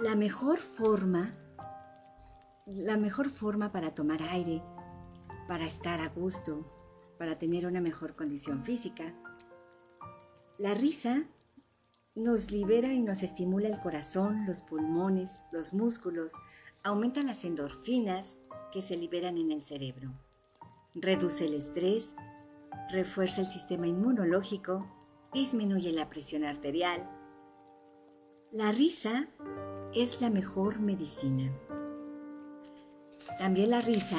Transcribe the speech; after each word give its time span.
La 0.00 0.16
mejor 0.16 0.56
forma, 0.60 1.36
la 2.64 2.96
mejor 2.96 3.28
forma 3.28 3.70
para 3.70 3.94
tomar 3.94 4.22
aire, 4.22 4.62
para 5.46 5.66
estar 5.66 6.00
a 6.00 6.08
gusto, 6.08 6.64
para 7.18 7.38
tener 7.38 7.66
una 7.66 7.82
mejor 7.82 8.16
condición 8.16 8.64
física. 8.64 9.12
La 10.56 10.72
risa 10.72 11.24
nos 12.14 12.50
libera 12.50 12.94
y 12.94 13.02
nos 13.02 13.22
estimula 13.22 13.68
el 13.68 13.78
corazón, 13.78 14.46
los 14.46 14.62
pulmones, 14.62 15.42
los 15.52 15.74
músculos, 15.74 16.32
aumenta 16.82 17.22
las 17.22 17.44
endorfinas 17.44 18.38
que 18.72 18.80
se 18.80 18.96
liberan 18.96 19.36
en 19.36 19.50
el 19.50 19.60
cerebro. 19.60 20.14
Reduce 20.94 21.44
el 21.44 21.52
estrés, 21.52 22.16
refuerza 22.90 23.42
el 23.42 23.46
sistema 23.46 23.86
inmunológico, 23.86 24.86
disminuye 25.34 25.92
la 25.92 26.08
presión 26.08 26.44
arterial. 26.44 27.06
La 28.50 28.72
risa 28.72 29.28
es 29.94 30.20
la 30.20 30.30
mejor 30.30 30.78
medicina. 30.78 31.50
También 33.38 33.70
la 33.70 33.80
risa, 33.80 34.18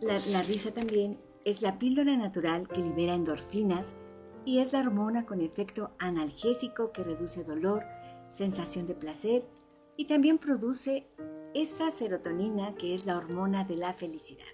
la, 0.00 0.42
risa 0.42 0.72
también 0.72 1.20
es 1.44 1.60
la 1.60 1.78
píldora 1.78 2.16
natural 2.16 2.66
que 2.68 2.78
libera 2.78 3.14
endorfinas 3.14 3.94
y 4.44 4.60
es 4.60 4.72
la 4.72 4.80
hormona 4.80 5.26
con 5.26 5.40
efecto 5.40 5.90
analgésico 5.98 6.92
que 6.92 7.04
reduce 7.04 7.44
dolor, 7.44 7.84
sensación 8.30 8.86
de 8.86 8.94
placer 8.94 9.46
y 9.96 10.06
también 10.06 10.38
produce 10.38 11.06
esa 11.54 11.90
serotonina 11.90 12.74
que 12.76 12.94
es 12.94 13.06
la 13.06 13.18
hormona 13.18 13.64
de 13.64 13.76
la 13.76 13.92
felicidad. 13.92 14.44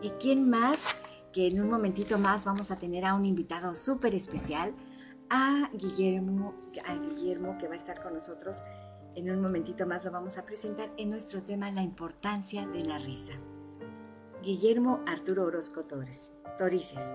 ¿Y 0.00 0.10
quién 0.10 0.48
más? 0.48 0.78
Que 1.32 1.46
en 1.46 1.60
un 1.60 1.70
momentito 1.70 2.18
más 2.18 2.44
vamos 2.44 2.70
a 2.70 2.76
tener 2.76 3.04
a 3.04 3.14
un 3.14 3.24
invitado 3.24 3.76
súper 3.76 4.14
especial, 4.14 4.74
a 5.30 5.70
Guillermo, 5.72 6.54
a 6.84 6.94
Guillermo 6.94 7.56
que 7.58 7.66
va 7.66 7.74
a 7.74 7.78
estar 7.78 8.02
con 8.02 8.14
nosotros 8.14 8.62
en 9.14 9.30
un 9.30 9.40
momentito 9.40 9.86
más 9.86 10.04
lo 10.04 10.10
vamos 10.10 10.38
a 10.38 10.44
presentar 10.44 10.90
en 10.96 11.10
nuestro 11.10 11.42
tema 11.42 11.70
La 11.70 11.82
importancia 11.82 12.66
de 12.66 12.84
la 12.84 12.98
risa. 12.98 13.34
Guillermo 14.42 15.00
Arturo 15.06 15.44
Orozco 15.44 15.84
Torres, 15.84 16.34
Torices. 16.58 17.12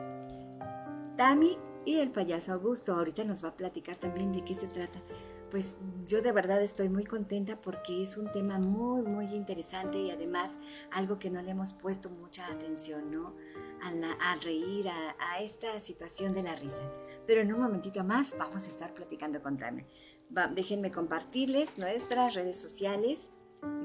Tami 1.17 1.57
y 1.85 1.97
el 1.97 2.11
payaso 2.11 2.53
Augusto 2.53 2.93
ahorita 2.93 3.23
nos 3.23 3.43
va 3.43 3.49
a 3.49 3.57
platicar 3.57 3.97
también 3.97 4.31
de 4.31 4.43
qué 4.43 4.53
se 4.53 4.67
trata. 4.67 5.01
Pues 5.49 5.77
yo 6.07 6.21
de 6.21 6.33
verdad 6.33 6.61
estoy 6.61 6.89
muy 6.89 7.05
contenta 7.05 7.59
porque 7.59 8.01
es 8.01 8.17
un 8.17 8.31
tema 8.31 8.59
muy, 8.59 9.01
muy 9.01 9.33
interesante 9.33 9.97
y 9.97 10.11
además 10.11 10.59
algo 10.91 11.17
que 11.19 11.29
no 11.29 11.41
le 11.41 11.51
hemos 11.51 11.73
puesto 11.73 12.09
mucha 12.09 12.47
atención, 12.47 13.11
¿no? 13.11 13.33
A, 13.81 14.35
reír, 14.43 14.89
a, 14.89 15.15
a, 15.19 15.39
esta 15.39 15.79
situación 15.79 16.33
de 16.33 16.43
la 16.43 16.55
risa. 16.55 16.83
Pero 17.25 17.41
en 17.41 17.53
un 17.53 17.61
momentito 17.61 18.03
más 18.03 18.35
vamos 18.37 18.65
a 18.65 18.69
estar 18.69 18.93
platicando 18.93 19.41
con 19.41 19.57
Tami 19.57 19.85
déjenme 20.29 20.91
compartirles 20.91 21.77
nuestras 21.77 22.35
redes 22.35 22.59
sociales 22.59 23.31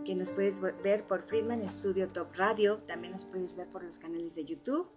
que 0.04 0.14
nos 0.14 0.32
puedes 0.32 0.60
ver 0.60 1.06
por 1.06 1.22
Friedman 1.22 1.66
Studio 1.68 2.08
Top 2.08 2.34
Radio, 2.34 2.78
también 2.86 3.12
nos 3.12 3.24
puedes 3.24 3.56
ver 3.56 3.68
por 3.68 3.82
los 3.82 3.98
canales 3.98 4.34
de 4.34 4.44
YouTube, 4.44 4.90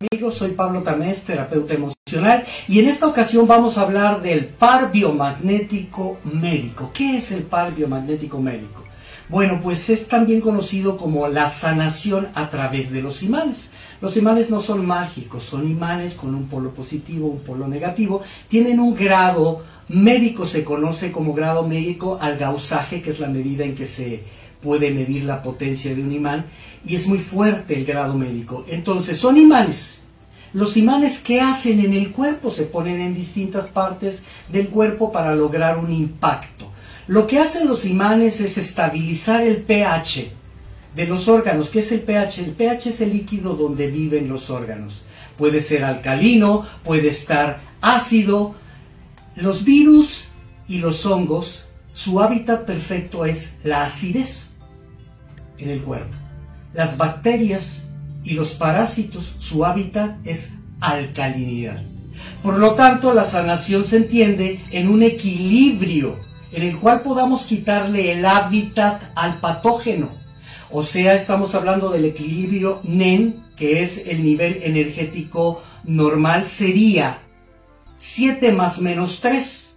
Amigos, 0.00 0.36
soy 0.36 0.52
Pablo 0.52 0.84
Tamés, 0.84 1.24
terapeuta 1.24 1.74
emocional, 1.74 2.44
y 2.68 2.78
en 2.78 2.86
esta 2.86 3.08
ocasión 3.08 3.48
vamos 3.48 3.76
a 3.76 3.80
hablar 3.80 4.22
del 4.22 4.46
par 4.46 4.92
biomagnético 4.92 6.20
médico. 6.22 6.92
¿Qué 6.94 7.16
es 7.16 7.32
el 7.32 7.42
par 7.42 7.74
biomagnético 7.74 8.38
médico? 8.40 8.84
Bueno, 9.28 9.58
pues 9.60 9.90
es 9.90 10.06
también 10.06 10.40
conocido 10.40 10.96
como 10.96 11.26
la 11.26 11.50
sanación 11.50 12.28
a 12.36 12.48
través 12.48 12.92
de 12.92 13.02
los 13.02 13.24
imanes. 13.24 13.72
Los 14.00 14.16
imanes 14.16 14.50
no 14.50 14.60
son 14.60 14.86
mágicos, 14.86 15.42
son 15.42 15.68
imanes 15.68 16.14
con 16.14 16.32
un 16.32 16.46
polo 16.46 16.70
positivo, 16.70 17.26
un 17.26 17.40
polo 17.40 17.66
negativo, 17.66 18.22
tienen 18.46 18.78
un 18.78 18.94
grado 18.94 19.64
médico, 19.88 20.46
se 20.46 20.62
conoce 20.62 21.10
como 21.10 21.34
grado 21.34 21.66
médico 21.66 22.20
al 22.22 22.38
gausaje, 22.38 23.02
que 23.02 23.10
es 23.10 23.18
la 23.18 23.26
medida 23.26 23.64
en 23.64 23.74
que 23.74 23.86
se 23.86 24.22
puede 24.60 24.92
medir 24.92 25.24
la 25.24 25.42
potencia 25.42 25.92
de 25.92 26.02
un 26.02 26.12
imán 26.12 26.46
y 26.84 26.96
es 26.96 27.06
muy 27.06 27.18
fuerte 27.18 27.76
el 27.76 27.84
grado 27.84 28.14
médico. 28.14 28.64
Entonces, 28.68 29.18
son 29.18 29.36
imanes. 29.36 30.02
Los 30.52 30.76
imanes 30.76 31.20
que 31.20 31.40
hacen 31.40 31.80
en 31.80 31.92
el 31.92 32.10
cuerpo 32.10 32.50
se 32.50 32.64
ponen 32.64 33.00
en 33.00 33.14
distintas 33.14 33.68
partes 33.68 34.24
del 34.50 34.68
cuerpo 34.68 35.12
para 35.12 35.34
lograr 35.34 35.78
un 35.78 35.92
impacto. 35.92 36.70
Lo 37.06 37.26
que 37.26 37.38
hacen 37.38 37.68
los 37.68 37.84
imanes 37.84 38.40
es 38.40 38.56
estabilizar 38.58 39.42
el 39.42 39.58
pH 39.58 40.30
de 40.94 41.06
los 41.06 41.28
órganos. 41.28 41.70
¿Qué 41.70 41.80
es 41.80 41.92
el 41.92 42.00
pH? 42.00 42.44
El 42.44 42.52
pH 42.52 42.88
es 42.88 43.00
el 43.00 43.12
líquido 43.12 43.54
donde 43.54 43.88
viven 43.88 44.28
los 44.28 44.50
órganos. 44.50 45.04
Puede 45.36 45.60
ser 45.60 45.84
alcalino, 45.84 46.66
puede 46.82 47.08
estar 47.08 47.60
ácido. 47.80 48.54
Los 49.36 49.64
virus 49.64 50.28
y 50.66 50.78
los 50.78 51.06
hongos, 51.06 51.66
su 51.92 52.20
hábitat 52.20 52.64
perfecto 52.64 53.24
es 53.24 53.54
la 53.64 53.84
acidez 53.84 54.48
en 55.58 55.70
el 55.70 55.82
cuerpo. 55.82 56.16
Las 56.78 56.96
bacterias 56.96 57.88
y 58.22 58.34
los 58.34 58.52
parásitos, 58.52 59.34
su 59.38 59.64
hábitat 59.64 60.24
es 60.24 60.52
alcalinidad. 60.78 61.82
Por 62.40 62.56
lo 62.56 62.74
tanto, 62.74 63.12
la 63.12 63.24
sanación 63.24 63.84
se 63.84 63.96
entiende 63.96 64.60
en 64.70 64.88
un 64.88 65.02
equilibrio 65.02 66.20
en 66.52 66.62
el 66.62 66.78
cual 66.78 67.02
podamos 67.02 67.46
quitarle 67.46 68.12
el 68.12 68.24
hábitat 68.24 69.02
al 69.16 69.40
patógeno. 69.40 70.10
O 70.70 70.84
sea, 70.84 71.14
estamos 71.14 71.56
hablando 71.56 71.90
del 71.90 72.04
equilibrio 72.04 72.78
NEN, 72.84 73.42
que 73.56 73.82
es 73.82 74.06
el 74.06 74.22
nivel 74.22 74.60
energético 74.62 75.64
normal, 75.82 76.44
sería 76.44 77.18
7 77.96 78.52
más 78.52 78.80
menos 78.80 79.18
3. 79.20 79.74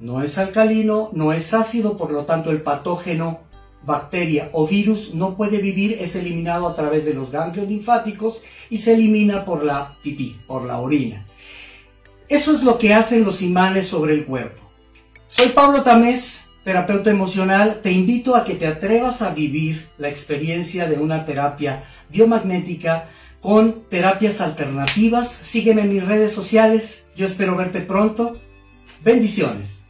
No 0.00 0.22
es 0.22 0.38
alcalino, 0.38 1.10
no 1.12 1.34
es 1.34 1.52
ácido, 1.52 1.98
por 1.98 2.10
lo 2.12 2.24
tanto 2.24 2.50
el 2.50 2.62
patógeno 2.62 3.40
bacteria 3.84 4.48
o 4.52 4.66
virus 4.66 5.14
no 5.14 5.36
puede 5.36 5.58
vivir 5.58 5.98
es 6.00 6.16
eliminado 6.16 6.68
a 6.68 6.74
través 6.74 7.04
de 7.04 7.14
los 7.14 7.30
ganglios 7.30 7.68
linfáticos 7.68 8.42
y 8.70 8.78
se 8.78 8.94
elimina 8.94 9.44
por 9.44 9.64
la 9.64 9.96
pipí, 10.02 10.36
por 10.46 10.64
la 10.64 10.78
orina. 10.78 11.26
Eso 12.28 12.52
es 12.54 12.62
lo 12.62 12.78
que 12.78 12.94
hacen 12.94 13.24
los 13.24 13.42
imanes 13.42 13.86
sobre 13.86 14.14
el 14.14 14.24
cuerpo. 14.24 14.62
Soy 15.26 15.48
Pablo 15.48 15.82
Tamés, 15.82 16.48
terapeuta 16.64 17.10
emocional, 17.10 17.80
te 17.82 17.92
invito 17.92 18.34
a 18.34 18.44
que 18.44 18.54
te 18.54 18.66
atrevas 18.66 19.20
a 19.20 19.34
vivir 19.34 19.88
la 19.98 20.08
experiencia 20.08 20.88
de 20.88 20.98
una 20.98 21.26
terapia 21.26 21.84
biomagnética 22.08 23.08
con 23.40 23.84
terapias 23.90 24.40
alternativas. 24.40 25.30
Sígueme 25.30 25.82
en 25.82 25.90
mis 25.90 26.04
redes 26.04 26.32
sociales. 26.32 27.06
Yo 27.14 27.26
espero 27.26 27.56
verte 27.56 27.82
pronto. 27.82 28.38
Bendiciones. 29.02 29.83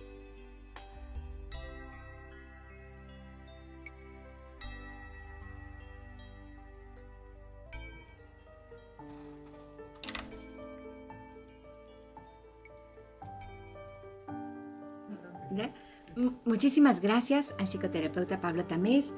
Muchísimas 16.44 17.00
gracias 17.00 17.54
al 17.58 17.66
psicoterapeuta 17.66 18.40
Pablo 18.40 18.64
Tamés. 18.66 19.14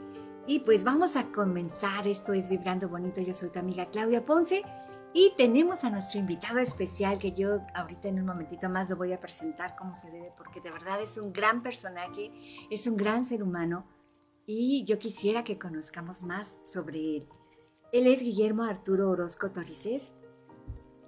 Y 0.47 0.61
pues 0.61 0.85
vamos 0.85 1.17
a 1.17 1.33
comenzar. 1.33 2.07
Esto 2.07 2.33
es 2.33 2.49
Vibrando 2.49 2.89
Bonito. 2.89 3.21
Yo 3.21 3.33
soy 3.33 3.51
tu 3.51 3.59
amiga 3.59 3.87
Claudia 3.87 4.25
Ponce. 4.25 4.63
Y 5.19 5.33
tenemos 5.37 5.83
a 5.85 5.91
nuestro 5.91 6.21
invitado 6.21 6.59
especial 6.59 7.19
que 7.19 7.33
yo 7.33 7.61
ahorita 7.75 8.09
en 8.09 8.21
un 8.21 8.27
momentito 8.27 8.69
más 8.69 8.91
lo 8.91 8.97
voy 8.97 9.13
a 9.15 9.21
presentar 9.21 9.75
como 9.75 9.95
se 9.95 10.11
debe, 10.11 10.33
porque 10.37 10.61
de 10.61 10.71
verdad 10.71 11.01
es 11.01 11.17
un 11.17 11.33
gran 11.33 11.63
personaje, 11.63 12.31
es 12.71 12.87
un 12.87 12.99
gran 12.99 13.25
ser 13.25 13.43
humano 13.43 13.87
y 14.45 14.85
yo 14.85 14.99
quisiera 14.99 15.43
que 15.43 15.59
conozcamos 15.59 16.23
más 16.23 16.59
sobre 16.65 17.17
él. 17.17 17.29
Él 17.93 18.07
es 18.07 18.21
Guillermo 18.21 18.65
Arturo 18.65 19.09
Orozco 19.09 19.51
Torices, 19.51 20.13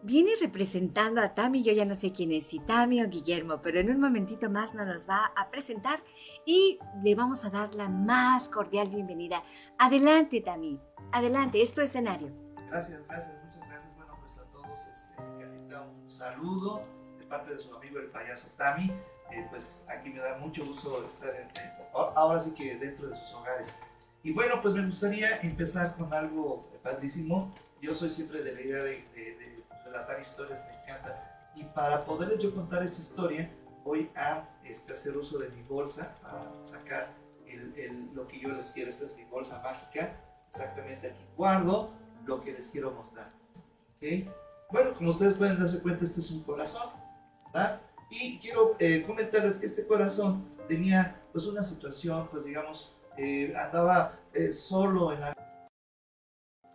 viene 0.03 0.33
representando 0.41 1.21
a 1.21 1.35
Tami, 1.35 1.63
yo 1.63 1.73
ya 1.73 1.85
no 1.85 1.95
sé 1.95 2.13
quién 2.13 2.33
es, 2.33 2.47
si 2.47 2.61
Tami 2.61 3.03
o 3.03 3.09
Guillermo, 3.09 3.61
pero 3.61 3.81
en 3.81 3.91
un 3.91 4.01
momentito 4.01 4.49
más 4.51 4.75
nos 4.75 5.09
va 5.09 5.33
a 5.37 5.51
presentar 5.51 6.03
y 6.47 6.79
le 7.03 7.15
vamos 7.15 7.45
a 7.45 7.51
dar 7.51 7.75
la 7.75 7.89
más 7.89 8.49
cordial 8.49 8.89
bienvenida. 8.89 9.43
Adelante, 9.79 10.41
Tami, 10.41 10.81
adelante, 11.13 11.63
es 11.63 11.75
tu 11.75 11.81
escenario. 11.81 12.33
Gracias, 12.69 13.03
gracias, 13.09 13.35
muchas 13.45 13.69
gracias. 13.69 13.97
Bueno, 13.97 14.17
pues 14.21 14.39
a 14.39 14.45
todos, 14.53 14.87
este, 14.87 15.77
un 15.77 16.09
saludo 16.09 16.83
de 17.19 17.27
parte 17.27 17.55
de 17.55 17.59
su 17.59 17.75
amigo 17.75 17.99
el 17.99 18.07
payaso 18.07 18.49
Tami. 18.57 18.93
Eh, 19.31 19.47
pues 19.51 19.85
aquí 19.89 20.09
me 20.09 20.21
da 20.21 20.39
mucho 20.39 20.65
gusto 20.65 21.05
estar 21.05 21.35
en, 21.35 21.49
ahora 21.93 22.41
sí 22.41 22.53
que 22.53 22.77
dentro 22.77 23.09
de 23.09 23.17
sus 23.17 23.35
hogares. 23.35 23.79
Y 24.23 24.33
bueno, 24.33 24.61
pues 24.61 24.75
me 24.75 24.85
gustaría 24.85 25.37
empezar 25.43 25.97
con 25.97 26.13
algo 26.15 26.67
padrísimo. 26.83 27.53
Yo 27.81 27.95
soy 27.95 28.09
siempre 28.09 28.43
de 28.43 28.53
la 28.53 28.61
idea 28.61 28.83
de 28.83 29.05
relatar 29.89 30.21
historias 30.21 30.67
me 30.67 30.83
encanta. 30.83 31.51
Y 31.55 31.65
para 31.65 32.05
poderles 32.05 32.43
yo 32.43 32.55
contar 32.55 32.83
esta 32.83 33.01
historia, 33.01 33.51
voy 33.85 34.11
a 34.15 34.49
este, 34.65 34.93
hacer 34.93 35.17
uso 35.17 35.39
de 35.39 35.49
mi 35.49 35.63
bolsa 35.63 36.15
para 36.23 36.53
sacar 36.63 37.09
el, 37.47 38.11
lo 38.15 38.29
que 38.29 38.39
yo 38.39 38.49
les 38.49 38.71
quiero. 38.71 38.91
Esta 38.91 39.05
es 39.05 39.17
mi 39.17 39.25
bolsa 39.25 39.61
mágica. 39.63 40.13
Exactamente 40.49 41.09
aquí 41.09 41.25
guardo 41.37 41.91
lo 42.25 42.41
que 42.41 42.53
les 42.53 42.69
quiero 42.69 42.93
mostrar. 42.93 43.31
¿Okay? 43.97 44.31
Bueno, 44.71 44.93
como 44.93 45.11
ustedes 45.11 45.35
pueden 45.35 45.59
darse 45.59 45.81
cuenta, 45.81 46.05
este 46.05 46.21
es 46.21 46.31
un 46.31 46.43
corazón. 46.43 46.91
¿verdad? 47.47 47.81
Y 48.11 48.39
quiero 48.39 48.77
eh, 48.79 49.03
comentarles 49.07 49.59
que 49.59 49.67
este 49.67 49.87
corazón 49.87 50.45
tenía 50.69 51.21
pues 51.33 51.47
una 51.47 51.63
situación, 51.63 52.29
pues 52.31 52.45
digamos, 52.45 52.97
eh, 53.17 53.55
andaba 53.57 54.19
eh, 54.33 54.53
solo 54.53 55.13
en 55.13 55.21
la... 55.21 55.35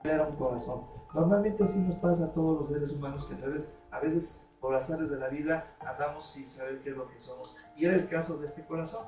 Era 0.04 0.28
un 0.28 0.36
corazón 0.36 1.03
Normalmente 1.14 1.64
así 1.64 1.80
nos 1.80 1.96
pasa 1.96 2.26
a 2.26 2.34
todos 2.34 2.60
los 2.60 2.70
seres 2.70 2.92
humanos 2.92 3.26
que 3.26 3.36
a 3.44 3.48
veces, 3.48 3.74
a 3.92 4.00
veces 4.00 4.44
por 4.60 4.74
azares 4.74 5.10
de 5.10 5.18
la 5.18 5.28
vida 5.28 5.76
andamos 5.80 6.26
sin 6.26 6.48
saber 6.48 6.80
qué 6.82 6.90
es 6.90 6.98
lo 6.98 7.08
que 7.08 7.20
somos. 7.20 7.56
Y 7.76 7.86
era 7.86 7.96
el 7.96 8.08
caso 8.08 8.38
de 8.38 8.46
este 8.46 8.66
corazón. 8.66 9.06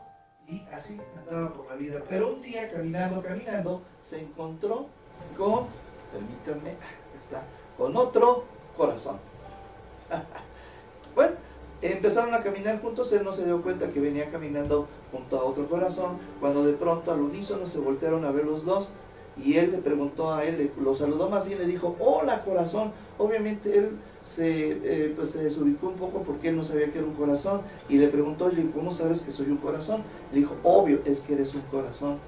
Y 0.48 0.62
así 0.72 1.02
andaba 1.18 1.52
por 1.54 1.68
la 1.68 1.76
vida. 1.76 2.02
Pero 2.08 2.34
un 2.34 2.42
día 2.42 2.72
caminando, 2.72 3.24
caminando, 3.24 3.82
se 4.00 4.22
encontró 4.22 4.88
con, 5.36 5.66
permítanme, 6.12 6.76
está, 7.18 7.44
con 7.78 7.96
otro 7.98 8.44
corazón. 8.78 9.18
bueno, 11.16 11.34
empezaron 11.82 12.34
a 12.36 12.44
caminar 12.44 12.80
juntos, 12.82 13.12
él 13.14 13.24
no 13.24 13.34
se 13.34 13.46
dio 13.46 13.64
cuenta 13.64 13.88
que 13.88 14.00
venía 14.00 14.30
caminando 14.30 14.88
junto 15.12 15.40
a 15.40 15.44
otro 15.44 15.68
corazón, 15.68 16.20
cuando 16.40 16.64
de 16.64 16.74
pronto 16.74 17.12
al 17.12 17.22
unísono 17.22 17.66
se 17.66 17.80
voltearon 17.80 18.26
a 18.26 18.32
ver 18.32 18.46
los 18.46 18.66
dos 18.66 18.92
y 19.38 19.58
él 19.58 19.72
le 19.72 19.78
preguntó 19.80 20.34
a 20.34 20.44
él, 20.46 20.72
lo 20.82 20.96
saludó 20.96 21.30
más 21.30 21.46
bien, 21.46 21.60
le 21.60 21.66
dijo, 21.66 21.96
hola 22.00 22.44
corazón. 22.44 22.94
Obviamente 23.18 23.78
él 23.78 23.98
se, 24.22 24.72
eh, 24.84 25.14
pues 25.16 25.32
se 25.32 25.44
desubicó 25.44 25.88
un 25.88 25.96
poco 25.96 26.24
porque 26.24 26.50
él 26.50 26.58
no 26.58 26.64
sabía 26.64 26.92
que 26.92 27.00
era 27.00 27.08
un 27.08 27.14
corazón 27.16 27.62
y 27.90 27.98
le 27.98 28.08
preguntó, 28.08 28.46
oye, 28.46 28.70
¿cómo 28.74 28.92
sabes 28.92 29.22
que 29.22 29.32
soy 29.32 29.50
un 29.50 29.58
corazón? 29.58 30.04
Le 30.32 30.40
dijo, 30.40 30.56
obvio, 30.64 31.00
es 31.06 31.22
que 31.22 31.34
eres 31.34 31.54
un 31.54 31.62
corazón. 31.64 32.20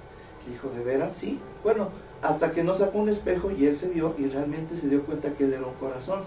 Le 0.45 0.53
dijo, 0.53 0.69
¿de 0.69 0.83
veras? 0.83 1.13
Sí. 1.13 1.39
Bueno, 1.63 1.89
hasta 2.21 2.51
que 2.51 2.63
no 2.63 2.73
sacó 2.73 2.99
un 2.99 3.09
espejo 3.09 3.51
y 3.51 3.65
él 3.65 3.77
se 3.77 3.89
vio 3.89 4.15
y 4.17 4.27
realmente 4.27 4.77
se 4.77 4.89
dio 4.89 5.05
cuenta 5.05 5.33
que 5.33 5.45
él 5.45 5.53
era 5.53 5.65
un 5.65 5.73
corazón. 5.75 6.21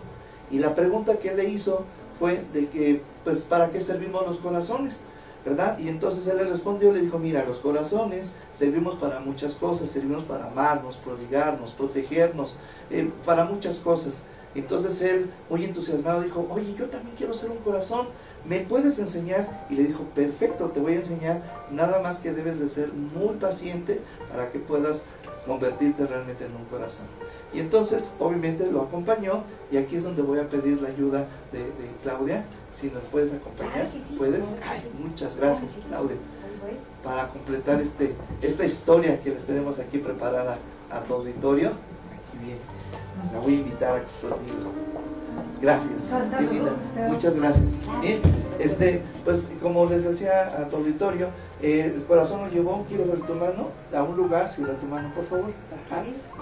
Y 0.50 0.58
la 0.58 0.74
pregunta 0.74 1.18
que 1.18 1.30
él 1.30 1.36
le 1.36 1.48
hizo 1.48 1.84
fue 2.18 2.44
de 2.52 2.68
que, 2.68 3.02
pues, 3.24 3.42
¿para 3.44 3.70
qué 3.70 3.80
servimos 3.80 4.26
los 4.26 4.38
corazones? 4.38 5.04
¿Verdad? 5.44 5.78
Y 5.78 5.88
entonces 5.88 6.26
él 6.26 6.36
le 6.36 6.44
respondió, 6.44 6.92
le 6.92 7.02
dijo, 7.02 7.18
mira, 7.18 7.44
los 7.44 7.58
corazones 7.58 8.32
servimos 8.52 8.96
para 8.96 9.20
muchas 9.20 9.54
cosas, 9.54 9.90
servimos 9.90 10.24
para 10.24 10.46
amarnos, 10.46 10.96
prodigarnos, 10.96 11.72
protegernos, 11.72 12.56
eh, 12.90 13.10
para 13.24 13.44
muchas 13.44 13.78
cosas. 13.78 14.22
Entonces 14.54 15.00
él, 15.02 15.30
muy 15.48 15.64
entusiasmado, 15.64 16.22
dijo, 16.22 16.46
oye, 16.50 16.74
yo 16.74 16.86
también 16.86 17.14
quiero 17.16 17.34
ser 17.34 17.50
un 17.50 17.58
corazón, 17.58 18.08
¿me 18.44 18.60
puedes 18.60 18.98
enseñar? 18.98 19.66
Y 19.70 19.76
le 19.76 19.84
dijo, 19.84 20.02
perfecto, 20.14 20.66
te 20.66 20.80
voy 20.80 20.94
a 20.94 20.96
enseñar, 20.96 21.42
nada 21.70 22.00
más 22.00 22.18
que 22.18 22.32
debes 22.32 22.58
de 22.58 22.68
ser 22.68 22.92
muy 22.92 23.36
paciente 23.36 24.00
para 24.30 24.50
que 24.50 24.58
puedas 24.58 25.04
convertirte 25.46 26.06
realmente 26.06 26.44
en 26.44 26.54
un 26.56 26.64
corazón. 26.64 27.06
Y 27.54 27.60
entonces, 27.60 28.12
obviamente, 28.18 28.70
lo 28.70 28.82
acompañó, 28.82 29.44
y 29.70 29.76
aquí 29.76 29.96
es 29.96 30.04
donde 30.04 30.22
voy 30.22 30.38
a 30.38 30.48
pedir 30.48 30.82
la 30.82 30.88
ayuda 30.88 31.26
de, 31.52 31.60
de 31.60 31.90
Claudia, 32.02 32.44
si 32.78 32.88
nos 32.88 33.02
puedes 33.04 33.32
acompañar, 33.32 33.88
¿puedes? 34.16 34.44
muchas 34.98 35.36
gracias, 35.36 35.70
Claudia, 35.88 36.16
para 37.02 37.28
completar 37.28 37.80
este, 37.80 38.14
esta 38.42 38.64
historia 38.64 39.20
que 39.20 39.30
les 39.30 39.44
tenemos 39.44 39.78
aquí 39.78 39.98
preparada 39.98 40.58
a 40.90 41.00
tu 41.00 41.14
auditorio. 41.14 41.68
Aquí 41.68 42.38
viene, 42.44 42.60
la 43.32 43.40
voy 43.40 43.54
a 43.54 43.56
invitar 43.56 43.96
a 43.96 44.00
que 44.00 44.28
conmigo. 44.28 44.70
Gracias, 45.60 46.10
muchas 47.08 47.36
gracias. 47.36 47.72
este, 48.58 49.02
pues 49.24 49.52
como 49.62 49.86
les 49.86 50.04
decía 50.04 50.46
a 50.46 50.68
tu 50.68 50.76
auditorio, 50.76 51.28
eh, 51.60 51.92
el 51.94 52.04
corazón 52.04 52.40
lo 52.40 52.48
llevó, 52.48 52.84
quiero 52.88 53.04
ver 53.04 53.20
tu 53.20 53.34
mano, 53.34 53.68
a 53.94 54.02
un 54.02 54.16
lugar, 54.16 54.50
si 54.54 54.62
da 54.62 54.72
tu 54.74 54.86
mano 54.86 55.12
por 55.14 55.26
favor, 55.26 55.50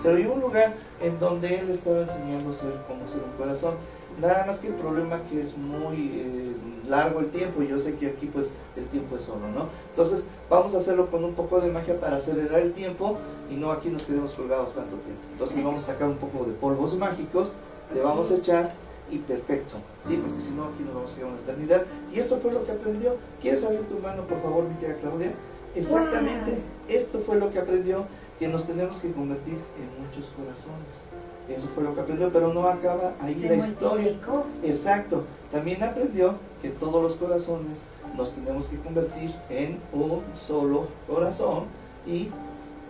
se 0.00 0.12
lo 0.12 0.18
llevó 0.18 0.32
a 0.32 0.37
un 0.37 0.40
lugar 0.42 0.75
en 1.02 1.18
donde 1.18 1.58
él 1.58 1.68
estaba 1.70 2.02
enseñando 2.02 2.50
a 2.50 2.54
ser, 2.54 2.73
cómo 2.87 3.08
ser 3.08 3.23
un 3.25 3.37
corazón 3.37 3.75
Nada 4.20 4.44
más 4.46 4.58
que 4.58 4.68
el 4.68 4.75
problema 4.75 5.22
que 5.30 5.40
es 5.40 5.56
muy 5.56 6.10
eh, 6.14 6.56
largo 6.88 7.20
el 7.20 7.30
tiempo 7.30 7.62
y 7.62 7.68
yo 7.68 7.78
sé 7.78 7.94
que 7.96 8.08
aquí 8.08 8.26
pues 8.26 8.56
el 8.76 8.87
tiempo 8.87 9.16
es 9.16 9.22
solo, 9.22 9.48
¿no? 9.54 9.68
Entonces 9.90 10.26
vamos 10.50 10.75
a 10.75 10.78
hacerlo 10.78 11.10
con 11.10 11.25
un 11.25 11.34
poco 11.34 11.60
de 11.60 11.70
magia 11.70 12.00
para 12.00 12.16
acelerar 12.16 12.60
el 12.60 12.72
tiempo 12.72 13.18
y 13.50 13.54
no 13.54 13.70
aquí 13.70 13.90
nos 13.90 14.04
quedemos 14.04 14.32
colgados 14.34 14.75
tanto 14.75 14.96
tiempo. 14.96 15.22
Entonces 15.32 15.62
vamos 15.62 15.84
a 15.84 15.92
sacar 15.92 16.08
un 16.08 16.16
poco 16.16 16.44
de 16.44 16.52
polvos 16.52 16.96
mágicos, 16.96 17.52
le 17.94 18.00
vamos 18.00 18.30
a 18.30 18.37
echar 18.37 18.75
y 19.10 19.18
perfecto, 19.18 19.76
¿sí? 20.02 20.16
Porque 20.16 20.40
si 20.40 20.50
no 20.50 20.64
aquí 20.64 20.82
nos 20.82 20.94
vamos 20.94 21.12
a 21.12 21.14
quedar 21.14 21.30
una 21.30 21.40
eternidad. 21.40 21.84
Y 22.12 22.18
esto 22.18 22.38
fue 22.38 22.52
lo 22.52 22.64
que 22.64 22.72
aprendió. 22.72 23.16
¿Quieres 23.40 23.64
abrir 23.64 23.82
tu 23.88 23.98
mano, 24.00 24.22
por 24.25 24.40
favor, 24.42 24.64
mi 24.64 24.75
querida 24.76 24.98
Claudia? 24.98 25.32
Exactamente, 25.75 26.58
esto 26.88 27.20
fue 27.20 27.37
lo 27.37 27.50
que 27.50 27.58
aprendió, 27.58 28.06
que 28.38 28.48
nos 28.48 28.64
tenemos 28.64 28.98
que 28.98 29.12
convertir 29.12 29.54
en 29.54 30.04
muchos 30.04 30.30
corazones. 30.37 31.08
Eso 31.49 31.69
fue 31.75 31.83
lo 31.83 31.95
que 31.95 32.02
aprendió, 32.02 32.31
pero 32.31 32.52
no 32.52 32.69
acaba 32.69 33.14
ahí 33.21 33.35
la 33.35 33.57
historia. 33.57 34.14
Exacto. 34.62 35.25
También 35.50 35.83
aprendió 35.83 36.35
que 36.61 36.69
todos 36.69 37.02
los 37.02 37.14
corazones 37.14 37.87
nos 38.17 38.33
tenemos 38.33 38.67
que 38.67 38.76
convertir 38.78 39.35
en 39.49 39.81
un 39.93 40.23
solo 40.35 40.88
corazón 41.07 41.64
y 42.07 42.28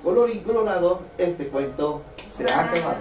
colorín 0.03 0.43
colorado, 0.43 1.01
este 1.19 1.49
cuento 1.49 2.03
se 2.27 2.45
ha 2.51 2.65
acabado. 2.65 2.99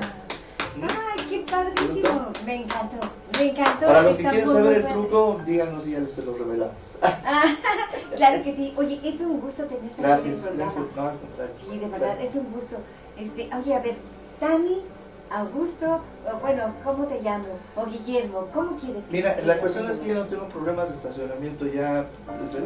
¡Ay, 0.82 1.26
qué 1.30 1.52
padrísimo! 1.52 2.28
Me 2.46 2.56
encantó, 2.64 3.08
me 3.38 3.50
encantó. 3.50 3.88
Para 3.88 4.04
los 4.04 4.18
que 4.18 4.24
quieren 4.24 4.48
saber 4.48 4.78
el 4.78 4.88
truco, 4.88 5.42
díganos 5.46 5.88
y 5.88 5.92
ya 5.92 6.00
les 6.00 6.18
lo 6.20 6.38
revelamos. 6.38 6.76
claro 8.16 8.44
que 8.44 8.56
sí. 8.56 8.74
Oye, 8.78 9.00
es 9.04 9.22
un 9.22 9.40
gusto 9.42 9.64
tenerte 9.64 10.02
Gracias, 10.02 10.56
gracias. 10.56 10.86
No, 10.96 11.02
al 11.04 11.18
contrario. 11.18 11.56
Sí, 11.58 11.80
de 11.80 11.88
verdad, 11.88 12.22
es 12.22 12.36
un 12.36 12.52
gusto. 12.52 12.78
Este, 13.18 13.50
oye, 13.56 13.74
a 13.74 13.80
ver, 13.80 13.96
Tani 14.40 14.84
Augusto, 15.30 16.02
bueno, 16.42 16.74
¿cómo 16.84 17.06
te 17.06 17.22
llamo? 17.22 17.46
O 17.76 17.86
Guillermo, 17.86 18.48
¿cómo 18.54 18.78
quieres 18.78 19.06
que 19.06 19.12
Mira, 19.12 19.38
la 19.46 19.58
cuestión 19.60 19.90
es 19.90 19.98
que 19.98 20.08
yo 20.08 20.16
no 20.16 20.26
tengo 20.26 20.48
problemas 20.48 20.90
de 20.90 20.96
estacionamiento, 20.96 21.66
ya 21.68 22.06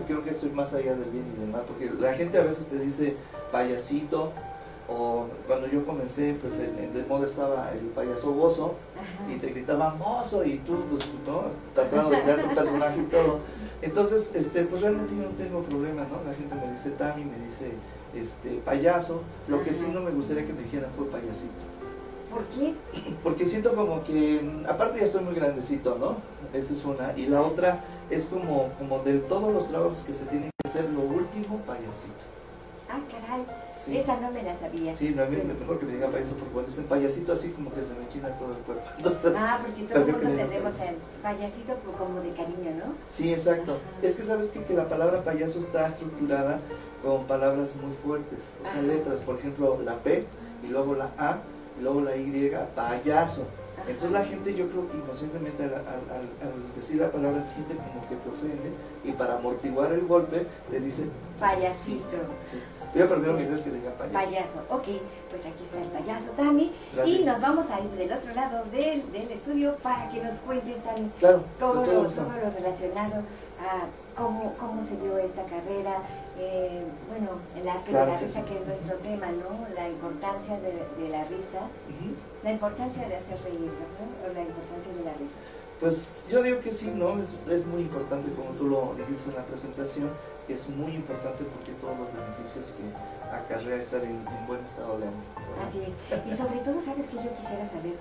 creo 0.08 0.24
que 0.24 0.30
estoy 0.30 0.52
más 0.52 0.74
allá 0.74 0.96
del 0.96 1.10
bien 1.10 1.26
y 1.36 1.40
del 1.40 1.50
mal, 1.50 1.64
porque 1.68 1.90
la 2.00 2.14
gente 2.14 2.38
a 2.38 2.44
veces 2.44 2.68
te 2.68 2.78
dice 2.78 3.16
payasito, 3.52 4.32
O 4.88 5.28
cuando 5.48 5.68
yo 5.68 5.86
comencé, 5.86 6.36
pues 6.42 6.60
en, 6.60 6.94
de 6.94 7.04
moda 7.06 7.26
estaba 7.26 7.72
el 7.72 7.86
payaso 7.96 8.32
bozo 8.32 8.76
y 9.30 9.38
te 9.38 9.48
gritaban 9.48 9.98
bozo 9.98 10.44
y 10.44 10.58
tú, 10.60 10.84
pues, 10.90 11.06
¿no? 11.26 11.44
Tratando 11.74 12.10
de 12.10 12.22
crear 12.22 12.42
tu 12.42 12.54
personaje 12.54 13.00
y 13.00 13.04
todo. 13.06 13.40
Entonces, 13.82 14.32
este, 14.36 14.64
pues 14.64 14.82
realmente 14.82 15.16
yo 15.16 15.24
no 15.24 15.30
tengo 15.38 15.62
problema, 15.64 16.02
¿no? 16.04 16.22
La 16.30 16.36
gente 16.36 16.54
me 16.56 16.72
dice 16.72 16.90
Tami, 16.92 17.24
me 17.24 17.40
dice 17.46 17.72
este, 18.14 18.62
payaso. 18.66 19.22
Lo 19.48 19.64
que 19.64 19.74
sí 19.74 19.88
no 19.94 20.02
me 20.02 20.12
gustaría 20.12 20.46
que 20.46 20.54
me 20.54 20.64
dijeran 20.64 20.92
fue 20.98 21.08
payasito. 21.08 21.71
¿Por 22.32 22.46
qué? 22.46 22.74
Porque 23.24 23.46
siento 23.46 23.76
como 23.76 24.04
que, 24.04 24.42
aparte 24.68 25.00
ya 25.00 25.06
estoy 25.06 25.24
muy 25.24 25.36
grandecito, 25.36 25.98
¿no? 26.00 26.18
Esa 26.58 26.74
es 26.74 26.84
una. 26.86 27.14
Y 27.18 27.28
la 27.28 27.42
otra 27.42 27.82
es 28.10 28.26
como, 28.26 28.72
como 28.80 29.00
de 29.00 29.20
todos 29.20 29.54
los 29.54 29.68
trabajos 29.68 30.00
que 30.00 30.14
se 30.14 30.26
tienen 30.26 30.50
que 30.50 30.70
hacer, 30.70 30.90
lo 30.90 31.02
último, 31.02 31.58
payasito. 31.68 32.32
Ah, 32.90 33.00
caray. 33.10 33.46
Esa 33.98 34.20
no 34.20 34.32
me 34.32 34.44
la 34.44 34.56
sabía. 34.58 34.96
Sí, 34.98 35.14
no, 35.16 35.24
a 35.24 35.26
mí 35.26 35.38
mejor 35.38 35.80
que 35.80 35.86
me 35.86 35.94
diga 35.94 36.10
payaso 36.10 36.36
porque 36.36 36.52
cuando 36.52 36.70
dicen 36.70 36.86
payasito 36.86 37.32
así 37.32 37.50
como 37.50 37.74
que 37.74 37.84
se 37.84 37.94
me 37.94 38.08
china 38.10 38.30
todo 38.38 38.52
el 38.52 38.60
cuerpo. 38.64 38.84
ah, 39.38 39.60
porque 39.62 39.84
todo 39.84 40.06
el 40.06 40.12
mundo 40.12 40.44
tenemos 40.44 40.80
el 40.80 40.96
payasito 41.24 41.78
como 41.98 42.20
de 42.20 42.32
cariño, 42.32 42.72
¿no? 42.78 42.94
Sí, 43.10 43.32
exacto. 43.32 43.78
Es 44.02 44.18
que 44.18 44.24
sabes 44.24 44.50
que, 44.50 44.64
que 44.64 44.74
la 44.74 44.90
palabra 44.90 45.24
payaso 45.24 45.60
está 45.60 45.88
estructurada 45.88 46.60
con 47.02 47.26
palabras 47.28 47.74
muy 47.78 47.96
fuertes, 48.04 48.58
o 48.64 48.70
sea, 48.70 48.82
letras, 48.82 49.22
por 49.22 49.40
ejemplo, 49.40 49.80
la 49.84 49.96
P 49.96 50.26
y 50.64 50.68
luego 50.68 50.94
la 50.94 51.12
A 51.18 51.40
luego 51.82 52.02
la 52.02 52.16
Y, 52.16 52.52
payaso. 52.76 53.46
Entonces 53.88 54.12
la 54.12 54.24
gente 54.24 54.54
yo 54.54 54.68
creo 54.70 54.90
que 54.92 54.98
inconscientemente 54.98 55.64
al, 55.64 55.72
decir 56.76 57.02
la 57.02 57.12
palabra 57.12 57.42
siente 57.42 57.76
como 57.76 58.08
que 58.08 58.16
te 58.16 58.30
ofende 58.30 58.72
y 59.04 59.12
para 59.14 59.38
amortiguar 59.38 59.92
el 59.92 60.06
golpe 60.06 60.46
te 60.70 60.80
dice 60.80 61.04
payasito. 61.40 62.18
Yo 62.94 63.06
he 63.06 63.08
perdido 63.08 63.36
vez 63.36 63.62
que 63.62 63.72
diga 63.72 63.92
payaso. 63.92 64.14
Payaso, 64.14 64.60
ok, 64.70 64.88
pues 65.30 65.46
aquí 65.46 65.64
está 65.64 65.82
el 65.82 65.88
payaso 65.88 66.30
Tami 66.32 66.72
y 67.06 67.24
nos 67.24 67.42
vamos 67.42 67.72
a 67.72 67.80
ir 67.80 67.90
del 67.92 68.12
otro 68.12 68.34
lado 68.36 68.66
del, 68.66 69.12
del 69.12 69.32
estudio 69.32 69.76
para 69.78 70.10
que 70.10 70.22
nos 70.22 70.36
cuentes 70.40 70.84
también 70.84 71.12
todo, 71.58 71.86
lo, 71.86 72.08
todo 72.08 72.30
lo 72.44 72.52
relacionado 72.52 73.24
a 73.60 73.88
cómo, 74.16 74.54
cómo 74.60 74.84
se 74.84 74.98
dio 74.98 75.18
esta 75.18 75.44
carrera, 75.46 76.04
eh, 76.40 76.84
bueno, 77.10 77.40
el 77.56 77.68
arte 77.68 77.92
de 77.92 78.06
la 78.06 78.18
risa, 78.18 78.44
que 78.46 78.56
es 78.56 78.66
nuestro 78.68 78.96
tema, 78.98 79.28
¿no? 79.28 79.68
La 79.76 79.90
importancia 79.90 80.60
de, 80.60 80.74
de 81.02 81.10
la 81.10 81.24
risa, 81.26 81.62
la 82.44 82.52
importancia 82.52 83.08
de 83.08 83.16
hacer 83.16 83.38
reír, 83.44 83.70
¿verdad? 83.72 84.10
O 84.30 84.34
la 84.34 84.42
importancia 84.42 84.94
de 84.94 85.04
la 85.04 85.14
risa. 85.14 85.36
Pues 85.80 86.28
yo 86.30 86.44
digo 86.44 86.60
que 86.60 86.72
sí, 86.72 86.92
¿no? 86.96 87.20
Es, 87.22 87.34
es 87.50 87.66
muy 87.66 87.82
importante, 87.82 88.32
como 88.34 88.52
tú 88.52 88.68
lo 88.68 88.94
dijiste 88.96 89.32
en 89.32 89.36
la 89.38 89.44
presentación, 89.46 90.10
es 90.48 90.70
muy 90.70 90.94
importante 90.94 91.44
porque 91.44 91.72
todos 91.82 91.98
los 91.98 92.08
beneficios 92.14 92.76
que 92.78 92.86
acarrea 93.36 93.78
estar 93.78 94.04
en, 94.04 94.22
en 94.28 94.48
buen 94.48 94.64
estado 94.64 95.00
de 95.00 95.08
ánimo. 95.08 95.24
Así 95.68 95.80
es. 95.82 96.34
Y 96.34 96.38
sobre 96.38 96.60
todo, 96.60 96.82
¿sabes 96.82 97.08
que 97.08 97.16
Yo 97.16 97.34
quisiera 97.36 97.66
saber 97.68 97.94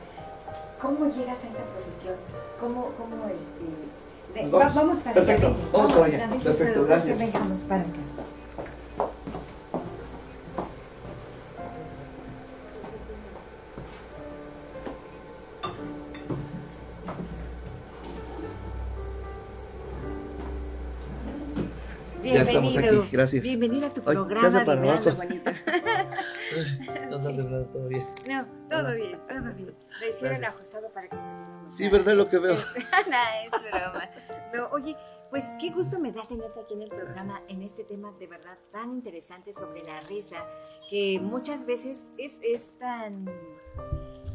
cómo 0.81 1.07
llegas 1.07 1.45
a 1.45 1.49
esta 1.49 1.65
profesión, 1.73 2.15
cómo, 2.59 2.91
cómo 2.99 3.27
este, 3.29 3.65
vamos, 4.51 5.01
para 5.01 5.15
Perfecto, 5.15 5.57
vamos, 5.73 5.93
para 5.93 6.05
allá. 6.07 6.29
Perfecto, 6.43 6.85
gracias. 6.85 7.19
Vengamos 7.19 7.63
para 7.63 7.83
acá. 7.83 8.40
Estamos 22.69 22.77
aquí, 22.77 23.09
gracias. 23.13 23.43
Bienvenido 23.45 23.87
a 23.87 23.95
tu 23.95 24.03
programa 24.03 24.59
de 24.59 24.65
verano 24.65 25.17
bonito. 25.17 25.51
no 27.11 27.21
sí. 27.21 27.37
todo 27.73 27.89
bien. 27.89 28.07
No, 28.29 28.47
todo 28.69 28.95
bien, 28.95 29.19
todo 29.29 29.55
bien. 29.55 29.75
Lo 30.01 30.09
hicieron 30.09 30.45
ajustado 30.45 30.91
para 30.93 31.09
que 31.09 31.17
estuviéramos. 31.17 31.75
Sí, 31.75 31.89
¿verdad 31.89 32.15
lo 32.15 32.29
que 32.29 32.39
veo? 32.39 32.55
Nada, 33.09 33.45
es 33.45 33.51
broma. 33.51 34.11
No, 34.55 34.69
oye, 34.71 34.97
pues 35.31 35.45
qué 35.61 35.71
gusto 35.71 35.99
me 35.99 36.13
da 36.13 36.23
tenerte 36.27 36.61
aquí 36.61 36.75
en 36.75 36.83
el 36.83 36.91
programa 36.91 37.43
en 37.49 37.63
este 37.63 37.85
tema 37.85 38.13
de 38.19 38.27
verdad 38.27 38.59
tan 38.73 38.91
interesante 38.91 39.53
sobre 39.53 39.83
la 39.85 40.01
risa, 40.03 40.45
que 40.89 41.19
muchas 41.21 41.67
veces 41.67 42.09
es, 42.19 42.39
es 42.43 42.79
tan, 42.79 43.27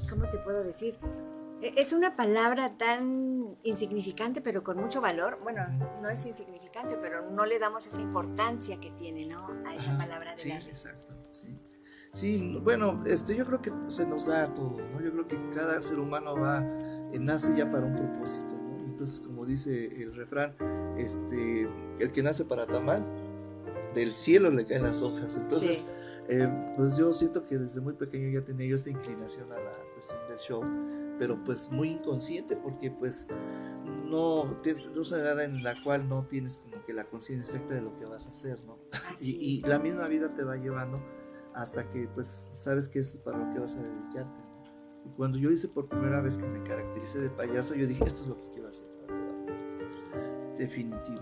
¿cómo 0.10 0.30
te 0.30 0.38
puedo 0.40 0.64
decir? 0.64 0.98
E, 1.66 1.74
es 1.82 1.94
una 1.94 2.16
palabra 2.16 2.78
tan 2.78 3.58
insignificante, 3.64 4.40
pero 4.42 4.64
con 4.64 4.78
mucho 4.78 5.02
valor. 5.02 5.40
Bueno, 5.42 5.66
no 6.02 6.10
es 6.10 6.24
insignificante, 6.26 6.98
pero 7.02 7.32
no 7.32 7.46
le 7.46 7.58
damos 7.58 7.88
esa 7.88 8.02
importancia 8.02 8.80
que 8.80 8.92
tiene, 8.92 9.26
¿no? 9.26 9.48
A 9.66 9.76
esa 9.76 9.98
palabra 9.98 10.36
de 10.36 10.50
la 10.50 10.60
risa. 10.60 10.90
Exacto, 10.90 11.16
sí. 11.32 11.60
Sí, 12.12 12.60
bueno, 12.64 13.04
este, 13.06 13.36
yo 13.36 13.46
creo 13.46 13.62
que 13.62 13.74
se 13.88 14.08
nos 14.08 14.28
da 14.28 14.54
todo, 14.54 14.78
¿no? 14.78 15.02
Yo 15.02 15.12
creo 15.12 15.28
que 15.28 15.38
cada 15.54 15.82
ser 15.82 16.00
humano 16.00 16.40
va, 16.40 16.64
eh, 17.12 17.20
nace 17.20 17.58
ya 17.58 17.70
para 17.70 17.86
un 17.86 17.96
propósito, 17.96 18.54
¿no? 18.54 18.86
Entonces, 18.86 19.20
como 19.20 19.46
dice 19.46 19.88
el 20.02 20.16
refrán, 20.16 20.56
este, 20.98 21.68
el 22.00 22.12
que 22.14 22.24
nace 22.24 22.46
para 22.46 22.66
tamal, 22.66 23.04
del 23.94 24.12
cielo 24.12 24.50
le 24.52 24.66
caen 24.66 24.84
las 24.84 25.02
hojas. 25.02 25.36
Entonces, 25.36 25.86
eh, 26.30 26.48
pues 26.78 26.96
yo 26.96 27.12
siento 27.12 27.46
que 27.46 27.58
desde 27.58 27.82
muy 27.82 27.94
pequeño 27.96 28.40
ya 28.40 28.46
tenía 28.46 28.68
yo 28.68 28.76
esta 28.78 28.92
inclinación 28.92 29.52
a 29.52 29.56
la 29.56 29.85
cuestión 29.96 30.20
del 30.28 30.38
show, 30.38 30.64
pero 31.18 31.44
pues 31.44 31.72
muy 31.72 31.90
inconsciente 31.90 32.56
porque 32.56 32.92
pues 32.92 33.28
no 34.06 34.60
tienes 34.62 34.88
una 34.88 35.18
edad 35.18 35.44
en 35.44 35.64
la 35.64 35.82
cual 35.84 36.08
no 36.08 36.26
tienes 36.28 36.58
como 36.58 36.84
que 36.86 36.94
la 36.94 37.06
conciencia 37.06 37.56
exacta 37.56 37.74
de 37.74 37.82
lo 37.82 37.96
que 37.96 38.06
vas 38.06 38.28
a 38.28 38.30
hacer, 38.30 38.64
¿no? 38.66 38.78
Y, 39.20 39.32
y, 39.32 39.62
la 39.62 39.80
misma 39.80 40.08
vida 40.08 40.34
te 40.36 40.44
va 40.44 40.58
llevando 40.58 41.02
hasta 41.54 41.90
que 41.90 42.08
pues 42.14 42.50
sabes 42.54 42.90
que 42.90 43.00
es 43.00 43.16
para 43.18 43.38
lo 43.38 43.54
que 43.54 43.60
vas 43.60 43.78
a 43.78 43.82
dedicarte. 43.82 44.42
Y 45.06 45.10
cuando 45.12 45.38
yo 45.38 45.52
hice 45.52 45.68
por 45.68 45.88
primera 45.88 46.22
vez 46.22 46.38
que 46.38 46.46
me 46.46 46.62
caractericé 46.64 47.20
de 47.20 47.30
payaso, 47.30 47.76
yo 47.76 47.88
dije, 47.88 48.04
esto 48.06 48.24
es 48.24 48.28
lo 48.28 48.38
que 48.38 48.50
quiero 48.52 48.70
hacer. 48.70 48.88
Definitivo. 50.58 51.22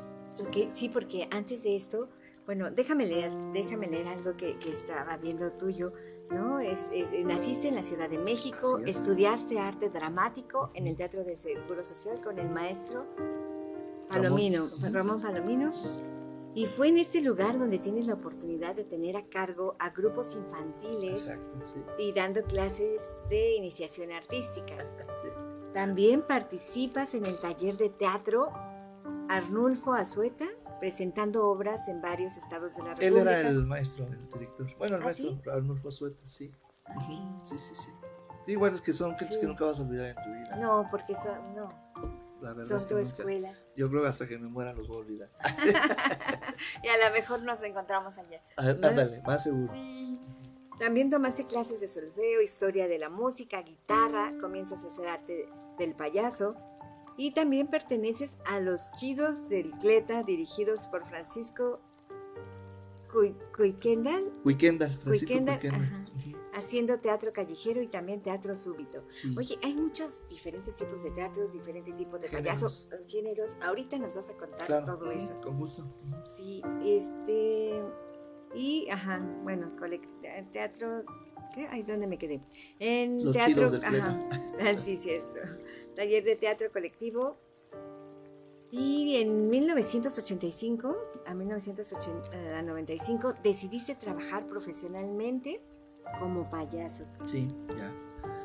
sí, 0.71 0.89
porque 0.89 1.27
antes 1.31 1.63
de 1.63 1.75
esto, 1.75 2.09
bueno, 2.45 2.71
déjame 2.71 3.05
leer, 3.05 3.31
déjame 3.53 3.87
leer 3.87 4.07
algo 4.07 4.35
que, 4.35 4.57
estaba 4.67 5.17
viendo 5.17 5.51
tuyo, 5.53 5.93
¿no? 6.33 6.59
Es, 6.59 6.91
naciste 7.25 7.67
en 7.67 7.75
la 7.75 7.83
Ciudad 7.83 8.09
de 8.09 8.17
México, 8.17 8.79
estudiaste 8.79 9.59
arte 9.59 9.89
dramático 9.89 10.71
en 10.73 10.87
el 10.87 10.95
Teatro 10.95 11.23
de 11.23 11.35
Seguro 11.35 11.83
Social 11.83 12.21
con 12.21 12.39
el 12.39 12.49
maestro 12.49 13.05
Palomino, 14.09 14.69
Ramón 14.91 15.21
Palomino. 15.21 15.71
Y 16.55 16.67
fue 16.67 16.89
en 16.89 16.99
este 16.99 17.21
lugar 17.21 17.57
donde 17.57 17.79
tienes 17.79 18.05
la 18.05 18.13
oportunidad 18.13 18.75
de 18.75 18.83
tener 18.83 19.17
a 19.17 19.25
cargo 19.25 19.75
a 19.79 19.89
grupos 19.89 20.35
infantiles 20.35 21.35
y 21.97 22.13
dando 22.13 22.43
clases 22.43 23.17
de 23.29 23.55
iniciación 23.55 24.11
artística. 24.11 24.75
También 25.73 26.21
participas 26.21 27.15
en 27.15 27.25
el 27.25 27.39
taller 27.39 27.77
de 27.77 27.89
teatro 27.89 28.51
Arnulfo 29.29 29.93
Azueta, 29.93 30.47
presentando 30.83 31.47
obras 31.47 31.87
en 31.87 32.01
varios 32.01 32.35
estados 32.35 32.75
de 32.75 32.83
la 32.83 32.89
República. 32.89 33.21
Él 33.21 33.27
era 33.29 33.47
el 33.47 33.65
maestro, 33.65 34.05
el 34.05 34.27
director. 34.27 34.67
Bueno, 34.77 34.97
el 34.97 35.01
¿Ah, 35.01 35.05
maestro 35.05 35.39
Arnulfo 35.49 35.87
Azueta, 35.87 36.27
sí. 36.27 36.51
Sí, 37.45 37.57
sí, 37.57 37.73
sí. 37.73 37.89
Igual 38.47 38.73
es 38.73 38.81
que 38.81 38.91
son 38.91 39.13
cosas 39.13 39.37
que 39.37 39.47
nunca 39.47 39.63
vas 39.63 39.79
a 39.79 39.83
olvidar 39.83 40.07
en 40.07 40.15
tu 40.15 40.29
vida. 40.29 40.57
No, 40.57 40.85
porque 40.91 41.15
son, 41.15 41.55
no, 41.55 41.71
la 42.41 42.51
verdad 42.51 42.77
Son 42.77 42.89
tu 42.89 42.97
escuela. 42.97 43.53
Yo 43.77 43.89
creo 43.89 44.01
que 44.01 44.09
hasta 44.09 44.27
que 44.27 44.37
me 44.37 44.49
muera 44.49 44.73
los 44.73 44.89
voy 44.89 44.97
a 44.97 44.99
olvidar. 44.99 45.29
y 46.83 46.87
a 46.89 47.07
lo 47.07 47.15
mejor 47.15 47.43
nos 47.43 47.63
encontramos 47.63 48.17
allá. 48.17 48.43
Ándale, 48.57 49.21
más 49.21 49.43
seguro. 49.43 49.71
Sí. 49.71 50.19
También 50.79 51.09
tomaste 51.09 51.47
clases 51.47 51.79
de 51.79 51.87
solfeo, 51.87 52.41
historia 52.41 52.89
de 52.89 52.99
la 52.99 53.07
música, 53.07 53.61
guitarra, 53.61 54.33
comienzas 54.41 54.83
a 54.83 54.87
hacer 54.89 55.07
arte 55.07 55.47
del 55.77 55.95
payaso. 55.95 56.57
Y 57.17 57.31
también 57.31 57.67
perteneces 57.67 58.37
a 58.45 58.59
los 58.59 58.91
Chidos 58.91 59.47
del 59.49 59.71
Cleta, 59.71 60.23
dirigidos 60.23 60.87
por 60.87 61.05
Francisco 61.05 61.79
Cuiquendal. 63.55 64.31
Cuiquendal, 64.43 64.89
Francisco 64.89 65.27
Cuiquendal 65.27 66.03
haciendo 66.53 66.99
teatro 66.99 67.33
callejero 67.33 67.81
y 67.81 67.87
también 67.87 68.21
teatro 68.21 68.55
súbito. 68.55 69.03
Oye, 69.37 69.57
hay 69.63 69.75
muchos 69.75 70.21
diferentes 70.29 70.75
tipos 70.75 71.03
de 71.03 71.11
teatro, 71.11 71.47
diferentes 71.47 71.95
tipos 71.97 72.21
de 72.21 72.29
payasos, 72.29 72.87
géneros. 73.07 73.57
Ahorita 73.61 73.97
nos 73.97 74.15
vas 74.15 74.29
a 74.29 74.33
contar 74.33 74.85
todo 74.85 75.11
eso. 75.11 75.39
Con 75.41 75.57
gusto. 75.59 75.85
Sí, 76.23 76.61
este. 76.85 77.83
Y, 78.53 78.87
ajá, 78.89 79.19
bueno, 79.43 79.71
teatro. 80.51 81.03
¿Qué? 81.53 81.67
Ahí 81.67 81.83
donde 81.83 82.07
me 82.07 82.17
quedé. 82.17 82.41
En 82.79 83.31
teatro. 83.31 83.71
ajá. 83.83 84.19
sí, 84.79 84.97
cierto. 84.97 85.39
Taller 85.95 86.23
de 86.23 86.35
teatro 86.35 86.71
colectivo. 86.71 87.37
Y 88.71 89.17
en 89.17 89.51
1985 89.51 90.97
a 91.27 91.35
1995 91.35 93.35
decidiste 93.43 93.93
trabajar 93.93 94.47
profesionalmente 94.47 95.61
como 96.19 96.49
payaso. 96.49 97.05
Sí, 97.25 97.47
ya. 97.77 97.93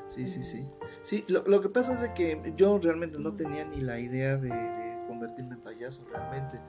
Sí, 0.08 0.26
sí, 0.26 0.42
sí. 0.42 0.66
Sí, 1.02 1.24
lo, 1.28 1.60
que 1.60 1.68
pasa 1.68 1.92
es 1.92 2.10
que 2.12 2.52
yo 2.56 2.78
realmente 2.78 3.18
no 3.18 3.34
tenía 3.36 3.64
ni 3.64 3.80
la 3.80 3.98
idea 3.98 4.36
de, 4.36 4.48
convertirme 5.06 5.54
en 5.54 5.62
payaso, 5.62 6.04
realmente. 6.10 6.60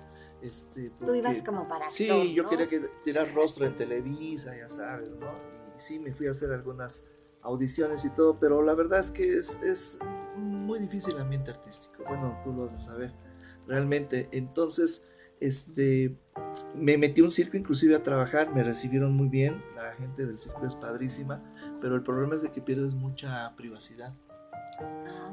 Este, 0.41 0.91
Tú 1.05 1.13
ibas 1.13 1.43
como 1.43 1.67
para 1.67 1.89
Sí, 1.89 2.33
yo 2.33 2.47
quería 2.47 2.67
que 2.67 2.79
tirar 3.03 3.33
rostro 3.33 3.65
en 3.65 3.75
Televisa, 3.75 4.55
ya 4.55 4.69
sabes, 4.69 5.09
¿no? 5.09 5.58
Sí, 5.79 5.99
me 5.99 6.11
fui 6.13 6.27
a 6.27 6.31
hacer 6.31 6.51
algunas 6.51 7.05
audiciones 7.41 8.05
y 8.05 8.09
todo, 8.09 8.39
pero 8.39 8.61
la 8.61 8.73
verdad 8.73 8.99
es 8.99 9.11
que 9.11 9.33
es, 9.33 9.61
es 9.63 9.99
muy 10.35 10.79
difícil 10.79 11.15
el 11.15 11.21
ambiente 11.21 11.51
artístico. 11.51 12.03
Bueno, 12.07 12.39
tú 12.43 12.53
lo 12.53 12.63
vas 12.63 12.73
a 12.73 12.79
saber, 12.79 13.13
realmente. 13.67 14.29
Entonces, 14.31 15.07
este, 15.39 16.17
me 16.75 16.97
metí 16.97 17.21
a 17.21 17.23
un 17.23 17.31
circo 17.31 17.57
inclusive 17.57 17.95
a 17.95 18.03
trabajar, 18.03 18.53
me 18.53 18.63
recibieron 18.63 19.13
muy 19.13 19.29
bien, 19.29 19.63
la 19.75 19.93
gente 19.93 20.25
del 20.25 20.37
circo 20.37 20.65
es 20.65 20.75
padrísima, 20.75 21.41
pero 21.81 21.95
el 21.95 22.03
problema 22.03 22.35
es 22.35 22.41
de 22.41 22.51
que 22.51 22.61
pierdes 22.61 22.93
mucha 22.93 23.55
privacidad. 23.55 24.13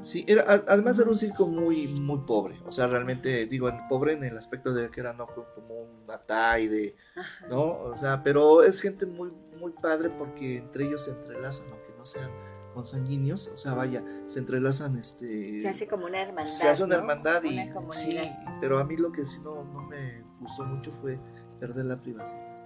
Sí, 0.03 0.25
era, 0.29 0.45
además 0.69 0.99
era 0.99 1.09
un 1.09 1.17
circo 1.17 1.49
muy, 1.49 1.88
muy 1.88 2.21
pobre, 2.21 2.61
o 2.65 2.71
sea, 2.71 2.87
realmente 2.87 3.47
digo, 3.47 3.69
pobre 3.88 4.12
en 4.12 4.23
el 4.23 4.38
aspecto 4.38 4.73
de 4.73 4.88
que 4.88 5.00
era 5.00 5.12
no 5.12 5.26
como 5.26 5.75
un 5.75 6.07
de 6.07 6.95
¿no? 7.50 7.81
O 7.81 7.97
sea, 7.97 8.23
pero 8.23 8.62
es 8.62 8.81
gente 8.81 9.07
muy, 9.07 9.33
muy 9.59 9.73
padre 9.73 10.11
porque 10.11 10.59
entre 10.59 10.87
ellos 10.87 11.05
se 11.05 11.11
entrelazan, 11.11 11.67
aunque 11.73 11.93
no 11.99 12.05
sean 12.05 12.31
consanguíneos, 12.73 13.49
o 13.49 13.57
sea, 13.57 13.75
vaya, 13.75 14.05
se 14.26 14.38
entrelazan, 14.38 14.97
este... 14.99 15.61
Se 15.61 15.69
hace 15.69 15.88
como 15.88 16.07
una 16.07 16.21
hermandad. 16.21 16.45
Se 16.45 16.69
hace 16.69 16.85
una 16.85 16.97
hermandad 16.97 17.43
y 17.43 17.59
sí, 17.91 18.19
pero 18.61 18.79
a 18.79 18.85
mí 18.85 18.97
lo 18.97 19.11
que 19.11 19.26
sí 19.26 19.41
no, 19.41 19.65
no 19.65 19.83
me 19.83 20.23
gustó 20.41 20.65
mucho 20.65 20.93
fue 21.00 21.19
perder 21.59 21.87
la 21.87 22.00
privacidad. 22.00 22.57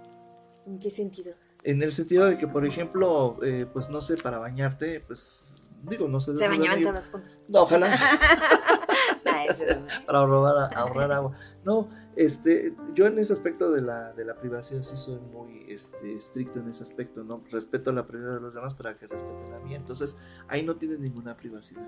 ¿En 0.67 0.77
qué 0.77 0.91
sentido? 0.91 1.33
En 1.63 1.81
el 1.81 1.93
sentido 1.93 2.25
de 2.25 2.37
que, 2.37 2.47
por 2.47 2.65
ejemplo, 2.65 3.37
eh, 3.43 3.65
pues 3.71 3.89
no 3.89 4.01
sé, 4.01 4.17
para 4.17 4.37
bañarte, 4.37 4.99
pues 4.99 5.55
digo, 5.83 6.07
no 6.07 6.19
sé. 6.19 6.37
Se 6.37 6.47
bañaban 6.47 6.83
todos 6.83 7.09
juntos. 7.09 7.41
No, 7.47 7.63
ojalá. 7.63 7.97
para 10.05 10.19
ahorrar, 10.19 10.77
ahorrar 10.77 11.11
agua. 11.11 11.33
No, 11.63 11.89
este, 12.15 12.75
yo 12.93 13.05
en 13.05 13.19
ese 13.19 13.33
aspecto 13.33 13.71
de 13.71 13.81
la, 13.81 14.13
de 14.13 14.25
la 14.25 14.35
privacidad 14.35 14.81
sí 14.81 14.97
soy 14.97 15.19
muy 15.19 15.65
este, 15.67 16.15
estricto 16.15 16.59
en 16.59 16.69
ese 16.69 16.83
aspecto, 16.83 17.23
¿no? 17.23 17.43
Respeto 17.49 17.91
la 17.91 18.05
privacidad 18.05 18.35
de 18.35 18.41
los 18.41 18.53
demás 18.53 18.73
para 18.73 18.97
que 18.97 19.07
respeten 19.07 19.51
la 19.51 19.59
mía. 19.59 19.77
Entonces, 19.77 20.17
ahí 20.47 20.63
no 20.63 20.75
tienes 20.77 20.99
ninguna 20.99 21.37
privacidad. 21.37 21.87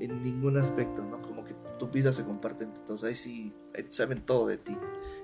En 0.00 0.22
ningún 0.22 0.56
aspecto, 0.56 1.02
¿no? 1.02 1.20
Como 1.22 1.44
que 1.44 1.54
tu 1.78 1.88
vida 1.88 2.12
se 2.12 2.24
comparte 2.24 2.64
entonces 2.64 3.08
ahí 3.08 3.14
sí 3.14 3.54
saben 3.90 4.24
todo 4.24 4.46
de 4.46 4.58
ti. 4.58 4.76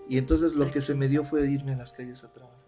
Y 0.09 0.19
entonces 0.19 0.55
lo 0.55 0.71
que 0.71 0.81
se 0.81 0.95
me 0.95 1.09
dio 1.09 1.25
fue 1.25 1.47
irme 1.49 1.75
a 1.75 1.77
las 1.77 1.93
calles 1.93 2.25
a 2.25 2.33
trabajar. 2.33 2.59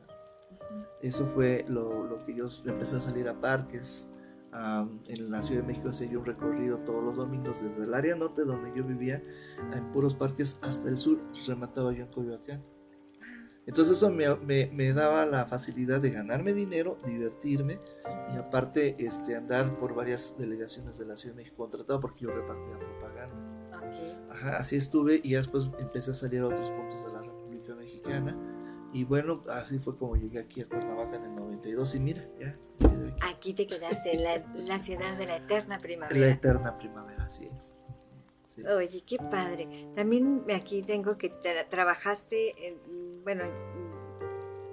Eso 1.00 1.26
fue 1.26 1.64
lo, 1.68 2.04
lo 2.04 2.22
que 2.22 2.34
yo 2.34 2.46
empecé 2.64 2.96
a 2.96 3.00
salir 3.00 3.28
a 3.28 3.38
parques, 3.40 4.10
en 4.54 5.30
la 5.30 5.42
Ciudad 5.42 5.62
de 5.62 5.66
México 5.66 5.88
hacía 5.88 6.08
yo 6.08 6.20
un 6.20 6.26
recorrido 6.26 6.78
todos 6.78 7.02
los 7.02 7.16
domingos 7.16 7.62
desde 7.62 7.82
el 7.82 7.94
área 7.94 8.14
norte 8.14 8.44
donde 8.44 8.72
yo 8.76 8.84
vivía 8.84 9.20
en 9.72 9.90
puros 9.90 10.14
parques 10.14 10.58
hasta 10.62 10.88
el 10.88 10.98
sur, 10.98 11.18
remataba 11.46 11.92
yo 11.92 12.04
en 12.04 12.10
Coyoacán. 12.12 12.62
Entonces 13.66 13.96
eso 13.96 14.10
me, 14.10 14.66
me, 14.66 14.92
daba 14.92 15.24
la 15.24 15.46
facilidad 15.46 16.00
de 16.00 16.10
ganarme 16.10 16.52
dinero, 16.52 16.98
divertirme 17.06 17.80
y 18.32 18.36
aparte 18.36 18.94
este, 18.98 19.34
andar 19.34 19.78
por 19.78 19.94
varias 19.94 20.36
delegaciones 20.38 20.98
de 20.98 21.06
la 21.06 21.16
Ciudad 21.16 21.34
de 21.34 21.42
México 21.42 21.56
contratado 21.56 21.98
porque 22.00 22.24
yo 22.24 22.30
repartía 22.30 22.78
propaganda. 22.78 23.80
Ajá, 24.30 24.58
así 24.58 24.76
estuve 24.76 25.20
y 25.22 25.34
después 25.34 25.70
empecé 25.78 26.10
a 26.10 26.14
salir 26.14 26.40
a 26.40 26.46
otros 26.46 26.70
puntos 26.70 27.06
de 27.06 27.12
la 27.12 27.22
República 27.22 27.74
Mexicana 27.74 28.53
y 28.94 29.02
bueno, 29.02 29.42
así 29.50 29.80
fue 29.80 29.98
como 29.98 30.14
llegué 30.14 30.38
aquí 30.38 30.60
a 30.60 30.68
Cuernavaca 30.68 31.16
en 31.16 31.24
el 31.24 31.34
92 31.34 31.96
y 31.96 32.00
mira, 32.00 32.22
ya. 32.38 32.56
Aquí. 33.28 33.52
te 33.52 33.66
quedaste, 33.66 34.14
en 34.14 34.22
la, 34.68 34.78
ciudad 34.78 35.18
de 35.18 35.26
la 35.26 35.36
eterna 35.36 35.80
primavera. 35.80 36.18
La 36.18 36.32
eterna 36.32 36.78
primavera, 36.78 37.24
así 37.24 37.50
es. 37.52 37.74
Oye, 38.72 39.02
qué 39.04 39.18
padre. 39.18 39.90
También 39.96 40.44
aquí 40.54 40.82
tengo 40.82 41.18
que 41.18 41.28
trabajaste, 41.68 42.78
bueno, 43.24 43.42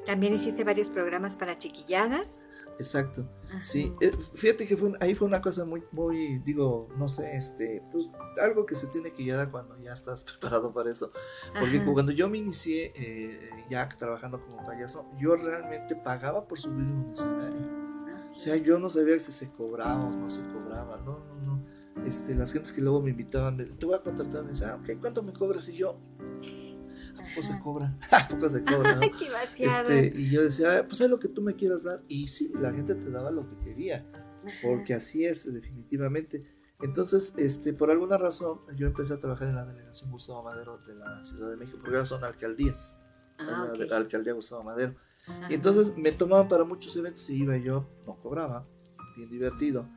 también 0.06 0.36
hiciste 0.36 0.64
varios 0.64 0.92
programas 0.92 1.36
para 1.36 1.58
chiquilladas. 1.58 2.42
Exacto. 2.78 3.28
Sí, 3.64 3.94
eh, 4.02 4.12
fíjate 4.34 4.66
que 4.66 4.78
fue, 4.78 4.94
ahí 5.00 5.14
fue 5.14 5.28
una 5.28 5.42
cosa 5.42 5.66
muy, 5.66 5.84
muy, 5.92 6.40
digo, 6.40 6.88
no 6.98 7.08
sé, 7.08 7.36
este, 7.36 7.84
pues 7.92 8.08
algo 8.42 8.66
que 8.66 8.76
se 8.76 8.88
tiene 8.88 9.12
que 9.12 9.24
llegar 9.24 9.52
cuando 9.52 9.78
ya 9.80 9.92
estás 9.92 10.24
preparado 10.40 10.74
para 10.74 10.92
eso. 10.92 11.12
Porque 11.60 11.84
cuando 11.84 12.12
yo 12.12 12.30
me 12.30 12.38
inicié 12.38 12.94
eh, 12.96 13.50
ya 13.70 13.88
trabajando 13.90 14.42
como 14.42 14.66
payaso, 14.66 15.06
yo 15.20 15.36
realmente 15.36 15.96
pagaba 15.96 16.48
por 16.48 16.60
subir 16.60 16.86
un 16.86 17.12
escenario. 17.12 17.82
O 18.34 18.38
sea, 18.38 18.56
yo 18.56 18.80
no 18.80 18.90
sabía 18.90 19.20
si 19.20 19.32
se 19.32 19.52
cobraba 19.52 20.06
o 20.06 20.12
no 20.12 20.30
se 20.30 20.42
cobraba, 20.48 20.98
no, 20.98 21.20
no, 21.20 21.36
no. 21.46 22.06
Este, 22.06 22.34
las 22.34 22.54
gentes 22.54 22.72
que 22.72 22.82
luego 22.82 23.02
me 23.02 23.10
invitaban, 23.12 23.58
te 23.58 23.86
voy 23.86 23.96
a 23.96 24.02
contratar, 24.02 24.44
me 24.44 24.50
decían, 24.50 24.72
ah, 24.72 24.76
ok, 24.76 25.00
¿cuánto 25.00 25.22
me 25.22 25.34
cobras? 25.34 25.68
Y 25.68 25.74
yo, 25.74 25.98
¿a 26.40 26.71
poco 27.30 27.44
se 27.48 27.60
cobra? 27.60 27.98
¿A 28.12 28.28
poco 28.30 28.50
se 28.50 28.64
cobra? 28.66 28.96
¿no? 28.96 29.02
este, 29.02 30.14
y 30.16 30.30
yo 30.30 30.44
decía, 30.44 30.80
ah, 30.80 30.86
pues 30.88 31.02
es 31.02 31.10
lo 31.10 31.20
que 31.20 31.28
tú 31.28 31.42
me 31.42 31.56
quieras 31.56 31.84
dar. 31.84 32.02
Y 32.08 32.28
sí, 32.28 32.52
la 32.60 32.72
gente 32.72 32.96
te 32.96 33.10
daba 33.10 33.32
lo 33.32 33.48
que 33.50 33.58
quería, 33.64 34.06
porque 34.62 34.94
así 34.94 35.26
es, 35.26 35.52
definitivamente. 35.52 36.44
Entonces, 36.82 37.36
este, 37.38 37.74
por 37.74 37.92
alguna 37.92 38.18
razón, 38.18 38.62
yo 38.76 38.88
empecé 38.88 39.14
a 39.14 39.20
trabajar 39.20 39.50
en 39.50 39.56
la 39.56 39.66
delegación 39.66 40.12
Gustavo 40.12 40.44
Madero 40.44 40.80
de 40.80 40.96
la 40.96 41.24
Ciudad 41.24 41.50
de 41.50 41.58
México, 41.58 41.78
porque 41.80 41.96
ahora 41.96 42.06
son 42.06 42.24
alcaldías, 42.24 43.00
ah, 43.38 43.72
la, 43.78 43.98
alcaldía 43.98 44.34
Gustavo 44.34 44.64
Madero. 44.64 44.96
Y 45.50 45.54
entonces 45.54 45.96
me 45.96 46.12
tomaban 46.12 46.48
para 46.48 46.64
muchos 46.64 46.96
eventos 46.96 47.30
y 47.30 47.44
iba 47.44 47.56
yo, 47.58 47.88
no 48.08 48.16
cobraba, 48.16 48.66
bien 49.16 49.30
divertido. 49.30 49.88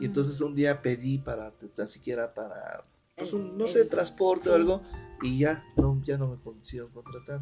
Y 0.00 0.06
entonces 0.06 0.40
un 0.40 0.54
día 0.54 0.82
pedí 0.82 1.18
para, 1.18 1.52
tan 1.52 1.86
siquiera 1.86 2.34
para, 2.34 2.84
pues 3.16 3.32
un, 3.32 3.56
no 3.56 3.68
sé, 3.68 3.84
transporte 3.84 4.50
o 4.50 4.54
algo, 4.54 4.82
y 5.22 5.38
ya 5.38 5.64
no, 5.76 6.02
ya 6.02 6.18
no 6.18 6.28
me 6.28 6.36
consiguieron 6.42 6.90
contratar. 6.90 7.40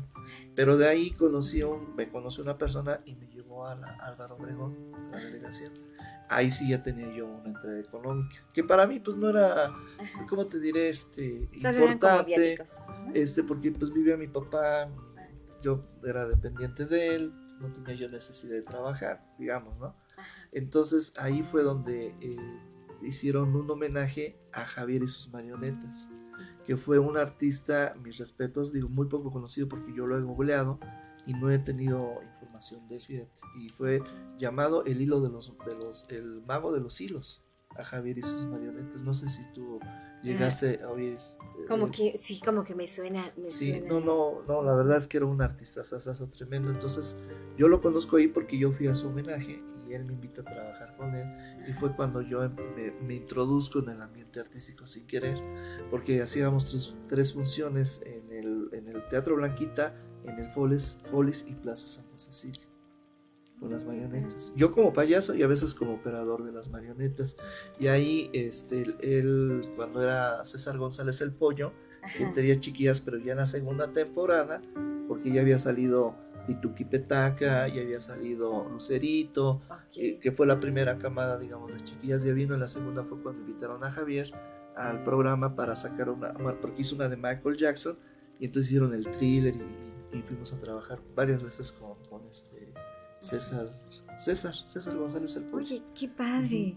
Pero 0.55 0.77
de 0.77 0.89
ahí 0.89 1.11
conocí 1.13 1.63
un, 1.63 1.97
me 1.97 2.09
conoció 2.09 2.45
una 2.45 2.59
persona 2.59 3.01
y 3.05 3.15
me 3.15 3.27
llevó 3.29 3.67
a 3.67 3.75
la 3.75 3.89
Álvaro 4.03 4.37
Obregón, 4.37 4.77
la 5.11 5.19
delegación. 5.19 5.73
Ahí 6.29 6.51
sí 6.51 6.69
ya 6.71 6.83
tenía 6.83 7.13
yo 7.13 7.27
una 7.27 7.49
entrada 7.49 7.81
económica, 7.81 8.37
que 8.53 8.63
para 8.63 8.87
mí 8.87 9.01
pues 9.01 9.17
no 9.17 9.31
era, 9.31 9.75
¿cómo 10.29 10.47
te 10.47 10.61
diré? 10.61 10.89
Este, 10.89 11.49
importante, 11.53 12.59
este, 13.15 13.43
porque 13.43 13.73
pues 13.73 13.93
vivía 13.93 14.17
mi 14.17 14.29
papá, 14.29 14.89
yo 15.61 15.83
era 16.05 16.27
dependiente 16.27 16.87
de 16.87 17.17
él, 17.17 17.33
no 17.61 17.73
tenía 17.73 17.95
yo 17.95 18.09
necesidad 18.09 18.55
de 18.55 18.63
trabajar, 18.63 19.25
digamos, 19.39 19.77
¿no? 19.79 19.97
Entonces 20.53 21.15
ahí 21.19 21.43
fue 21.43 21.63
donde 21.63 22.15
eh, 22.21 22.37
hicieron 23.03 23.55
un 23.57 23.69
homenaje 23.69 24.39
a 24.53 24.65
Javier 24.65 25.03
y 25.03 25.09
sus 25.09 25.33
marionetas 25.33 26.11
que 26.67 26.77
fue 26.77 26.99
un 26.99 27.17
artista, 27.17 27.95
mis 28.03 28.19
respetos, 28.19 28.73
digo, 28.73 28.89
muy 28.89 29.07
poco 29.07 29.31
conocido 29.31 29.69
porque 29.69 29.93
yo 29.95 30.07
lo 30.07 30.17
he 30.17 30.23
googleado 30.23 30.79
y 31.27 31.35
no 31.35 31.51
he 31.51 31.59
tenido 31.59 32.23
información 32.23 32.87
de 32.89 32.97
él, 32.97 33.29
Y 33.59 33.69
fue 33.69 34.03
llamado 34.39 34.85
el 34.85 35.01
hilo 35.01 35.21
de 35.21 35.31
los, 35.31 35.53
de 35.67 35.77
los, 35.77 36.07
el 36.09 36.43
mago 36.43 36.73
de 36.73 36.81
los 36.81 37.01
hilos 37.01 37.45
a 37.77 37.85
Javier 37.85 38.19
y 38.19 38.23
sus 38.23 38.45
marionetas. 38.47 39.03
No 39.03 39.15
sé 39.15 39.29
si 39.29 39.43
tú 39.53 39.81
llegaste 40.23 40.83
a 40.83 40.89
oír. 40.89 41.19
Eh, 41.61 41.67
como 41.69 41.91
que, 41.91 42.19
sí, 42.19 42.41
como 42.41 42.65
que 42.65 42.75
me 42.75 42.87
suena. 42.87 43.33
sí, 43.47 43.81
no, 43.87 44.01
no, 44.01 44.43
no, 44.47 44.63
la 44.63 44.75
verdad 44.75 44.99
es 44.99 45.07
que 45.07 45.19
era 45.19 45.27
un 45.27 45.41
artista 45.43 45.85
sasazo 45.85 46.29
tremendo. 46.29 46.71
Entonces, 46.71 47.23
yo 47.57 47.69
lo 47.69 47.81
conozco 47.81 48.17
ahí 48.17 48.29
porque 48.29 48.59
yo 48.59 48.73
fui 48.73 48.89
a 48.89 48.95
su 48.95 49.09
homenaje 49.09 49.63
y 49.91 49.95
él 49.95 50.05
me 50.05 50.13
invita 50.13 50.43
a 50.43 50.45
trabajar 50.45 50.95
con 50.97 51.15
él 51.15 51.27
y 51.69 51.73
fue 51.73 51.95
cuando 51.95 52.23
yo 52.23 52.49
me, 53.03 53.15
introduzco 53.15 53.81
en 53.81 53.91
el 53.91 54.03
ambiente 54.03 54.39
artístico 54.39 54.87
sin 54.87 55.07
querer, 55.07 55.39
porque 55.91 56.23
hacíamos 56.23 56.67
tres, 56.67 56.95
tres 57.09 57.35
funciones 57.35 58.03
en 58.07 58.33
el, 58.33 58.69
en 58.73 58.89
el, 58.89 59.09
Teatro 59.09 59.37
Blanquita, 59.37 59.95
en 60.25 60.39
el 60.39 60.51
Foles, 60.51 61.03
Foles 61.07 61.45
y 61.49 61.55
Plaza 61.55 61.89
Santa 61.89 62.17
Cecilia, 62.17 62.63
con 63.59 63.71
las 63.71 63.85
marionetas. 63.85 64.53
Yo 64.55 64.71
como 64.71 64.93
payaso 64.93 65.35
y 65.35 65.43
a 65.43 65.49
veces 65.49 65.75
como 65.75 65.95
operador 65.95 66.45
de 66.45 66.53
las 66.53 66.69
marionetas. 66.69 67.37
Y 67.79 67.89
ahí, 67.89 68.31
este, 68.33 68.85
él, 69.01 69.61
cuando 69.77 70.03
era 70.03 70.45
César 70.45 70.79
González 70.79 71.21
el 71.21 71.33
Pollo, 71.33 71.73
él 72.19 72.33
tenía 72.33 72.59
chiquillas, 72.61 73.01
pero 73.01 73.19
ya 73.19 73.33
en 73.33 73.39
la 73.39 73.47
segunda 73.47 73.93
temporada, 73.93 74.63
porque 75.09 75.33
ya 75.33 75.41
había 75.41 75.59
salido 75.59 76.15
Pituki 76.47 76.85
Petaca, 76.85 77.69
ya 77.69 77.83
había 77.83 78.01
salido 78.01 78.69
Lucerito, 78.69 79.61
eh, 79.97 80.19
que 80.19 80.33
fue 80.33 80.47
la 80.47 80.61
primera 80.61 80.99
camada, 80.99 81.39
digamos, 81.39 81.73
de 81.73 81.81
chiquillas 81.85 82.23
de 82.23 82.33
vino. 82.33 82.57
La 82.57 82.69
segunda 82.69 83.05
fue 83.05 83.23
cuando 83.23 83.43
invitaron 83.43 83.85
a 83.85 83.91
Javier 83.91 84.33
al 84.77 85.03
programa 85.05 85.55
para 85.55 85.77
sacar 85.77 86.11
una, 86.11 86.33
porque 86.35 86.83
hizo 86.83 86.95
una 86.95 87.09
de 87.09 87.17
Michael 87.17 87.57
Jackson, 87.57 87.99
y 88.39 88.47
entonces 88.47 88.71
hicieron 88.71 88.95
el 88.95 89.07
thriller 89.11 89.55
y, 89.55 90.23
fuimos 90.23 90.53
a 90.53 90.61
trabajar 90.61 91.01
varias 91.15 91.43
veces 91.43 91.71
con, 91.71 91.95
con, 92.09 92.27
este 92.29 92.75
César, 93.21 93.73
César, 94.17 94.55
César 94.55 94.97
González 94.97 95.37
el 95.37 95.55
Oye, 95.55 95.83
qué 95.95 96.09
padre. 96.09 96.77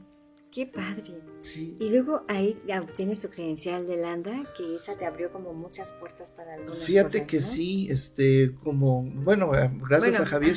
Qué 0.53 0.67
padre. 0.67 1.19
Sí. 1.41 1.75
Y 1.79 1.89
luego 1.89 2.25
ahí 2.27 2.61
obtienes 2.79 3.21
tu 3.21 3.29
credencial 3.29 3.87
de 3.87 3.97
Landa, 3.97 4.43
que 4.55 4.75
esa 4.75 4.95
te 4.95 5.05
abrió 5.05 5.31
como 5.31 5.51
muchas 5.53 5.91
puertas 5.93 6.31
para 6.31 6.53
algunas 6.53 6.77
Fíjate 6.77 7.25
que 7.25 7.41
sí, 7.41 7.87
este, 7.89 8.53
como, 8.63 9.03
bueno, 9.03 9.55
eh, 9.55 9.71
gracias 9.89 10.19
a 10.19 10.25
Javier. 10.25 10.55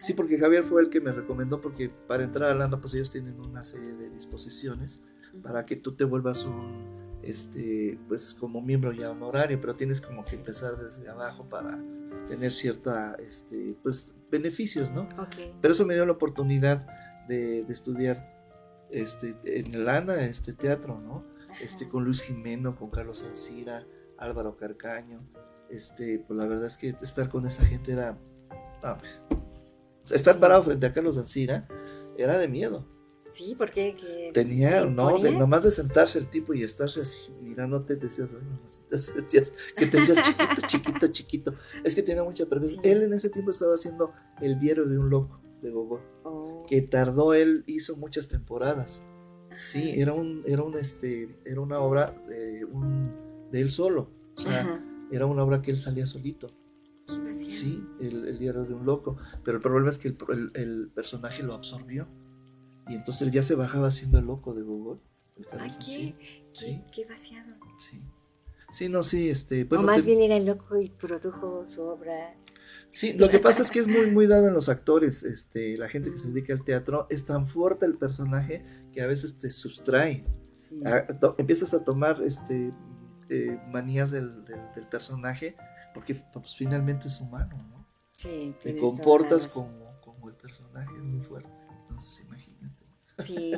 Sí, 0.00 0.14
porque 0.14 0.38
Javier 0.38 0.64
fue 0.64 0.80
el 0.82 0.90
que 0.90 1.00
me 1.00 1.10
recomendó, 1.10 1.60
porque 1.60 1.88
para 1.88 2.22
entrar 2.22 2.50
a 2.50 2.54
Landa, 2.54 2.80
pues 2.80 2.94
ellos 2.94 3.10
tienen 3.10 3.38
una 3.40 3.64
serie 3.64 3.94
de 3.94 4.10
disposiciones 4.10 5.04
para 5.42 5.66
que 5.66 5.74
tú 5.74 5.96
te 5.96 6.04
vuelvas 6.04 6.44
un, 6.44 7.18
este, 7.22 7.98
pues 8.06 8.32
como 8.32 8.60
miembro 8.60 8.92
ya 8.92 9.10
honorario, 9.10 9.60
pero 9.60 9.74
tienes 9.74 10.00
como 10.00 10.24
que 10.24 10.36
empezar 10.36 10.76
desde 10.76 11.08
abajo 11.08 11.48
para 11.48 11.82
tener 12.28 12.52
cierta, 12.52 13.16
este, 13.18 13.76
pues, 13.82 14.14
beneficios, 14.30 14.92
¿no? 14.92 15.02
Ok. 15.18 15.36
Pero 15.60 15.72
eso 15.72 15.84
me 15.84 15.94
dio 15.94 16.06
la 16.06 16.12
oportunidad 16.12 16.86
de, 17.28 17.64
de 17.64 17.72
estudiar 17.72 18.35
este, 18.90 19.36
en 19.44 19.74
el 19.74 19.88
ANA, 19.88 20.24
este 20.24 20.52
teatro, 20.52 21.00
¿no? 21.00 21.24
Este, 21.60 21.88
con 21.88 22.04
Luis 22.04 22.22
Jimeno, 22.22 22.76
con 22.76 22.90
Carlos 22.90 23.24
Ancira, 23.24 23.86
Álvaro 24.18 24.56
Carcaño. 24.56 25.20
Este, 25.70 26.18
pues 26.18 26.38
la 26.38 26.46
verdad 26.46 26.66
es 26.66 26.76
que 26.76 26.94
estar 27.02 27.28
con 27.28 27.46
esa 27.46 27.64
gente 27.64 27.92
era. 27.92 28.18
no, 28.82 28.96
estar 30.10 30.38
parado 30.38 30.62
frente 30.62 30.86
a 30.86 30.92
Carlos 30.92 31.18
Ancira 31.18 31.66
era 32.16 32.38
de 32.38 32.48
miedo. 32.48 32.86
Sí, 33.32 33.54
porque 33.58 33.94
que 33.96 34.30
Tenía, 34.32 34.80
¿te 34.82 34.86
no, 34.88 35.18
de, 35.18 35.30
nomás 35.32 35.64
de 35.64 35.70
sentarse 35.70 36.18
el 36.18 36.28
tipo 36.28 36.54
y 36.54 36.62
estarse 36.62 37.02
así 37.02 37.30
mirándote, 37.42 37.96
te 37.96 38.06
decías, 38.06 38.30
"Ay, 38.32 38.46
no", 38.48 38.60
te 38.88 38.96
sentías 38.98 39.52
que 39.76 39.86
te 39.86 39.98
decías 39.98 40.22
chiquito, 40.22 40.66
chiquito, 40.66 41.06
chiquito. 41.08 41.54
Es 41.84 41.94
que 41.94 42.02
tenía 42.02 42.22
mucha 42.22 42.46
presencia. 42.46 42.80
Sí. 42.82 42.88
Él 42.88 43.02
en 43.02 43.12
ese 43.12 43.28
tiempo 43.28 43.50
estaba 43.50 43.74
haciendo 43.74 44.12
El 44.40 44.58
diario 44.58 44.86
de 44.86 44.96
un 44.98 45.10
loco 45.10 45.40
de 45.60 45.70
Gogol, 45.70 46.00
Oh, 46.22 46.35
que 46.66 46.82
tardó, 46.82 47.34
él 47.34 47.64
hizo 47.66 47.96
muchas 47.96 48.28
temporadas. 48.28 49.04
ajá. 49.50 49.58
Sí, 49.58 49.94
era 50.00 50.12
un, 50.12 50.42
era 50.46 50.62
un 50.62 50.76
este, 50.78 51.36
era 51.44 51.60
una 51.60 51.78
obra 51.78 52.14
de 52.28 52.64
un 52.64 53.48
de 53.50 53.60
él 53.60 53.70
solo. 53.70 54.10
O 54.36 54.40
sea, 54.40 54.60
Ajá. 54.60 54.84
era 55.10 55.24
una 55.26 55.42
obra 55.44 55.62
que 55.62 55.70
él 55.70 55.80
salía 55.80 56.04
solito. 56.06 56.52
Sí, 57.34 57.82
el, 58.00 58.26
el 58.26 58.38
diario 58.38 58.64
de 58.64 58.74
un 58.74 58.84
loco. 58.84 59.16
Pero 59.44 59.56
el 59.58 59.62
problema 59.62 59.90
es 59.90 59.98
que 59.98 60.08
el, 60.08 60.16
el- 60.30 60.50
el 60.54 60.90
personaje 60.94 61.42
lo 61.42 61.54
absorbió. 61.54 62.06
Y 62.88 62.94
entonces 62.94 63.30
ya 63.30 63.42
se 63.42 63.54
bajaba 63.54 63.90
siendo 63.90 64.18
el 64.18 64.26
loco 64.26 64.54
de 64.54 64.62
Gogol. 64.62 65.00
el 65.36 65.46
Ay, 65.52 65.58
qué, 65.58 65.64
Ancira. 65.64 66.18
qué, 66.18 66.44
Sí. 66.52 66.82
qué 66.92 67.04
vaciado. 67.04 67.54
Sí. 67.78 68.00
Sí, 68.72 68.88
no, 68.88 69.02
sí, 69.04 69.28
este. 69.30 69.62
o 69.62 69.66
Bueno, 69.68 69.84
más 69.84 70.00
te- 70.02 70.06
bien 70.08 70.20
era 70.22 70.36
el 70.36 70.46
loco 70.46 70.76
y 70.80 70.90
produjo 70.90 71.66
su 71.66 71.82
obra. 71.82 72.34
Sí, 72.90 73.12
lo 73.12 73.28
que 73.28 73.38
pasa 73.38 73.62
es 73.62 73.70
que 73.70 73.80
es 73.80 73.88
muy, 73.88 74.10
muy 74.10 74.26
dado 74.26 74.48
en 74.48 74.54
los 74.54 74.68
actores. 74.70 75.22
Este, 75.24 75.76
la 75.76 75.88
gente 75.88 76.10
que 76.10 76.18
se 76.18 76.28
dedica 76.28 76.52
al 76.54 76.64
teatro 76.64 77.06
es 77.10 77.24
tan 77.26 77.46
fuerte 77.46 77.84
el 77.86 77.98
personaje 77.98 78.64
que 78.92 79.02
a 79.02 79.06
veces 79.06 79.38
te 79.38 79.50
sustrae. 79.50 80.24
Sí. 80.56 80.80
a- 80.86 81.06
to- 81.18 81.34
empiezas 81.36 81.74
a 81.74 81.84
tomar 81.84 82.22
este 82.22 82.70
eh, 83.28 83.60
manías 83.68 84.10
del, 84.10 84.42
del- 84.46 84.72
del 84.74 84.86
personaje 84.88 85.54
porque 85.92 86.14
pues, 86.32 86.54
finalmente 86.56 87.08
es 87.08 87.20
humano, 87.20 87.56
¿no? 87.70 87.86
Sí, 88.14 88.54
Te 88.62 88.74
comportas 88.78 89.48
como, 89.48 90.00
como 90.00 90.28
el 90.30 90.34
personaje, 90.36 90.94
es 90.96 91.02
muy 91.02 91.20
fuerte. 91.20 91.50
Entonces, 91.82 92.20
imagínate. 92.24 92.25
Sí, 93.18 93.52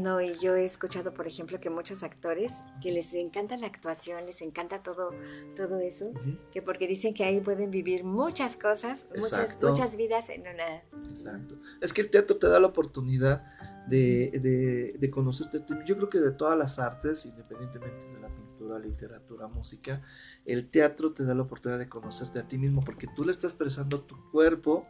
no, 0.00 0.20
y 0.20 0.34
yo 0.38 0.54
he 0.54 0.64
escuchado, 0.64 1.14
por 1.14 1.26
ejemplo, 1.26 1.58
que 1.58 1.68
muchos 1.68 2.04
actores 2.04 2.64
que 2.80 2.92
les 2.92 3.12
encanta 3.14 3.56
la 3.56 3.66
actuación, 3.66 4.24
les 4.24 4.40
encanta 4.40 4.82
todo, 4.82 5.10
todo 5.56 5.80
eso, 5.80 6.12
que 6.52 6.62
porque 6.62 6.86
dicen 6.86 7.12
que 7.12 7.24
ahí 7.24 7.40
pueden 7.40 7.72
vivir 7.72 8.04
muchas 8.04 8.56
cosas, 8.56 9.08
muchas, 9.16 9.58
muchas 9.60 9.96
vidas 9.96 10.30
en 10.30 10.42
una. 10.42 10.84
Exacto. 11.08 11.56
Es 11.80 11.92
que 11.92 12.02
el 12.02 12.10
teatro 12.10 12.36
te 12.36 12.46
da 12.46 12.60
la 12.60 12.68
oportunidad 12.68 13.44
de, 13.88 14.30
de, 14.40 14.96
de 14.98 15.10
conocerte. 15.10 15.58
a 15.58 15.66
ti. 15.66 15.74
Yo 15.84 15.96
creo 15.96 16.08
que 16.08 16.20
de 16.20 16.30
todas 16.30 16.56
las 16.56 16.78
artes, 16.78 17.26
independientemente 17.26 18.12
de 18.12 18.20
la 18.20 18.28
pintura, 18.28 18.78
literatura, 18.78 19.48
música, 19.48 20.02
el 20.44 20.70
teatro 20.70 21.12
te 21.12 21.24
da 21.24 21.34
la 21.34 21.42
oportunidad 21.42 21.80
de 21.80 21.88
conocerte 21.88 22.38
a 22.38 22.46
ti 22.46 22.58
mismo 22.58 22.80
porque 22.82 23.08
tú 23.14 23.24
le 23.24 23.32
estás 23.32 23.54
prestando 23.56 24.02
tu 24.02 24.30
cuerpo 24.30 24.86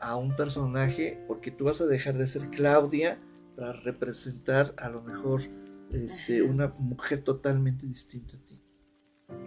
a 0.00 0.16
un 0.16 0.34
personaje 0.34 1.22
porque 1.28 1.50
tú 1.50 1.66
vas 1.66 1.80
a 1.82 1.86
dejar 1.86 2.14
de 2.14 2.26
ser 2.26 2.48
Claudia 2.48 3.18
representar 3.70 4.74
a 4.78 4.88
lo 4.88 5.02
mejor 5.02 5.40
este, 5.92 6.42
una 6.42 6.66
mujer 6.78 7.22
totalmente 7.22 7.86
distinta 7.86 8.36
a 8.36 8.40
ti. 8.40 8.60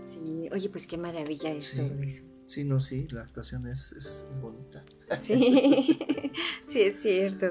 Sí, 0.06 0.48
oye, 0.54 0.70
pues 0.70 0.88
qué 0.88 0.98
maravilla 0.98 1.52
es 1.52 1.66
Sí. 1.66 1.78
todo 1.78 2.00
eso. 2.00 2.24
Sí, 2.48 2.64
no, 2.64 2.80
sí, 2.80 3.08
la 3.12 3.24
actuación 3.24 3.68
es, 3.68 3.92
es 3.94 4.26
bonita. 4.42 4.86
Sí, 5.22 6.00
sí, 6.68 6.82
es 6.82 7.02
cierto. 7.02 7.48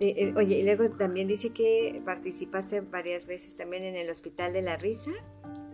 Eh, 0.00 0.14
eh, 0.16 0.34
oye, 0.34 0.60
y 0.60 0.62
luego 0.64 0.88
también 0.96 1.28
dice 1.28 1.50
que 1.50 2.00
participaste 2.06 2.80
varias 2.80 3.26
veces 3.26 3.54
también 3.54 3.84
en 3.84 3.96
el 3.96 4.08
Hospital 4.08 4.54
de 4.54 4.62
la 4.62 4.78
Risa 4.78 5.10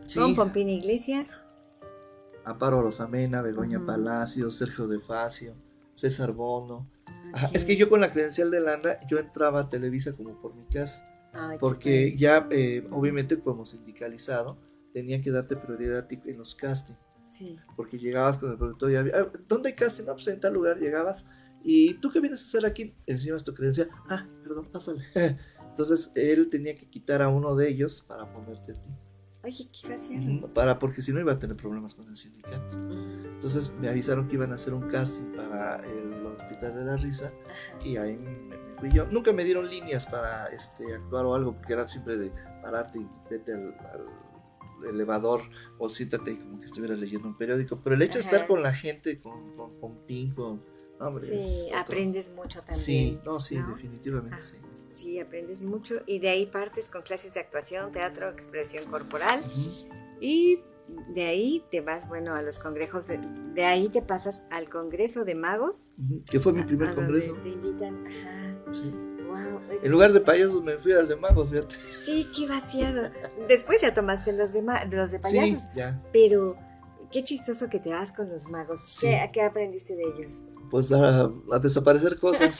Sí, 0.07 0.19
con 0.19 0.35
Pompina 0.35 0.73
Iglesias. 0.73 1.39
Amparo 2.45 2.83
Rosamena, 2.83 3.41
Begoña 3.43 3.79
Ujú. 3.79 3.87
Palacio, 3.87 4.51
Sergio 4.51 4.89
De 4.89 4.99
Facio, 5.01 5.55
César 5.95 6.33
Bono. 6.33 6.89
Ajá. 7.37 7.51
Es 7.53 7.65
que 7.65 7.77
yo 7.77 7.89
con 7.89 8.01
la 8.01 8.11
credencial 8.13 8.51
de 8.51 8.61
Landa, 8.61 8.99
yo 9.07 9.19
entraba 9.19 9.61
a 9.61 9.69
Televisa 9.69 10.13
como 10.15 10.41
por 10.41 10.55
mi 10.55 10.65
casa, 10.67 11.07
Ay, 11.33 11.57
qué 11.57 11.59
porque 11.61 12.17
ya 12.17 12.49
eh, 12.51 12.87
obviamente 12.91 13.39
como 13.39 13.65
sindicalizado, 13.65 14.59
tenían 14.95 15.21
que 15.21 15.31
darte 15.31 15.55
prioridad 15.57 15.99
a 15.99 16.09
ti 16.09 16.19
en 16.25 16.39
los 16.39 16.55
castings, 16.55 16.99
Sí. 17.29 17.59
porque 17.77 17.99
llegabas 17.99 18.39
con 18.39 18.51
el 18.53 18.57
productor 18.57 18.91
y 18.91 18.97
había, 18.97 19.13
"Ah, 19.19 19.33
¿dónde 19.49 19.69
hay 19.71 19.75
casting? 19.75 20.05
No, 20.05 20.15
pues 20.15 20.27
en 20.29 20.41
tal 20.41 20.55
lugar 20.55 20.79
llegabas, 20.79 21.29
y 21.63 21.95
¿tú 22.01 22.11
qué 22.11 22.21
vienes 22.21 22.41
a 22.41 22.45
hacer 22.47 22.65
aquí? 22.65 22.95
Enseñabas 23.07 23.45
tu 23.45 23.53
credencial, 23.53 23.91
ah, 24.09 24.27
perdón, 24.43 24.71
pásale. 24.73 25.05
Entonces 25.69 26.13
él 26.15 26.49
tenía 26.49 26.75
que 26.75 26.89
quitar 26.89 27.21
a 27.21 27.29
uno 27.29 27.55
de 27.55 27.69
ellos 27.69 28.01
para 28.01 28.33
ponerte 28.33 28.73
a 28.73 28.75
ti, 28.81 28.89
Oye, 29.47 29.69
qué. 29.71 29.95
Ujú, 29.95 30.53
para, 30.53 30.77
porque 30.79 31.03
si 31.03 31.13
no 31.13 31.21
iba 31.21 31.33
a 31.33 31.39
tener 31.39 31.57
problemas 31.57 31.95
con 31.95 32.09
el 32.09 32.17
sindicato. 32.17 32.77
Entonces 32.77 33.73
me 33.79 33.89
avisaron 33.89 34.27
que 34.27 34.35
iban 34.35 34.51
a 34.51 34.57
hacer 34.57 34.75
un 34.75 34.89
casting 34.89 35.37
para 35.37 35.77
el 35.87 36.27
Hospital 36.27 36.75
de 36.75 36.85
la 36.85 36.97
Risa 36.97 37.27
Ajá. 37.29 37.87
y 37.87 37.97
ahí 37.97 38.17
me, 38.17 38.31
me 38.31 38.57
fui 38.81 38.91
yo. 38.91 39.07
Nunca 39.07 39.33
me 39.33 39.45
dieron 39.45 39.69
líneas 39.71 40.05
para 40.07 40.49
este, 40.49 40.97
actuar 40.97 41.27
o 41.27 41.35
algo, 41.37 41.53
porque 41.55 41.75
era 41.75 41.87
siempre 41.87 42.17
de 42.17 42.33
pararte 42.61 42.99
y 42.99 43.07
vete 43.31 43.53
al, 43.53 43.75
al 43.79 44.89
elevador 44.89 45.43
o 45.79 45.89
siéntate 45.89 46.33
y 46.33 46.37
como 46.37 46.59
que 46.59 46.65
estuvieras 46.65 46.99
leyendo 46.99 47.29
un 47.29 47.37
periódico. 47.37 47.81
Pero 47.85 47.95
el 47.95 48.03
hecho 48.03 48.15
de 48.15 48.25
estar 48.25 48.49
con 48.49 48.65
la 48.65 48.75
gente, 48.75 49.21
con, 49.21 49.55
con, 49.57 49.79
con 49.79 50.07
Pink, 50.07 50.35
con... 50.35 50.61
no, 50.99 51.07
hombre, 51.07 51.25
Sí, 51.25 51.71
aprendes 51.73 52.33
mucho 52.33 52.59
también. 52.61 52.79
Sí, 52.79 53.21
no, 53.25 53.39
sí, 53.39 53.57
¿no? 53.59 53.69
definitivamente 53.69 54.41
sí. 54.41 54.57
Sí, 54.91 55.19
aprendes 55.19 55.63
mucho 55.63 55.97
y 56.07 56.19
de 56.21 56.29
ahí 56.31 56.47
partes 56.47 56.89
con 56.89 57.03
clases 57.03 57.35
de 57.35 57.41
actuación, 57.41 57.93
teatro, 57.93 58.31
expresión 58.31 58.85
corporal 58.91 59.43
y 60.21 60.61
de 61.09 61.25
ahí 61.25 61.65
te 61.71 61.81
vas, 61.81 62.09
bueno, 62.09 62.35
a 62.35 62.43
los 62.43 62.59
congresos, 62.59 63.09
de, 63.09 63.19
de 63.55 63.65
ahí 63.65 63.89
te 63.89 64.03
pasas 64.03 64.45
al 64.51 64.69
Congreso 64.69 65.25
de 65.25 65.35
Magos. 65.35 65.91
Que 66.31 66.39
fue 66.39 66.53
mi 66.53 66.63
primer 66.63 66.91
a 66.91 66.95
congreso. 66.95 67.33
Te 67.43 67.49
invitan, 67.49 68.05
ajá, 68.07 68.73
Sí. 68.73 68.91
wow. 69.29 69.61
En 69.83 69.91
lugar 69.91 70.13
de 70.13 70.21
payasos 70.21 70.63
me 70.63 70.79
fui 70.79 70.93
al 70.93 71.09
de 71.09 71.17
magos, 71.17 71.51
fíjate. 71.51 71.75
Sí, 72.05 72.29
qué 72.35 72.47
vaciado. 72.49 73.11
Después 73.49 73.83
ya 73.83 73.93
tomaste 73.93 74.33
los 74.33 74.53
de, 74.53 74.63
ma- 74.63 74.85
los 74.87 75.11
de 75.13 75.19
payasos, 75.19 75.63
Sí, 75.63 75.69
ya. 75.75 76.01
pero 76.13 76.57
qué 77.17 77.25
chistoso 77.25 77.69
que 77.71 77.79
te 77.81 77.91
vas 77.91 78.13
con 78.13 78.29
los 78.29 78.47
magos. 78.49 78.81
Sí. 78.83 79.07
¿Qué, 79.07 79.31
¿Qué 79.33 79.43
aprendiste 79.43 79.97
de 79.97 80.03
ellos? 80.03 80.45
pues 80.71 80.91
a, 80.93 81.31
a 81.53 81.59
desaparecer 81.63 82.19
cosas. 82.19 82.59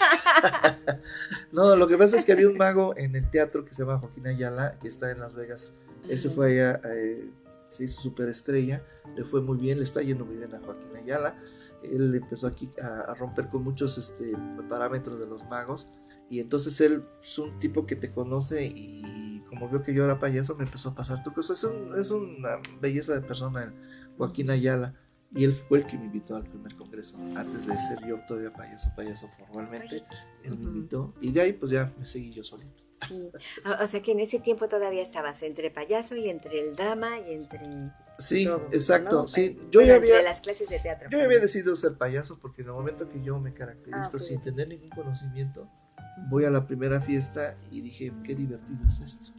no, 1.53 1.75
lo 1.77 1.87
que 1.89 1.97
pasa 1.99 2.17
es 2.17 2.25
que 2.25 2.33
había 2.33 2.49
un 2.49 2.57
mago 2.57 2.97
en 2.97 3.17
el 3.17 3.29
teatro 3.31 3.65
que 3.65 3.75
se 3.75 3.83
llama 3.83 3.99
Joaquín 3.99 4.27
Ayala, 4.27 4.79
que 4.81 4.89
está 4.89 5.11
en 5.11 5.19
Las 5.21 5.37
Vegas. 5.37 5.75
Ese 6.09 6.31
fue 6.31 6.53
allá, 6.53 6.81
eh, 6.85 7.29
se 7.69 7.85
hizo 7.85 8.01
superestrella, 8.01 8.83
le 9.17 9.25
fue 9.25 9.41
muy 9.43 9.59
bien, 9.59 9.79
le 9.79 9.85
está 9.85 10.03
yendo 10.03 10.25
muy 10.25 10.37
bien 10.37 10.55
a 10.55 10.61
Joaquín 10.61 10.95
Ayala. 10.97 11.37
Él 11.83 12.15
empezó 12.15 12.47
aquí 12.47 12.71
a, 12.83 13.11
a 13.11 13.15
romper 13.15 13.49
con 13.49 13.63
muchos 13.65 13.99
este, 13.99 14.33
parámetros 14.69 15.19
de 15.19 15.27
los 15.27 15.45
magos. 15.45 15.89
Y 16.29 16.41
entonces 16.41 16.81
él 16.81 17.05
es 17.23 17.39
un 17.39 17.59
tipo 17.59 17.87
que 17.87 17.95
te 17.95 18.11
conoce 18.13 18.65
y 18.67 19.43
como 19.49 19.69
vio 19.69 19.83
que 19.83 19.95
yo 19.95 20.05
era 20.05 20.19
payaso 20.19 20.57
me 20.57 20.65
empezó 20.65 20.89
a 20.91 20.95
pasar 20.95 21.23
trucos. 21.23 21.51
Es, 21.51 21.63
un- 21.65 21.93
es 21.99 22.11
una 22.11 22.59
belleza 22.81 23.15
de 23.15 23.21
persona 23.21 23.63
el 23.65 23.73
Joaquín 24.17 24.51
Ayala. 24.51 24.95
Y 25.35 25.45
él 25.45 25.53
fue 25.53 25.79
el 25.79 25.87
que 25.87 25.99
me 25.99 26.05
invitó 26.07 26.37
al 26.37 26.45
primer 26.45 26.77
congreso. 26.77 27.19
Antes 27.37 27.67
de 27.67 27.77
ser 27.79 27.99
yo 28.07 28.19
todavía 28.27 28.53
payaso, 28.53 28.91
payaso 28.97 29.29
formalmente. 29.37 30.03
Él 30.45 30.57
me 30.57 30.65
invitó. 30.65 31.15
Y 31.21 31.33
de 31.33 31.41
ahí 31.41 31.53
pues 31.53 31.73
ya 31.73 31.93
me 31.99 32.07
seguí 32.07 32.33
yo 32.33 32.45
solito. 32.45 32.83
sí. 33.07 33.31
O 33.83 33.87
sea 33.87 34.01
que 34.03 34.13
en 34.13 34.21
ese 34.21 34.39
tiempo 34.39 34.69
todavía 34.69 35.03
estabas 35.03 35.43
entre 35.43 35.71
payaso 35.71 36.17
y 36.17 36.31
entre 36.31 36.61
el 36.61 36.77
drama 36.77 37.19
y 37.21 37.33
entre 37.35 37.61
Sí, 38.19 38.45
todo, 38.47 38.69
exacto. 38.73 39.23
¿no? 39.23 39.29
Sí, 39.29 39.59
yo 39.71 39.81
bueno, 39.81 39.89
ya 39.89 39.97
había, 39.97 40.23
las 40.23 40.41
clases 40.41 40.71
de 40.71 40.79
teatro. 40.79 41.11
yo 41.11 41.21
había 41.23 41.39
decidido 41.39 41.77
ser 41.77 41.99
payaso 41.99 42.39
porque 42.41 42.63
en 42.63 42.69
el 42.69 42.73
momento 42.75 43.07
que 43.11 43.21
yo 43.23 43.39
me 43.39 43.53
caracterizo 43.53 44.17
Ah, 44.17 44.19
sin 44.21 44.41
tener 44.41 44.69
ningún 44.69 44.89
conocimiento, 44.89 45.69
voy 46.31 46.47
a 46.47 46.51
la 46.51 46.67
primera 46.67 47.03
fiesta 47.03 47.59
y 47.71 47.83
dije, 47.83 48.13
qué 48.25 48.35
divertido 48.35 48.79
es 48.89 49.01
esto. 49.01 49.33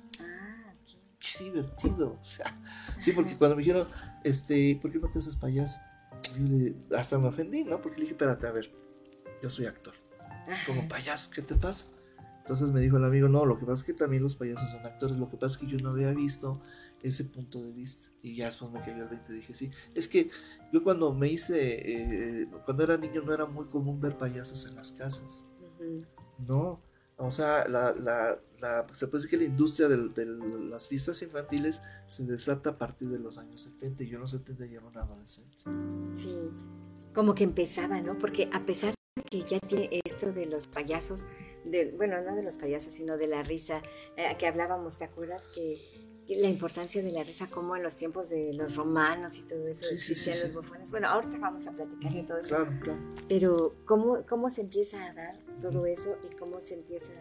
Qué 1.19 1.45
divertido. 1.45 2.17
O 2.19 2.23
sea, 2.23 2.45
sí, 2.99 3.11
porque 3.11 3.35
cuando 3.37 3.55
me 3.55 3.61
dijeron, 3.63 3.87
este, 4.23 4.77
¿por 4.81 4.91
qué 4.91 4.99
no 4.99 5.09
te 5.09 5.19
haces 5.19 5.35
payaso? 5.35 5.79
Yo 6.37 6.43
le- 6.43 6.75
hasta 6.97 7.17
me 7.17 7.27
ofendí, 7.27 7.63
¿no? 7.63 7.81
Porque 7.81 7.97
le 7.97 8.01
dije, 8.03 8.13
espérate, 8.13 8.47
a 8.47 8.51
ver, 8.51 8.71
yo 9.41 9.49
soy 9.49 9.65
actor. 9.65 9.93
como 10.65 10.87
payaso, 10.87 11.29
¿qué 11.31 11.41
te 11.41 11.55
pasa? 11.55 11.87
Entonces 12.39 12.71
me 12.71 12.79
dijo 12.79 12.95
el 12.95 13.03
amigo, 13.03 13.27
no, 13.27 13.45
lo 13.45 13.59
que 13.59 13.65
pasa 13.65 13.81
es 13.81 13.83
que 13.83 13.91
también 13.93 14.23
los 14.23 14.37
payasos 14.37 14.71
son 14.71 14.85
actores, 14.85 15.17
lo 15.17 15.29
que 15.29 15.35
pasa 15.35 15.55
es 15.55 15.57
que 15.57 15.67
yo 15.67 15.77
no 15.79 15.89
había 15.89 16.11
visto 16.11 16.61
ese 17.03 17.25
punto 17.25 17.61
de 17.61 17.73
vista. 17.73 18.09
Y 18.23 18.37
ya 18.37 18.45
después 18.45 18.71
me 18.71 18.79
cayó 18.79 19.03
el 19.03 19.09
20 19.09 19.33
y 19.33 19.35
dije, 19.35 19.53
sí, 19.53 19.69
es 19.93 20.07
que 20.07 20.29
yo 20.71 20.81
cuando 20.83 21.13
me 21.13 21.27
hice, 21.27 22.41
eh, 22.41 22.47
cuando 22.63 22.83
era 22.83 22.95
niño 22.95 23.21
no 23.23 23.33
era 23.33 23.45
muy 23.45 23.65
común 23.65 23.99
ver 23.99 24.17
payasos 24.17 24.65
en 24.69 24.75
las 24.77 24.93
casas, 24.93 25.45
Ujú. 25.77 26.05
no. 26.47 26.81
O 27.19 27.31
sea, 27.31 27.67
la, 27.67 27.93
la, 27.93 28.39
la- 28.59 28.85
se 28.93 29.07
puede 29.07 29.23
decir 29.23 29.31
que 29.39 29.43
la 29.45 29.49
industria 29.49 29.87
del- 29.87 30.13
de 30.13 30.25
las 30.25 30.87
fiestas 30.87 31.21
infantiles 31.23 31.81
se 32.05 32.25
desata 32.25 32.71
a 32.71 32.77
partir 32.77 33.09
de 33.09 33.17
los 33.19 33.37
años 33.39 33.61
70 33.63 34.03
y 34.03 34.07
yo 34.09 34.15
en 34.15 34.21
los 34.21 34.31
70 34.31 34.65
ya 34.67 34.77
era 34.77 34.85
un 34.85 34.97
adolescente. 34.97 35.57
Sí. 36.13 36.37
como 37.15 37.33
que 37.33 37.43
empezaba, 37.43 37.99
¿no? 38.01 38.17
Porque 38.19 38.47
a 38.53 38.59
pesar 38.59 38.93
de 39.15 39.23
que 39.23 39.41
ya 39.41 39.59
tiene 39.59 39.89
esto 40.05 40.31
de 40.31 40.45
los 40.45 40.67
payasos, 40.67 41.25
de, 41.65 41.91
bueno, 41.97 42.21
no 42.21 42.35
de 42.35 42.43
los 42.43 42.57
payasos, 42.57 42.93
sino 42.93 43.17
de 43.17 43.25
la 43.25 43.41
risa, 43.41 43.81
eh, 44.15 44.35
que 44.37 44.45
hablábamos, 44.45 44.99
¿te 44.99 45.05
acuerdas? 45.05 45.47
Que, 45.55 46.05
la 46.29 46.49
importancia 46.49 47.01
de 47.01 47.11
la 47.13 47.23
risa, 47.23 47.49
como 47.49 47.75
en 47.77 47.81
los 47.83 47.95
tiempos 47.97 48.29
de 48.29 48.53
los 48.53 48.75
romanos 48.75 49.37
y 49.39 49.43
todo 49.43 49.65
eso, 49.67 49.85
Sí, 49.85 49.95
existían 49.95 50.35
sí, 50.35 50.41
los 50.43 50.51
sí. 50.51 50.55
bufones. 50.57 50.91
Bueno, 50.91 51.07
ahorita 51.07 51.39
vamos 51.39 51.65
a 51.67 51.71
platicar 51.71 52.13
de 52.13 52.23
todo 52.23 52.37
eso. 52.37 52.49
Claro, 52.57 52.79
claro. 52.81 52.99
Pero 53.29 53.75
¿cómo, 53.85 54.23
cómo 54.27 54.51
se 54.51 54.61
empieza 54.61 55.05
a 55.07 55.13
dar 55.13 55.39
todo 55.59 55.85
eso 55.85 56.15
y 56.29 56.35
cómo 56.35 56.59
se 56.61 56.75
empieza... 56.75 57.13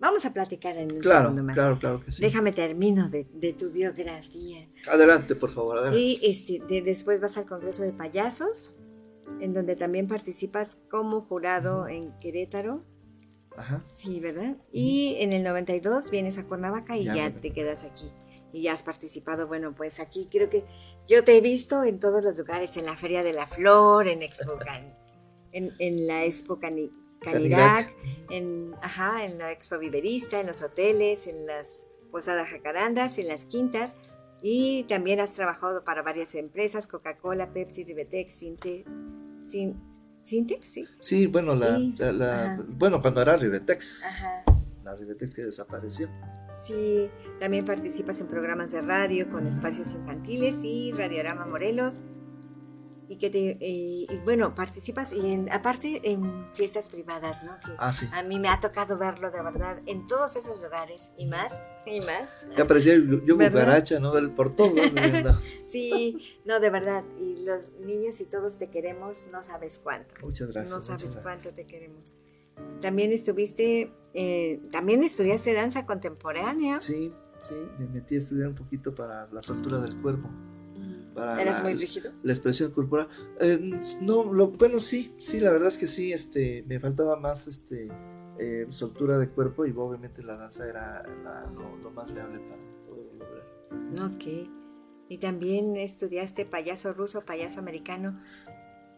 Vamos 0.00 0.26
a 0.26 0.32
platicar 0.32 0.76
en 0.76 0.92
un 0.92 0.98
Claro, 0.98 1.22
segundo 1.30 1.44
más. 1.44 1.54
claro, 1.54 1.78
claro 1.78 2.00
que 2.00 2.12
sí. 2.12 2.20
Déjame 2.22 2.52
termino 2.52 3.08
de, 3.08 3.26
de 3.32 3.52
tu 3.52 3.70
biografía. 3.70 4.68
Adelante, 4.90 5.34
por 5.34 5.50
favor, 5.50 5.78
adelante. 5.78 6.00
Y 6.00 6.18
este, 6.22 6.60
de- 6.66 6.82
después 6.82 7.20
vas 7.20 7.38
al 7.38 7.46
Congreso 7.46 7.82
de 7.84 7.92
Payasos, 7.92 8.74
en 9.40 9.54
donde 9.54 9.76
también 9.76 10.06
participas 10.08 10.82
como 10.90 11.22
jurado 11.22 11.86
en 11.88 12.12
Querétaro. 12.18 12.84
Ajá. 13.56 13.82
Sí, 13.94 14.18
¿verdad? 14.20 14.56
Y 14.72 15.16
en 15.20 15.32
el 15.32 15.42
92 15.44 16.10
vienes 16.10 16.38
a 16.38 16.46
Cuernavaca 16.46 16.96
y 16.98 17.04
Ya 17.04 17.32
te 17.40 17.52
quedas 17.52 17.84
aquí. 17.84 18.10
Y 18.52 18.62
ya 18.62 18.72
has 18.72 18.82
participado, 18.82 19.46
bueno, 19.46 19.74
pues 19.74 20.00
aquí 20.00 20.28
creo 20.30 20.50
que 20.50 20.64
yo 21.08 21.24
te 21.24 21.36
he 21.36 21.40
visto 21.40 21.82
en 21.84 21.98
todos 21.98 22.22
los 22.22 22.36
lugares, 22.36 22.76
en 22.76 22.84
la 22.84 22.96
Feria 22.96 23.22
de 23.22 23.32
la 23.32 23.46
Flor, 23.46 24.06
en 24.08 24.22
Expo 24.22 24.58
Can- 24.58 24.92
en, 25.52 25.72
en 25.78 26.06
la 26.06 26.24
Expo 26.24 26.58
Cani- 26.58 26.90
Canirac, 27.24 27.92
en, 28.30 28.74
ajá, 28.82 29.24
en 29.24 29.38
la 29.38 29.52
Expo 29.52 29.78
Viverista, 29.78 30.40
en 30.40 30.46
los 30.46 30.62
hoteles, 30.62 31.26
en 31.26 31.46
las 31.46 31.88
posadas 32.10 32.48
jacarandas, 32.50 33.18
en 33.18 33.28
las 33.28 33.46
quintas. 33.46 33.96
Y 34.42 34.84
también 34.84 35.20
has 35.20 35.32
trabajado 35.34 35.84
para 35.84 36.02
varias 36.02 36.34
empresas, 36.34 36.86
Coca-Cola, 36.86 37.52
Pepsi, 37.52 37.84
Ribetex, 37.84 38.32
Sinte, 38.34 38.84
Sin, 39.46 39.74
Sintex, 40.22 40.66
sí. 40.66 40.86
Sí, 41.00 41.26
bueno, 41.26 41.54
la, 41.54 41.76
Sí, 41.76 41.94
la- 41.98 42.12
la- 42.12 42.44
ajá. 42.54 42.64
bueno, 42.68 43.00
cuando 43.00 43.20
era 43.22 43.36
Ribetex, 43.36 44.04
Ajá. 44.04 44.44
la 44.82 44.94
Ribetex 44.94 45.34
que 45.34 45.42
desapareció. 45.44 46.08
Sí, 46.62 47.10
también 47.40 47.64
participas 47.64 48.20
en 48.20 48.28
programas 48.28 48.72
de 48.72 48.80
radio 48.80 49.28
con 49.30 49.46
espacios 49.46 49.92
infantiles 49.92 50.62
y 50.62 50.92
Radiorama 50.92 51.46
Morelos. 51.46 52.00
Y 53.06 53.18
que 53.18 53.28
te, 53.28 53.50
eh, 53.60 54.06
y 54.08 54.16
bueno, 54.24 54.54
participas 54.54 55.12
y 55.12 55.30
en, 55.32 55.52
aparte 55.52 56.00
en 56.10 56.46
fiestas 56.54 56.88
privadas, 56.88 57.42
¿no? 57.44 57.52
Que 57.60 57.72
Ah, 57.78 57.92
sí. 57.92 58.08
a 58.12 58.22
mí 58.22 58.40
me 58.40 58.48
ha 58.48 58.60
tocado 58.60 58.96
verlo 58.96 59.30
de 59.30 59.42
verdad 59.42 59.82
en 59.86 60.06
todos 60.06 60.36
esos 60.36 60.60
lugares 60.62 61.10
y 61.18 61.26
más, 61.26 61.52
y 61.84 62.00
más. 62.00 62.30
Que 62.56 62.62
aparecía 62.62 62.94
yo, 62.96 63.36
cucaracha, 63.36 63.98
¿no? 64.00 64.16
El- 64.16 64.30
Por 64.30 64.56
todos. 64.56 64.72
Sí, 65.68 66.38
no, 66.44 66.60
de 66.60 66.70
verdad. 66.70 67.04
Y 67.20 67.44
los 67.44 67.70
niños 67.80 68.20
y 68.20 68.24
todos 68.26 68.56
te 68.58 68.70
queremos, 68.70 69.26
no 69.32 69.42
sabes 69.42 69.78
cuánto. 69.82 70.14
Muchas 70.24 70.52
gracias. 70.52 70.74
no 70.74 70.80
sabes 70.80 71.02
gracias. 71.02 71.22
cuánto 71.22 71.50
te 71.52 71.66
queremos. 71.66 72.14
También 72.80 73.12
estuviste, 73.12 73.92
eh, 74.14 74.60
también 74.70 75.02
estudiaste 75.02 75.52
danza 75.54 75.84
contemporánea. 75.86 76.80
Sí, 76.80 77.12
sí, 77.42 77.54
me 77.78 77.86
metí 77.86 78.14
a 78.14 78.18
estudiar 78.18 78.48
un 78.48 78.54
poquito 78.54 78.94
para 78.94 79.26
la 79.26 79.42
soltura 79.42 79.78
del 79.80 80.00
cuerpo, 80.00 80.30
para 81.14 81.40
¿Eras 81.40 81.58
la, 81.58 81.62
muy 81.62 81.74
rígido? 81.74 82.12
la 82.22 82.32
expresión 82.32 82.70
corporal. 82.72 83.08
Eh, 83.40 83.58
no, 84.02 84.32
lo, 84.32 84.48
bueno, 84.48 84.80
sí, 84.80 85.14
sí, 85.18 85.40
la 85.40 85.50
verdad 85.50 85.68
es 85.68 85.78
que 85.78 85.86
sí, 85.86 86.12
este, 86.12 86.64
me 86.66 86.80
faltaba 86.80 87.16
más, 87.16 87.46
este, 87.46 87.88
eh, 88.38 88.66
soltura 88.70 89.18
de 89.18 89.28
cuerpo 89.28 89.64
y 89.64 89.72
obviamente 89.76 90.22
la 90.22 90.36
danza 90.36 90.68
era 90.68 91.02
la- 91.22 91.50
lo, 91.54 91.76
lo 91.76 91.90
más 91.90 92.12
viable 92.12 92.40
para 92.40 92.60
poder 92.88 93.14
lograr. 93.14 94.12
Ok. 94.12 94.24
Y 95.08 95.18
también 95.18 95.76
estudiaste 95.76 96.44
payaso 96.46 96.92
ruso, 96.94 97.24
payaso 97.24 97.60
americano. 97.60 98.20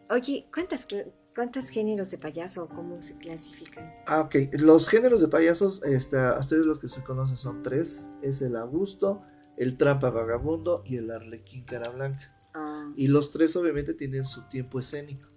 Oye, 0.09 0.47
¿cuántas, 0.53 0.87
¿cuántos 1.35 1.69
géneros 1.69 2.09
de 2.11 2.17
payaso 2.17 2.67
cómo 2.69 3.01
se 3.01 3.17
clasifican? 3.17 3.91
Ah, 4.07 4.21
ok. 4.21 4.35
Los 4.53 4.87
géneros 4.87 5.19
de 5.21 5.27
payasos, 5.27 5.83
este, 5.83 6.17
hasta 6.17 6.55
hoy 6.55 6.63
los 6.65 6.79
que 6.79 6.87
se 6.87 7.03
conocen 7.03 7.35
son 7.35 7.61
tres. 7.61 8.09
Es 8.21 8.41
el 8.41 8.55
Augusto, 8.55 9.21
el 9.57 9.77
Trampa 9.77 10.09
Vagabundo 10.09 10.83
y 10.85 10.97
el 10.97 11.11
Arlequín 11.11 11.63
Cara 11.65 11.89
Blanca. 11.91 12.33
Ah, 12.53 12.91
Y 12.95 13.07
los 13.07 13.31
tres 13.31 13.55
obviamente 13.55 13.93
tienen 13.93 14.23
su 14.23 14.43
tiempo 14.47 14.79
escénico. 14.79 15.29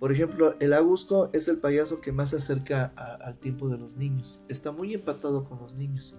Por 0.00 0.10
ejemplo, 0.10 0.56
el 0.58 0.72
Augusto 0.72 1.30
es 1.32 1.46
el 1.46 1.58
payaso 1.58 2.00
que 2.00 2.10
más 2.10 2.30
se 2.30 2.36
acerca 2.36 2.92
a- 2.96 3.14
al 3.24 3.38
tiempo 3.38 3.68
de 3.68 3.78
los 3.78 3.94
niños. 3.96 4.44
Está 4.48 4.72
muy 4.72 4.94
empatado 4.94 5.44
con 5.44 5.58
los 5.60 5.74
niños. 5.74 6.16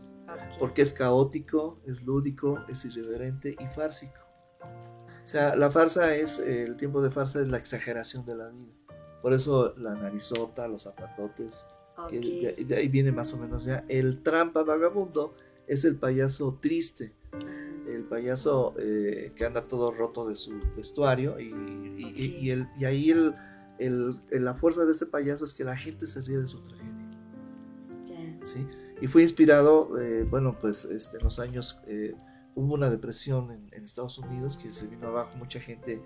Porque 0.58 0.82
es 0.82 0.94
caótico, 0.94 1.80
es 1.86 2.06
lúdico, 2.06 2.60
es 2.70 2.86
irreverente 2.86 3.58
y 3.60 3.66
fársico. 3.76 4.22
O 4.62 5.28
sea, 5.28 5.56
la 5.58 5.70
farsa 5.70 6.16
es, 6.16 6.40
eh, 6.40 6.64
el 6.64 6.78
tiempo 6.78 7.02
de 7.02 7.12
farsa 7.12 7.42
es 7.42 7.50
la 7.50 7.58
exageración 7.58 8.26
de 8.26 8.36
la 8.36 8.48
vida. 8.50 8.72
Por 9.22 9.34
eso 9.34 9.74
la 9.78 9.96
narizota, 9.96 10.68
los 10.70 10.84
zapatotes, 10.84 11.68
que 12.10 12.18
Ok. 12.20 12.24
de, 12.58 12.66
de 12.66 12.76
ahí 12.76 12.88
viene 12.88 13.12
más 13.12 13.34
o 13.34 13.38
menos 13.38 13.66
ya. 13.66 13.84
El 13.90 14.24
trampa 14.24 14.64
vagabundo 14.64 15.36
es 15.67 15.86
el 15.86 15.95
payaso 15.95 16.58
triste, 16.62 17.13
el 17.88 18.04
payaso 18.06 18.73
eh, 18.78 19.32
que 19.36 19.45
anda 19.45 19.67
todo 19.67 19.91
roto 19.91 20.28
de 20.28 20.36
su 20.36 20.60
vestuario 20.76 21.39
y, 21.39 21.54
y- 21.97 22.49
el- 22.52 22.67
y 22.80 22.86
ahí 22.86 23.12
el, 23.12 23.34
el- 23.80 24.19
la 24.32 24.54
fuerza 24.56 24.86
de 24.86 24.91
este 24.91 25.06
payaso 25.06 25.45
es 25.45 25.54
que 25.54 25.63
la 25.63 25.76
gente 25.78 26.08
se 26.08 26.21
ríe 26.21 26.39
de 26.39 26.47
su 26.47 26.60
tragedia. 26.62 26.91
¿sí? 28.45 28.65
Y 29.02 29.08
fue 29.08 29.21
inspirado, 29.21 29.99
eh, 30.02 30.23
bueno, 30.30 30.58
pues 30.60 30.86
este, 30.86 31.17
en 31.17 31.23
los 31.23 31.39
años 31.39 31.80
eh, 31.88 32.15
hubo 32.56 32.73
una 32.76 32.89
depresión 32.89 33.52
en, 33.52 33.67
en 33.71 33.84
Estados 33.84 34.17
Unidos 34.17 34.58
que 34.58 34.71
se 34.73 34.88
vino 34.88 35.08
abajo, 35.08 35.36
mucha 35.38 35.60
gente 35.60 36.02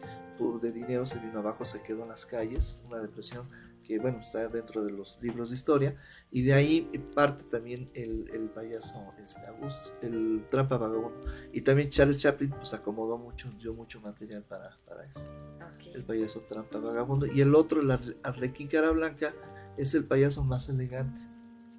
de 0.61 0.71
dinero 0.71 1.05
se 1.05 1.19
vino 1.19 1.39
abajo, 1.39 1.65
se 1.65 1.81
quedó 1.81 2.03
en 2.03 2.09
las 2.09 2.25
calles, 2.25 2.81
una 2.87 2.99
depresión 2.99 3.47
que, 3.87 3.99
bueno, 3.99 4.19
está 4.19 4.47
dentro 4.49 4.83
de 4.83 4.91
los 4.91 5.17
libros 5.21 5.49
de 5.49 5.55
historia, 5.55 5.95
y 6.29 6.43
de 6.43 6.53
ahí 6.53 6.81
parte 7.15 7.45
también 7.45 7.89
el, 7.93 8.29
el 8.33 8.49
payaso 8.49 9.13
este, 9.23 9.45
Augusto, 9.47 9.93
el 10.01 10.45
trampa 10.49 10.77
vagabundo. 10.77 11.21
Y 11.53 11.61
también 11.61 11.89
Charles 11.89 12.19
Chaplin, 12.19 12.49
pues 12.51 12.73
acomodó 12.73 13.17
mucho, 13.17 13.49
dio 13.57 13.73
mucho 13.73 14.01
material 14.01 14.43
para, 14.43 14.77
para 14.85 15.05
eso 15.05 15.25
el 15.93 16.01
Ok. 16.01 16.07
payaso 16.07 16.41
trampa 16.41 16.79
vagabundo. 16.79 17.25
Y 17.27 17.39
el 17.41 17.55
otro, 17.55 17.81
el 17.81 17.89
Arle- 17.89 18.17
Arlequín 18.23 18.67
Cara 18.67 18.91
Blanca, 18.91 19.33
es 19.77 19.93
el 19.95 20.03
payaso 20.05 20.43
más 20.43 20.67
elegante. 20.69 21.21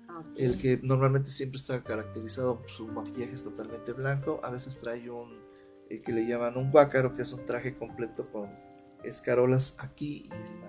ok. 0.09 0.27
El 0.39 0.59
que 0.59 0.81
normalmente 0.83 1.29
siempre 1.31 1.59
está 1.59 1.83
caracterizado, 1.85 2.63
su 2.67 2.89
maquillaje 2.89 3.35
es 3.35 3.45
totalmente 3.45 3.93
blanco. 3.93 4.41
A 4.43 4.51
veces 4.51 4.79
trae 4.79 5.11
un, 5.11 5.39
el 5.91 6.01
que 6.01 6.13
le 6.13 6.27
llaman 6.27 6.57
un 6.57 6.71
guácaro, 6.71 7.15
que 7.15 7.23
es 7.23 7.33
un 7.33 7.45
traje 7.45 7.77
completo 7.77 8.31
con 8.33 8.49
escarolas 9.05 9.77
aquí 9.79 10.29
y 10.29 10.33
en, 10.33 10.61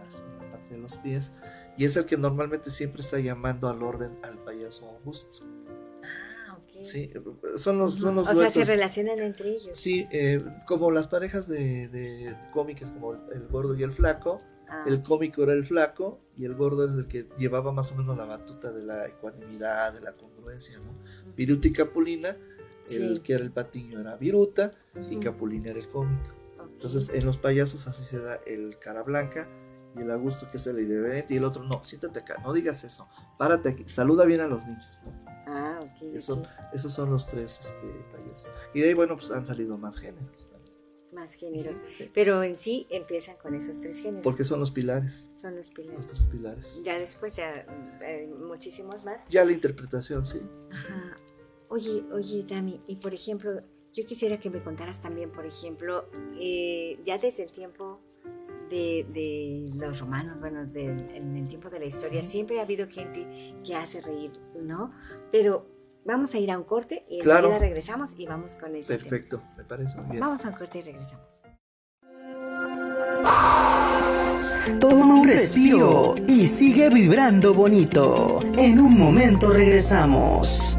la 0.48 0.48
de 0.69 0.77
los 0.77 0.97
pies. 0.97 1.33
Y 1.77 1.85
es 1.85 1.95
el 1.97 2.05
que 2.05 2.17
normalmente 2.17 2.69
siempre 2.71 3.01
está 3.01 3.19
llamando 3.19 3.69
al 3.69 3.81
orden 3.83 4.17
al 4.23 4.37
payaso 4.39 4.87
Augusto. 4.89 5.45
Ah, 6.47 6.57
ok. 6.57 6.83
Sí, 6.83 7.11
son 7.55 7.79
los, 7.79 7.95
son 7.95 8.15
los 8.15 8.27
o 8.29 8.35
sea, 8.35 8.49
se 8.49 8.59
duetos. 8.59 8.67
relacionan 8.75 9.19
entre 9.19 9.49
ellos. 9.49 9.77
Sí, 9.77 10.07
eh, 10.11 10.43
como 10.67 10.91
las 10.91 11.07
parejas 11.07 11.47
de, 11.47 11.87
de 11.89 12.35
cómicas 12.53 12.91
como 12.91 13.13
el, 13.13 13.19
el 13.33 13.47
gordo 13.47 13.75
y 13.75 13.83
el 13.83 13.93
flaco, 13.93 14.41
Ah, 14.71 14.83
el 14.87 15.01
cómico 15.01 15.41
era 15.41 15.53
el 15.53 15.65
flaco 15.65 16.19
y 16.37 16.45
el 16.45 16.53
gordo 16.53 16.85
es 16.85 16.91
el 16.95 17.07
que 17.07 17.25
llevaba 17.39 17.71
más 17.71 17.91
o 17.91 17.95
menos 17.95 18.15
la 18.15 18.25
batuta 18.25 18.71
de 18.71 18.83
la 18.83 19.07
ecuanimidad, 19.07 19.93
de 19.93 19.99
la 19.99 20.13
congruencia, 20.13 20.77
¿no? 20.77 20.93
Viruta 21.35 21.67
y 21.67 21.71
Capulina, 21.73 22.37
el 22.87 23.15
Sí. 23.15 23.21
que 23.23 23.33
era 23.33 23.43
el 23.43 23.49
patiño 23.51 23.99
era 23.99 24.15
Viruta 24.15 24.69
y 25.09 25.13
ujú, 25.15 25.21
Capulina 25.21 25.71
era 25.71 25.79
el 25.79 25.89
cómico. 25.89 26.35
Entonces 26.71 27.09
en 27.15 27.25
los 27.25 27.39
payasos 27.39 27.87
así 27.87 28.03
se 28.03 28.19
da 28.19 28.41
el 28.45 28.77
cara 28.77 29.01
blanca 29.01 29.47
y 29.95 30.01
el 30.01 30.11
Augusto 30.11 30.47
que 30.49 30.57
es 30.57 30.67
el 30.67 30.79
irreverente 30.79 31.33
y 31.33 31.37
el 31.37 31.43
otro 31.43 31.63
no, 31.63 31.83
siéntate 31.83 32.19
acá, 32.19 32.37
no 32.43 32.53
digas 32.53 32.83
eso, 32.83 33.07
párate 33.37 33.69
aquí, 33.69 33.87
saluda 33.87 34.25
bien 34.25 34.41
a 34.41 34.47
los 34.47 34.65
niños, 34.65 34.99
¿no? 35.05 35.25
Ah, 35.47 35.79
ok. 35.81 36.15
Eso- 36.15 36.35
ok. 36.35 36.47
Esos 36.73 36.93
son 36.93 37.09
los 37.09 37.27
tres 37.27 37.59
este. 37.59 38.49
Y 38.73 38.81
de 38.81 38.87
ahí, 38.89 38.93
bueno, 38.93 39.15
pues 39.15 39.31
han 39.31 39.45
salido 39.45 39.77
más 39.79 39.99
géneros. 39.99 40.47
¿no? 40.51 40.59
Más 41.11 41.33
géneros. 41.33 41.77
Sí. 41.97 42.11
Pero 42.13 42.43
en 42.43 42.55
sí 42.55 42.85
empiezan 42.91 43.35
con 43.37 43.55
esos 43.55 43.79
tres 43.79 43.97
géneros. 43.99 44.21
Porque 44.21 44.43
son 44.43 44.59
los 44.59 44.69
pilares, 44.69 45.27
son 45.35 45.55
los 45.55 45.71
pilares. 45.71 45.97
los 45.97 46.07
tres 46.07 46.25
pilares. 46.27 46.81
Ya 46.83 46.99
después 46.99 47.35
ya 47.35 47.65
eh, 48.01 48.31
muchísimos 48.39 49.05
más. 49.05 49.25
Ya 49.29 49.43
la 49.43 49.51
interpretación, 49.51 50.23
sí. 50.23 50.39
Ajá. 50.71 51.17
Oye, 51.69 52.03
oye, 52.13 52.45
Dami, 52.47 52.81
y 52.85 52.97
por 52.97 53.13
ejemplo, 53.15 53.61
yo 53.91 54.05
quisiera 54.05 54.39
que 54.39 54.51
me 54.51 54.61
contaras 54.63 55.01
también, 55.01 55.31
por 55.31 55.47
ejemplo, 55.47 56.05
eh, 56.39 56.99
ya 57.03 57.17
desde 57.17 57.43
el 57.43 57.51
tiempo 57.51 57.99
de, 58.69 59.05
de 59.13 59.69
los 59.75 59.99
romanos, 59.99 60.39
bueno, 60.39 60.61
en 60.73 61.35
el 61.37 61.47
tiempo 61.47 61.69
de 61.69 61.79
la 61.79 61.85
historia, 61.85 62.21
siempre 62.23 62.59
ha 62.59 62.63
habido 62.63 62.87
gente 62.87 63.27
que 63.65 63.75
hace 63.75 64.01
reír, 64.01 64.31
¿no? 64.61 64.91
Pero 65.31 65.65
vamos 66.05 66.33
a 66.33 66.39
ir 66.39 66.49
a 66.51 66.57
un 66.57 66.63
corte 66.63 67.05
y 67.09 67.19
Claro. 67.21 67.47
enseguida 67.47 67.59
regresamos 67.59 68.13
y 68.17 68.25
vamos 68.25 68.55
con 68.55 68.75
ese 68.75 68.97
tema. 68.97 69.09
Perfecto, 69.09 69.43
me 69.57 69.63
parece 69.63 69.95
muy 69.97 70.05
bien. 70.11 70.19
Vamos 70.21 70.45
a 70.45 70.49
un 70.49 70.55
corte 70.55 70.79
y 70.79 70.81
regresamos. 70.83 71.41
Toma 74.79 75.05
un 75.15 75.27
respiro 75.27 76.15
y 76.27 76.47
sigue 76.47 76.89
vibrando 76.89 77.53
bonito. 77.53 78.39
En 78.57 78.79
un 78.79 78.97
momento 78.97 79.51
regresamos. 79.51 80.78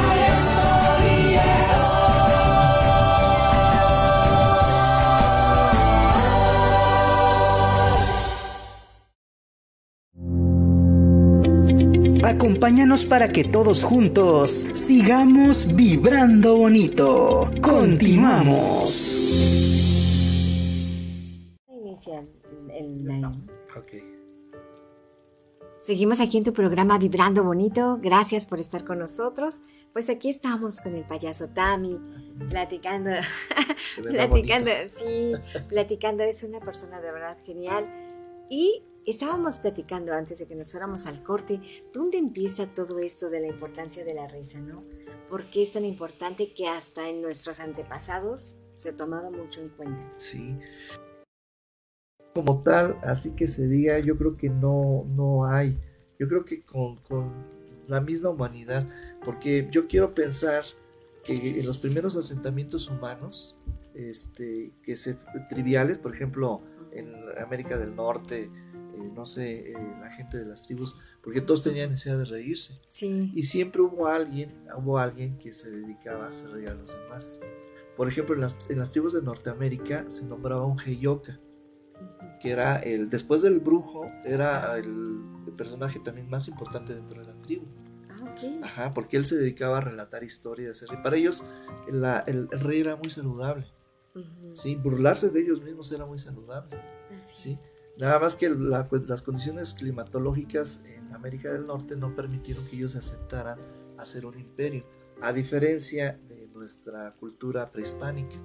Acompáñanos 12.35 13.05
para 13.05 13.27
que 13.27 13.43
todos 13.43 13.83
juntos 13.83 14.65
sigamos 14.73 15.75
vibrando 15.75 16.55
bonito. 16.57 17.51
Continuamos. 17.61 19.19
Inicia 21.67 22.19
el, 22.73 23.11
el- 23.11 23.25
Seguimos 25.81 26.21
aquí 26.21 26.37
en 26.37 26.45
tu 26.45 26.53
programa 26.53 26.97
Vibrando 26.97 27.43
Bonito. 27.43 27.99
Gracias 28.01 28.45
por 28.45 28.59
estar 28.61 28.85
con 28.85 28.99
nosotros. 28.99 29.59
Pues 29.91 30.09
aquí 30.09 30.29
estamos 30.29 30.79
con 30.79 30.95
el 30.95 31.03
payaso 31.03 31.49
Tami, 31.49 31.99
platicando, 32.49 33.09
platicando, 34.01 34.71
bonito. 34.71 34.95
sí, 34.95 35.33
platicando. 35.67 36.23
Es 36.23 36.43
una 36.43 36.61
persona 36.61 37.01
de 37.01 37.11
verdad 37.11 37.37
genial. 37.43 37.85
Y 38.49 38.83
estábamos 39.11 39.57
platicando 39.57 40.13
antes 40.13 40.39
de 40.39 40.47
que 40.47 40.55
nos 40.55 40.71
fuéramos 40.71 41.05
al 41.05 41.21
corte, 41.23 41.61
¿dónde 41.93 42.17
empieza 42.17 42.73
todo 42.73 42.99
esto 42.99 43.29
de 43.29 43.41
la 43.41 43.47
importancia 43.47 44.03
de 44.03 44.13
la 44.13 44.27
risa, 44.27 44.59
no? 44.59 44.83
¿Por 45.29 45.45
qué 45.45 45.61
es 45.61 45.73
tan 45.73 45.85
importante 45.85 46.53
que 46.53 46.67
hasta 46.67 47.07
en 47.07 47.21
nuestros 47.21 47.59
antepasados 47.59 48.57
se 48.75 48.93
tomaba 48.93 49.29
mucho 49.29 49.61
en 49.61 49.69
cuenta? 49.69 50.13
Sí. 50.17 50.57
Como 52.33 52.63
tal, 52.63 52.97
así 53.03 53.35
que 53.35 53.47
se 53.47 53.67
diga, 53.67 53.99
yo 53.99 54.17
creo 54.17 54.37
que 54.37 54.49
no, 54.49 55.05
no 55.07 55.45
hay. 55.45 55.77
Yo 56.19 56.27
creo 56.27 56.45
que 56.45 56.63
con, 56.63 56.97
con 56.97 57.31
la 57.87 58.01
misma 58.01 58.29
humanidad, 58.29 58.87
porque 59.23 59.67
yo 59.71 59.87
quiero 59.87 60.13
pensar 60.13 60.63
que 61.23 61.59
en 61.59 61.65
los 61.65 61.77
primeros 61.77 62.15
asentamientos 62.15 62.89
humanos, 62.89 63.57
este, 63.93 64.71
que 64.83 64.95
se, 64.95 65.17
triviales, 65.49 65.97
por 65.97 66.13
ejemplo, 66.13 66.61
en 66.91 67.13
América 67.37 67.77
del 67.77 67.95
Norte, 67.95 68.49
eh, 69.03 69.11
no 69.13 69.25
sé, 69.25 69.71
eh, 69.71 69.95
la 70.01 70.11
gente 70.11 70.37
de 70.37 70.45
las 70.45 70.63
tribus, 70.63 70.95
porque 71.21 71.41
todos 71.41 71.63
tenían 71.63 71.89
necesidad 71.91 72.17
de 72.17 72.25
reírse. 72.25 72.79
Sí. 72.87 73.31
Y 73.35 73.43
siempre 73.43 73.81
hubo 73.81 74.07
alguien, 74.07 74.65
hubo 74.77 74.97
alguien 74.97 75.37
que 75.37 75.53
se 75.53 75.69
dedicaba 75.71 76.25
a 76.25 76.29
hacer 76.29 76.49
reír 76.51 76.69
a 76.69 76.73
los 76.75 76.95
demás. 76.97 77.39
Por 77.97 78.07
ejemplo, 78.07 78.35
en 78.35 78.41
las, 78.41 78.57
en 78.69 78.79
las 78.79 78.91
tribus 78.91 79.13
de 79.13 79.21
Norteamérica 79.21 80.05
se 80.09 80.25
nombraba 80.25 80.65
un 80.65 80.79
heyoka, 80.79 81.39
que 82.41 82.51
era 82.51 82.77
el, 82.77 83.09
después 83.09 83.41
del 83.43 83.59
brujo, 83.59 84.09
era 84.25 84.77
el, 84.77 85.19
el 85.45 85.53
personaje 85.53 85.99
también 85.99 86.29
más 86.29 86.47
importante 86.47 86.95
dentro 86.95 87.19
de 87.21 87.27
la 87.27 87.39
tribu. 87.41 87.65
Ah, 88.09 88.23
ok. 88.23 88.63
Ajá, 88.63 88.93
porque 88.93 89.17
él 89.17 89.25
se 89.25 89.35
dedicaba 89.35 89.77
a 89.77 89.81
relatar 89.81 90.23
historias. 90.23 90.83
Para 91.03 91.17
ellos 91.17 91.45
la- 91.89 92.23
el, 92.27 92.47
el 92.51 92.59
reír 92.59 92.87
era 92.87 92.95
muy 92.95 93.09
saludable, 93.11 93.67
Ujú. 94.15 94.55
¿sí? 94.55 94.75
Burlarse 94.75 95.29
de 95.29 95.41
ellos 95.41 95.61
mismos 95.61 95.91
era 95.91 96.05
muy 96.05 96.17
saludable. 96.17 96.77
Así. 97.21 97.35
¿sí? 97.51 97.59
Nada 98.01 98.17
más 98.19 98.35
que 98.35 98.49
la- 98.49 98.89
las 99.07 99.21
condiciones 99.21 99.75
climatológicas 99.75 100.83
en 100.85 101.13
América 101.13 101.53
del 101.53 101.67
Norte 101.67 101.95
no 101.95 102.15
permitieron 102.15 102.65
que 102.65 102.75
ellos 102.75 102.93
se 102.93 102.97
asentaran 102.97 103.59
a 103.99 104.05
ser 104.05 104.25
un 104.25 104.39
imperio, 104.39 104.83
a 105.21 105.31
diferencia 105.31 106.19
de 106.27 106.47
nuestra 106.47 107.13
cultura 107.19 107.71
prehispánica. 107.71 108.35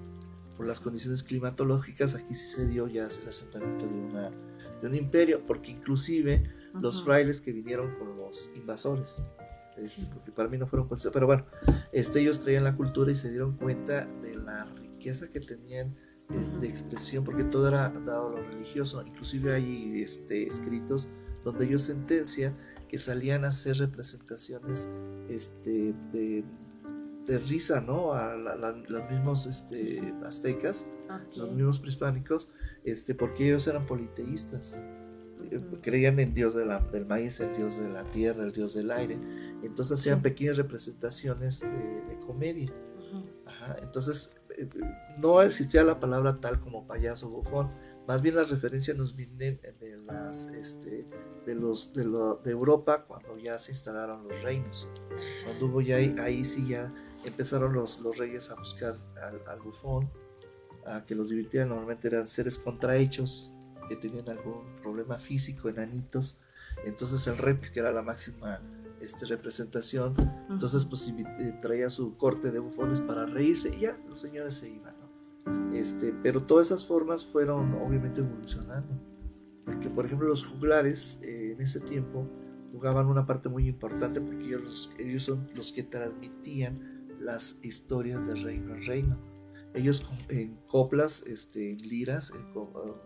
Por 0.59 0.67
las 0.67 0.79
condiciones 0.81 1.23
climatológicas 1.23 2.15
aquí 2.15 2.35
sí 2.35 2.47
se 2.47 2.67
dio 2.67 2.87
ya 2.87 3.07
el 3.07 3.29
asentamiento 3.29 3.87
de, 3.87 3.95
una, 3.95 4.31
de 4.83 4.87
un 4.89 4.95
imperio, 4.95 5.43
porque 5.47 5.71
inclusive 5.71 6.51
los 6.75 6.97
Ujú. 6.99 7.07
frailes 7.07 7.41
que 7.41 7.53
vinieron 7.53 7.95
con 7.95 8.15
los 8.19 8.51
invasores, 8.55 9.23
este, 9.79 10.03
porque 10.13 10.33
para 10.33 10.51
mí 10.51 10.59
no 10.59 10.67
fueron 10.67 10.87
pero 11.15 11.27
bueno, 11.27 11.47
este, 11.93 12.21
ellos 12.21 12.41
traían 12.41 12.65
la 12.65 12.77
cultura 12.77 13.11
y 13.11 13.15
se 13.15 13.31
dieron 13.31 13.57
cuenta 13.57 14.05
de 14.21 14.35
la 14.37 14.65
riqueza 14.65 15.29
que 15.29 15.41
tenían 15.41 15.97
Ujú. 16.29 16.61
de 16.61 16.67
expresión, 16.69 17.23
porque 17.25 17.45
todo 17.45 17.69
era 17.69 17.89
dado 17.89 18.29
a 18.29 18.31
lo 18.41 18.43
religioso, 18.43 19.01
inclusive 19.07 19.55
hay 19.55 20.03
este, 20.03 20.49
escritos 20.49 21.09
donde 21.45 21.67
ellos 21.67 21.83
sentencian 21.83 22.57
que 22.89 22.99
salían 22.99 23.45
a 23.45 23.49
hacer 23.49 23.77
representaciones 23.79 24.89
este, 25.29 25.95
de, 26.13 26.45
de 27.27 27.39
risa, 27.39 27.81
¿no? 27.81 28.13
A 28.15 28.35
la- 28.37 28.57
la- 28.57 28.73
los 28.73 29.11
mismos 29.11 29.47
este, 29.47 30.15
aztecas, 30.25 30.89
Ok. 31.09 31.37
los 31.37 31.53
mismos 31.55 31.79
prehispánicos, 31.79 32.53
este, 32.85 33.15
porque 33.15 33.47
ellos 33.49 33.67
eran 33.69 33.87
politeístas. 33.87 34.81
Eh. 35.51 35.61
Creían 35.83 36.19
en 36.19 36.35
Dios 36.35 36.55
de 36.55 36.65
la- 36.65 36.81
del 36.81 37.07
maíz, 37.07 37.39
el 37.41 37.57
Dios 37.57 37.79
de 37.79 37.89
la 37.89 38.05
tierra, 38.05 38.45
el 38.45 38.53
Dios 38.53 38.75
del 38.75 38.91
aire. 38.91 39.17
Entonces 39.63 39.99
hacían 40.01 40.19
Sí. 40.19 40.23
pequeñas 40.23 40.57
representaciones 40.57 41.61
de, 41.61 41.69
de 41.69 42.19
comedia. 42.27 42.73
Ajá, 43.45 43.77
entonces 43.83 44.36
no 45.19 45.43
existía 45.43 45.83
la 45.85 46.01
palabra 46.01 46.41
tal 46.41 46.61
como 46.61 46.87
payaso 46.87 47.29
bufón. 47.29 47.73
Más 48.07 48.23
bien 48.23 48.37
las 48.37 48.51
referencias 48.51 48.97
nos 48.97 49.17
vienen 49.17 49.61
de 49.81 49.97
las 50.07 50.47
este, 50.53 51.07
de 51.45 51.55
los 51.55 51.93
de, 51.93 52.03
Europa 52.51 53.05
cuando 53.07 53.37
ya 53.37 53.59
se 53.59 53.73
instalaron 53.73 54.29
los 54.29 54.43
reinos. 54.43 54.89
Cuando 55.45 55.67
hubo 55.67 55.81
ya 55.81 55.97
ahí, 55.97 56.15
ahí 56.19 56.45
sí 56.45 56.69
ya 56.69 56.93
empezaron 57.25 57.73
los, 57.73 58.01
los 58.01 58.17
reyes 58.17 58.51
a 58.51 58.55
buscar 58.55 58.97
al, 59.49 59.61
bufón, 59.61 60.11
a 60.87 61.05
que 61.05 61.15
los 61.15 61.31
divirtieran. 61.31 61.71
Normalmente 61.71 62.09
eran 62.09 62.29
seres 62.29 62.59
contrahechos 62.59 63.53
que 63.89 63.97
tenían 63.97 64.29
algún 64.29 64.77
problema 64.83 65.19
físico, 65.19 65.69
enanitos. 65.69 66.39
Entonces 66.85 67.27
el 67.27 67.39
rep, 67.39 67.73
que 67.73 67.81
era 67.81 67.91
la 67.91 68.03
máxima 68.03 68.61
este, 69.07 69.25
representación, 69.25 70.15
entonces 70.51 70.85
pues 70.85 71.09
eh, 71.09 71.59
traía 71.63 71.89
su 71.89 72.17
corte 72.17 72.51
de 72.51 72.59
bufones 72.59 73.01
para 73.01 73.25
reírse 73.25 73.75
y 73.75 73.81
ya 73.81 73.99
los 74.09 74.21
señores 74.21 74.57
se 74.57 74.69
iban. 74.69 74.95
¿no? 75.01 75.75
Este, 75.75 76.13
pero 76.23 76.43
todas 76.43 76.67
esas 76.67 76.85
formas 76.85 77.25
fueron 77.25 77.75
obviamente 77.75 78.21
evolucionando. 78.21 79.01
Porque 79.65 79.89
por 79.89 80.07
ejemplo 80.07 80.29
los 80.29 80.47
juglares 80.47 81.19
eh, 81.23 81.53
en 81.53 81.61
ese 81.61 81.81
tiempo 81.81 82.29
jugaban 82.73 83.07
una 83.07 83.27
parte 83.27 83.49
muy 83.49 83.69
importante 83.69 84.21
porque 84.21 84.47
ellos, 84.47 84.93
ellos 84.99 85.23
son 85.23 85.49
los 85.55 85.73
que 85.73 85.83
transmitían 85.83 87.07
las 87.21 87.59
historias 87.63 88.27
de 88.27 88.35
reino 88.35 88.75
en 88.75 88.87
reino. 88.87 89.19
Ellos 89.75 90.11
en 90.29 90.57
coplas, 90.67 91.27
este, 91.27 91.73
en 91.73 91.79
liras, 91.79 92.33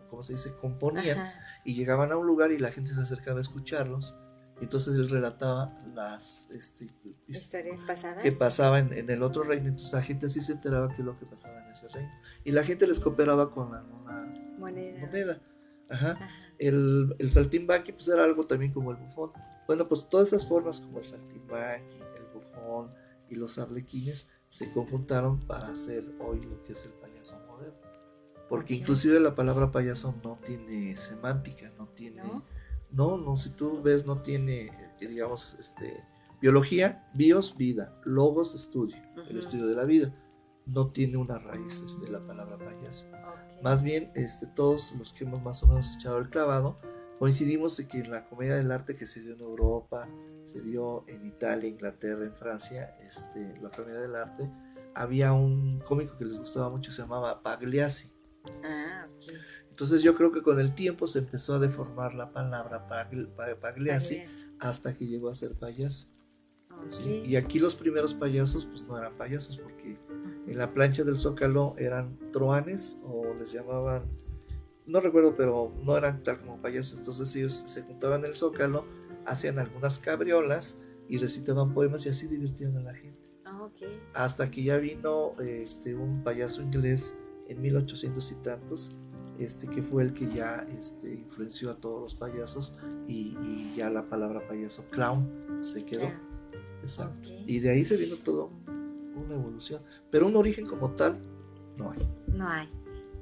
¿cómo 0.08 0.22
se 0.22 0.34
dice? 0.34 0.54
Componían 0.60 1.18
y 1.64 1.74
llegaban 1.74 2.12
a 2.12 2.16
un 2.16 2.26
lugar 2.26 2.52
y 2.52 2.58
la 2.58 2.70
gente 2.70 2.94
se 2.94 3.00
acercaba 3.00 3.38
a 3.38 3.40
escucharlos. 3.40 4.16
Entonces 4.60 4.96
él 4.96 5.08
relataba 5.08 5.78
las 5.94 6.50
este, 6.50 6.86
historias 7.26 7.84
pasadas 7.84 8.22
que 8.22 8.32
pasaban 8.32 8.92
en, 8.92 9.08
el 9.08 9.22
otro 9.22 9.42
reino. 9.42 9.68
Entonces 9.68 9.92
la 9.94 10.02
gente 10.02 10.26
así 10.26 10.40
se 10.40 10.52
enteraba 10.52 10.88
qué 10.88 11.02
es 11.02 11.06
lo 11.06 11.18
que 11.18 11.26
pasaba 11.26 11.64
en 11.64 11.70
ese 11.70 11.88
reino. 11.88 12.10
Y 12.44 12.52
la 12.52 12.62
gente 12.64 12.86
les 12.86 13.00
cooperaba 13.00 13.50
con 13.50 13.72
la, 13.72 13.82
una 13.82 14.32
moneda. 14.58 15.40
Ajá. 15.88 16.18
El, 16.58 17.16
el 17.18 17.30
saltimbanqui 17.30 17.92
pues 17.92 18.08
era 18.08 18.24
algo 18.24 18.44
también 18.44 18.72
como 18.72 18.90
el 18.90 18.98
bufón. 18.98 19.32
Bueno, 19.66 19.88
pues 19.88 20.08
todas 20.08 20.28
esas 20.28 20.46
formas 20.46 20.80
como 20.80 20.98
el 20.98 21.04
saltimbanqui, 21.04 21.96
el 22.16 22.26
bufón 22.34 22.92
y 23.28 23.36
los 23.36 23.58
arlequines 23.58 24.28
se 24.48 24.70
conjuntaron 24.72 25.40
para 25.46 25.68
hacer 25.68 26.04
hoy 26.18 26.42
lo 26.42 26.62
que 26.62 26.72
es 26.72 26.84
el 26.84 26.92
payaso 26.92 27.38
moderno. 27.46 27.78
Porque 28.48 28.74
inclusive 28.74 29.20
la 29.20 29.34
palabra 29.34 29.70
payaso 29.70 30.14
no 30.22 30.38
tiene 30.44 30.96
semántica, 30.96 31.72
no 31.78 31.86
tiene... 31.88 32.22
¿No? 32.22 32.42
No, 32.92 33.36
si 33.36 33.50
tú 33.50 33.80
ves, 33.82 34.06
no 34.06 34.22
tiene, 34.22 34.70
digamos, 35.00 35.56
este, 35.58 36.04
biología, 36.40 37.08
bios, 37.14 37.56
vida, 37.56 37.94
logos, 38.04 38.54
estudio, 38.54 38.96
el 39.28 39.38
estudio 39.38 39.66
de 39.66 39.74
la 39.74 39.84
vida. 39.84 40.14
No 40.66 40.90
tiene 40.92 41.16
una 41.16 41.38
raíz 41.38 41.80
este, 41.80 42.10
la 42.10 42.24
palabra 42.24 42.58
payaso. 42.58 43.06
Más 43.62 43.82
bien, 43.82 44.12
este, 44.14 44.46
todos 44.46 44.94
los 44.96 45.12
que 45.12 45.24
hemos 45.24 45.42
más 45.42 45.62
o 45.62 45.66
menos 45.66 45.94
echado 45.94 46.18
el 46.18 46.30
clavado, 46.30 46.78
coincidimos 47.18 47.78
en 47.80 47.88
que 47.88 47.98
en 47.98 48.10
la 48.10 48.28
comedia 48.28 48.56
del 48.56 48.70
arte 48.70 48.94
que 48.94 49.06
se 49.06 49.20
dio 49.20 49.34
en 49.34 49.40
Europa, 49.40 50.08
se 50.44 50.60
dio 50.60 51.04
en 51.08 51.26
Italia, 51.26 51.68
Inglaterra, 51.68 52.24
en 52.24 52.34
Francia, 52.34 52.96
este, 53.00 53.54
la 53.60 53.70
comedia 53.70 54.00
del 54.00 54.14
arte, 54.14 54.50
había 54.94 55.32
un 55.32 55.80
cómico 55.80 56.16
que 56.16 56.24
les 56.24 56.38
gustaba 56.38 56.70
mucho, 56.70 56.92
se 56.92 57.02
llamaba 57.02 57.42
Pagliasi. 57.42 58.12
Ah, 58.64 59.06
ok. 59.06 59.34
Entonces 59.80 60.02
yo 60.02 60.14
creo 60.14 60.30
que 60.30 60.42
con 60.42 60.60
el 60.60 60.74
tiempo 60.74 61.06
se 61.06 61.20
empezó 61.20 61.54
a 61.54 61.58
deformar 61.58 62.12
la 62.12 62.34
palabra 62.34 62.86
Pagliasi, 62.86 64.20
hasta 64.58 64.92
que 64.92 65.06
llegó 65.06 65.30
a 65.30 65.34
ser 65.34 65.54
payaso. 65.54 66.10
Y 67.02 67.34
aquí 67.36 67.58
los 67.58 67.76
primeros 67.76 68.12
payasos 68.12 68.66
pues 68.66 68.82
no 68.82 68.98
eran 68.98 69.16
payasos 69.16 69.56
porque 69.56 69.96
en 70.46 70.58
la 70.58 70.74
plancha 70.74 71.02
del 71.02 71.16
zócalo 71.16 71.76
eran 71.78 72.18
troanes 72.30 73.00
o 73.04 73.32
les 73.38 73.52
llamaban, 73.52 74.02
no 74.84 75.00
recuerdo, 75.00 75.34
pero 75.34 75.72
no 75.82 75.96
eran 75.96 76.22
tal 76.22 76.36
como 76.36 76.60
payasos. 76.60 76.98
Entonces 76.98 77.34
ellos 77.36 77.54
se 77.66 77.80
juntaban 77.80 78.20
en 78.20 78.26
el 78.26 78.34
zócalo, 78.34 78.84
hacían 79.24 79.58
algunas 79.58 79.98
cabriolas 79.98 80.82
y 81.08 81.16
recitaban 81.16 81.72
poemas 81.72 82.04
y 82.04 82.10
así 82.10 82.26
divertían 82.26 82.76
a 82.76 82.82
la 82.82 82.92
gente. 82.92 83.32
Ah, 83.46 83.66
Hasta 84.12 84.50
que 84.50 84.62
ya 84.62 84.76
vino 84.76 85.40
este, 85.40 85.94
un 85.94 86.22
payaso 86.22 86.60
inglés 86.60 87.18
en 87.48 87.62
1800 87.62 88.30
y 88.30 88.34
tantos, 88.42 88.94
este, 89.40 89.66
que 89.66 89.82
fue 89.82 90.02
el 90.02 90.12
que 90.12 90.28
ya 90.32 90.66
este, 90.78 91.14
influenció 91.14 91.70
a 91.70 91.74
todos 91.74 92.00
los 92.00 92.14
payasos 92.14 92.76
y, 93.08 93.36
ya 93.74 93.88
la 93.88 94.08
palabra 94.08 94.46
payaso 94.46 94.84
clown 94.90 95.58
se 95.62 95.84
quedó. 95.84 96.10
Exacto. 96.82 97.30
Y 97.46 97.60
de 97.60 97.70
ahí 97.70 97.84
se 97.84 97.96
vino 97.96 98.16
todo 98.16 98.50
una 99.16 99.34
evolución. 99.34 99.82
Pero 100.10 100.26
un 100.26 100.36
origen 100.36 100.66
como 100.66 100.90
tal, 100.92 101.18
no 101.76 101.90
hay. 101.90 102.08
No 102.28 102.48
hay. 102.48 102.68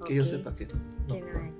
Que 0.04 0.14
yo 0.14 0.24
sepa 0.24 0.54
que 0.54 0.66
no. 0.66 0.74
que 1.06 1.20
no 1.20 1.38
hay. 1.38 1.52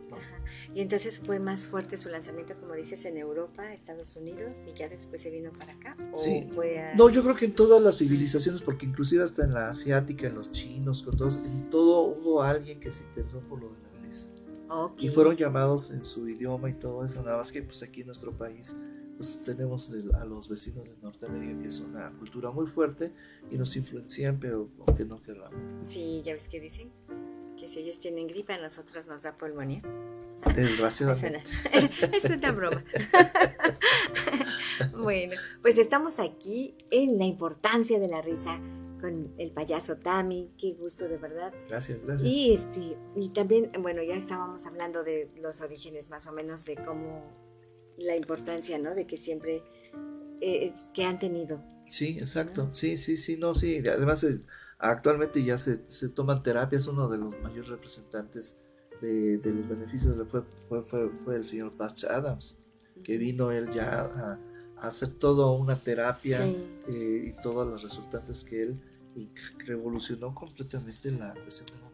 Y 0.74 0.80
entonces 0.80 1.20
fue 1.20 1.38
más 1.38 1.66
fuerte 1.66 1.96
su 1.96 2.08
lanzamiento, 2.08 2.54
como 2.58 2.74
dices, 2.74 3.04
en 3.04 3.16
Europa, 3.16 3.72
Estados 3.72 4.16
Unidos, 4.16 4.66
y 4.66 4.76
ya 4.76 4.88
después 4.88 5.20
se 5.20 5.30
vino 5.30 5.52
para 5.52 5.74
acá. 5.74 5.96
sí. 6.16 6.48
No, 6.96 7.10
yo 7.10 7.22
creo 7.22 7.34
que 7.34 7.46
en 7.46 7.54
todas 7.54 7.82
las 7.82 7.98
civilizaciones, 7.98 8.62
porque 8.62 8.86
inclusive 8.86 9.22
hasta 9.22 9.44
en 9.44 9.54
la 9.54 9.70
asiática, 9.70 10.26
en 10.26 10.34
los 10.34 10.50
chinos, 10.50 11.02
con 11.02 11.16
todos, 11.16 11.36
en 11.38 11.70
todo 11.70 12.02
hubo 12.02 12.42
alguien 12.42 12.80
que 12.80 12.92
se 12.92 13.02
interesó 13.04 13.40
por 13.40 13.60
lo 13.60 13.68
de 13.68 13.82
la 13.82 13.87
Y 14.98 15.08
fueron 15.08 15.36
llamados 15.36 15.90
en 15.90 16.04
su 16.04 16.28
idioma 16.28 16.70
y 16.70 16.74
todo 16.74 17.04
eso, 17.04 17.22
nada 17.22 17.38
más 17.38 17.50
que 17.50 17.62
pues 17.62 17.82
aquí 17.82 18.00
en 18.02 18.06
nuestro 18.08 18.32
país 18.32 18.76
pues 19.18 19.42
tenemos 19.42 19.90
a 20.14 20.24
los 20.24 20.48
vecinos 20.48 20.84
de 20.84 20.94
Norteamérica, 21.02 21.60
que 21.60 21.68
es 21.68 21.80
una 21.80 22.12
cultura 22.18 22.52
muy 22.52 22.68
fuerte 22.68 23.10
y 23.50 23.58
nos 23.58 23.74
influencian, 23.74 24.38
pero 24.38 24.68
aunque 24.86 25.04
no 25.04 25.20
queramos. 25.20 25.52
Sí, 25.84 26.22
ya 26.24 26.34
ves 26.34 26.46
que 26.46 26.60
dicen 26.60 26.92
que 27.58 27.66
si 27.66 27.80
ellos 27.80 27.98
tienen 27.98 28.28
gripe, 28.28 28.52
a 28.52 28.58
nosotros 28.58 29.08
nos 29.08 29.24
da 29.24 29.36
pulmonía. 29.36 29.82
Desgraciadamente. 30.54 31.42
es 32.12 32.30
una 32.30 32.52
broma. 32.52 32.84
bueno, 34.96 35.34
pues 35.62 35.78
estamos 35.78 36.20
aquí 36.20 36.76
en 36.92 37.18
la 37.18 37.24
importancia 37.24 37.98
de 37.98 38.06
la 38.06 38.22
risa 38.22 38.60
con 39.00 39.32
el 39.38 39.52
payaso 39.52 39.96
Tami, 39.96 40.52
qué 40.58 40.74
gusto 40.74 41.08
de 41.08 41.18
verdad. 41.18 41.52
Gracias, 41.68 42.00
gracias. 42.04 42.28
Y 42.28 42.52
este 42.52 42.98
y 43.16 43.30
también, 43.30 43.70
bueno, 43.80 44.02
ya 44.02 44.16
estábamos 44.16 44.66
hablando 44.66 45.04
de 45.04 45.30
los 45.36 45.60
orígenes 45.60 46.10
más 46.10 46.26
o 46.26 46.32
menos 46.32 46.64
de 46.64 46.76
cómo 46.76 47.24
la 47.96 48.16
importancia, 48.16 48.78
¿no? 48.78 48.94
De 48.94 49.06
que 49.06 49.16
siempre 49.16 49.62
eh, 50.40 50.70
es, 50.72 50.88
que 50.94 51.04
han 51.04 51.18
tenido. 51.18 51.62
Sí, 51.88 52.18
exacto. 52.18 52.70
Sí, 52.72 52.96
sí, 52.96 53.16
sí, 53.16 53.36
no, 53.36 53.54
sí. 53.54 53.82
Además, 53.88 54.22
eh, 54.24 54.40
actualmente 54.78 55.42
ya 55.42 55.58
se, 55.58 55.80
se 55.88 56.08
toman 56.08 56.42
terapias. 56.42 56.86
Uno 56.86 57.08
de 57.08 57.18
los 57.18 57.38
mayores 57.40 57.68
representantes 57.68 58.58
de, 59.00 59.40
los 59.44 59.68
beneficios 59.68 60.16
fue, 60.28 60.42
fue, 60.82 61.10
fue, 61.10 61.36
el 61.36 61.44
señor 61.44 61.72
Patch 61.72 62.04
Adams, 62.04 62.58
que 63.02 63.16
vino 63.16 63.50
él 63.50 63.72
ya 63.72 64.00
a, 64.02 64.38
hacer 64.80 65.08
toda 65.08 65.50
una 65.50 65.74
terapia 65.76 66.38
eh, 66.46 67.32
y 67.34 67.42
todos 67.42 67.66
los 67.66 67.82
resultantes 67.82 68.44
que 68.44 68.62
él 68.62 68.80
revolucionó 69.58 70.34
completamente 70.34 71.10
la 71.10 71.34
medicina. 71.34 71.88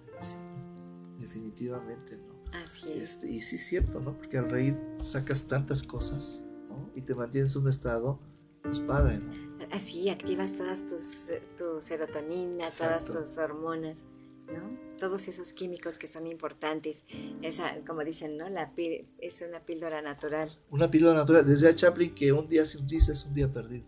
Definitivamente, 1.18 2.16
¿no? 2.16 2.34
Así 2.52 2.90
es. 2.90 3.14
Este, 3.14 3.30
y 3.30 3.40
sí 3.40 3.56
es 3.56 3.66
cierto, 3.66 4.00
¿no? 4.00 4.16
Porque 4.16 4.38
al 4.38 4.50
reír 4.50 4.80
sacas 5.00 5.46
tantas 5.46 5.82
cosas, 5.82 6.44
¿no? 6.68 6.90
Y 6.94 7.02
te 7.02 7.14
mantienes 7.14 7.56
en 7.56 7.62
un 7.62 7.68
estado, 7.68 8.20
pues 8.62 8.80
padre, 8.80 9.18
¿no? 9.18 9.32
Así, 9.72 10.08
activas 10.08 10.56
todas 10.56 10.86
tus, 10.86 11.30
tu 11.56 11.80
serotonina, 11.80 12.70
todas 12.70 13.04
tus 13.04 13.38
hormonas, 13.38 14.04
¿no? 14.46 14.78
Todos 14.98 15.26
esos 15.28 15.52
químicos 15.52 15.98
que 15.98 16.06
son 16.06 16.26
importantes. 16.26 17.04
Esa, 17.42 17.84
como 17.84 18.04
dicen, 18.04 18.36
¿no? 18.36 18.48
La 18.48 18.72
es 19.18 19.44
una 19.46 19.60
píldora 19.60 20.02
natural. 20.02 20.50
Una 20.70 20.90
píldora 20.90 21.14
natural. 21.14 21.44
Desde 21.44 21.74
Chaplin 21.74 22.14
que 22.14 22.32
un 22.32 22.46
día 22.46 22.64
sin 22.64 22.86
dice 22.86 23.12
es 23.12 23.24
un 23.24 23.34
día 23.34 23.52
perdido. 23.52 23.86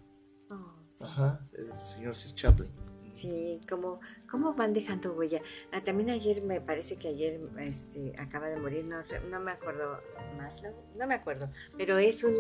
Oh, 0.51 1.05
Ajá, 1.05 1.47
el 1.53 1.77
señor 1.77 2.15
Sir 2.15 2.35
Chaplin. 2.35 2.71
Sí, 3.17 3.63
¿cómo, 3.67 3.99
cómo 4.31 4.53
van 4.53 4.75
dejando 4.75 5.15
huella? 5.15 5.41
Ah, 5.73 5.83
también 5.83 6.11
ayer, 6.11 6.43
me 6.43 6.61
parece 6.61 6.97
que 6.97 7.09
ayer 7.09 7.41
este, 7.59 8.13
acaba 8.19 8.51
de 8.51 8.57
morir, 8.57 8.85
no, 8.85 8.99
no 9.31 9.41
me 9.41 9.53
acuerdo, 9.53 10.03
más, 10.37 10.63
no 10.95 11.07
me 11.07 11.15
acuerdo, 11.15 11.49
pero 11.79 11.97
es 11.97 12.23
un 12.25 12.35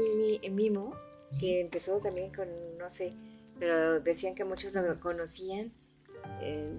mimo 0.54 0.94
que 1.40 1.62
empezó 1.62 1.98
también 1.98 2.30
con, 2.30 2.46
no 2.76 2.90
sé, 2.90 3.14
pero 3.58 4.00
decían 4.00 4.34
que 4.34 4.44
muchos 4.44 4.74
lo 4.74 5.00
conocían. 5.00 5.72
Eh, 6.42 6.74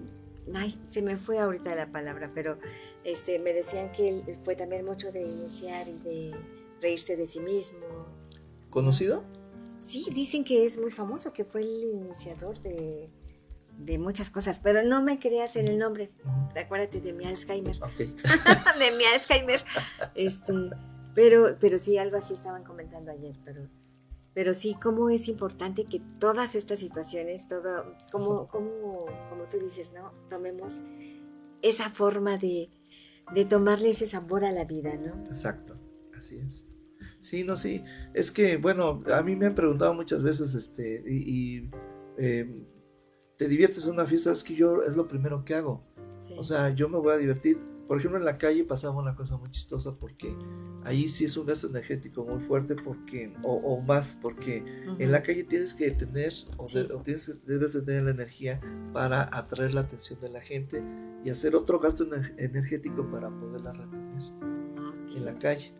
ay, 0.54 0.80
se 0.86 1.02
me 1.02 1.16
fue 1.16 1.40
ahorita 1.40 1.74
la 1.74 1.90
palabra, 1.90 2.30
pero 2.32 2.56
este, 3.02 3.40
me 3.40 3.52
decían 3.52 3.90
que 3.90 4.22
fue 4.44 4.54
también 4.54 4.84
mucho 4.84 5.10
de 5.10 5.22
iniciar 5.22 5.88
y 5.88 5.98
de 5.98 6.36
reírse 6.80 7.16
de 7.16 7.26
sí 7.26 7.40
mismo. 7.40 7.80
¿Conocido? 8.70 9.24
Sí, 9.80 10.06
dicen 10.12 10.44
que 10.44 10.64
es 10.64 10.78
muy 10.78 10.92
famoso, 10.92 11.32
que 11.32 11.44
fue 11.44 11.62
el 11.62 11.82
iniciador 11.82 12.60
de 12.62 13.10
de 13.78 13.98
muchas 13.98 14.30
cosas, 14.30 14.60
pero 14.60 14.82
no 14.82 15.02
me 15.02 15.18
creas 15.18 15.56
en 15.56 15.68
el 15.68 15.78
nombre. 15.78 16.10
Acuérdate 16.60 17.00
de 17.00 17.12
mi 17.12 17.24
Alzheimer. 17.24 17.78
de 17.98 18.96
mi 18.96 19.04
Alzheimer. 19.04 19.64
Este, 20.14 20.52
pero, 21.14 21.56
pero 21.60 21.78
sí, 21.78 21.96
algo 21.96 22.16
así 22.16 22.34
estaban 22.34 22.64
comentando 22.64 23.12
ayer, 23.12 23.36
pero, 23.44 23.68
pero 24.34 24.54
sí, 24.54 24.76
cómo 24.82 25.10
es 25.10 25.28
importante 25.28 25.84
que 25.84 26.00
todas 26.18 26.54
estas 26.54 26.80
situaciones, 26.80 27.48
todo, 27.48 27.94
como, 28.10 28.48
como, 28.48 29.06
como 29.30 29.44
tú 29.50 29.58
dices, 29.58 29.92
¿no? 29.92 30.12
Tomemos 30.28 30.82
esa 31.62 31.88
forma 31.88 32.36
de, 32.36 32.70
de 33.32 33.44
tomarle 33.44 33.90
ese 33.90 34.06
sabor 34.06 34.44
a 34.44 34.52
la 34.52 34.64
vida, 34.64 34.96
¿no? 34.96 35.24
Exacto, 35.26 35.78
así 36.16 36.38
es. 36.38 36.66
Sí, 37.20 37.44
no, 37.44 37.56
sí. 37.56 37.84
Es 38.14 38.30
que, 38.30 38.56
bueno, 38.56 39.02
a 39.12 39.22
mí 39.22 39.36
me 39.36 39.46
han 39.46 39.54
preguntado 39.54 39.94
muchas 39.94 40.22
veces, 40.22 40.54
este, 40.54 41.02
y, 41.06 41.70
eh, 42.16 42.48
te 43.38 43.48
diviertes 43.48 43.86
en 43.86 43.94
una 43.94 44.04
fiesta, 44.04 44.32
es 44.32 44.44
que 44.44 44.54
yo 44.54 44.82
es 44.82 44.96
lo 44.96 45.06
primero 45.06 45.44
que 45.44 45.54
hago. 45.54 45.82
O 46.36 46.42
sea, 46.42 46.70
yo 46.70 46.88
me 46.88 46.98
voy 46.98 47.14
a 47.14 47.16
divertir. 47.16 47.58
Por 47.86 47.98
ejemplo, 47.98 48.18
en 48.18 48.24
la 48.24 48.36
calle 48.36 48.64
pasaba 48.64 49.00
una 49.00 49.14
cosa 49.14 49.38
muy 49.38 49.50
chistosa 49.50 49.96
porque 49.96 50.36
ahí 50.84 51.08
sí 51.08 51.24
es 51.24 51.36
un 51.38 51.46
gasto 51.46 51.68
energético 51.68 52.24
muy 52.24 52.40
fuerte 52.40 52.74
porque, 52.74 53.32
o, 53.42 53.80
más, 53.80 54.18
porque 54.20 54.62
en 54.98 55.10
la 55.10 55.22
calle 55.22 55.44
tienes 55.44 55.72
que 55.72 55.90
tener, 55.92 56.32
o, 56.58 56.66
tienes, 57.02 57.46
debes 57.46 57.72
de 57.72 57.82
tener 57.82 58.02
la 58.02 58.10
energía 58.10 58.60
para 58.92 59.30
atraer 59.32 59.72
la 59.72 59.82
atención 59.82 60.20
de 60.20 60.28
la 60.28 60.40
gente 60.42 60.82
y 61.24 61.30
hacer 61.30 61.56
otro 61.56 61.78
gasto 61.78 62.04
energético 62.36 63.10
para 63.10 63.30
poderla 63.30 63.72
retener 63.72 64.22
en 65.16 65.24
la 65.24 65.38
calle. 65.38 65.72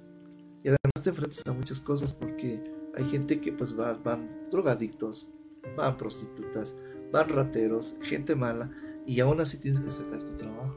Y 0.63 0.69
además 0.69 1.03
te 1.03 1.11
enfrentas 1.11 1.47
a 1.47 1.53
muchas 1.53 1.81
cosas 1.81 2.15
porque 2.15 2.63
hay 2.95 3.05
gente 3.05 3.41
que 3.41 3.53
pues 3.53 3.79
va, 3.79 3.93
van 3.93 4.49
drogadictos, 4.51 5.29
van 5.77 5.97
prostitutas, 5.97 6.75
van 7.13 7.29
rateros, 7.29 7.97
gente 8.03 8.35
mala, 8.35 8.71
y 9.07 9.21
aún 9.21 9.41
así 9.41 9.59
tienes 9.59 9.81
que 9.81 9.91
sacar 9.91 10.23
tu 10.23 10.37
trabajo. 10.37 10.77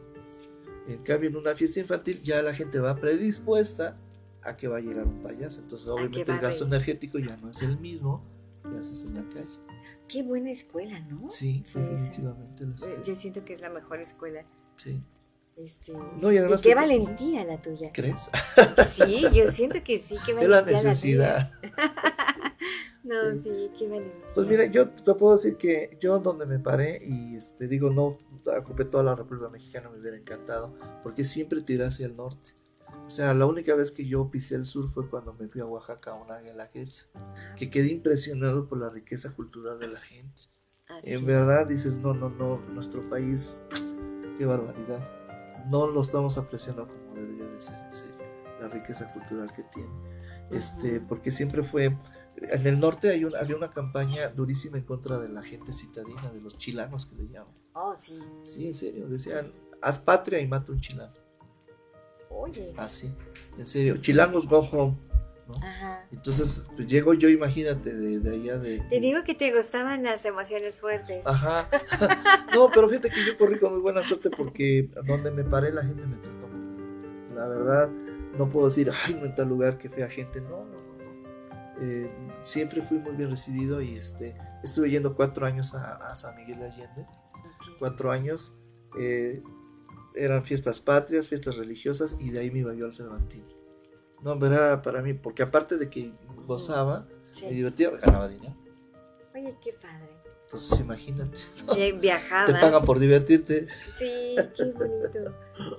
En 0.87 1.03
cambio, 1.03 1.29
en 1.29 1.35
una 1.35 1.55
fiesta 1.55 1.79
infantil 1.79 2.21
ya 2.23 2.41
la 2.41 2.53
gente 2.53 2.79
va 2.79 2.95
predispuesta 2.95 3.95
a 4.41 4.57
que 4.57 4.67
va 4.67 4.77
a 4.77 4.79
llegar 4.81 5.05
un 5.05 5.21
payaso. 5.21 5.61
Entonces, 5.61 5.87
obviamente, 5.87 6.31
el 6.31 6.39
gasto 6.39 6.65
energético 6.65 7.19
ya 7.19 7.37
no 7.37 7.49
es 7.49 7.61
el 7.61 7.77
mismo 7.79 8.23
que 8.63 8.77
haces 8.77 9.03
en 9.05 9.15
la 9.15 9.23
calle. 9.29 9.59
Qué 10.07 10.23
buena 10.23 10.51
escuela, 10.51 10.99
¿no? 11.01 11.29
Sí, 11.31 11.63
definitivamente. 11.73 12.65
Yo 13.03 13.15
siento 13.15 13.45
que 13.45 13.53
es 13.53 13.61
la 13.61 13.69
mejor 13.69 13.99
escuela. 13.99 14.45
Sí. 14.75 15.01
Este, 15.63 15.91
y, 15.91 16.61
qué 16.63 16.73
valentía 16.73 17.45
la 17.45 17.61
tuya. 17.61 17.91
¿Crees? 17.93 18.31
Sí, 18.87 19.25
yo 19.31 19.47
siento 19.47 19.83
que 19.83 19.99
sí, 19.99 20.15
qué 20.25 20.33
valentía. 20.33 20.55
La 20.55 20.71
necesidad. 20.71 21.51
no, 23.03 23.39
sí. 23.39 23.69
qué 23.77 23.87
valentía. 23.87 24.27
Pues 24.33 24.47
mira, 24.47 24.65
yo 24.65 24.89
te 24.89 25.13
puedo 25.13 25.35
decir 25.35 25.57
que 25.57 25.97
yo 25.99 26.17
donde 26.17 26.47
me 26.47 26.57
paré 26.57 27.05
y 27.05 27.35
este 27.35 27.67
digo, 27.67 27.91
no 27.91 28.17
ocupé 28.57 28.85
toda 28.85 29.03
la 29.03 29.15
República 29.15 29.49
Mexicana, 29.49 29.89
me 29.89 29.99
hubiera 29.99 30.17
encantado, 30.17 30.73
porque 31.03 31.23
siempre 31.23 31.61
tiré 31.61 31.85
hacia 31.85 32.07
el 32.07 32.15
norte. 32.15 32.55
O 33.05 33.09
sea, 33.11 33.33
la 33.35 33.45
única 33.45 33.75
vez 33.75 33.91
que 33.91 34.07
yo 34.07 34.31
pisé 34.31 34.55
el 34.55 34.65
sur 34.65 34.91
fue 34.91 35.09
cuando 35.09 35.33
me 35.33 35.47
fui 35.47 35.61
a 35.61 35.65
Oaxaca 35.65 36.11
a 36.11 36.15
una 36.15 36.39
guelaguetza, 36.39 37.05
que 37.55 37.69
quedé 37.69 37.89
impresionado 37.89 38.67
por 38.67 38.79
la 38.79 38.89
riqueza 38.89 39.35
cultural 39.35 39.79
de 39.79 39.89
la 39.89 39.99
gente. 39.99 40.41
en 41.03 41.23
verdad 41.25 41.67
dices, 41.67 41.97
no, 41.97 42.15
no, 42.15 42.29
no, 42.29 42.57
nuestro 42.73 43.07
país, 43.09 43.61
qué 44.37 44.45
barbaridad. 44.45 45.20
No 45.69 45.87
lo 45.87 46.01
estamos 46.01 46.37
apreciando 46.37 46.87
como 46.87 47.15
debería 47.15 47.45
de 47.45 47.59
ser, 47.61 47.77
en 47.85 47.93
serio, 47.93 48.15
la 48.59 48.67
riqueza 48.67 49.11
cultural 49.13 49.51
que 49.51 49.63
tiene. 49.63 49.89
Este, 50.49 50.99
porque 50.99 51.31
siempre 51.31 51.63
fue, 51.63 51.97
en 52.37 52.67
el 52.67 52.79
norte 52.79 53.09
hay 53.09 53.25
había 53.39 53.55
una 53.55 53.71
campaña 53.71 54.29
durísima 54.29 54.77
en 54.77 54.83
contra 54.83 55.17
de 55.17 55.29
la 55.29 55.43
gente 55.43 55.73
citadina, 55.73 56.31
de 56.31 56.41
los 56.41 56.57
chilanos 56.57 57.05
que 57.05 57.15
le 57.15 57.27
llaman. 57.27 57.53
Oh, 57.73 57.95
sí. 57.95 58.19
Sí, 58.43 58.67
en 58.67 58.73
serio, 58.73 59.07
decían, 59.07 59.53
haz 59.81 59.99
patria 59.99 60.39
y 60.39 60.47
mata 60.47 60.71
un 60.71 60.79
chilano. 60.79 61.13
Oye. 62.29 62.73
Así, 62.77 63.13
en 63.57 63.65
serio. 63.65 63.97
Chilangos 63.97 64.47
go 64.47 64.59
home. 64.59 65.10
Ajá. 65.61 66.05
Entonces, 66.11 66.67
pues 66.75 66.87
llego 66.87 67.13
yo, 67.13 67.29
imagínate, 67.29 67.93
de, 67.93 68.19
de, 68.19 68.29
allá 68.35 68.57
de... 68.57 68.79
Te 68.89 68.99
digo 68.99 69.23
que 69.23 69.33
te 69.33 69.55
gustaban 69.55 70.03
las 70.03 70.25
emociones 70.25 70.79
fuertes. 70.79 71.25
Ajá. 71.25 71.67
no, 72.55 72.69
pero 72.71 72.87
fíjate 72.89 73.09
que 73.09 73.25
yo 73.25 73.37
corrí 73.37 73.59
con 73.59 73.73
muy 73.73 73.81
buena 73.81 74.03
suerte 74.03 74.29
porque 74.35 74.89
donde 75.05 75.31
me 75.31 75.43
paré 75.43 75.71
la 75.71 75.83
gente 75.83 76.05
me 76.05 76.17
trató 76.17 76.47
muy 76.47 77.35
La 77.35 77.47
verdad, 77.47 77.89
no 78.37 78.49
puedo 78.49 78.67
decir, 78.67 78.91
ay, 79.05 79.15
no 79.15 79.25
en 79.25 79.35
tal 79.35 79.49
lugar 79.49 79.77
que 79.77 79.89
fea 79.89 80.09
gente. 80.09 80.41
No, 80.41 80.65
no, 80.65 80.65
no. 80.65 81.81
Eh, 81.81 82.11
siempre 82.41 82.81
fui 82.81 82.97
muy 82.99 83.15
bien 83.15 83.29
recibido 83.29 83.81
y 83.81 83.95
este, 83.95 84.35
estuve 84.63 84.89
yendo 84.89 85.15
cuatro 85.15 85.45
años 85.45 85.73
a, 85.75 85.95
a 85.95 86.15
San 86.15 86.35
Miguel 86.35 86.59
de 86.59 86.65
Allende. 86.65 87.05
Cuatro 87.79 88.11
años. 88.11 88.57
Eh, 88.99 89.41
eran 90.15 90.43
fiestas 90.43 90.81
patrias, 90.81 91.27
fiestas 91.27 91.57
religiosas 91.57 92.15
y 92.19 92.31
de 92.31 92.39
ahí 92.39 92.51
me 92.51 92.59
iba 92.59 92.73
yo 92.73 92.85
al 92.85 92.93
Cervantino. 92.93 93.60
No, 94.21 94.45
era 94.45 94.81
para 94.81 95.01
mí, 95.01 95.13
porque 95.13 95.43
aparte 95.43 95.77
de 95.77 95.89
que 95.89 96.13
gozaba, 96.45 97.07
me 97.43 97.51
divertía, 97.51 97.89
ganaba 97.89 98.27
dinero. 98.27 98.55
Oye, 99.33 99.55
qué 99.63 99.73
padre. 99.73 100.21
Entonces 100.45 100.79
imagínate. 100.81 101.37
Viajabas. 101.99 102.53
Te 102.53 102.59
pagan 102.59 102.83
por 102.83 102.99
divertirte. 102.99 103.67
Sí, 103.95 104.35
qué 104.55 104.65
bonito. 104.73 105.33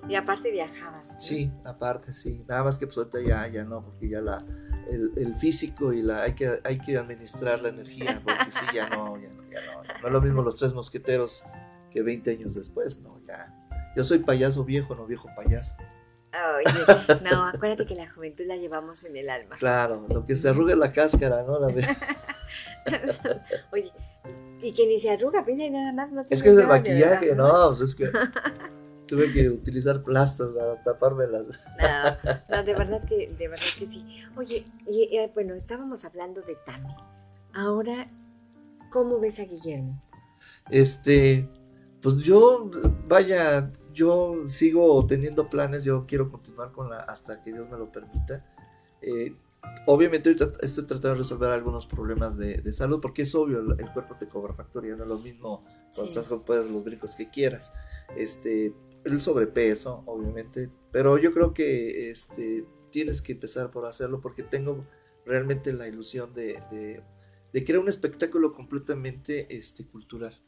Y 0.08 0.14
aparte 0.14 0.50
viajabas. 0.50 1.22
Sí, 1.22 1.52
aparte, 1.64 2.12
sí. 2.12 2.42
Nada 2.48 2.64
más 2.64 2.78
que 2.78 2.86
pues 2.86 2.96
ahorita 2.96 3.20
ya, 3.20 3.46
ya 3.48 3.64
no, 3.64 3.84
porque 3.84 4.08
ya 4.08 4.20
la, 4.22 4.44
el, 4.90 5.12
el, 5.16 5.34
físico 5.36 5.92
y 5.92 6.02
la 6.02 6.22
hay 6.22 6.34
que, 6.34 6.60
hay 6.64 6.78
que 6.78 6.96
administrar 6.96 7.60
la 7.60 7.68
energía, 7.68 8.22
porque 8.24 8.50
sí, 8.50 8.64
ya 8.74 8.88
no, 8.88 9.20
ya 9.20 9.28
no, 9.28 9.42
ya 9.50 9.60
no. 9.74 9.82
No 10.00 10.06
es 10.06 10.12
lo 10.12 10.20
mismo 10.22 10.42
los 10.42 10.56
tres 10.56 10.72
mosqueteros 10.72 11.44
que 11.90 12.00
20 12.00 12.30
años 12.30 12.54
después, 12.54 13.02
no, 13.02 13.20
ya 13.26 13.54
yo 13.94 14.04
soy 14.04 14.18
payaso 14.18 14.64
viejo, 14.64 14.94
no 14.94 15.06
viejo 15.06 15.28
payaso. 15.36 15.74
Oye, 16.32 17.20
no, 17.30 17.44
acuérdate 17.54 17.84
que 17.84 17.94
la 17.94 18.10
juventud 18.10 18.44
la 18.46 18.56
llevamos 18.56 19.04
en 19.04 19.16
el 19.16 19.28
alma. 19.28 19.56
Claro, 19.56 20.06
lo 20.08 20.24
que 20.24 20.34
se 20.34 20.48
arruga 20.48 20.72
es 20.72 20.78
la 20.78 20.92
cáscara, 20.92 21.42
¿no? 21.42 21.58
La 21.58 21.66
Oye, 23.72 23.92
y 24.62 24.72
que 24.72 24.86
ni 24.86 24.98
se 24.98 25.10
arruga, 25.10 25.44
pina 25.44 25.64
y 25.64 25.70
nada 25.70 25.92
más 25.92 26.10
no 26.10 26.24
Es 26.30 26.42
que 26.42 26.48
es 26.48 26.56
el 26.56 26.66
maquillaje, 26.66 27.34
no, 27.34 27.68
pues 27.76 27.80
es 27.80 27.94
que 27.94 28.10
tuve 29.06 29.30
que 29.30 29.50
utilizar 29.50 30.02
plastas 30.02 30.52
para 30.52 30.82
tapármelas. 30.82 31.44
No, 31.78 32.36
no, 32.48 32.62
de 32.62 32.74
verdad 32.74 33.04
que, 33.04 33.28
de 33.36 33.48
verdad 33.48 33.66
que 33.78 33.86
sí. 33.86 34.24
Oye, 34.36 34.64
y, 34.86 35.18
bueno, 35.34 35.54
estábamos 35.54 36.04
hablando 36.06 36.40
de 36.40 36.56
Tami. 36.64 36.94
Ahora, 37.52 38.10
¿cómo 38.90 39.20
ves 39.20 39.38
a 39.38 39.44
Guillermo? 39.44 40.00
Este, 40.70 41.46
pues 42.00 42.18
yo, 42.18 42.70
vaya, 43.06 43.70
yo 43.92 44.46
sigo 44.46 45.04
teniendo 45.06 45.48
planes, 45.48 45.84
yo 45.84 46.06
quiero 46.06 46.30
continuar 46.30 46.72
con 46.72 46.90
la 46.90 47.00
hasta 47.00 47.42
que 47.42 47.52
Dios 47.52 47.68
me 47.70 47.76
lo 47.78 47.90
permita. 47.90 48.44
Eh, 49.00 49.36
obviamente 49.86 50.34
estoy 50.60 50.84
tratando 50.84 51.10
de 51.10 51.14
resolver 51.16 51.50
algunos 51.50 51.86
problemas 51.86 52.36
de, 52.36 52.72
salud 52.72 53.00
porque 53.00 53.22
es 53.22 53.34
obvio, 53.34 53.60
el 53.60 53.92
cuerpo 53.92 54.16
te 54.18 54.28
cobra 54.28 54.54
factoría, 54.54 54.96
no 54.96 55.02
es 55.02 55.08
lo 55.08 55.18
mismo 55.18 55.64
cuando 55.94 56.10
estás 56.10 56.28
con 56.28 56.44
puedes 56.44 56.70
los 56.70 56.84
brincos 56.84 57.16
que 57.16 57.30
quieras. 57.30 57.72
Este, 58.16 58.74
el 59.04 59.20
sobrepeso, 59.20 60.02
obviamente, 60.06 60.70
pero 60.90 61.18
yo 61.18 61.32
creo 61.32 61.52
que 61.52 62.10
este, 62.10 62.66
tienes 62.90 63.22
que 63.22 63.32
empezar 63.32 63.70
por 63.70 63.86
hacerlo 63.86 64.20
porque 64.20 64.42
tengo 64.42 64.86
realmente 65.24 65.72
la 65.72 65.88
ilusión 65.88 66.32
de, 66.34 66.62
de, 67.52 67.64
crear 67.64 67.80
un 67.80 67.88
espectáculo 67.88 68.52
completamente 68.52 69.54
este, 69.56 69.86
cultural. 69.86 70.40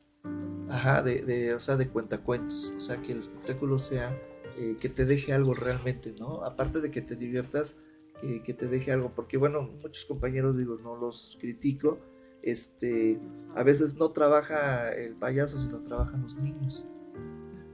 Ajá, 0.69 1.03
de, 1.03 1.23
de, 1.23 1.55
o 1.55 1.61
sea, 1.61 1.77
de 1.77 1.89
cuentacuentos. 1.89 2.73
O 2.77 2.81
sea, 2.81 3.01
que 3.01 3.13
el 3.13 3.19
espectáculo 3.19 3.79
sea 3.79 4.17
eh, 4.57 4.77
que 4.79 4.89
te 4.89 5.05
deje 5.05 5.33
algo 5.33 5.55
realmente, 5.55 6.13
¿no? 6.13 6.45
Aparte 6.45 6.81
de 6.81 6.91
que 6.91 7.03
te 7.03 7.17
diviertas, 7.17 7.79
que, 8.21 8.55
te 8.55 8.69
deje 8.69 8.93
algo. 8.93 9.13
Porque, 9.15 9.37
bueno, 9.37 9.63
muchos 9.63 10.05
compañeros, 10.05 10.57
digo, 10.57 10.77
no 10.83 10.97
los 10.97 11.37
critico. 11.41 11.99
Este, 12.43 13.19
a 13.55 13.63
veces 13.63 13.97
no 13.97 14.11
trabaja 14.13 14.93
el 14.93 15.17
payaso, 15.17 15.59
sino 15.59 15.83
trabajan 15.83 16.23
los 16.23 16.37
niños. 16.37 16.87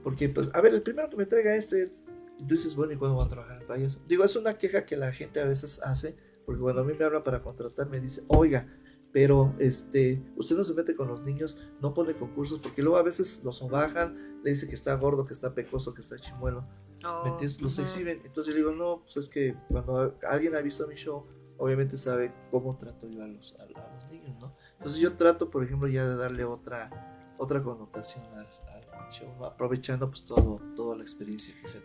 Porque, 0.03 0.29
pues, 0.29 0.49
a 0.53 0.61
ver, 0.61 0.73
el 0.73 0.81
primero 0.81 1.09
que 1.09 1.17
me 1.17 1.25
traiga 1.25 1.55
esto 1.55 1.75
es. 1.75 2.03
Tú 2.39 2.55
dices, 2.55 2.75
bueno, 2.75 2.93
¿y 2.93 2.95
cuándo 2.95 3.17
va 3.17 3.25
a 3.25 3.29
trabajar 3.29 3.61
el 3.61 3.67
payaso? 3.67 4.01
Digo, 4.07 4.23
es 4.23 4.35
una 4.35 4.57
queja 4.57 4.85
que 4.85 4.97
la 4.97 5.13
gente 5.13 5.39
a 5.39 5.45
veces 5.45 5.79
hace. 5.83 6.15
Porque 6.45 6.59
cuando 6.59 6.81
a 6.81 6.83
mí 6.83 6.93
me 6.97 7.05
habla 7.05 7.23
para 7.23 7.43
contratar, 7.43 7.87
me 7.87 7.99
dice, 7.99 8.23
oiga, 8.27 8.67
pero 9.11 9.53
este, 9.59 10.23
usted 10.35 10.55
no 10.55 10.63
se 10.63 10.73
mete 10.73 10.95
con 10.95 11.07
los 11.07 11.21
niños, 11.21 11.57
no 11.81 11.93
pone 11.93 12.13
concursos, 12.13 12.59
porque 12.59 12.81
luego 12.81 12.97
a 12.97 13.03
veces 13.03 13.41
los 13.43 13.67
bajan, 13.69 14.41
le 14.43 14.51
dice 14.51 14.67
que 14.67 14.75
está 14.75 14.95
gordo, 14.95 15.25
que 15.25 15.33
está 15.33 15.53
pecoso, 15.53 15.93
que 15.93 16.01
está 16.01 16.17
chimuelo, 16.17 16.65
oh, 17.05 17.37
los 17.59 17.79
exhiben. 17.79 18.21
Entonces 18.23 18.53
yo 18.53 18.57
digo, 18.57 18.71
no, 18.71 19.01
pues 19.03 19.17
es 19.17 19.29
que 19.29 19.55
cuando 19.67 20.17
alguien 20.29 20.55
ha 20.55 20.61
visto 20.61 20.87
mi 20.87 20.95
show, 20.95 21.25
obviamente 21.57 21.97
sabe 21.97 22.33
cómo 22.49 22.77
trato 22.77 23.07
yo 23.07 23.23
a 23.23 23.27
los, 23.27 23.55
a, 23.59 23.65
los 23.65 24.11
niños, 24.11 24.37
¿no? 24.39 24.55
Entonces 24.73 24.99
yo 24.99 25.15
trato, 25.15 25.49
por 25.49 25.63
ejemplo, 25.63 25.87
ya 25.87 26.07
de 26.07 26.15
darle 26.15 26.45
otra, 26.45 27.35
otra 27.37 27.61
connotación 27.61 28.23
al, 28.33 28.47
al 28.93 29.11
show, 29.11 29.45
aprovechando 29.45 30.09
pues 30.09 30.25
todo, 30.25 30.59
toda 30.75 30.95
la 30.95 31.03
experiencia 31.03 31.53
que 31.59 31.67
se 31.67 31.79
ha 31.79 31.81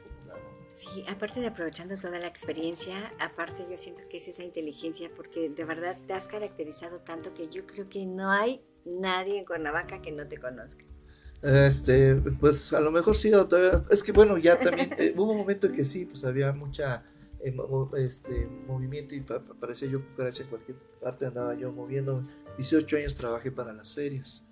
Sí, 0.77 1.03
aparte 1.09 1.41
de 1.41 1.47
aprovechando 1.47 1.97
toda 1.97 2.19
la 2.19 2.27
experiencia, 2.27 3.11
aparte 3.19 3.67
yo 3.71 3.79
siento 3.79 4.03
que 4.11 4.19
es 4.19 4.29
esa 4.29 4.45
inteligencia 4.45 5.11
porque 5.17 5.49
de 5.49 5.65
verdad 5.65 5.97
te 6.07 6.13
has 6.13 6.29
caracterizado 6.29 6.99
tanto 7.01 7.33
que 7.33 7.49
yo 7.49 7.67
creo 7.67 7.89
que 7.89 8.05
no 8.05 8.31
hay 8.31 8.61
nadie 8.85 9.39
en 9.39 9.47
Cuernavaca 9.47 10.03
que 10.03 10.13
no 10.13 10.29
te 10.29 10.37
conozca. 10.37 10.85
Este, 11.41 12.15
pues 12.15 12.75
a 12.75 12.81
lo 12.81 12.91
mejor 12.91 13.17
sí, 13.17 13.33
es 13.89 14.03
que 14.03 14.13
bueno, 14.13 14.37
ya 14.37 14.61
también 14.61 14.91
eh, 14.99 15.15
hubo 15.17 15.33
un 15.33 15.39
momento 15.39 15.67
en 15.67 15.73
que 15.73 15.85
sí, 15.85 16.05
pues 16.05 16.27
había 16.27 16.53
mucha 16.53 17.05
eh, 17.41 17.57
este, 17.97 18.47
movimiento 18.67 19.15
y 19.15 19.25
parecía 19.59 19.89
yo 19.89 20.05
cucaracha 20.05 20.43
en 20.43 20.51
cualquier 20.51 20.77
parte 21.01 21.25
andaba 21.25 21.55
yo 21.55 21.73
moviendo. 21.73 22.23
18 22.59 22.99
años 22.99 23.15
trabajé 23.15 23.51
para 23.51 23.73
las 23.73 23.95
ferias, 23.95 24.47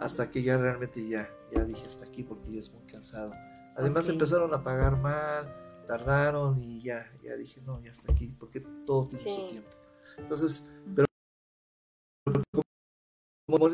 hasta 0.00 0.28
que 0.28 0.42
ya 0.42 0.58
realmente 0.58 1.08
ya, 1.08 1.28
ya 1.54 1.62
dije 1.64 1.86
hasta 1.86 2.04
aquí 2.04 2.24
porque 2.24 2.50
ya 2.50 2.58
es 2.58 2.72
muy 2.72 2.82
cansado. 2.82 3.32
Además 3.76 4.08
empezaron 4.08 4.52
a 4.54 4.64
pagar 4.64 4.96
mal, 4.96 5.67
tardaron 5.88 6.62
y 6.62 6.82
ya, 6.82 7.10
ya 7.22 7.34
dije, 7.34 7.62
no, 7.62 7.82
ya 7.82 7.90
está 7.90 8.12
aquí, 8.12 8.26
porque 8.38 8.60
todo 8.86 9.04
tiene 9.04 9.24
su 9.24 9.48
tiempo. 9.48 9.70
Entonces, 10.18 10.64
pero 10.94 11.06
como 13.46 13.70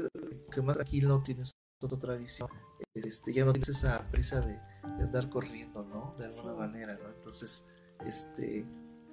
que 0.50 0.62
más 0.62 0.76
tranquilo, 0.76 1.20
tienes 1.24 1.50
otra 1.82 2.14
visión, 2.14 2.48
este, 2.94 3.32
ya 3.32 3.44
no 3.44 3.52
tienes 3.52 3.68
esa 3.68 4.08
prisa 4.10 4.40
de, 4.40 4.58
andar 5.02 5.28
corriendo, 5.28 5.84
¿no? 5.84 6.14
De 6.16 6.26
alguna 6.26 6.54
manera, 6.54 6.96
¿no? 7.02 7.10
Entonces, 7.10 7.66
este, 8.06 8.64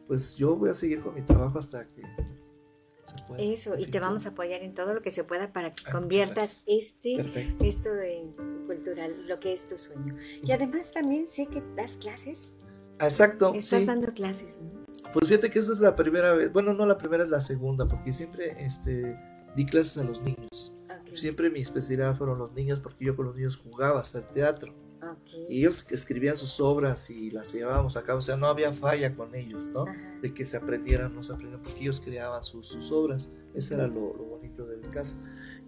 pues 0.07 0.35
yo 0.35 0.55
voy 0.55 0.69
a 0.69 0.75
seguir 0.75 1.01
con 1.01 1.15
mi 1.15 1.23
trabajo 1.23 1.57
hasta 1.57 1.85
que 1.87 2.03
se 2.03 3.25
pueda. 3.27 3.41
Eso, 3.41 3.77
y 3.79 3.87
te 3.87 3.99
vamos 3.99 4.27
a 4.27 4.29
apoyar 4.29 4.61
en 4.61 4.75
todo 4.75 4.93
lo 4.93 5.01
que 5.01 5.09
se 5.09 5.23
pueda 5.23 5.51
para 5.51 5.73
que 5.73 5.91
conviertas 5.91 6.63
este, 6.67 7.17
esto 7.61 7.89
en 7.95 8.33
cultural, 8.67 9.27
lo 9.27 9.39
que 9.39 9.53
es 9.53 9.67
tu 9.67 9.77
sueño. 9.77 10.15
Y 10.43 10.51
además 10.51 10.91
también 10.91 11.27
sé 11.27 11.47
que 11.47 11.63
das 11.75 11.97
clases 11.97 12.53
Exacto. 13.01 13.53
Estás 13.53 13.85
dando 13.85 14.13
clases, 14.13 14.59
¿no? 14.59 14.81
Pues 15.13 15.27
fíjate 15.27 15.49
que 15.49 15.59
esa 15.59 15.73
es 15.73 15.79
la 15.79 15.95
primera 15.95 16.33
vez, 16.33 16.51
bueno, 16.53 16.73
no 16.73 16.85
la 16.85 16.97
primera, 16.97 17.23
es 17.23 17.29
la 17.29 17.41
segunda, 17.41 17.85
porque 17.85 18.13
siempre 18.13 18.55
este, 18.63 19.17
di 19.55 19.65
clases 19.65 19.97
a 19.97 20.03
los 20.03 20.21
niños. 20.21 20.73
Ok, 20.85 21.15
Siempre 21.15 21.49
mi 21.49 21.61
especialidad 21.61 22.15
fueron 22.15 22.37
los 22.37 22.53
niños, 22.53 22.79
porque 22.79 23.05
yo 23.05 23.15
con 23.15 23.25
los 23.25 23.35
niños 23.35 23.57
jugaba 23.57 23.99
a 23.99 24.01
hacer 24.01 24.23
teatro. 24.33 24.73
ok. 25.01 25.49
Y 25.49 25.59
ellos 25.59 25.85
escribían 25.91 26.37
sus 26.37 26.61
obras 26.61 27.09
y 27.09 27.29
las 27.29 27.51
llevábamos 27.51 27.97
a 27.97 28.03
cabo, 28.03 28.19
o 28.19 28.21
sea, 28.21 28.37
no 28.37 28.47
había 28.47 28.71
falla 28.71 29.13
con 29.13 29.35
ellos, 29.35 29.69
¿no? 29.69 29.83
Ajá. 29.83 30.19
De 30.21 30.33
que 30.33 30.45
se 30.45 30.55
aprendieran, 30.55 31.13
no 31.13 31.23
se 31.23 31.33
aprendieran, 31.33 31.61
porque 31.61 31.81
ellos 31.81 31.99
creaban 31.99 32.43
sus, 32.45 32.69
sus 32.69 32.89
obras. 32.93 33.29
Ese 33.53 33.73
era 33.73 33.87
lo, 33.87 34.15
lo 34.15 34.23
bonito 34.23 34.65
del 34.65 34.89
caso. 34.89 35.17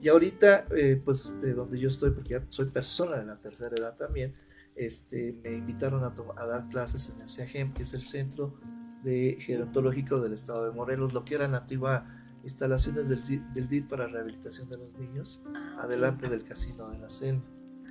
Y 0.02 0.08
ahorita, 0.08 0.68
eh, 0.76 1.02
pues, 1.04 1.34
de 1.42 1.54
donde 1.54 1.78
yo 1.78 1.88
estoy, 1.90 2.12
porque 2.12 2.30
ya 2.32 2.46
soy 2.50 2.68
persona 2.68 3.18
de 3.18 3.26
la 3.26 3.38
tercera 3.40 3.76
edad 3.76 3.96
también, 3.98 4.36
este, 4.76 5.34
me 5.44 5.54
invitaron 5.54 6.04
a, 6.04 6.14
a 6.42 6.46
dar 6.46 6.70
clases 6.70 7.10
en 7.10 7.22
el 7.22 7.30
CEAGEM, 7.30 7.74
que 7.74 7.84
es 7.84 7.94
el 7.94 8.02
Centro 8.02 8.60
de 9.04 9.38
Gerontológico 9.40 10.20
del 10.20 10.34
Estado 10.34 10.66
de 10.66 10.72
Morelos, 10.72 11.14
lo 11.14 11.26
que 11.26 11.36
eran 11.36 11.52
la 11.52 11.60
antigua 11.60 12.06
instalaciones 12.44 13.08
del, 13.10 13.24
DIF 13.24 13.42
del 13.54 13.88
para 13.88 14.08
rehabilitación 14.08 14.70
de 14.70 14.78
los 14.78 14.94
niños, 15.00 15.42
Ah, 15.56 15.84
adelante 15.84 16.28
del 16.30 16.44
Casino 16.44 16.90
de 16.90 17.00
la 17.00 17.10
Selva. 17.10 17.44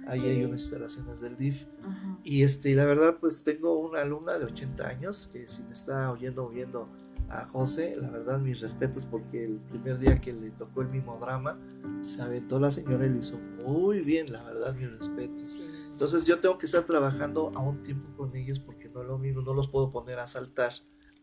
Ahí 0.06 0.20
hay 0.20 0.44
unas 0.44 0.62
instalaciones 0.62 1.20
del 1.20 1.36
DIF. 1.36 1.64
Ujú. 1.80 2.18
Y 2.24 2.42
este, 2.42 2.74
la 2.74 2.84
verdad, 2.84 3.18
pues 3.20 3.44
tengo 3.44 3.78
una 3.78 4.00
alumna 4.00 4.38
de 4.38 4.44
80 4.46 4.86
años 4.86 5.30
que 5.32 5.46
si 5.46 5.62
me 5.62 5.72
está 5.72 6.10
oyendo 6.10 6.44
o 6.44 6.48
viendo 6.48 6.88
a 7.28 7.46
José, 7.46 7.96
la 7.96 8.10
verdad, 8.10 8.38
mis 8.40 8.60
respetos 8.60 9.06
porque 9.06 9.44
el 9.44 9.58
primer 9.58 9.98
día 9.98 10.20
que 10.20 10.32
le 10.32 10.50
tocó 10.50 10.82
el 10.82 10.88
mismo 10.88 11.18
drama, 11.18 11.56
se 12.02 12.20
aventó 12.20 12.58
la 12.58 12.70
señora 12.70 13.06
y 13.06 13.10
lo 13.10 13.18
hizo 13.18 13.38
muy 13.64 14.00
bien, 14.00 14.30
la 14.32 14.42
verdad, 14.42 14.74
mis 14.74 14.90
respetos. 14.98 15.48
Sí. 15.48 15.81
Entonces 16.02 16.24
yo 16.24 16.40
tengo 16.40 16.58
que 16.58 16.66
estar 16.66 16.84
trabajando 16.84 17.52
a 17.54 17.60
un 17.60 17.84
tiempo 17.84 18.08
con 18.16 18.34
ellos 18.34 18.58
porque 18.58 18.88
no 18.88 19.02
es 19.02 19.06
lo 19.06 19.18
mismo, 19.18 19.40
no 19.40 19.54
los 19.54 19.68
puedo 19.68 19.92
poner 19.92 20.18
a 20.18 20.26
saltar, 20.26 20.72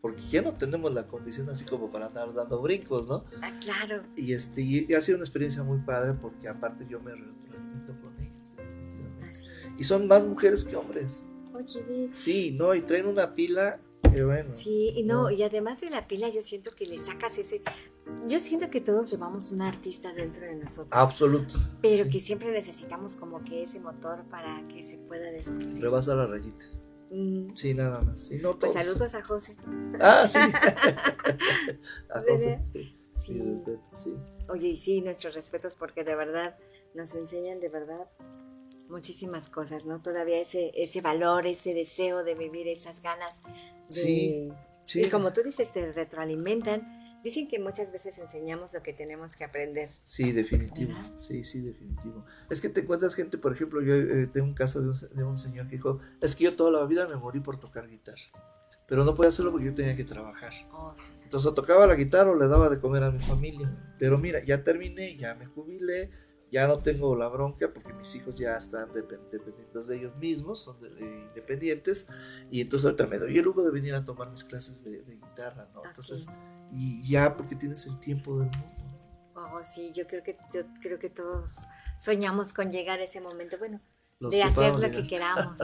porque 0.00 0.22
ya 0.30 0.40
no 0.40 0.54
tenemos 0.54 0.94
la 0.94 1.06
condición 1.06 1.50
así 1.50 1.66
como 1.66 1.90
para 1.90 2.06
andar 2.06 2.32
dando 2.32 2.62
brincos, 2.62 3.06
¿no? 3.06 3.26
Ah, 3.42 3.52
claro. 3.60 4.04
Y, 4.16 4.32
este, 4.32 4.62
y 4.62 4.90
ha 4.94 5.02
sido 5.02 5.16
una 5.18 5.24
experiencia 5.26 5.62
muy 5.62 5.80
padre 5.80 6.14
porque 6.14 6.48
aparte 6.48 6.86
yo 6.88 6.98
me 6.98 7.10
retroalimento 7.14 7.92
con 8.00 8.18
ellos. 8.22 9.76
Y 9.78 9.84
son 9.84 10.08
más 10.08 10.24
mujeres 10.24 10.64
que 10.64 10.76
hombres. 10.76 11.26
Oye, 11.52 11.82
ve. 11.86 12.08
Sí, 12.14 12.52
no, 12.52 12.74
y 12.74 12.80
traen 12.80 13.04
una 13.06 13.34
pila 13.34 13.82
que 14.14 14.24
bueno. 14.24 14.54
Sí, 14.54 14.94
y 14.96 15.02
no, 15.02 15.24
No. 15.24 15.30
y 15.30 15.42
además 15.42 15.82
de 15.82 15.90
la 15.90 16.08
pila, 16.08 16.30
yo 16.30 16.40
siento 16.40 16.70
que 16.74 16.86
le 16.86 16.96
sacas 16.96 17.36
ese. 17.36 17.60
Yo 18.28 18.38
siento 18.40 18.70
que 18.70 18.80
todos 18.80 19.10
llevamos 19.10 19.50
un 19.52 19.62
artista 19.62 20.12
dentro 20.12 20.44
de 20.44 20.56
nosotros, 20.56 20.88
Absoluto. 20.92 21.58
pero 21.80 22.04
sí. 22.04 22.10
que 22.10 22.20
siempre 22.20 22.52
necesitamos 22.52 23.16
como 23.16 23.42
que 23.44 23.62
ese 23.62 23.80
motor 23.80 24.24
para 24.30 24.66
que 24.68 24.82
se 24.82 24.98
pueda 24.98 25.30
descubrir. 25.30 25.80
Rebasa 25.80 26.14
la 26.14 26.26
rayita. 26.26 26.66
Mm, 27.10 27.54
Sí, 27.54 27.74
nada 27.74 28.00
más. 28.00 28.26
Sí, 28.26 28.38
no 28.38 28.58
Pues 28.58 28.72
saludos 28.72 29.14
a 29.14 29.22
José. 29.24 29.56
Ah, 30.00 30.28
sí. 30.28 30.38
A 32.14 32.20
José. 32.28 32.60
Sí, 33.16 33.42
Sí. 33.92 34.16
Oye, 34.48 34.68
y 34.68 34.76
sí, 34.76 35.00
nuestros 35.00 35.34
respetos 35.34 35.74
porque 35.76 36.04
de 36.04 36.14
verdad 36.14 36.56
nos 36.94 37.14
enseñan 37.14 37.60
de 37.60 37.68
verdad 37.68 38.08
muchísimas 38.88 39.48
cosas, 39.48 39.86
¿no? 39.86 40.02
Todavía 40.02 40.40
ese, 40.40 40.72
ese 40.74 41.00
valor, 41.00 41.46
ese 41.46 41.74
deseo 41.74 42.24
de 42.24 42.34
vivir, 42.34 42.66
esas 42.68 43.00
ganas 43.02 43.42
de... 43.88 43.94
Sí, 43.94 44.52
Sí. 44.90 45.02
Y 45.02 45.08
como 45.08 45.32
tú 45.32 45.42
dices, 45.44 45.70
te 45.70 45.92
retroalimentan. 45.92 46.99
Dicen 47.22 47.48
que 47.48 47.58
muchas 47.58 47.92
veces 47.92 48.18
enseñamos 48.18 48.72
lo 48.72 48.82
que 48.82 48.92
tenemos 48.94 49.36
que 49.36 49.44
aprender. 49.44 49.90
Sí, 50.04 50.32
definitivo. 50.32 50.94
¿Verdad? 50.94 51.12
Sí, 51.18 51.44
sí, 51.44 51.60
definitivo. 51.60 52.24
Es 52.48 52.60
que 52.60 52.68
te 52.70 52.80
encuentras 52.80 53.14
gente, 53.14 53.36
por 53.36 53.52
ejemplo, 53.52 53.82
yo 53.82 53.94
eh, 53.94 54.26
tengo 54.32 54.46
un 54.46 54.54
caso 54.54 54.80
de 54.80 54.88
un, 54.88 54.94
de 55.16 55.24
un 55.24 55.36
señor 55.38 55.66
que 55.66 55.76
dijo, 55.76 56.00
es 56.20 56.34
que 56.34 56.44
yo 56.44 56.56
toda 56.56 56.70
la 56.70 56.84
vida 56.86 57.06
me 57.06 57.16
morí 57.16 57.40
por 57.40 57.60
tocar 57.60 57.88
guitarra, 57.88 58.22
pero 58.86 59.04
no 59.04 59.14
podía 59.14 59.28
hacerlo 59.28 59.52
porque 59.52 59.66
yo 59.66 59.74
tenía 59.74 59.94
que 59.94 60.04
trabajar. 60.04 60.52
Oh, 60.72 60.92
sí. 60.96 61.12
Entonces 61.22 61.46
o 61.46 61.52
tocaba 61.54 61.86
la 61.86 61.94
guitarra 61.94 62.30
o 62.30 62.34
le 62.36 62.48
daba 62.48 62.68
de 62.70 62.78
comer 62.78 63.02
a 63.04 63.10
mi 63.10 63.20
familia. 63.20 63.70
Pero 63.98 64.16
mira, 64.16 64.42
ya 64.44 64.64
terminé, 64.64 65.16
ya 65.18 65.34
me 65.34 65.44
jubilé, 65.46 66.10
ya 66.50 66.66
no 66.66 66.78
tengo 66.82 67.14
la 67.14 67.28
bronca 67.28 67.70
porque 67.72 67.92
mis 67.92 68.14
hijos 68.16 68.36
ya 68.38 68.56
están 68.56 68.88
depen- 68.92 69.28
dependientes 69.30 69.86
de 69.86 69.96
ellos 69.98 70.16
mismos, 70.16 70.60
son 70.64 70.80
de- 70.80 70.88
eh, 70.98 71.24
independientes. 71.28 72.06
Y 72.50 72.62
entonces 72.62 72.86
ahorita 72.86 73.06
me 73.06 73.18
doy 73.18 73.36
el 73.38 73.44
lujo 73.44 73.62
de 73.62 73.70
venir 73.70 73.94
a 73.94 74.04
tomar 74.04 74.30
mis 74.30 74.42
clases 74.42 74.82
de, 74.84 75.02
de 75.02 75.14
guitarra, 75.16 75.68
¿no? 75.74 75.82
Entonces, 75.84 76.26
y 76.72 77.02
ya 77.02 77.36
porque 77.36 77.56
tienes 77.56 77.86
el 77.86 77.98
tiempo 77.98 78.38
del 78.38 78.50
mundo. 78.50 78.80
Oh, 79.34 79.60
sí, 79.64 79.92
yo 79.94 80.06
creo 80.06 80.22
que 80.22 80.36
yo 80.52 80.62
creo 80.80 80.98
que 80.98 81.10
todos 81.10 81.66
soñamos 81.98 82.52
con 82.52 82.70
llegar 82.70 83.00
a 83.00 83.04
ese 83.04 83.20
momento. 83.20 83.58
Bueno, 83.58 83.80
Los 84.18 84.30
de 84.30 84.42
hacer 84.42 84.74
lo 84.74 84.90
que 84.90 85.06
queramos. 85.06 85.60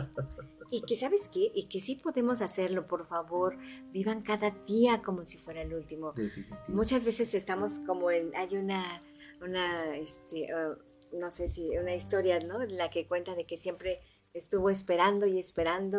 Y 0.70 0.82
que, 0.82 0.96
¿sabes 0.96 1.28
qué? 1.32 1.52
Y 1.54 1.68
que 1.68 1.80
sí 1.80 1.94
podemos 1.94 2.42
hacerlo, 2.42 2.88
por 2.88 3.07
favor. 3.07 3.57
Vivan 3.92 4.22
cada 4.22 4.50
día 4.66 5.00
como 5.02 5.24
si 5.24 5.38
fuera 5.38 5.62
el 5.62 5.72
último. 5.72 6.12
Definitivo. 6.12 6.57
Muchas 6.68 7.04
veces 7.04 7.34
estamos 7.34 7.78
como 7.86 8.11
en, 8.11 8.34
hay 8.34 8.57
una, 8.57 9.00
una, 9.40 9.96
este, 9.96 10.48
uh, 10.52 10.76
no 11.16 11.30
sé 11.30 11.46
si, 11.48 11.76
una 11.78 11.94
historia, 11.94 12.40
¿no? 12.40 12.62
En 12.62 12.76
la 12.76 12.90
que 12.90 13.07
cuenta 13.07 13.34
de 13.34 13.46
que 13.46 13.57
siempre 13.57 14.00
estuvo 14.37 14.70
esperando 14.70 15.26
y 15.26 15.39
esperando 15.39 15.99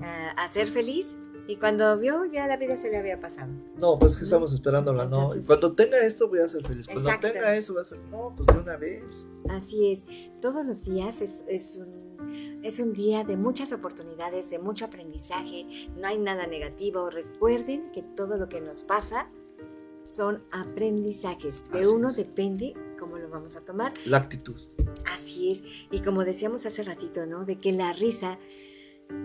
Ajá. 0.00 0.32
a, 0.36 0.44
a 0.44 0.48
ser 0.48 0.68
feliz 0.68 1.16
y 1.48 1.56
cuando 1.56 1.96
vio 1.98 2.24
ya 2.24 2.46
la 2.48 2.56
vida 2.56 2.76
se 2.76 2.90
le 2.90 2.96
había 2.98 3.20
pasado. 3.20 3.52
No, 3.76 3.98
pues 3.98 4.16
que 4.16 4.24
estamos 4.24 4.52
esperándola, 4.52 5.04
¿no? 5.06 5.22
Entonces- 5.22 5.46
cuando 5.46 5.74
tenga 5.74 5.98
esto 6.00 6.28
voy 6.28 6.40
a 6.40 6.48
ser 6.48 6.66
feliz. 6.66 6.86
Cuando 6.86 7.02
Exacto. 7.08 7.32
tenga 7.32 7.56
eso 7.56 7.72
voy 7.74 7.82
a 7.82 7.84
ser, 7.84 7.98
no, 8.10 8.32
pues 8.36 8.46
de 8.48 8.58
una 8.60 8.76
vez. 8.76 9.28
Así 9.48 9.92
es, 9.92 10.06
todos 10.40 10.66
los 10.66 10.84
días 10.84 11.22
es, 11.22 11.44
es 11.48 11.76
un, 11.76 12.60
es 12.64 12.80
un 12.80 12.92
día 12.92 13.22
de 13.22 13.36
muchas 13.36 13.72
oportunidades, 13.72 14.50
de 14.50 14.58
mucho 14.58 14.86
aprendizaje, 14.86 15.88
no 15.96 16.08
hay 16.08 16.18
nada 16.18 16.46
negativo. 16.48 17.10
Recuerden 17.10 17.92
que 17.92 18.02
todo 18.02 18.36
lo 18.36 18.48
que 18.48 18.60
nos 18.60 18.82
pasa 18.82 19.30
son 20.02 20.42
aprendizajes. 20.50 21.64
De 21.72 21.80
Así 21.80 21.88
uno 21.88 22.08
es. 22.08 22.16
depende 22.16 22.74
cómo 22.96 23.18
lo 23.18 23.28
vamos 23.28 23.56
a 23.56 23.60
tomar. 23.64 23.92
La 24.04 24.18
actitud. 24.18 24.60
Así 25.12 25.52
es, 25.52 25.64
y 25.90 26.00
como 26.00 26.24
decíamos 26.24 26.66
hace 26.66 26.82
ratito, 26.82 27.26
¿no? 27.26 27.44
De 27.44 27.58
que 27.58 27.72
la 27.72 27.92
risa, 27.92 28.38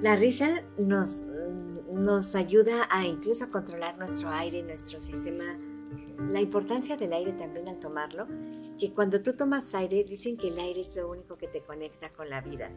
la 0.01 0.15
risa 0.15 0.63
nos, 0.77 1.23
nos 1.91 2.35
ayuda 2.35 2.87
a 2.89 3.05
incluso 3.05 3.45
a 3.45 3.49
controlar 3.49 3.97
nuestro 3.97 4.29
aire, 4.29 4.63
nuestro 4.63 5.01
sistema. 5.01 5.57
La 6.31 6.39
importancia 6.39 6.97
del 6.97 7.13
aire 7.13 7.33
también 7.33 7.67
al 7.67 7.79
tomarlo, 7.79 8.27
que 8.79 8.93
cuando 8.93 9.21
tú 9.21 9.33
tomas 9.33 9.73
aire, 9.75 10.03
dicen 10.03 10.37
que 10.37 10.49
el 10.49 10.59
aire 10.59 10.81
es 10.81 10.95
lo 10.95 11.09
único 11.09 11.37
que 11.37 11.47
te 11.47 11.61
conecta 11.61 12.11
con 12.13 12.29
la 12.29 12.41
vida. 12.41 12.69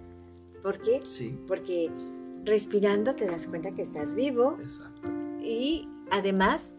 ¿Por 0.62 0.80
qué? 0.80 1.02
Sí, 1.04 1.38
Porque 1.46 1.90
respirando 2.44 3.14
te 3.14 3.26
das 3.26 3.46
cuenta 3.46 3.74
que 3.74 3.82
estás 3.82 4.14
vivo 4.14 4.56
exacto. 4.60 5.08
y 5.42 5.88
además 6.10 6.74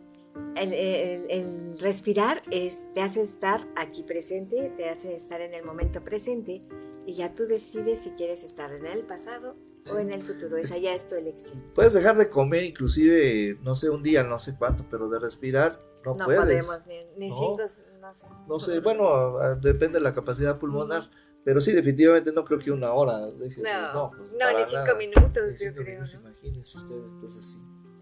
el, 0.56 0.74
el- 0.74 1.26
el 1.32 1.80
respirar 1.80 2.44
es, 2.52 2.88
te 2.94 3.02
hace 3.02 3.22
estar 3.22 3.68
aquí 3.76 4.04
presente, 4.04 4.72
te 4.78 4.90
hace 4.90 5.16
estar 5.16 5.42
en 5.42 5.54
el 5.54 5.64
momento 5.64 6.04
presente 6.04 6.62
y 7.06 7.14
ya 7.14 7.34
tú 7.34 7.46
decides 7.48 8.00
si 8.04 8.12
quieres 8.12 8.44
estar 8.44 8.72
en 8.74 8.86
el 8.86 9.06
pasado 9.06 9.56
o 9.92 9.98
en 9.98 10.12
el 10.12 10.24
futuro. 10.24 10.58
Esa 10.58 10.78
ya 10.78 10.94
es 10.96 11.08
tu 11.08 11.16
elección. 11.16 11.64
Puedes 11.76 11.94
dejar 11.94 12.18
de 12.18 12.30
comer 12.30 12.64
inclusive, 12.64 13.58
no 13.62 13.76
sé, 13.76 13.90
un 13.90 14.02
día, 14.04 14.24
no 14.24 14.40
sé 14.40 14.56
cuánto, 14.58 14.86
pero 14.90 15.10
de 15.10 15.20
respirar 15.20 15.80
no, 16.04 16.16
No 16.16 16.26
puedes. 16.26 16.40
podemos, 16.68 16.88
ni, 16.88 17.04
ni 17.18 17.30
No. 17.30 17.36
cinco, 17.36 17.58
no 18.00 18.14
sé. 18.14 18.28
No 18.48 18.60
sé, 18.60 18.80
bueno, 18.80 19.56
depende 19.56 19.98
de 20.00 20.04
la 20.04 20.14
capacidad 20.14 20.60
pulmonar, 20.60 21.10
pero 21.44 21.60
sí, 21.62 21.72
definitivamente 21.72 22.32
no 22.32 22.44
creo 22.46 22.60
que 22.60 22.72
una 22.72 22.94
hora 22.94 23.20
No, 23.20 23.30
no, 23.32 24.12
para 24.38 24.60
ni 24.60 24.66
cinco 24.66 24.82
nada. 24.86 24.98
minutos, 24.98 25.44
Ni 25.48 25.52
yo 25.52 25.58
cinco 25.58 25.74
creo. 25.82 25.86
minutos, 26.00 26.14
¿no? 26.16 26.20
imagínense 26.30 26.78
ustedes, 26.78 27.04
entonces 27.06 27.46
sí. 27.52 27.58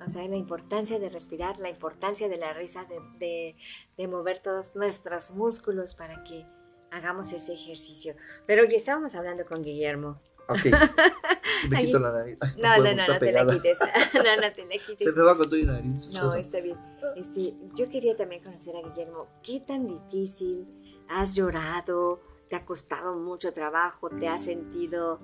O 0.06 0.10
sea, 0.10 0.28
la 0.28 0.36
importancia 0.38 1.00
de 1.00 1.10
respirar, 1.10 1.60
la 1.60 1.70
importancia 1.70 2.28
de 2.30 2.38
la 2.38 2.54
risa, 2.54 2.86
de, 2.86 3.00
de- 3.20 3.56
de 3.98 4.08
mover 4.08 4.42
todos 4.42 4.76
nuestros 4.76 5.32
músculos 5.32 5.96
para 5.96 6.24
que 6.24 6.46
hagamos 6.92 7.34
ese 7.34 7.54
ejercicio. 7.54 8.16
Pero 8.46 8.66
ya 8.66 8.78
estábamos 8.78 9.16
hablando 9.16 9.46
con 9.46 9.64
Guillermo. 9.64 10.20
Ok. 10.50 10.60
Me 11.70 11.86
quito 11.86 12.00
la 12.00 12.12
nariz. 12.12 12.38
No, 12.62 12.78
no, 12.84 12.84
no, 12.94 13.08
no 13.08 13.20
te 13.20 13.32
la 13.32 13.46
quites. 13.48 13.78
No, 14.14 14.36
no 14.42 14.52
te 14.54 14.66
la 14.66 14.72
Se 14.74 14.80
quites. 14.86 15.16
me 15.16 15.24
va 15.24 15.38
con 15.38 15.50
tu 15.50 15.56
nariz. 15.64 16.08
No, 16.10 16.34
está 16.34 16.60
bien. 16.60 16.78
Este, 17.16 17.54
yo 17.76 17.90
quería 17.90 18.16
también 18.18 18.44
conocer 18.44 18.76
a 18.76 18.82
Guillermo. 18.82 19.28
¿Qué 19.42 19.62
tan 19.62 19.88
difícil 19.88 20.68
has 21.08 21.36
llorado? 21.36 22.20
¿Te 22.50 22.58
ha 22.58 22.66
costado 22.66 23.16
mucho 23.16 23.54
trabajo? 23.54 24.10
¿Te 24.10 24.28
has 24.28 24.44
sentido 24.44 25.20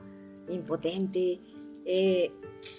impotente? 0.47 1.41
Eh, 1.85 2.31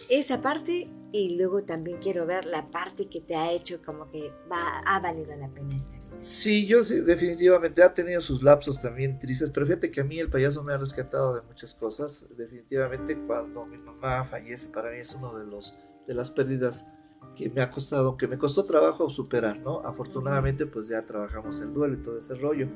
esa 0.09 0.41
parte 0.41 0.89
y 1.13 1.37
luego 1.37 1.63
también 1.63 1.99
quiero 1.99 2.27
ver 2.27 2.45
la 2.45 2.71
parte 2.71 3.09
que 3.09 3.21
te 3.21 3.35
ha 3.35 3.53
hecho 3.53 3.81
como 3.85 4.11
que 4.11 4.33
va, 4.51 4.81
ha 4.85 5.01
valido 5.01 5.35
la 5.37 5.49
pena 5.49 5.77
esta 5.77 5.99
vida. 5.99 6.17
Sí, 6.21 6.67
yo 6.67 6.85
sí, 6.85 7.01
definitivamente 7.01 7.83
ha 7.83 7.95
tenido 7.95 8.21
sus 8.21 8.43
lapsos 8.43 8.81
también 8.81 9.19
tristes, 9.19 9.51
pero 9.51 9.67
fíjate 9.67 9.91
que 9.91 10.01
a 10.01 10.05
mí 10.05 10.19
el 10.19 10.29
payaso 10.29 10.63
me 10.63 10.73
ha 10.73 10.77
rescatado 10.77 11.35
de 11.35 11.43
muchas 11.43 11.75
cosas. 11.75 12.29
Definitivamente 12.37 13.19
cuando 13.27 13.65
mi 13.67 13.79
mamá 13.79 14.25
fallece, 14.25 14.69
para 14.69 14.91
mí 14.91 14.99
es 14.99 15.15
uno 15.15 15.39
de 15.39 15.47
los 15.47 15.75
de 16.07 16.15
las 16.15 16.31
pérdidas 16.31 16.91
que 17.37 17.49
me 17.49 17.63
ha 17.63 17.71
costado, 17.71 18.17
que 18.17 18.27
me 18.27 18.37
costó 18.37 18.65
trabajo 18.65 19.09
superar, 19.11 19.59
¿no? 19.59 19.81
Afortunadamente 19.81 20.67
pues 20.67 20.89
ya 20.89 21.03
trabajamos 21.07 21.61
el 21.61 21.73
duelo 21.73 21.95
y 21.95 22.03
todo 22.03 22.19
ese 22.19 22.35
rollo. 22.35 22.69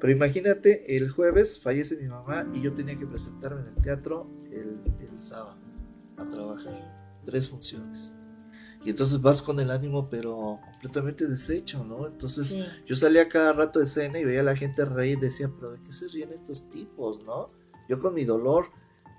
Pero 0.00 0.12
imagínate, 0.12 0.96
el 0.96 1.08
jueves 1.10 1.60
fallece 1.60 1.96
mi 1.96 2.08
mamá 2.08 2.48
y 2.52 2.60
yo 2.60 2.72
tenía 2.74 2.98
que 2.98 3.06
presentarme 3.06 3.60
en 3.60 3.68
el 3.68 3.82
teatro 3.82 4.28
el, 4.50 4.80
el 5.00 5.22
sábado 5.22 5.56
a 6.16 6.26
trabajar 6.26 6.97
tres 7.24 7.48
funciones. 7.48 8.14
Y 8.84 8.90
entonces 8.90 9.20
vas 9.20 9.42
con 9.42 9.58
el 9.60 9.70
ánimo 9.70 10.08
pero 10.08 10.60
completamente 10.70 11.26
deshecho, 11.26 11.84
¿no? 11.84 12.06
Entonces 12.06 12.56
yo 12.86 12.94
salía 12.94 13.28
cada 13.28 13.52
rato 13.52 13.80
de 13.80 13.86
escena 13.86 14.18
y 14.18 14.24
veía 14.24 14.40
a 14.40 14.44
la 14.44 14.56
gente 14.56 14.84
reír 14.84 15.18
y 15.18 15.22
decía, 15.22 15.50
pero 15.54 15.72
¿de 15.72 15.80
qué 15.82 15.92
se 15.92 16.08
ríen 16.08 16.32
estos 16.32 16.70
tipos, 16.70 17.24
no? 17.24 17.50
Yo 17.88 18.00
con 18.00 18.14
mi 18.14 18.24
dolor. 18.24 18.66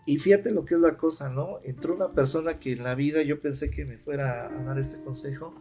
Y 0.06 0.18
fíjate 0.18 0.52
lo 0.52 0.66
que 0.66 0.76
es 0.76 0.82
la 0.82 0.98
cosa, 0.98 1.30
¿no? 1.30 1.60
Entró 1.64 1.94
una 1.94 2.14
persona 2.14 2.58
que 2.58 2.74
en 2.74 2.84
la 2.84 2.96
vida 2.96 3.22
yo 3.22 3.42
pensé 3.42 3.70
que 3.70 3.86
me 3.86 3.98
fuera 3.98 4.48
a 4.48 4.64
dar 4.64 4.80
este 4.80 5.02
consejo. 5.04 5.54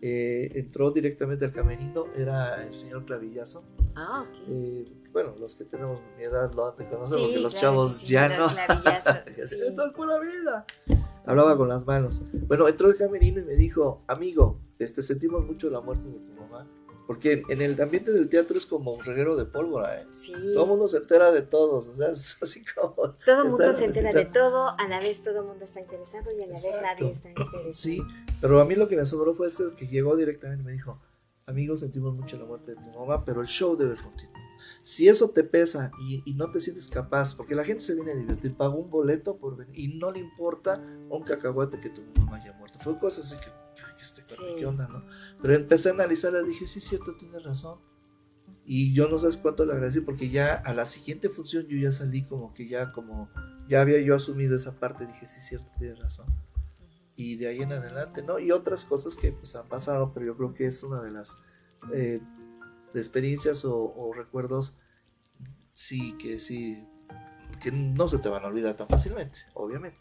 Eh, 0.00 0.50
entró 0.56 0.90
directamente 0.90 1.44
al 1.44 1.52
camerino, 1.52 2.06
era 2.16 2.64
el 2.64 2.74
señor 2.74 3.04
Clavillazo. 3.04 3.62
Ah, 3.94 4.26
ok. 4.26 4.48
Eh, 4.48 4.84
bueno, 5.12 5.36
los 5.38 5.54
que 5.54 5.64
tenemos 5.64 6.00
mi 6.16 6.24
edad 6.24 6.52
lo 6.54 6.68
han 6.68 6.76
de 6.76 6.88
conocer 6.88 7.18
porque 7.20 7.38
los 7.38 7.54
chavos 7.54 8.02
ya 8.02 8.36
no. 8.36 8.48
sí. 9.46 9.58
Esto 9.64 9.86
es 9.86 9.92
pura 9.94 10.18
vida. 10.18 10.66
Hablaba 11.26 11.56
con 11.56 11.68
las 11.68 11.86
manos. 11.86 12.22
Bueno, 12.46 12.68
entró 12.68 12.88
el 12.88 12.96
camerino 12.96 13.40
y 13.40 13.44
me 13.44 13.54
dijo, 13.54 14.02
amigo, 14.08 14.58
este, 14.78 15.02
sentimos 15.02 15.44
mucho 15.44 15.70
la 15.70 15.80
muerte 15.80 16.08
de 16.08 16.20
tu 16.20 16.32
mamá. 16.32 16.68
Porque 17.06 17.42
en 17.48 17.60
el 17.60 17.80
ambiente 17.80 18.12
del 18.12 18.28
teatro 18.28 18.56
es 18.56 18.64
como 18.64 18.92
un 18.92 19.04
reguero 19.04 19.36
de 19.36 19.44
pólvora, 19.44 19.98
¿eh? 19.98 20.06
Sí. 20.12 20.32
Todo 20.54 20.64
el 20.64 20.70
mundo 20.70 20.88
se 20.88 20.98
entera 20.98 21.30
de 21.30 21.42
todos, 21.42 21.88
o 21.88 21.92
sea, 21.92 22.08
es 22.08 22.38
así 22.40 22.64
como... 22.64 22.94
Todo 23.26 23.42
el 23.42 23.50
mundo 23.50 23.72
se 23.76 23.84
entera 23.84 24.12
de 24.12 24.24
todo, 24.24 24.74
a 24.78 24.88
la 24.88 25.00
vez 25.00 25.22
todo 25.22 25.40
el 25.40 25.46
mundo 25.46 25.64
está 25.64 25.80
interesado 25.80 26.30
y 26.32 26.42
a 26.42 26.46
la 26.46 26.52
vez 26.52 26.68
nadie 26.80 27.10
está 27.10 27.28
interesado. 27.30 27.74
Sí, 27.74 28.02
pero 28.40 28.60
a 28.60 28.64
mí 28.64 28.74
lo 28.76 28.88
que 28.88 28.96
me 28.96 29.02
asombró 29.02 29.34
fue 29.34 29.48
este 29.48 29.64
que 29.76 29.88
llegó 29.88 30.16
directamente 30.16 30.62
y 30.62 30.66
me 30.66 30.72
dijo, 30.72 30.98
amigo, 31.46 31.76
sentimos 31.76 32.14
mucho 32.14 32.36
la 32.38 32.44
muerte 32.44 32.74
de 32.74 32.76
tu 32.76 32.98
mamá, 32.98 33.24
pero 33.24 33.40
el 33.40 33.46
show 33.46 33.76
debe 33.76 33.96
continuar. 33.96 34.41
Si 34.82 35.08
eso 35.08 35.30
te 35.30 35.44
pesa 35.44 35.92
y, 36.00 36.34
no 36.34 36.50
te 36.50 36.58
sientes 36.58 36.88
capaz, 36.88 37.36
porque 37.36 37.54
la 37.54 37.64
gente 37.64 37.82
se 37.82 37.94
viene 37.94 38.12
a 38.12 38.16
divertir, 38.16 38.56
pagó 38.56 38.78
un 38.78 38.90
boleto 38.90 39.36
por 39.36 39.56
venir 39.56 39.78
y 39.78 39.88
no 39.88 40.10
le 40.10 40.18
importa 40.18 40.82
un 41.08 41.22
cacahuete 41.22 41.78
que 41.80 41.88
tu 41.90 42.02
mamá 42.18 42.36
haya 42.36 42.52
muerto. 42.54 42.80
Fue 42.80 42.98
cosas 42.98 43.32
así 43.32 43.36
que, 43.44 44.02
este, 44.02 44.24
¿qué 44.58 44.66
onda, 44.66 44.88
no? 44.88 45.04
Pero 45.40 45.54
empecé 45.54 45.90
a 45.90 45.92
analizarla 45.92 46.40
y 46.42 46.48
dije, 46.48 46.66
sí, 46.66 46.80
cierto, 46.80 47.14
tienes 47.14 47.44
razón. 47.44 47.78
Y 48.64 48.92
yo 48.92 49.08
no 49.08 49.18
sé 49.18 49.28
cuánto 49.40 49.64
le 49.64 49.72
agradecí 49.72 50.00
porque 50.00 50.30
ya 50.30 50.54
a 50.54 50.74
la 50.74 50.84
siguiente 50.84 51.28
función 51.28 51.66
yo 51.66 51.76
ya 51.76 51.90
salí 51.90 52.22
como 52.22 52.52
que 52.52 52.68
ya 52.68 52.92
como, 52.92 53.28
ya 53.68 53.80
había 53.80 54.00
yo 54.00 54.16
asumido 54.16 54.56
esa 54.56 54.80
parte, 54.80 55.06
dije, 55.06 55.28
sí, 55.28 55.40
cierto, 55.40 55.70
tienes 55.78 56.00
razón. 56.00 56.26
Y 57.14 57.36
de 57.36 57.46
ahí 57.48 57.62
en 57.62 57.72
adelante, 57.72 58.22
¿no? 58.22 58.40
Y 58.40 58.50
otras 58.50 58.84
cosas 58.84 59.14
que 59.14 59.30
pues 59.30 59.54
han 59.54 59.68
pasado, 59.68 60.12
pero 60.12 60.26
yo 60.26 60.36
creo 60.36 60.54
que 60.54 60.66
es 60.66 60.82
una 60.82 61.00
de 61.02 61.10
las... 61.12 61.38
Eh, 61.92 62.20
de 62.92 63.00
experiencias 63.00 63.64
o, 63.64 64.12
recuerdos, 64.14 64.76
sí, 65.74 66.16
que 66.18 66.38
sí, 66.38 66.84
que 67.62 67.72
no 67.72 68.08
se 68.08 68.18
te 68.18 68.28
van 68.28 68.44
a 68.44 68.48
olvidar 68.48 68.76
tan 68.76 68.88
fácilmente, 68.88 69.40
obviamente. 69.54 69.98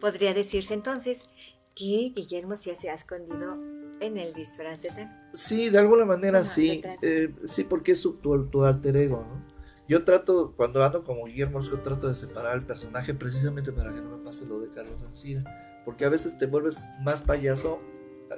Podría 0.00 0.34
decirse 0.34 0.74
entonces 0.74 1.26
que 1.74 2.12
Guillermo 2.14 2.56
sí 2.56 2.74
se 2.74 2.90
ha 2.90 2.94
escondido 2.94 3.56
en 4.00 4.18
el 4.18 4.34
disfraz 4.34 4.82
de 4.82 4.90
Sí, 5.32 5.70
de 5.70 5.78
alguna 5.78 6.04
manera 6.04 6.44
sí, 6.44 6.82
eh, 7.02 7.32
sí, 7.44 7.64
porque 7.64 7.92
es 7.92 8.00
su, 8.00 8.14
tu, 8.14 8.64
alter 8.64 8.96
ego, 8.96 9.24
¿no? 9.28 9.52
Yo 9.88 10.04
trato, 10.04 10.54
cuando 10.56 10.84
ando 10.84 11.04
como 11.04 11.24
Guillermo, 11.24 11.60
yo 11.60 11.80
trato 11.80 12.08
de 12.08 12.14
separar 12.14 12.56
el 12.56 12.64
personaje 12.64 13.14
precisamente 13.14 13.72
para 13.72 13.92
que 13.92 14.00
no 14.00 14.16
me 14.16 14.24
pase 14.24 14.46
lo 14.46 14.60
de 14.60 14.70
Carlos 14.70 15.02
Ancira, 15.02 15.82
porque 15.84 16.04
a 16.04 16.08
veces 16.08 16.38
te 16.38 16.46
vuelves 16.46 16.90
más 17.02 17.22
payaso 17.22 17.80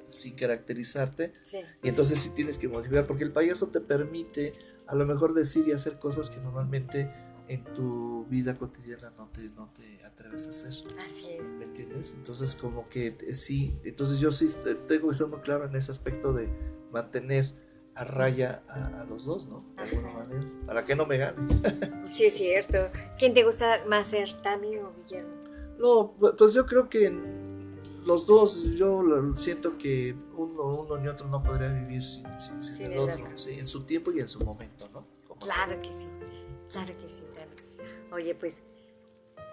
sin 0.09 0.35
caracterizarte. 0.35 1.33
Y 1.83 1.89
entonces 1.89 2.21
sí 2.21 2.31
tienes 2.31 2.59
que 2.59 2.69
modificar, 2.69 3.07
porque 3.07 3.25
el 3.25 3.33
payaso 3.33 3.69
te 3.69 3.81
permite 3.81 4.53
a 4.87 4.95
lo 4.95 5.07
mejor 5.07 5.35
decir 5.35 5.67
y 5.69 5.73
hacer 5.73 5.99
cosas 5.99 6.31
que 6.31 6.41
normalmente 6.41 7.11
en 7.49 7.65
tu 7.75 8.25
vida 8.27 8.57
cotidiana 8.57 9.13
no 9.19 9.29
te, 9.29 9.43
no 9.51 9.71
te 9.75 10.05
atreves 10.05 10.47
a 10.47 10.51
hacer. 10.51 10.73
Así 10.99 11.31
es. 11.31 11.43
¿Me 11.43 11.65
entiendes? 11.65 12.15
Entonces 12.15 12.55
como 12.55 12.89
que 12.89 13.19
eh, 13.21 13.35
sí, 13.35 13.79
entonces 13.85 14.19
yo 14.19 14.31
sí 14.31 14.51
tengo 14.89 15.09
que 15.09 15.15
ser 15.15 15.27
muy 15.27 15.41
claro 15.41 15.67
en 15.67 15.77
ese 15.77 15.91
aspecto 15.91 16.33
de 16.33 16.49
mantener 16.91 17.53
a 17.95 18.05
raya 18.05 18.63
a, 18.69 19.05
los 19.05 19.25
dos, 19.25 19.47
¿no? 19.47 19.65
De 19.77 19.83
alguna 19.83 20.13
manera, 20.13 20.51
para 20.67 20.85
que 20.85 20.97
no 20.97 21.07
me 21.07 21.19
gane. 21.19 21.37
sí, 22.09 22.25
es 22.25 22.35
cierto. 22.35 22.79
¿Quién 23.19 23.35
te 23.35 23.45
gusta 23.45 23.85
más 23.87 24.09
ser, 24.09 24.33
Tami 24.43 24.79
o 24.79 24.93
Guillermo? 24.97 25.31
No, 25.79 26.15
pues 26.37 26.55
yo 26.55 26.67
creo 26.67 26.89
que 26.89 27.11
los 28.07 28.27
dos, 28.27 28.75
yo 28.75 29.03
siento 29.35 29.79
que 29.79 30.15
uno, 30.37 30.81
uno 30.81 30.97
ni 30.99 31.09
otro 31.09 31.27
no 31.27 31.43
podría 31.43 31.69
vivir 31.69 32.03
sin, 32.03 32.27
el 32.81 32.99
otro, 32.99 33.25
en 33.47 33.67
su 33.67 33.85
tiempo 33.85 34.13
y 34.13 34.21
en 34.21 34.29
su 34.29 34.41
momento, 34.45 34.89
¿no? 34.93 35.07
claro 35.39 35.81
que 35.83 35.93
sí, 35.93 36.09
claro 36.71 36.97
que 36.99 37.09
sí, 37.09 37.23
Oye, 38.13 38.35
pues, 38.37 38.63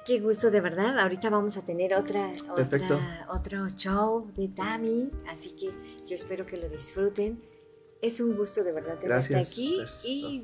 qué 0.06 0.20
gusto 0.20 0.52
de 0.52 0.62
verdad. 0.62 0.99
Ahorita 0.99 1.32
vamos 1.32 1.58
a 1.58 1.66
tener 1.66 1.95
otra, 1.95 2.32
otra 2.52 3.28
otro 3.32 3.70
show 3.70 4.32
de 4.36 4.49
Tami, 4.49 5.12
así 5.28 5.52
que 5.52 5.72
yo 6.06 6.14
espero 6.14 6.45
que 6.45 6.58
lo 6.58 6.70
disfruten. 6.70 7.41
Es 8.02 8.20
un 8.20 8.36
gusto 8.36 8.64
de 8.64 8.72
verdad 8.72 8.97
tenerte 8.97 9.38
aquí 9.38 9.80
y, 10.06 10.41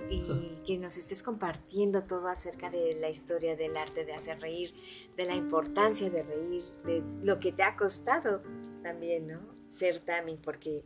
que 0.66 0.78
nos 0.78 0.98
estés 0.98 1.24
compartiendo 1.24 2.04
todo 2.04 2.28
acerca 2.28 2.70
de 2.70 2.96
la 2.96 3.10
historia 3.10 3.56
del 3.56 3.76
arte 3.76 4.06
de 4.06 4.14
hacer 4.14 4.40
reír, 4.40 4.76
de 5.16 5.26
la 5.26 5.36
importancia 5.36 6.10
de 6.10 6.22
reír, 6.22 6.64
de 6.86 7.04
lo 7.24 7.40
que 7.40 7.52
te 7.52 7.64
ha 7.64 7.76
costado 7.76 8.44
también, 8.84 9.28
¿no? 9.28 9.40
Ser 9.70 10.02
Tami, 10.02 10.38
porque 10.38 10.86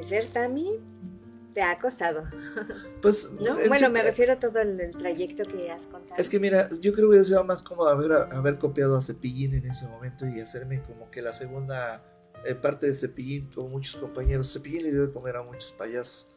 ser 0.00 0.26
Tami 0.28 0.80
te 1.54 1.62
ha 1.62 1.78
costado. 1.78 2.22
Pues, 3.02 3.28
Bueno, 3.66 3.90
me 3.90 4.00
refiero 4.00 4.34
a 4.34 4.38
todo 4.38 4.60
el, 4.60 4.92
trayecto 4.96 5.42
que 5.42 5.72
has 5.72 5.88
contado. 5.88 6.20
Es 6.20 6.30
que 6.30 6.38
mira, 6.38 6.68
yo 6.80 6.92
creo 6.92 7.06
que 7.06 7.08
hubiera 7.08 7.24
sido 7.24 7.42
más 7.42 7.64
cómodo 7.64 7.88
haber, 7.88 8.12
haber 8.12 8.58
copiado 8.58 8.96
a 8.96 9.00
Cepillín 9.00 9.54
en 9.54 9.66
ese 9.66 9.88
momento 9.88 10.24
y 10.24 10.40
hacerme 10.40 10.80
como 10.82 11.10
que 11.10 11.20
la 11.20 11.32
segunda 11.32 12.11
eh, 12.44 12.54
parte 12.54 12.86
de 12.86 12.94
Cepillín, 12.94 13.48
como 13.54 13.68
muchos 13.68 13.96
compañeros. 13.96 14.52
Cepillín 14.52 14.82
le 14.84 14.92
dio 14.92 15.06
de 15.06 15.12
comer 15.12 15.36
a 15.36 15.42
muchos 15.42 15.72
payasos. 15.72 16.28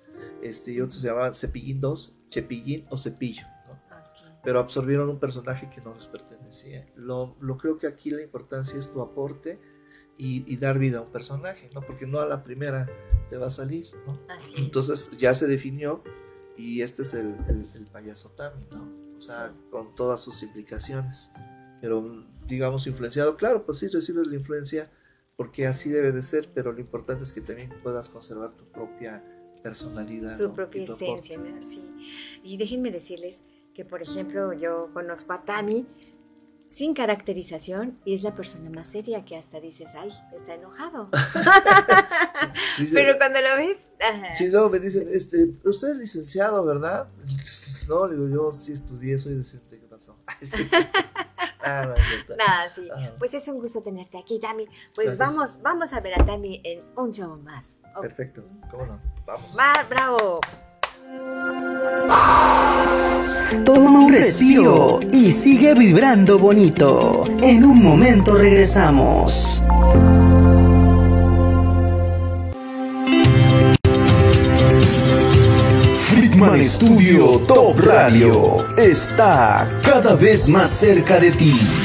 Este, 0.42 0.72
y 0.72 0.82
otros 0.82 1.02
se 1.02 1.08
llamaban 1.08 1.34
Cepillín 1.34 1.82
2, 1.82 2.18
Chepillín 2.30 2.86
o 2.90 2.98
Cepillo. 2.98 3.46
Pero 4.44 4.60
absorbieron 4.60 5.10
un 5.10 5.20
personaje 5.20 5.70
que 5.70 5.82
no 5.82 5.94
les 5.96 6.06
pertenecía. 6.06 6.88
Lo, 6.96 7.36
lo, 7.42 7.58
creo 7.58 7.78
que 7.78 7.88
aquí 7.88 8.12
la 8.12 8.22
importancia 8.22 8.78
es 8.78 8.94
tu 8.94 9.02
aporte 9.02 9.60
y, 10.18 10.56
dar 10.58 10.78
vida 10.78 11.00
a 11.00 11.02
un 11.02 11.12
personaje, 11.12 11.70
¿no? 11.74 11.82
Porque 11.82 12.06
no 12.06 12.20
a 12.20 12.26
la 12.26 12.44
primera 12.44 12.88
te 13.30 13.38
va 13.38 13.48
a 13.48 13.50
salir, 13.50 13.88
¿no? 14.06 14.20
Entonces 14.56 15.12
ya 15.18 15.34
se 15.34 15.48
definió 15.48 16.04
y 16.56 16.82
este 16.82 17.02
es 17.02 17.16
el, 17.16 17.36
el, 17.76 17.88
payaso 17.88 18.30
Tami, 18.32 18.66
¿no? 18.72 19.18
O 19.18 19.22
sea, 19.22 19.52
con 19.72 19.96
todas 19.96 20.22
sus 20.22 20.44
implicaciones. 20.44 21.32
Pero 21.82 22.26
digamos 22.48 22.86
influenciado, 22.88 23.38
claro, 23.38 23.66
pues 23.66 23.80
sí 23.80 23.88
recibes 23.88 24.28
la 24.28 24.36
influencia 24.36 24.92
porque 25.36 25.68
así 25.68 25.90
debe 25.90 26.12
de 26.12 26.22
ser, 26.22 26.50
pero 26.54 26.72
lo 26.72 26.80
importante 26.80 27.24
es 27.24 27.34
que 27.34 27.42
también 27.42 27.74
puedas 27.84 28.10
conservar 28.10 28.54
tu 28.54 28.66
propia 28.66 29.24
personalidad. 29.62 30.38
Tu 30.38 30.54
propia 30.54 30.84
esencia, 30.84 31.38
¿no? 31.38 31.70
Sí. 31.70 32.40
Y 32.44 32.58
déjenme 32.58 32.92
decirles 32.92 33.44
que, 33.74 33.84
por 33.84 34.02
ejemplo, 34.02 34.54
yo 34.54 34.90
conozco 34.94 35.34
a 35.34 35.44
Tami 35.44 35.86
sin 36.68 36.94
caracterización 36.94 38.00
y 38.06 38.16
es 38.16 38.24
la 38.24 38.36
persona 38.36 38.70
más 38.70 38.92
seria 38.92 39.24
que 39.24 39.36
hasta 39.36 39.60
dices, 39.60 39.94
ay, 39.96 40.10
está 40.36 40.56
enojado. 40.56 41.10
Pero 42.94 43.18
cuando 43.18 43.40
lo 43.42 43.56
ves... 43.58 43.88
Si 44.36 44.50
no, 44.50 44.70
me 44.70 44.80
dicen, 44.80 45.08
este, 45.12 45.52
usted 45.64 45.90
es 45.90 45.98
licenciado, 45.98 46.64
¿verdad? 46.64 47.08
No, 47.88 48.08
digo, 48.08 48.28
yo 48.28 48.52
sí 48.52 48.74
estudié, 48.74 49.16
soy 49.20 49.36
decente, 49.36 49.80
¿qué 49.80 49.86
pasó? 51.66 52.36
Nada, 52.38 52.70
sí. 52.74 52.88
Pues 53.18 53.34
es 53.34 53.48
un 53.48 53.60
gusto 53.60 53.82
tenerte 53.82 54.18
aquí, 54.18 54.40
Tami. 54.40 54.68
Pues 54.94 55.18
vamos, 55.18 55.60
vamos 55.62 55.94
a 55.94 56.00
ver 56.00 56.14
a 56.14 56.26
Tami 56.26 56.62
en 56.64 56.84
un 56.96 57.12
show 57.12 57.38
más. 57.38 57.80
Perfecto, 58.02 58.44
¿cómo 58.70 58.86
no? 58.86 59.02
Vamos. 59.26 59.90
bravo. 59.90 60.40
Toma 63.64 64.00
un 64.00 64.12
respiro 64.12 65.00
y 65.12 65.32
sigue 65.32 65.74
vibrando 65.74 66.38
bonito. 66.40 67.24
En 67.42 67.64
un 67.64 67.82
momento 67.82 68.36
regresamos. 68.36 69.64
Friedman 76.46 76.64
Studio 76.64 77.40
Top 77.48 77.80
Radio 77.80 78.64
está 78.78 79.68
cada 79.84 80.16
vez 80.16 80.48
más 80.48 80.70
cerca 80.70 81.20
de 81.20 81.32
ti. 81.32 81.85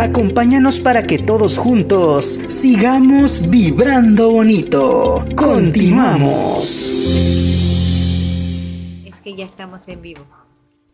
Acompáñanos 0.00 0.80
para 0.80 1.02
que 1.02 1.18
todos 1.18 1.58
juntos 1.58 2.40
sigamos 2.48 3.50
vibrando 3.50 4.32
bonito. 4.32 5.26
Continuamos. 5.36 6.96
Es 9.04 9.20
que 9.20 9.34
ya 9.36 9.44
estamos 9.44 9.86
en 9.88 10.00
vivo. 10.00 10.39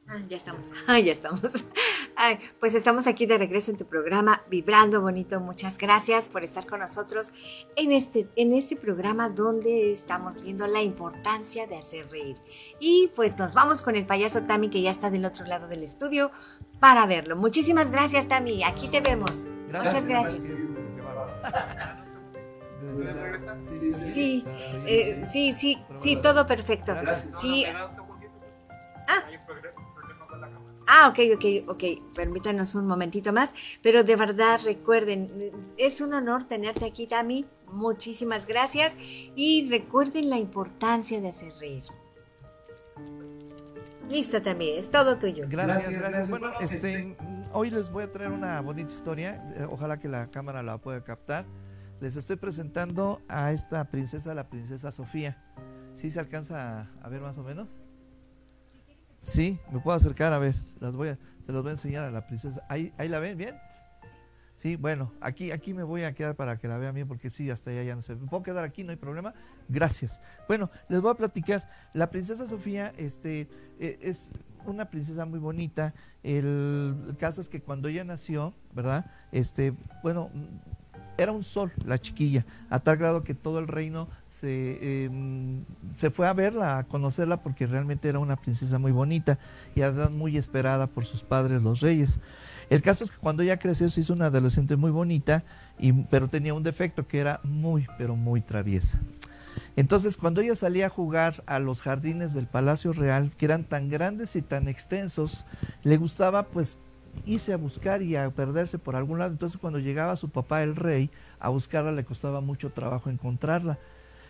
Ah, 0.08 0.18
ya 0.28 0.36
estamos, 0.36 0.72
ah, 0.86 0.98
ya 1.00 1.12
estamos. 1.12 1.42
Ay, 2.16 2.38
pues 2.60 2.74
estamos 2.74 3.06
aquí 3.06 3.26
de 3.26 3.38
regreso 3.38 3.72
en 3.72 3.76
tu 3.76 3.86
programa 3.86 4.42
Vibrando 4.48 5.00
Bonito. 5.00 5.40
Muchas 5.40 5.78
gracias 5.78 6.28
por 6.28 6.44
estar 6.44 6.66
con 6.66 6.80
nosotros 6.80 7.32
en 7.74 7.92
este, 7.92 8.28
en 8.36 8.54
este 8.54 8.76
programa 8.76 9.28
donde 9.28 9.90
estamos 9.92 10.40
viendo 10.42 10.66
la 10.68 10.82
importancia 10.82 11.66
de 11.66 11.76
hacer 11.76 12.08
reír. 12.10 12.36
Y 12.78 13.10
pues 13.16 13.36
nos 13.36 13.54
vamos 13.54 13.82
con 13.82 13.96
el 13.96 14.06
payaso 14.06 14.42
Tami 14.42 14.70
que 14.70 14.80
ya 14.80 14.90
está 14.90 15.10
del 15.10 15.24
otro 15.24 15.44
lado 15.44 15.66
del 15.66 15.82
estudio 15.82 16.30
para 16.78 17.04
verlo. 17.06 17.34
Muchísimas 17.34 17.90
gracias 17.90 18.28
Tami, 18.28 18.62
aquí 18.62 18.88
te 18.88 19.00
vemos. 19.00 19.46
Muchas 19.66 20.06
gracias. 20.06 20.52
Sí, 24.12 24.44
eh, 24.86 25.24
sí, 25.30 25.54
sí, 25.58 25.78
sí, 25.98 26.16
todo 26.16 26.46
perfecto. 26.46 26.94
Sí. 27.40 27.64
Ah. 29.08 29.22
Ah, 30.86 31.08
ok, 31.08 31.18
ok, 31.34 31.68
ok. 31.70 31.84
Permítanos 32.14 32.74
un 32.74 32.86
momentito 32.86 33.32
más. 33.32 33.54
Pero 33.82 34.04
de 34.04 34.16
verdad 34.16 34.60
recuerden, 34.64 35.52
es 35.76 36.00
un 36.00 36.14
honor 36.14 36.44
tenerte 36.44 36.84
aquí, 36.84 37.06
Tami. 37.06 37.44
Muchísimas 37.72 38.46
gracias. 38.46 38.96
Y 39.34 39.68
recuerden 39.68 40.30
la 40.30 40.38
importancia 40.38 41.20
de 41.20 41.28
hacer 41.28 41.52
reír. 41.58 41.82
Listo 44.08 44.40
también, 44.40 44.78
es 44.78 44.88
todo 44.90 45.18
tuyo. 45.18 45.46
Gracias, 45.48 45.92
gracias. 45.92 46.30
Bueno, 46.30 46.52
este, 46.60 47.16
hoy 47.52 47.70
les 47.70 47.90
voy 47.90 48.04
a 48.04 48.12
traer 48.12 48.30
una 48.30 48.60
bonita 48.60 48.92
historia. 48.92 49.52
eh, 49.56 49.66
Ojalá 49.68 49.98
que 49.98 50.06
la 50.08 50.30
cámara 50.30 50.62
la 50.62 50.78
pueda 50.78 51.02
captar. 51.02 51.44
Les 52.00 52.14
estoy 52.16 52.36
presentando 52.36 53.20
a 53.26 53.50
esta 53.50 53.84
princesa, 53.90 54.32
la 54.34 54.48
princesa 54.48 54.92
Sofía. 54.92 55.42
¿Sí 55.94 56.10
se 56.10 56.20
alcanza 56.20 56.82
a, 56.82 56.90
a 57.02 57.08
ver 57.08 57.20
más 57.20 57.36
o 57.38 57.42
menos? 57.42 57.74
Sí, 59.26 59.58
me 59.72 59.80
puedo 59.80 59.96
acercar 59.96 60.32
a 60.32 60.38
ver. 60.38 60.54
Las 60.78 60.94
voy 60.94 61.08
a, 61.08 61.18
se 61.44 61.52
las 61.52 61.60
voy 61.60 61.70
a 61.70 61.72
enseñar 61.72 62.04
a 62.04 62.12
la 62.12 62.24
princesa. 62.28 62.62
Ahí, 62.68 62.92
ahí 62.96 63.08
la 63.08 63.18
ven, 63.18 63.36
bien. 63.36 63.56
Sí, 64.54 64.76
bueno, 64.76 65.12
aquí, 65.20 65.50
aquí 65.50 65.74
me 65.74 65.82
voy 65.82 66.04
a 66.04 66.14
quedar 66.14 66.36
para 66.36 66.56
que 66.58 66.68
la 66.68 66.78
vean 66.78 66.94
bien, 66.94 67.08
porque 67.08 67.28
sí, 67.28 67.50
hasta 67.50 67.70
allá 67.70 67.82
ya 67.82 67.96
no 67.96 68.02
ve. 68.06 68.14
¿Me 68.14 68.28
puedo 68.28 68.44
quedar 68.44 68.62
aquí? 68.62 68.84
No 68.84 68.92
hay 68.92 68.96
problema. 68.96 69.34
Gracias. 69.68 70.20
Bueno, 70.46 70.70
les 70.88 71.00
voy 71.00 71.10
a 71.10 71.14
platicar. 71.14 71.68
La 71.92 72.08
princesa 72.08 72.46
Sofía, 72.46 72.92
este, 72.96 73.48
eh, 73.80 73.98
es 74.00 74.30
una 74.64 74.90
princesa 74.90 75.24
muy 75.24 75.40
bonita. 75.40 75.92
El, 76.22 76.96
el 77.08 77.16
caso 77.18 77.40
es 77.40 77.48
que 77.48 77.60
cuando 77.60 77.88
ella 77.88 78.04
nació, 78.04 78.54
¿verdad? 78.74 79.10
Este, 79.32 79.74
bueno, 80.04 80.30
era 81.18 81.32
un 81.32 81.44
sol 81.44 81.72
la 81.84 81.98
chiquilla, 81.98 82.44
a 82.70 82.80
tal 82.80 82.96
grado 82.96 83.22
que 83.22 83.34
todo 83.34 83.58
el 83.58 83.68
reino 83.68 84.08
se, 84.28 84.78
eh, 84.80 85.10
se 85.96 86.10
fue 86.10 86.28
a 86.28 86.32
verla, 86.32 86.78
a 86.78 86.84
conocerla, 86.84 87.42
porque 87.42 87.66
realmente 87.66 88.08
era 88.08 88.18
una 88.18 88.36
princesa 88.36 88.78
muy 88.78 88.92
bonita 88.92 89.38
y 89.74 89.82
además 89.82 90.10
muy 90.10 90.36
esperada 90.36 90.86
por 90.86 91.04
sus 91.04 91.22
padres, 91.22 91.62
los 91.62 91.80
reyes. 91.80 92.20
El 92.68 92.82
caso 92.82 93.04
es 93.04 93.10
que 93.10 93.18
cuando 93.18 93.42
ella 93.42 93.58
creció 93.58 93.88
se 93.88 94.00
hizo 94.00 94.12
una 94.12 94.26
adolescente 94.26 94.76
muy 94.76 94.90
bonita, 94.90 95.44
y, 95.78 95.92
pero 95.92 96.28
tenía 96.28 96.54
un 96.54 96.62
defecto 96.62 97.06
que 97.06 97.20
era 97.20 97.40
muy, 97.44 97.86
pero 97.96 98.16
muy 98.16 98.40
traviesa. 98.40 98.98
Entonces, 99.76 100.16
cuando 100.16 100.40
ella 100.40 100.56
salía 100.56 100.86
a 100.86 100.90
jugar 100.90 101.42
a 101.46 101.58
los 101.58 101.82
jardines 101.82 102.34
del 102.34 102.46
Palacio 102.46 102.92
Real, 102.92 103.30
que 103.36 103.44
eran 103.44 103.64
tan 103.64 103.88
grandes 103.88 104.34
y 104.34 104.42
tan 104.42 104.68
extensos, 104.68 105.46
le 105.82 105.96
gustaba 105.98 106.44
pues 106.44 106.78
irse 107.24 107.52
a 107.52 107.56
buscar 107.56 108.02
y 108.02 108.16
a 108.16 108.28
perderse 108.30 108.78
por 108.78 108.96
algún 108.96 109.18
lado. 109.18 109.32
Entonces, 109.32 109.58
cuando 109.58 109.78
llegaba 109.78 110.16
su 110.16 110.28
papá, 110.28 110.62
el 110.62 110.76
rey, 110.76 111.10
a 111.40 111.48
buscarla, 111.48 111.92
le 111.92 112.04
costaba 112.04 112.40
mucho 112.40 112.70
trabajo 112.70 113.10
encontrarla. 113.10 113.78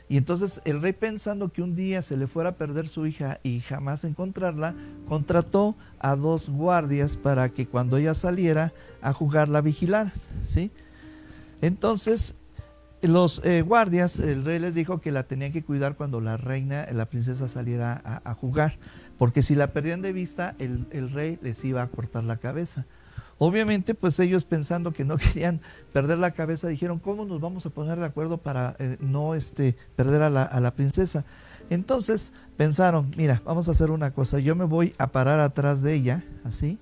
Y 0.09 0.17
entonces 0.17 0.61
el 0.65 0.81
rey 0.83 0.93
pensando 0.93 1.49
que 1.49 1.63
un 1.63 1.75
día 1.75 2.01
se 2.01 2.17
le 2.17 2.29
fuera 2.29 2.51
a 2.51 2.55
perder 2.55 2.87
su 2.87 3.07
hija 3.07 3.41
y 3.43 3.61
jamás 3.61 4.05
encontrarla, 4.05 4.75
contrató 5.09 5.75
a 5.99 6.15
dos 6.15 6.49
guardias 6.49 7.17
para 7.17 7.49
que 7.49 7.67
cuando 7.67 7.97
ella 7.97 8.15
saliera 8.15 8.73
a 9.03 9.13
jugar 9.13 9.49
la 9.49 9.61
vigilaran, 9.61 10.13
¿sí? 10.47 10.71
Entonces 11.61 12.37
los 13.03 13.45
eh, 13.45 13.63
guardias, 13.63 14.21
el 14.21 14.45
rey 14.45 14.61
les 14.61 14.75
dijo 14.75 15.01
que 15.01 15.11
la 15.11 15.25
tenían 15.25 15.53
que 15.53 15.65
cuidar 15.65 15.97
cuando 15.97 16.21
la 16.21 16.37
reina, 16.37 16.87
la 16.93 17.07
princesa 17.07 17.49
saliera 17.49 18.21
a 18.25 18.35
jugar, 18.35 18.79
porque 19.19 19.43
si 19.43 19.55
la 19.55 19.73
perdían 19.73 20.03
de 20.03 20.13
vista, 20.13 20.55
el, 20.59 21.11
rey 21.13 21.39
les 21.43 21.65
iba 21.65 21.83
a 21.83 21.87
cortar 21.89 22.25
la 22.25 22.37
cabeza. 22.37 22.87
Obviamente, 23.39 23.95
pues 23.95 24.19
ellos 24.19 24.45
pensando 24.45 24.93
que 24.93 25.05
no 25.05 25.17
querían 25.19 25.61
perder 25.93 26.19
la 26.19 26.31
cabeza, 26.31 26.69
dijeron, 26.69 26.99
¿cómo 26.99 27.25
nos 27.25 27.41
vamos 27.41 27.67
a 27.67 27.71
poner 27.71 27.99
de 27.99 28.07
acuerdo 28.07 28.39
para 28.39 28.77
eh, 28.79 28.97
no 29.01 29.35
este, 29.35 29.77
perder 29.95 30.23
a 30.23 30.31
la, 30.31 30.75
princesa? 30.75 31.25
Entonces 31.69 32.33
pensaron, 32.57 33.11
mira, 33.17 33.43
vamos 33.45 33.69
a 33.69 33.73
hacer 33.73 33.91
una 33.91 34.13
cosa, 34.13 34.39
yo 34.39 34.55
me 34.55 34.65
voy 34.65 34.95
a 34.99 35.09
parar 35.09 35.41
atrás 35.41 35.83
de 35.83 35.95
ella, 35.95 36.25
así, 36.45 36.79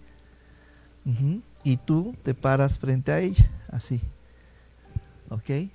y 1.63 1.77
tú 1.79 2.15
te 2.23 2.35
paras 2.35 2.79
frente 2.79 3.11
a 3.11 3.21
ella, 3.21 3.51
así, 3.71 4.01
¿ok? 5.31 5.71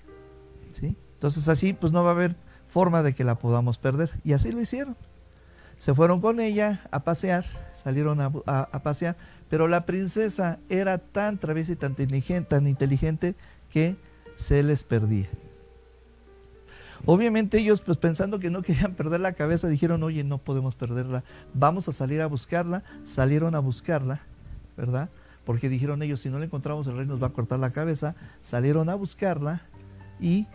¿Sí? 0.73 0.95
Entonces 1.15 1.49
así 1.49 1.73
pues 1.73 1.91
no 1.91 2.03
va 2.03 2.11
a 2.11 2.13
haber 2.13 2.35
forma 2.69 3.03
de 3.03 3.13
que 3.13 3.23
la 3.23 3.35
podamos 3.35 3.77
perder. 3.77 4.11
Y 4.23 4.33
así 4.33 4.51
lo 4.51 4.61
hicieron. 4.61 4.95
Se 5.79 5.95
fueron 5.95 6.19
con 6.19 6.41
ella 6.41 6.81
a 6.91 7.05
pasear, 7.05 7.45
salieron 7.71 8.19
a, 8.19 8.29
pasear, 8.83 9.15
pero 9.49 9.69
la 9.69 9.85
princesa 9.85 10.59
era 10.67 10.97
tan 10.97 11.37
traviesa 11.37 11.71
y 11.71 11.77
tan 11.77 11.91
inteligente, 11.91 12.49
tan 12.49 12.67
inteligente 12.67 13.35
que 13.69 13.95
se 14.35 14.61
les 14.61 14.83
perdía. 14.83 15.29
Obviamente 17.05 17.59
ellos, 17.59 17.79
pues 17.79 17.97
pensando 17.97 18.39
que 18.39 18.49
no 18.49 18.61
querían 18.61 18.93
perder 18.95 19.21
la 19.21 19.31
cabeza, 19.31 19.69
dijeron, 19.69 20.03
oye, 20.03 20.25
no 20.25 20.39
podemos 20.39 20.75
perderla, 20.75 21.23
vamos 21.53 21.87
a 21.87 21.93
salir 21.93 22.19
a 22.19 22.27
buscarla. 22.27 22.83
Salieron 23.05 23.55
a 23.55 23.59
buscarla, 23.59 24.19
¿verdad? 24.75 25.09
Porque 25.45 25.69
dijeron 25.69 26.03
ellos, 26.03 26.19
si 26.19 26.29
no 26.29 26.39
la 26.39 26.45
encontramos, 26.45 26.87
el 26.87 26.97
rey 26.97 27.05
nos 27.05 27.23
va 27.23 27.27
a 27.27 27.33
cortar 27.33 27.57
la 27.57 27.71
cabeza. 27.71 28.15
Salieron 28.41 28.89
a 28.89 28.95
buscarla 28.95 29.61
y 30.19 30.45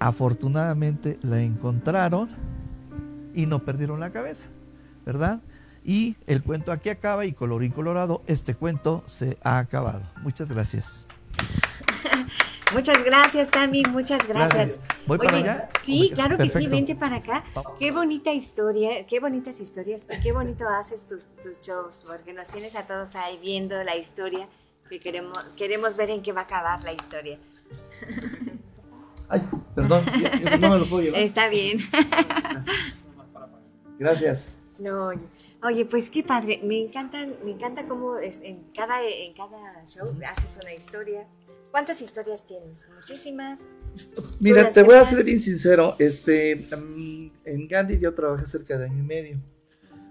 afortunadamente 0.00 1.16
la 1.22 1.42
encontraron 1.42 2.28
y 3.36 3.46
no 3.46 3.60
perdieron 3.64 4.00
la 4.00 4.10
cabeza, 4.10 4.48
¿verdad? 5.04 5.40
Y 5.84 6.16
el 6.26 6.42
cuento 6.42 6.72
aquí 6.72 6.88
acaba 6.88 7.24
y 7.26 7.32
colorín 7.32 7.70
colorado, 7.70 8.22
este 8.26 8.54
cuento 8.54 9.04
se 9.06 9.38
ha 9.44 9.58
acabado. 9.58 10.02
Muchas 10.22 10.50
gracias. 10.50 11.06
Muchas 12.74 13.04
gracias, 13.04 13.48
Tami, 13.52 13.84
muchas 13.92 14.26
gracias. 14.26 14.80
¿Voy 15.06 15.18
para 15.18 15.36
allá? 15.36 15.68
Sí, 15.84 16.10
claro 16.12 16.36
que 16.36 16.48
sí, 16.48 16.66
vente 16.66 16.96
para 16.96 17.16
acá. 17.18 17.44
Qué 17.78 17.92
bonita 17.92 18.32
historia, 18.32 19.06
qué 19.06 19.20
bonitas 19.20 19.60
historias 19.60 20.08
y 20.10 20.20
qué 20.20 20.32
bonito 20.32 20.66
haces 20.68 21.06
tus, 21.06 21.28
tus 21.40 21.60
shows, 21.60 22.02
porque 22.04 22.32
nos 22.32 22.48
tienes 22.48 22.74
a 22.74 22.84
todos 22.84 23.14
ahí 23.14 23.38
viendo 23.40 23.80
la 23.84 23.94
historia 23.96 24.48
que 24.88 24.98
queremos, 24.98 25.38
queremos 25.56 25.96
ver 25.96 26.10
en 26.10 26.22
qué 26.24 26.32
va 26.32 26.40
a 26.40 26.44
acabar 26.44 26.82
la 26.82 26.92
historia. 26.92 27.38
Ay, 29.28 29.42
perdón, 29.76 30.04
yo- 30.20 30.48
yo 30.50 30.58
no 30.58 30.70
me 30.70 30.78
lo 30.80 30.88
puedo 30.88 31.02
llevar. 31.04 31.20
Está 31.20 31.48
bien. 31.48 31.78
Gracias. 31.92 32.66
No, 34.78 35.10
oye, 35.62 35.84
pues 35.86 36.10
qué 36.10 36.22
padre. 36.22 36.60
Me 36.62 36.78
encanta, 36.80 37.26
me 37.44 37.52
encanta 37.52 37.86
cómo 37.88 38.18
es- 38.18 38.40
en 38.42 38.60
cada, 38.74 39.02
en 39.06 39.32
cada 39.34 39.84
show 39.84 40.06
haces 40.28 40.58
una 40.62 40.74
historia. 40.74 41.26
¿Cuántas 41.70 42.00
historias 42.00 42.44
tienes? 42.46 42.88
Muchísimas. 42.94 43.58
Mira, 44.40 44.70
te 44.70 44.82
voy 44.82 44.94
a 44.96 45.04
ser 45.04 45.24
bien 45.24 45.40
sincero. 45.40 45.96
Este, 45.98 46.56
mm, 46.56 47.30
en 47.44 47.68
Gandhi 47.68 47.98
yo 47.98 48.14
trabajé 48.14 48.46
cerca 48.46 48.78
de 48.78 48.84
año 48.86 48.98
y 48.98 49.06
medio. 49.06 49.38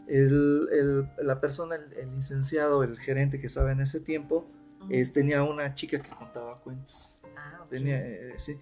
El- 0.07 0.67
el- 0.71 1.09
la 1.25 1.39
persona, 1.41 1.75
el, 1.75 1.93
el 1.93 2.15
licenciado, 2.15 2.83
el 2.83 2.99
gerente 2.99 3.39
que 3.39 3.47
estaba 3.47 3.71
en 3.71 3.81
ese 3.81 3.99
tiempo, 3.99 4.47
es, 4.89 5.11
tenía 5.11 5.41
una 5.43 5.73
chica 5.73 5.99
que 5.99 6.09
contaba 6.09 6.59
cuentos. 6.59 7.17
Ah, 7.35 7.61
ok. 7.63 7.69
Tenía, 7.69 7.97
eh, 8.05 8.35
sí. 8.37 8.57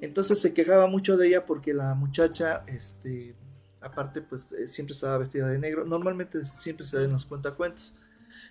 Entonces 0.00 0.40
se 0.40 0.52
quejaba 0.52 0.88
mucho 0.88 1.16
de 1.16 1.28
ella 1.28 1.46
porque 1.46 1.72
la 1.74 1.94
muchacha, 1.94 2.64
este, 2.66 3.34
aparte, 3.80 4.20
pues 4.22 4.50
eh, 4.52 4.68
siempre 4.68 4.94
estaba 4.94 5.18
vestida 5.18 5.48
de 5.48 5.58
negro. 5.58 5.84
Normalmente 5.84 6.44
siempre 6.44 6.86
se 6.86 6.98
den 6.98 7.10
los 7.12 7.26
cuentacuentos. 7.26 7.98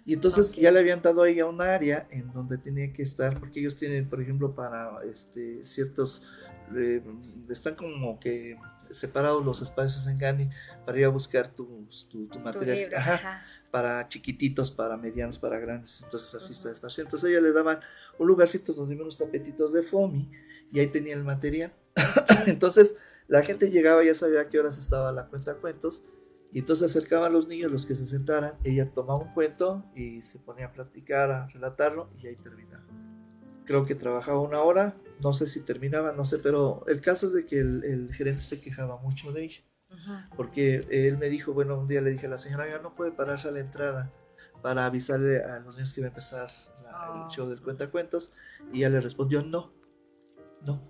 Y 0.06 0.14
entonces 0.14 0.56
ya 0.56 0.72
le 0.72 0.80
habían 0.80 1.02
dado 1.02 1.24
a 1.24 1.30
ella 1.30 1.46
un 1.46 1.62
área 1.62 2.08
en 2.10 2.32
donde 2.32 2.58
tenía 2.58 2.92
que 2.94 3.04
estar, 3.04 3.40
porque 3.40 3.60
ellos 3.60 3.76
tienen, 3.76 4.10
por 4.10 4.22
ejemplo, 4.22 4.56
para 4.56 4.92
este, 5.04 5.64
ciertos, 5.66 6.24
eh, 6.76 7.02
están 7.50 7.76
como 7.76 8.20
que 8.20 8.58
separados 8.92 9.46
los 9.46 9.62
espacios 9.62 10.08
en 10.08 10.18
Gandhi 10.18 10.50
para 10.86 10.98
ir 10.98 11.06
a 11.06 11.10
buscar 11.10 11.52
tu, 11.52 11.88
tu 12.10 12.28
Tu 12.28 12.40
material. 12.40 12.78
libro, 12.78 12.98
Ajá 12.98 13.14
ajá. 13.16 13.44
para 13.70 14.08
chiquititos, 14.08 14.72
para 14.72 14.98
medianos, 14.98 15.38
para 15.38 15.60
grandes. 15.60 16.02
Entonces 16.02 16.34
así 16.36 16.54
está 16.54 16.70
despacio. 16.70 17.04
Entonces 17.04 17.30
ella 17.30 17.42
le 17.42 17.54
daban 17.54 17.80
un 18.18 18.28
lugarcito 18.28 18.74
donde 18.74 18.94
había 18.94 19.04
unos 19.04 19.18
tapetitos 19.18 19.74
de 19.74 19.84
foamy 19.84 20.30
y 20.72 20.80
ahí 20.80 20.88
tenía 20.88 21.14
el 21.16 21.24
material. 21.24 21.72
entonces 22.48 22.96
la 23.30 23.42
gente 23.44 23.70
llegaba, 23.72 24.04
ya 24.04 24.14
sabía 24.14 24.42
a 24.42 24.50
qué 24.50 24.60
horas 24.60 24.78
estaba 24.78 25.12
la 25.14 25.28
cuenta 25.28 25.54
cuentos. 25.56 26.04
Y 26.52 26.60
entonces 26.60 26.90
acercaban 26.90 27.32
los 27.32 27.48
niños, 27.48 27.72
los 27.72 27.86
que 27.86 27.94
se 27.96 28.06
sentaran, 28.08 28.56
ella 28.64 28.90
tomaba 28.92 29.20
un 29.20 29.34
cuento 29.36 29.86
y 29.96 30.24
se 30.24 30.40
ponía 30.40 30.66
a 30.66 30.72
platicar, 30.74 31.32
a 31.32 31.48
relatarlo 31.48 32.10
y 32.18 32.26
ahí 32.28 32.36
terminaba. 32.36 32.84
Creo 33.66 33.86
que 33.86 33.94
trabajaba 33.94 34.42
una 34.42 34.60
hora, 34.62 34.96
no 35.22 35.32
sé 35.32 35.46
si 35.46 35.60
terminaba, 35.62 36.12
no 36.12 36.26
sé, 36.26 36.40
pero 36.40 36.84
el 36.88 37.02
caso 37.02 37.28
es 37.28 37.34
de 37.34 37.46
que 37.46 37.60
el, 37.60 37.84
el 37.84 38.12
gerente 38.12 38.42
se 38.42 38.60
quejaba 38.60 38.98
mucho 38.98 39.32
de 39.32 39.44
ella 39.44 39.62
porque 40.36 40.82
él 40.90 41.18
me 41.20 41.30
dijo, 41.30 41.54
bueno, 41.54 41.78
un 41.80 41.88
día 41.88 42.02
le 42.02 42.10
dije 42.12 42.26
a 42.26 42.30
la 42.30 42.38
señora, 42.40 42.68
ya 42.68 42.80
no 42.80 42.96
puede 42.96 43.12
pararse 43.12 43.48
a 43.48 43.52
la 43.52 43.60
entrada 43.60 44.12
para 44.64 44.86
avisarle 44.88 45.44
a 45.44 45.60
los 45.60 45.76
niños 45.76 45.94
que 45.94 46.02
iba 46.02 46.08
a 46.08 46.10
empezar 46.10 46.50
la- 46.84 46.90
Oh. 47.12 47.24
el 47.26 47.32
show 47.32 47.48
del 47.48 47.62
cuentacuentos, 47.62 48.32
y 48.74 48.80
ella 48.80 48.90
le 48.90 49.00
respondió, 49.02 49.42
no, 49.44 49.72
no, 50.66 50.82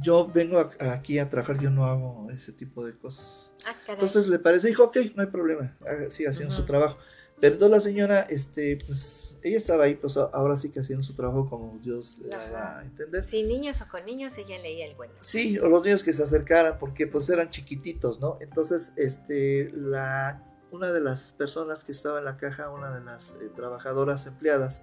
yo 0.00 0.26
vengo 0.26 0.58
a- 0.58 0.92
aquí 0.92 1.18
a 1.18 1.28
trabajar, 1.28 1.58
yo 1.60 1.70
no 1.70 1.86
hago 1.86 2.28
ese 2.30 2.52
tipo 2.52 2.84
de 2.84 2.96
cosas. 2.96 3.52
Ah. 3.66 3.74
Entonces 3.88 4.28
le 4.28 4.38
parece, 4.38 4.68
dijo, 4.68 4.84
ok, 4.84 4.96
no 5.14 5.22
hay 5.22 5.28
problema, 5.28 5.76
siga 6.10 6.30
haciendo 6.30 6.54
su 6.54 6.64
trabajo. 6.64 6.98
Pero 7.40 7.54
entonces 7.54 7.76
la 7.76 7.80
señora, 7.80 8.20
este, 8.22 8.78
pues, 8.84 9.38
ella 9.44 9.58
estaba 9.58 9.84
ahí, 9.84 9.94
pues 9.94 10.16
ahora 10.16 10.56
sí 10.56 10.70
que 10.70 10.80
haciendo 10.80 11.04
su 11.04 11.14
trabajo 11.14 11.48
como 11.48 11.78
Dios 11.78 12.18
le 12.18 12.30
daba 12.30 12.80
a 12.80 12.84
entender. 12.84 13.24
Sin 13.24 13.46
niños 13.46 13.80
o 13.80 13.86
con 13.88 14.04
niños, 14.04 14.36
ella 14.38 14.58
leía 14.58 14.86
el 14.86 14.96
cuento. 14.96 15.14
Sí, 15.20 15.56
o 15.58 15.68
los 15.68 15.84
niños 15.84 16.02
que 16.02 16.12
se 16.12 16.24
acercaran, 16.24 16.80
porque 16.80 17.06
pues 17.06 17.30
eran 17.30 17.50
chiquititos, 17.50 18.18
¿no? 18.18 18.38
Entonces, 18.40 18.92
este, 18.96 19.70
la, 19.72 20.42
una 20.72 20.90
de 20.90 21.00
las 21.00 21.30
personas 21.30 21.84
que 21.84 21.92
estaba 21.92 22.18
en 22.18 22.24
la 22.24 22.36
caja, 22.38 22.70
una 22.70 22.92
de 22.98 23.04
las 23.04 23.36
eh, 23.40 23.48
trabajadoras 23.54 24.26
empleadas, 24.26 24.82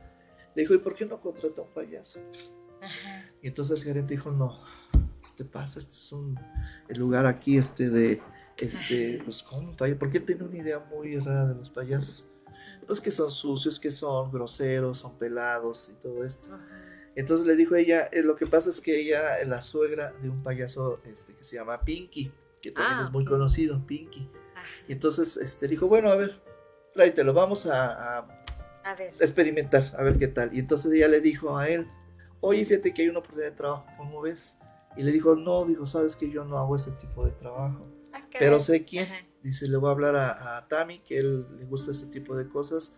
le 0.56 0.62
dijo, 0.62 0.74
¿y 0.74 0.78
por 0.78 0.96
qué 0.96 1.06
no 1.06 1.20
contrata 1.20 1.62
un 1.62 1.72
payaso? 1.74 2.22
Ajá. 2.86 3.26
Y 3.42 3.48
entonces 3.48 3.80
el 3.80 3.84
gerente 3.86 4.14
dijo, 4.14 4.32
no, 4.32 4.60
¿qué 4.92 5.30
te 5.38 5.46
pasa? 5.46 5.80
Este 5.80 5.92
es 5.94 6.12
un 6.12 6.40
el 6.88 7.00
lugar 7.00 7.26
aquí, 7.26 7.58
este, 7.58 7.90
de, 7.90 8.22
este, 8.58 9.22
pues, 9.24 9.44
¿cómo? 9.44 9.76
Porque 10.00 10.18
él 10.20 10.26
tiene 10.26 10.44
una 10.44 10.58
idea 10.58 10.80
muy 10.80 11.18
rara 11.20 11.48
de 11.48 11.56
los 11.56 11.70
payasos. 11.70 12.28
Pues 12.88 13.02
que 13.02 13.12
son 13.12 13.30
sucios, 13.32 13.80
que 13.80 13.92
son 13.92 14.32
groseros, 14.32 15.00
son 15.00 15.18
pelados 15.18 15.90
y 15.94 16.00
todo 16.00 16.24
esto. 16.24 16.58
Entonces 17.16 17.46
le 17.48 17.56
dijo 17.56 17.76
ella, 17.76 18.10
eh, 18.12 18.24
lo 18.24 18.36
que 18.36 18.46
pasa 18.46 18.70
es 18.70 18.80
que 18.80 19.00
ella 19.00 19.38
es 19.40 19.48
la 19.48 19.62
suegra 19.62 20.14
de 20.22 20.30
un 20.30 20.42
payaso 20.42 21.02
este, 21.06 21.34
que 21.34 21.44
se 21.44 21.58
llama 21.58 21.82
Pinky, 21.82 22.32
que 22.62 22.72
también 22.72 23.00
Ah, 23.00 23.04
es 23.06 23.12
muy 23.12 23.26
conocido, 23.26 23.86
Pinky. 23.86 24.30
Y 24.88 24.94
entonces 24.94 25.38
este, 25.38 25.68
dijo, 25.68 25.88
bueno, 25.88 26.10
a 26.10 26.16
ver, 26.16 26.42
tráetelo, 26.94 27.34
vamos 27.34 27.66
a, 27.66 28.20
a 28.20 28.28
A 28.86 28.96
ver. 28.96 29.14
experimentar, 29.20 29.84
a 29.98 30.02
ver 30.04 30.18
qué 30.18 30.28
tal. 30.28 30.54
Y 30.54 30.60
entonces 30.60 30.92
ella 30.94 31.08
le 31.10 31.20
dijo 31.22 31.58
a 31.58 31.68
él, 31.70 31.88
oye, 32.46 32.66
fíjate 32.66 32.94
que 32.94 33.02
hay 33.04 33.10
una 33.10 33.20
oportunidad 33.20 33.52
de 33.52 33.56
trabajo, 33.58 33.86
¿cómo 33.98 34.22
ves? 34.22 34.58
Y 34.98 35.04
le 35.04 35.12
dijo, 35.12 35.36
no, 35.36 35.66
dijo, 35.66 35.86
sabes 35.86 36.16
que 36.16 36.30
yo 36.30 36.46
no 36.46 36.58
hago 36.58 36.76
ese 36.76 36.92
tipo 36.94 37.26
de 37.26 37.32
trabajo. 37.32 37.86
Ah, 38.14 38.20
caray. 38.22 38.40
Pero 38.40 38.60
sé 38.62 38.86
quién. 38.86 39.06
Ajá. 39.06 39.16
Dice, 39.44 39.68
le 39.68 39.78
voy 39.78 39.90
a 39.90 39.92
hablar 39.92 40.16
a, 40.16 40.58
a 40.58 40.68
Tami, 40.68 41.00
que 41.02 41.18
él 41.20 41.46
le 41.58 41.66
gusta 41.66 41.92
ese 41.92 42.08
tipo 42.08 42.36
de 42.36 42.48
cosas. 42.48 42.98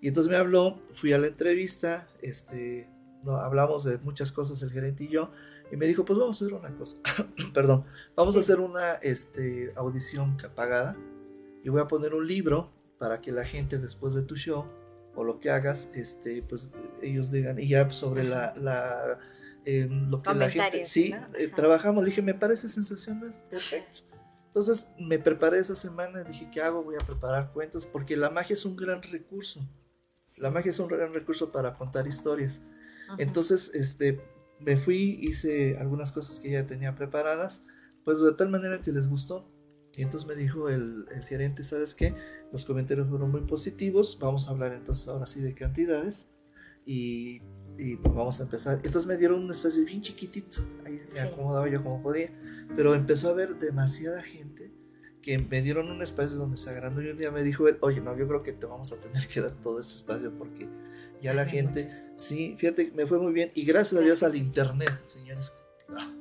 Y 0.00 0.08
entonces 0.08 0.30
me 0.30 0.36
habló, 0.36 0.80
fui 0.92 1.12
a 1.12 1.18
la 1.18 1.26
entrevista, 1.26 2.08
este, 2.22 2.88
no, 3.22 3.36
hablamos 3.36 3.84
de 3.84 3.98
muchas 3.98 4.32
cosas 4.32 4.62
el 4.62 4.70
gerente 4.70 5.04
y 5.04 5.08
yo, 5.08 5.30
y 5.70 5.76
me 5.76 5.86
dijo, 5.86 6.04
pues 6.04 6.18
vamos 6.18 6.40
a 6.40 6.44
hacer 6.44 6.56
una 6.58 6.76
cosa, 6.76 6.98
perdón, 7.54 7.84
vamos 8.16 8.36
a 8.36 8.42
Sí. 8.42 8.52
hacer 8.52 8.60
una 8.64 8.94
este, 8.94 9.72
audición 9.76 10.36
pagada 10.54 10.96
y 11.62 11.68
voy 11.68 11.80
a 11.80 11.86
poner 11.86 12.14
un 12.14 12.26
libro 12.26 12.72
para 12.98 13.20
que 13.20 13.30
la 13.32 13.44
gente 13.44 13.78
después 13.78 14.12
de 14.14 14.22
tu 14.22 14.36
show 14.36 14.66
o 15.14 15.24
lo 15.24 15.40
que 15.40 15.50
hagas, 15.50 15.90
este, 15.94 16.42
pues 16.42 16.70
ellos 17.02 17.30
digan, 17.30 17.58
y 17.58 17.68
ya 17.68 17.90
sobre 17.90 18.24
la, 18.24 18.54
la 18.56 19.18
eh, 19.64 19.88
lo 19.90 20.22
que 20.22 20.34
la 20.34 20.48
gente, 20.48 20.84
sí, 20.86 21.10
¿no? 21.10 21.36
eh, 21.36 21.48
trabajamos, 21.54 22.02
le 22.02 22.10
dije, 22.10 22.22
me 22.22 22.34
parece 22.34 22.68
sensacional, 22.68 23.34
perfecto. 23.50 24.00
Entonces 24.46 24.90
me 24.98 25.18
preparé 25.18 25.60
esa 25.60 25.74
semana, 25.74 26.24
dije, 26.24 26.50
¿qué 26.52 26.60
hago? 26.60 26.82
Voy 26.82 26.96
a 26.96 27.06
preparar 27.06 27.52
cuentos, 27.52 27.86
porque 27.86 28.16
la 28.16 28.28
magia 28.28 28.54
es 28.54 28.64
un 28.64 28.76
gran 28.76 29.02
recurso. 29.02 29.60
La 30.38 30.50
magia 30.50 30.70
es 30.70 30.78
un 30.78 30.88
gran 30.88 31.12
recurso 31.14 31.52
para 31.52 31.74
contar 31.74 32.06
historias. 32.06 32.62
Ajá. 33.08 33.16
Entonces, 33.18 33.70
este, 33.74 34.20
me 34.60 34.76
fui, 34.76 35.18
hice 35.22 35.78
algunas 35.78 36.12
cosas 36.12 36.38
que 36.38 36.50
ya 36.50 36.66
tenía 36.66 36.94
preparadas, 36.94 37.64
pues 38.04 38.20
de 38.20 38.32
tal 38.32 38.50
manera 38.50 38.80
que 38.80 38.92
les 38.92 39.08
gustó. 39.08 39.48
Y 39.94 40.02
entonces 40.02 40.26
me 40.28 40.34
dijo 40.34 40.68
el, 40.68 41.06
el 41.14 41.22
gerente, 41.24 41.62
¿sabes 41.64 41.94
qué? 41.94 42.14
Los 42.50 42.64
comentarios 42.64 43.08
fueron 43.08 43.30
muy 43.30 43.42
positivos, 43.42 44.16
vamos 44.20 44.48
a 44.48 44.52
hablar 44.52 44.72
entonces 44.72 45.06
ahora 45.08 45.26
sí 45.26 45.40
de 45.40 45.54
cantidades 45.54 46.30
y, 46.86 47.42
y 47.78 47.96
vamos 47.96 48.40
a 48.40 48.44
empezar. 48.44 48.76
Entonces 48.84 49.06
me 49.06 49.16
dieron 49.16 49.42
un 49.44 49.50
espacio 49.50 49.84
bien 49.84 50.00
chiquitito, 50.00 50.62
ahí 50.86 50.92
me 50.94 51.06
Sí. 51.06 51.18
acomodaba 51.26 51.68
yo 51.68 51.82
como 51.82 52.02
podía, 52.02 52.30
pero 52.74 52.94
empezó 52.94 53.28
a 53.28 53.32
haber 53.32 53.58
demasiada 53.58 54.22
gente 54.22 54.72
que 55.20 55.38
me 55.38 55.62
dieron 55.62 55.88
un 55.90 56.02
espacio 56.02 56.36
donde 56.38 56.56
se 56.56 56.70
agrandó 56.70 57.00
y 57.02 57.08
un 57.08 57.16
día 57.18 57.30
me 57.30 57.42
dijo 57.42 57.68
él, 57.68 57.76
oye, 57.80 58.00
no, 58.00 58.16
yo 58.16 58.26
creo 58.26 58.42
que 58.42 58.52
te 58.52 58.66
vamos 58.66 58.92
a 58.92 58.96
tener 58.96 59.28
que 59.28 59.40
dar 59.40 59.52
todo 59.52 59.78
ese 59.78 59.96
espacio 59.96 60.32
porque 60.36 60.68
ya 61.20 61.32
la 61.34 61.42
Hay 61.42 61.50
gente, 61.50 61.84
muchos. 61.84 61.98
sí, 62.16 62.56
fíjate, 62.58 62.90
me 62.96 63.06
fue 63.06 63.18
muy 63.20 63.32
bien 63.32 63.52
y 63.54 63.64
gracias 63.64 64.00
a 64.00 64.04
Dios 64.04 64.20
Gracias. 64.20 64.32
al 64.32 64.46
internet, 64.46 64.90
señores, 65.04 65.52
Ah, 65.94 66.12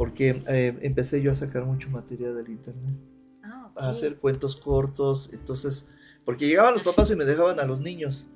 porque 0.00 0.42
eh, 0.48 0.78
empecé 0.80 1.20
yo 1.20 1.30
a 1.30 1.34
sacar 1.34 1.62
mucho 1.66 1.90
material 1.90 2.34
del 2.34 2.48
internet, 2.48 2.94
Ah, 3.42 3.66
ok. 3.70 3.82
a 3.82 3.90
hacer 3.90 4.16
cuentos 4.16 4.56
cortos, 4.56 5.28
entonces, 5.30 5.90
porque 6.24 6.46
llegaban 6.48 6.72
los 6.72 6.82
papás 6.82 7.10
y 7.10 7.16
me 7.16 7.26
dejaban 7.26 7.60
a 7.60 7.64
los 7.66 7.82
niños, 7.82 8.30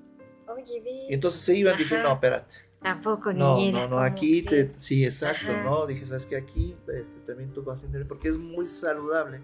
Oye, 0.47 0.83
ve. 0.83 1.07
y 1.09 1.15
entonces 1.15 1.41
se 1.41 1.57
iban, 1.57 1.75
dije, 1.79 1.95
Ajá. 1.95 2.03
no, 2.07 2.13
espérate. 2.13 2.57
Tampoco, 2.83 3.33
No, 3.33 3.57
niñera. 3.57 3.79
no, 3.79 3.85
no, 3.85 3.97
¿cómo 3.97 4.01
aquí 4.03 4.43
te, 4.43 4.75
sí, 4.77 5.07
exacto, 5.07 5.53
Ajá. 5.53 5.65
¿no? 5.65 5.87
Dije, 5.87 6.05
sabes 6.05 6.27
que 6.27 6.37
aquí 6.37 6.77
este, 6.87 7.21
también 7.21 7.51
tú 7.55 7.63
vas 7.65 7.83
a 7.83 7.87
entender, 7.87 8.07
porque 8.07 8.29
es 8.29 8.37
muy 8.37 8.67
saludable 8.67 9.41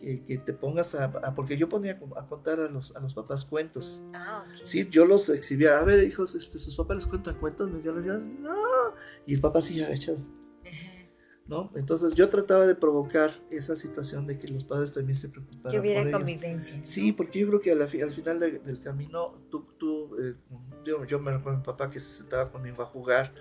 que, 0.00 0.24
que 0.24 0.38
te 0.38 0.54
pongas 0.54 0.94
a, 0.94 1.04
a- 1.04 1.34
porque 1.34 1.58
yo 1.58 1.68
ponía 1.68 2.00
a 2.16 2.26
contar 2.26 2.58
a 2.58 2.70
los, 2.70 2.96
a 2.96 3.00
los 3.00 3.12
papás 3.12 3.44
cuentos. 3.44 4.02
Ah, 4.14 4.46
ok. 4.48 4.60
Sí, 4.64 4.88
yo 4.90 5.04
los 5.04 5.28
exhibía, 5.28 5.78
a 5.78 5.84
ver, 5.84 6.04
hijos, 6.04 6.34
este, 6.34 6.58
sus 6.58 6.74
papás 6.74 6.94
les 6.96 7.06
cuentan 7.06 7.34
cuentos, 7.34 7.70
yo 7.84 7.94
les 7.94 8.06
decía, 8.06 8.18
no, 8.18 8.94
y 9.26 9.34
el 9.34 9.42
papá 9.42 9.60
sí 9.60 9.82
agachado, 9.82 10.16
Ajá. 10.20 10.39
¿No? 11.50 11.70
Entonces 11.74 12.14
yo 12.14 12.28
trataba 12.28 12.64
de 12.64 12.76
provocar 12.76 13.32
esa 13.50 13.74
situación 13.74 14.24
de 14.26 14.38
que 14.38 14.46
los 14.46 14.62
padres 14.62 14.94
también 14.94 15.16
se 15.16 15.28
preocuparan 15.28 15.72
Que 15.72 15.80
hubiera 15.80 16.02
por 16.02 16.12
convivencia. 16.12 16.80
Sí, 16.84 17.10
porque 17.10 17.40
yo 17.40 17.48
creo 17.48 17.60
que 17.60 17.72
al 17.72 17.88
final 18.12 18.38
de- 18.38 18.60
del 18.60 18.78
camino, 18.78 19.34
tú, 19.50 19.66
tú 19.76 20.16
eh, 20.22 20.36
yo, 20.84 21.04
yo 21.04 21.18
me 21.18 21.32
recuerdo 21.32 21.56
a 21.56 21.60
mi 21.60 21.66
papá 21.66 21.90
que 21.90 21.98
se 21.98 22.08
sentaba 22.10 22.52
conmigo 22.52 22.82
a 22.84 22.86
jugar. 22.86 23.34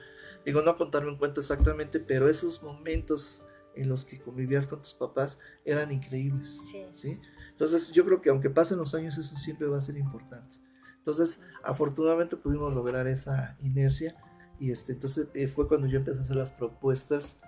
Digo, 0.43 0.63
no 0.63 0.71
a 0.71 0.75
contarme 0.75 1.09
un 1.09 1.17
cuento 1.17 1.39
exactamente, 1.39 1.99
pero 1.99 2.27
esos 2.27 2.63
momentos 2.63 3.45
en 3.75 3.87
los 3.87 4.05
que 4.05 4.19
convivías 4.19 4.65
con 4.65 4.81
tus 4.81 4.95
papás 4.95 5.37
eran 5.63 5.91
increíbles. 5.91 6.59
Sí. 6.71 6.85
¿sí? 6.93 7.19
Entonces, 7.51 7.91
yo 7.91 8.03
creo 8.05 8.21
que 8.21 8.31
aunque 8.31 8.49
pasen 8.49 8.79
los 8.79 8.95
años, 8.95 9.19
eso 9.19 9.35
siempre 9.37 9.67
va 9.67 9.77
a 9.77 9.81
ser 9.81 9.97
importante. 9.97 10.57
Entonces, 10.97 11.43
afortunadamente 11.63 12.37
pudimos 12.37 12.73
lograr 12.73 13.07
esa 13.07 13.55
inercia. 13.61 14.15
Y 14.59 14.71
este, 14.71 14.93
entonces 14.93 15.27
eh, 15.35 15.47
fue 15.47 15.67
cuando 15.67 15.85
yo 15.87 15.99
empecé 15.99 16.19
a 16.19 16.21
hacer 16.23 16.35
las 16.35 16.51
propuestas 16.51 17.39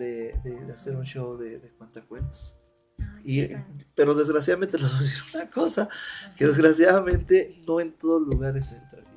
de, 0.00 0.34
de- 0.42 0.64
de 0.66 0.72
hacer 0.72 0.96
un 0.96 1.04
show 1.04 1.36
de, 1.36 1.60
de 1.60 1.70
cuentacuentos. 1.70 2.56
Y, 3.24 3.40
eh, 3.40 3.64
pero 3.94 4.14
desgraciadamente 4.14 4.76
les 4.78 4.88
voy 4.90 4.98
a 4.98 5.02
decir 5.02 5.22
una 5.34 5.50
cosa, 5.50 5.88
que 6.36 6.46
desgraciadamente 6.46 7.62
no 7.66 7.80
en 7.80 7.92
todos 7.96 8.26
lugares 8.26 8.72
entra 8.72 9.00
bien. 9.02 9.10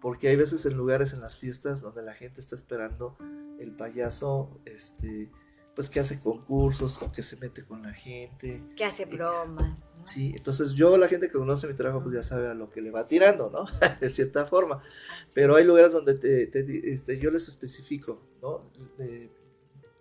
Porque 0.00 0.28
hay 0.28 0.36
veces 0.36 0.66
en 0.66 0.76
lugares 0.76 1.14
en 1.14 1.20
las 1.22 1.38
fiestas 1.38 1.80
donde 1.80 2.02
la 2.02 2.12
gente 2.12 2.40
está 2.40 2.54
esperando 2.54 3.16
el 3.58 3.72
payaso, 3.74 4.60
este, 4.66 5.30
pues 5.74 5.88
que 5.88 5.98
hace 5.98 6.20
concursos 6.20 7.00
o 7.02 7.10
que 7.10 7.22
se 7.22 7.36
mete 7.38 7.64
con 7.64 7.82
la 7.82 7.94
gente. 7.94 8.62
Que 8.76 8.84
hace 8.84 9.06
bromas. 9.06 9.92
¿no? 9.98 10.06
Sí, 10.06 10.34
entonces 10.36 10.72
yo, 10.72 10.98
la 10.98 11.08
gente 11.08 11.28
que 11.28 11.38
conoce 11.38 11.66
mi 11.66 11.72
trabajo, 11.74 12.02
pues 12.02 12.14
ya 12.14 12.22
sabe 12.22 12.48
a 12.48 12.54
lo 12.54 12.70
que 12.70 12.82
le 12.82 12.90
va 12.90 13.04
tirando, 13.04 13.48
¿no? 13.50 13.64
de 14.00 14.10
cierta 14.10 14.44
forma. 14.46 14.82
Así. 15.22 15.30
Pero 15.34 15.56
hay 15.56 15.64
lugares 15.64 15.92
donde 15.94 16.14
te, 16.14 16.46
te 16.48 16.92
este, 16.92 17.18
yo 17.18 17.30
les 17.30 17.48
especifico, 17.48 18.20
¿no? 18.42 18.70
De- 18.98 19.30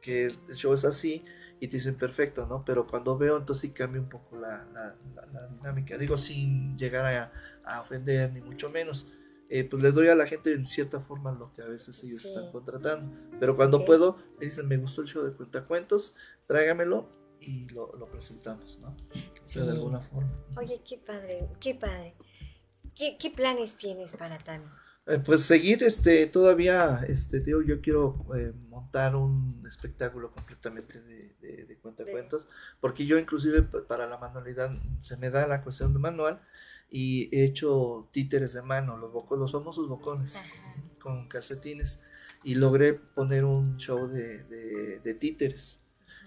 que 0.04 0.26
el 0.26 0.56
show 0.56 0.74
es 0.74 0.86
así 0.86 1.24
y 1.60 1.68
te 1.70 1.78
dicen 1.78 1.96
perfecto, 1.96 2.46
¿no? 2.46 2.64
Pero 2.66 2.86
cuando 2.86 3.18
veo, 3.18 3.38
entonces 3.38 3.62
sí 3.62 3.70
cambia 3.72 4.02
un 4.02 4.10
poco 4.10 4.36
la, 4.38 4.66
la- 4.74 4.96
la- 5.16 5.26
la 5.28 5.48
dinámica. 5.48 5.98
Digo, 5.98 6.18
sin 6.18 6.78
llegar 6.78 7.06
a, 7.06 7.32
a 7.64 7.82
ofender, 7.82 8.32
ni 8.34 8.42
mucho 8.42 8.70
menos. 8.70 9.08
eh, 9.50 9.64
pues 9.66 9.84
les 9.84 9.94
doy 9.94 10.08
a 10.08 10.16
la 10.16 10.26
gente 10.26 10.52
en 10.54 10.66
cierta 10.66 11.00
forma 11.00 11.32
lo 11.32 11.54
que 11.54 11.62
a 11.62 11.68
veces 11.68 12.04
ellos 12.04 12.22
Sí. 12.24 12.30
están 12.30 12.52
contratando. 12.52 13.16
Pero 13.40 13.56
cuando 13.56 13.78
Ok. 13.78 13.86
puedo, 13.86 14.18
me 14.40 14.46
dicen, 14.48 14.68
me 14.68 14.78
gustó 14.78 15.02
el 15.02 15.08
show 15.08 15.24
de 15.24 15.32
cuentacuentos, 15.34 16.16
tráigamelo 16.48 17.08
y 17.40 17.68
lo, 17.70 17.96
lo 17.96 18.10
presentamos, 18.10 18.80
¿no? 18.80 18.90
O 18.90 19.48
sea, 19.48 19.62
de 19.64 19.72
Sí. 19.72 19.76
alguna 19.78 20.00
forma. 20.00 20.32
Oye, 20.58 20.82
qué 20.88 20.98
padre, 20.98 21.48
qué 21.60 21.76
padre. 21.76 22.16
¿Qué, 22.96 23.18
qué 23.20 23.30
planes 23.30 23.76
tienes 23.78 24.16
para 24.16 24.38
Tami? 24.40 24.66
Eh, 25.06 25.20
pues 25.20 25.44
seguir 25.44 25.84
este 25.84 26.28
todavía 26.28 27.04
este 27.10 27.42
digo 27.42 27.62
yo 27.62 27.82
quiero 27.82 28.26
eh, 28.38 28.54
montar 28.70 29.18
un 29.18 29.62
espectáculo 29.68 30.32
completamente 30.32 31.02
de, 31.02 31.36
de, 31.42 31.66
de 31.66 31.78
cuentacuentos 31.80 32.48
porque 32.80 33.06
yo 33.06 33.18
inclusive 33.20 33.64
para 33.64 34.08
la 34.08 34.18
manualidad 34.18 34.72
se 35.02 35.18
me 35.18 35.30
da 35.30 35.46
la 35.46 35.62
cuestión 35.62 35.92
de 35.92 36.00
manual 36.00 36.42
y 36.90 37.28
he 37.38 37.44
hecho 37.44 38.08
títeres 38.14 38.54
de 38.54 38.62
mano 38.62 38.96
los 38.98 39.12
bocos 39.12 39.38
los 39.38 39.52
famosos 39.52 39.90
bocones 39.90 40.38
con 41.02 41.28
calcetines 41.28 42.02
y 42.42 42.56
logré 42.56 42.94
poner 42.94 43.44
un 43.44 43.76
show 43.78 44.08
de, 44.08 44.44
de, 44.46 45.00
de 45.04 45.14
títeres. 45.16 45.82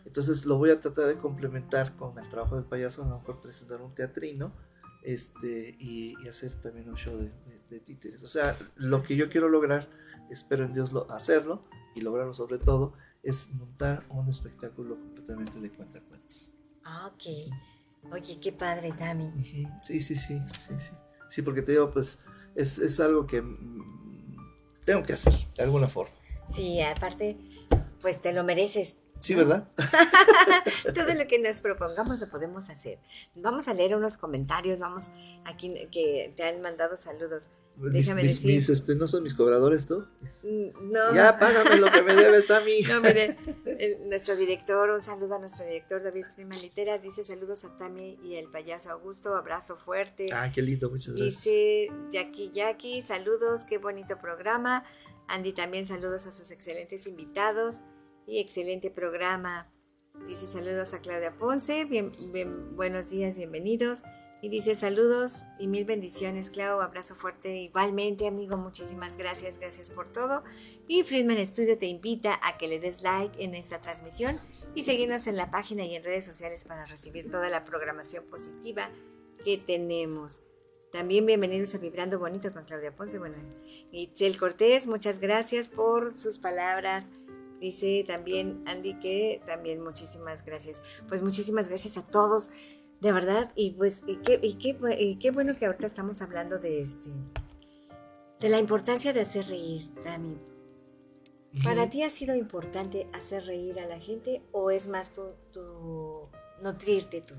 Entonces 0.05 0.45
lo 0.45 0.59
voy 0.59 0.71
a 0.71 0.81
tratar 0.81 1.07
de 1.07 1.17
complementar 1.19 1.97
con 1.97 2.19
el 2.19 2.29
trabajo 2.29 2.57
del 2.57 2.65
payaso 2.65 3.05
a 3.05 3.09
lo 3.09 3.19
mejor 3.19 3.41
presentar 3.41 3.81
un 3.81 3.95
teatrino 3.95 4.53
este 5.03 5.77
y, 5.79 6.15
y 6.23 6.29
hacer 6.29 6.53
también 6.61 6.89
un 6.91 6.97
show 6.97 7.17
de, 7.17 7.25
de- 7.31 7.56
de 7.71 7.81
títeres. 7.81 8.23
O 8.23 8.29
sea, 8.29 8.57
lo 8.77 9.03
que 9.03 9.17
yo 9.17 9.29
quiero 9.31 9.49
lograr, 9.49 9.89
espero 10.31 10.65
en 10.65 10.75
Dios 10.75 10.93
lo, 10.93 11.11
hacerlo 11.11 11.65
y 11.95 12.01
lograrlo 12.01 12.35
sobre 12.35 12.59
todo, 12.59 12.95
es 13.23 13.53
montar 13.55 14.05
un 14.11 14.29
espectáculo 14.29 14.97
completamente 14.97 15.59
de 15.59 15.71
cuentacuentos. 15.71 16.51
Ah, 16.85 17.13
ok. 17.13 17.53
Oye, 18.13 18.39
qué 18.41 18.53
padre, 18.53 18.93
Tami. 18.93 19.33
Sí, 19.83 20.01
sí, 20.01 20.15
sí, 20.15 20.41
sí, 20.61 20.75
sí. 20.79 20.93
Sí, 21.29 21.43
porque 21.43 21.63
te 21.63 21.73
digo, 21.73 21.91
pues 21.91 22.21
es, 22.55 22.79
es 22.79 23.01
algo 23.01 23.27
que 23.27 23.43
mm, 23.43 24.37
tengo 24.85 25.03
que 25.03 25.15
hacer 25.15 25.35
de 25.57 25.65
alguna 25.65 25.89
forma. 25.89 26.15
Sí, 26.51 26.81
aparte, 26.81 27.37
pues 28.01 28.21
te 28.23 28.33
lo 28.33 28.45
mereces. 28.45 29.03
Sí, 29.21 29.35
¿verdad? 29.35 29.69
Todo 30.95 31.15
lo 31.15 31.27
que 31.27 31.39
nos 31.39 31.61
propongamos 31.61 32.21
lo 32.21 32.29
podemos 32.29 32.69
hacer. 32.71 32.99
Vamos 33.35 33.67
a 33.69 33.75
leer 33.75 33.95
unos 33.97 34.17
comentarios, 34.17 34.81
vamos 34.81 35.07
aquí 35.45 35.73
que 35.91 36.33
te 36.37 36.45
han 36.45 36.61
mandado 36.61 36.97
saludos. 36.97 37.51
Mis, 37.77 37.93
Déjame 38.07 38.23
mis- 38.23 38.35
decir. 38.37 38.55
mis, 38.55 38.69
este, 38.71 38.95
¿No 38.95 39.07
son 39.07 39.23
mis 39.23 39.35
cobradores 39.35 39.85
tú? 39.87 40.07
Mm, 40.45 40.91
No. 40.93 41.15
Ya, 41.15 41.39
págame 41.39 41.77
lo 41.77 41.91
que 41.91 42.03
me 42.03 42.15
debes 42.15 42.51
a 42.51 42.61
mí. 42.61 42.81
No, 42.89 43.01
mire, 43.03 43.37
el- 43.79 44.09
nuestro 44.09 44.35
director, 44.37 44.89
un 44.91 45.03
saludo 45.03 45.35
a 45.35 45.39
nuestro 45.39 45.67
director 45.67 46.03
David 46.03 46.25
Freeman 46.35 46.61
Literas, 46.61 47.03
dice 47.03 47.23
saludos 47.25 47.65
a 47.67 47.77
Tami 47.77 48.19
y 48.23 48.37
el 48.37 48.49
payaso 48.49 48.91
Augusto, 48.93 49.35
abrazo 49.37 49.77
fuerte. 49.77 50.31
Ah, 50.33 50.51
qué 50.55 50.63
lindo, 50.63 50.89
muchas 50.89 51.15
gracias. 51.15 51.45
Dice 51.45 51.89
Jackie 52.11 52.51
Jackie, 52.55 53.03
saludos, 53.03 53.65
qué 53.65 53.77
bonito 53.79 54.17
programa. 54.19 54.85
Andy 55.29 55.53
también 55.53 55.87
saludos 55.87 56.27
a 56.27 56.33
sus 56.33 56.51
excelentes 56.53 57.07
invitados 57.07 57.83
y 58.27 58.39
excelente 58.39 58.91
programa. 58.91 59.73
Dice 60.27 60.47
saludos 60.47 60.95
a 60.95 61.01
Claudia 61.01 61.37
Ponce, 61.39 61.87
buenos 62.73 63.11
días, 63.11 63.39
bienvenidos. 63.39 64.03
Y 64.43 64.49
dice 64.49 64.75
saludos 64.75 65.45
y 65.59 65.67
mil 65.67 65.85
bendiciones, 65.85 66.51
Clau, 66.51 66.81
abrazo 66.81 67.15
fuerte 67.15 67.57
igualmente, 67.57 68.27
amigo, 68.27 68.57
muchísimas 68.57 69.17
gracias, 69.17 69.59
gracias 69.59 69.91
por 69.91 70.13
todo. 70.13 70.45
Y 70.87 71.05
Friedman 71.05 71.45
Studio 71.47 71.79
te 71.79 71.87
invita 71.87 72.39
a 72.43 72.59
que 72.59 72.69
le 72.69 72.79
des 72.79 73.03
like 73.03 73.43
en 73.43 73.55
esta 73.55 73.81
transmisión 73.81 74.39
y 74.75 74.85
seguirnos 74.85 75.27
en 75.27 75.37
la 75.37 75.51
página 75.51 75.85
y 75.87 75.97
en 75.97 76.05
redes 76.05 76.27
sociales 76.27 76.65
para 76.65 76.85
recibir 76.85 77.31
toda 77.31 77.49
la 77.49 77.65
programación 77.65 78.25
positiva 78.27 78.91
que 79.45 79.57
tenemos. 79.59 80.43
También 80.93 81.27
bienvenidos 81.27 81.75
a 81.75 81.79
Vibrando 81.79 82.19
Bonito 82.19 82.53
con 82.53 82.65
Claudia 82.65 82.95
Ponce. 82.95 83.19
Bueno, 83.19 83.37
Itzel 83.91 84.39
Cortés, 84.39 84.87
muchas 84.87 85.19
gracias 85.19 85.71
por 85.71 86.17
sus 86.17 86.39
palabras. 86.39 87.11
Dice 87.61 88.05
también 88.07 88.63
Andy 88.67 88.99
que 88.99 89.41
también 89.47 89.83
muchísimas 89.83 90.45
gracias. 90.45 90.83
Pues 91.09 91.23
muchísimas 91.23 91.69
gracias 91.69 91.97
a 91.97 92.07
todos, 92.07 92.51
de 93.01 93.13
verdad. 93.13 93.53
Y 93.55 93.73
pues, 93.73 94.05
y 94.07 94.17
qué, 94.17 94.39
y 94.43 94.55
qué, 94.55 94.79
bu- 94.79 94.97
y 94.99 95.17
qué 95.19 95.31
bueno 95.31 95.57
que 95.59 95.67
ahorita 95.67 95.87
estamos 95.87 96.21
hablando 96.23 96.59
de 96.59 96.81
este, 96.81 97.11
de 98.41 98.49
la 98.49 98.59
importancia 98.59 99.13
de 99.13 99.21
hacer 99.21 99.47
reír, 99.49 99.89
Dami. 100.05 100.37
¿Para 101.65 101.89
ti 101.89 102.03
ha 102.03 102.11
sido 102.11 102.35
importante 102.35 103.07
hacer 103.15 103.47
reír 103.47 103.81
a 103.81 103.87
la 103.87 103.99
gente 103.99 104.43
o 104.53 104.71
es 104.71 104.89
más 104.89 105.15
tu, 105.15 105.23
tu 105.53 106.29
nutrirte 106.63 107.23
tú? 107.23 107.35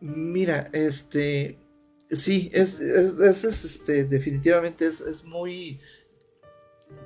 Mira, 0.00 0.70
este, 0.72 1.58
sí, 2.10 2.50
es, 2.54 2.80
es, 2.80 3.18
es- 3.20 3.44
es, 3.44 3.64
este, 3.66 4.04
definitivamente 4.04 4.86
es, 4.86 5.02
es 5.02 5.22
muy 5.22 5.78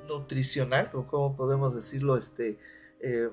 nutricional, 0.07 0.89
o 0.93 1.07
como 1.07 1.35
podemos 1.35 1.75
decirlo, 1.75 2.17
este, 2.17 2.57
eh, 2.99 3.29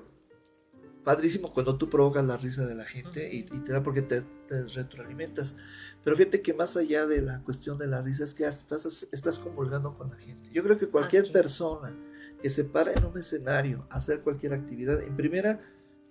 padrísimo 1.03 1.53
cuando 1.53 1.77
tú 1.77 1.89
provocas 1.89 2.25
la 2.25 2.37
risa 2.37 2.65
de 2.65 2.75
la 2.75 2.85
gente 2.85 3.33
y, 3.33 3.39
y 3.39 3.59
te 3.59 3.73
da 3.73 3.83
porque 3.83 4.01
te, 4.01 4.21
te 4.47 4.63
retroalimentas. 4.63 5.57
Pero 6.03 6.15
fíjate 6.15 6.41
que 6.41 6.53
más 6.53 6.77
allá 6.77 7.05
de 7.05 7.21
la 7.21 7.41
cuestión 7.43 7.77
de 7.77 7.87
la 7.87 8.01
risa 8.01 8.23
es 8.23 8.33
que 8.33 8.45
estás, 8.45 9.07
estás 9.11 9.39
comulgando 9.39 9.97
con 9.97 10.09
la 10.09 10.17
gente. 10.17 10.49
Yo 10.51 10.63
creo 10.63 10.77
que 10.77 10.87
cualquier 10.87 11.31
persona 11.31 11.95
que 12.41 12.49
se 12.49 12.65
para 12.65 12.93
en 12.93 13.05
un 13.05 13.17
escenario 13.17 13.87
a 13.89 13.97
hacer 13.97 14.21
cualquier 14.21 14.53
actividad, 14.53 15.01
en 15.01 15.15
primera, 15.15 15.61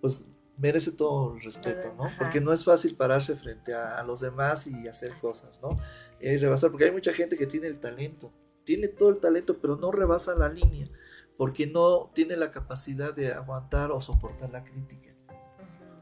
pues 0.00 0.26
merece 0.56 0.92
todo 0.92 1.34
el 1.34 1.42
respeto, 1.42 1.94
¿no? 1.96 2.04
ajá. 2.04 2.16
Porque 2.18 2.40
no 2.40 2.52
es 2.52 2.64
fácil 2.64 2.94
pararse 2.94 3.36
frente 3.36 3.74
a, 3.74 3.98
a 3.98 4.02
los 4.02 4.20
demás 4.20 4.66
y 4.66 4.88
hacer 4.88 5.12
Así. 5.12 5.20
cosas, 5.20 5.60
¿no? 5.62 5.78
Y 6.20 6.36
rebasar, 6.36 6.70
porque 6.70 6.86
hay 6.86 6.92
mucha 6.92 7.12
gente 7.12 7.36
que 7.36 7.46
tiene 7.46 7.66
el 7.66 7.78
talento, 7.80 8.32
tiene 8.64 8.88
todo 8.88 9.10
el 9.10 9.18
talento, 9.18 9.58
pero 9.60 9.76
no 9.76 9.90
rebasa 9.90 10.34
la 10.34 10.48
línea, 10.48 10.88
porque 11.36 11.66
no 11.66 12.10
tiene 12.14 12.36
la 12.36 12.50
capacidad 12.50 13.14
de 13.14 13.32
aguantar 13.32 13.90
o 13.90 14.00
soportar 14.00 14.50
la 14.50 14.64
crítica. 14.64 15.14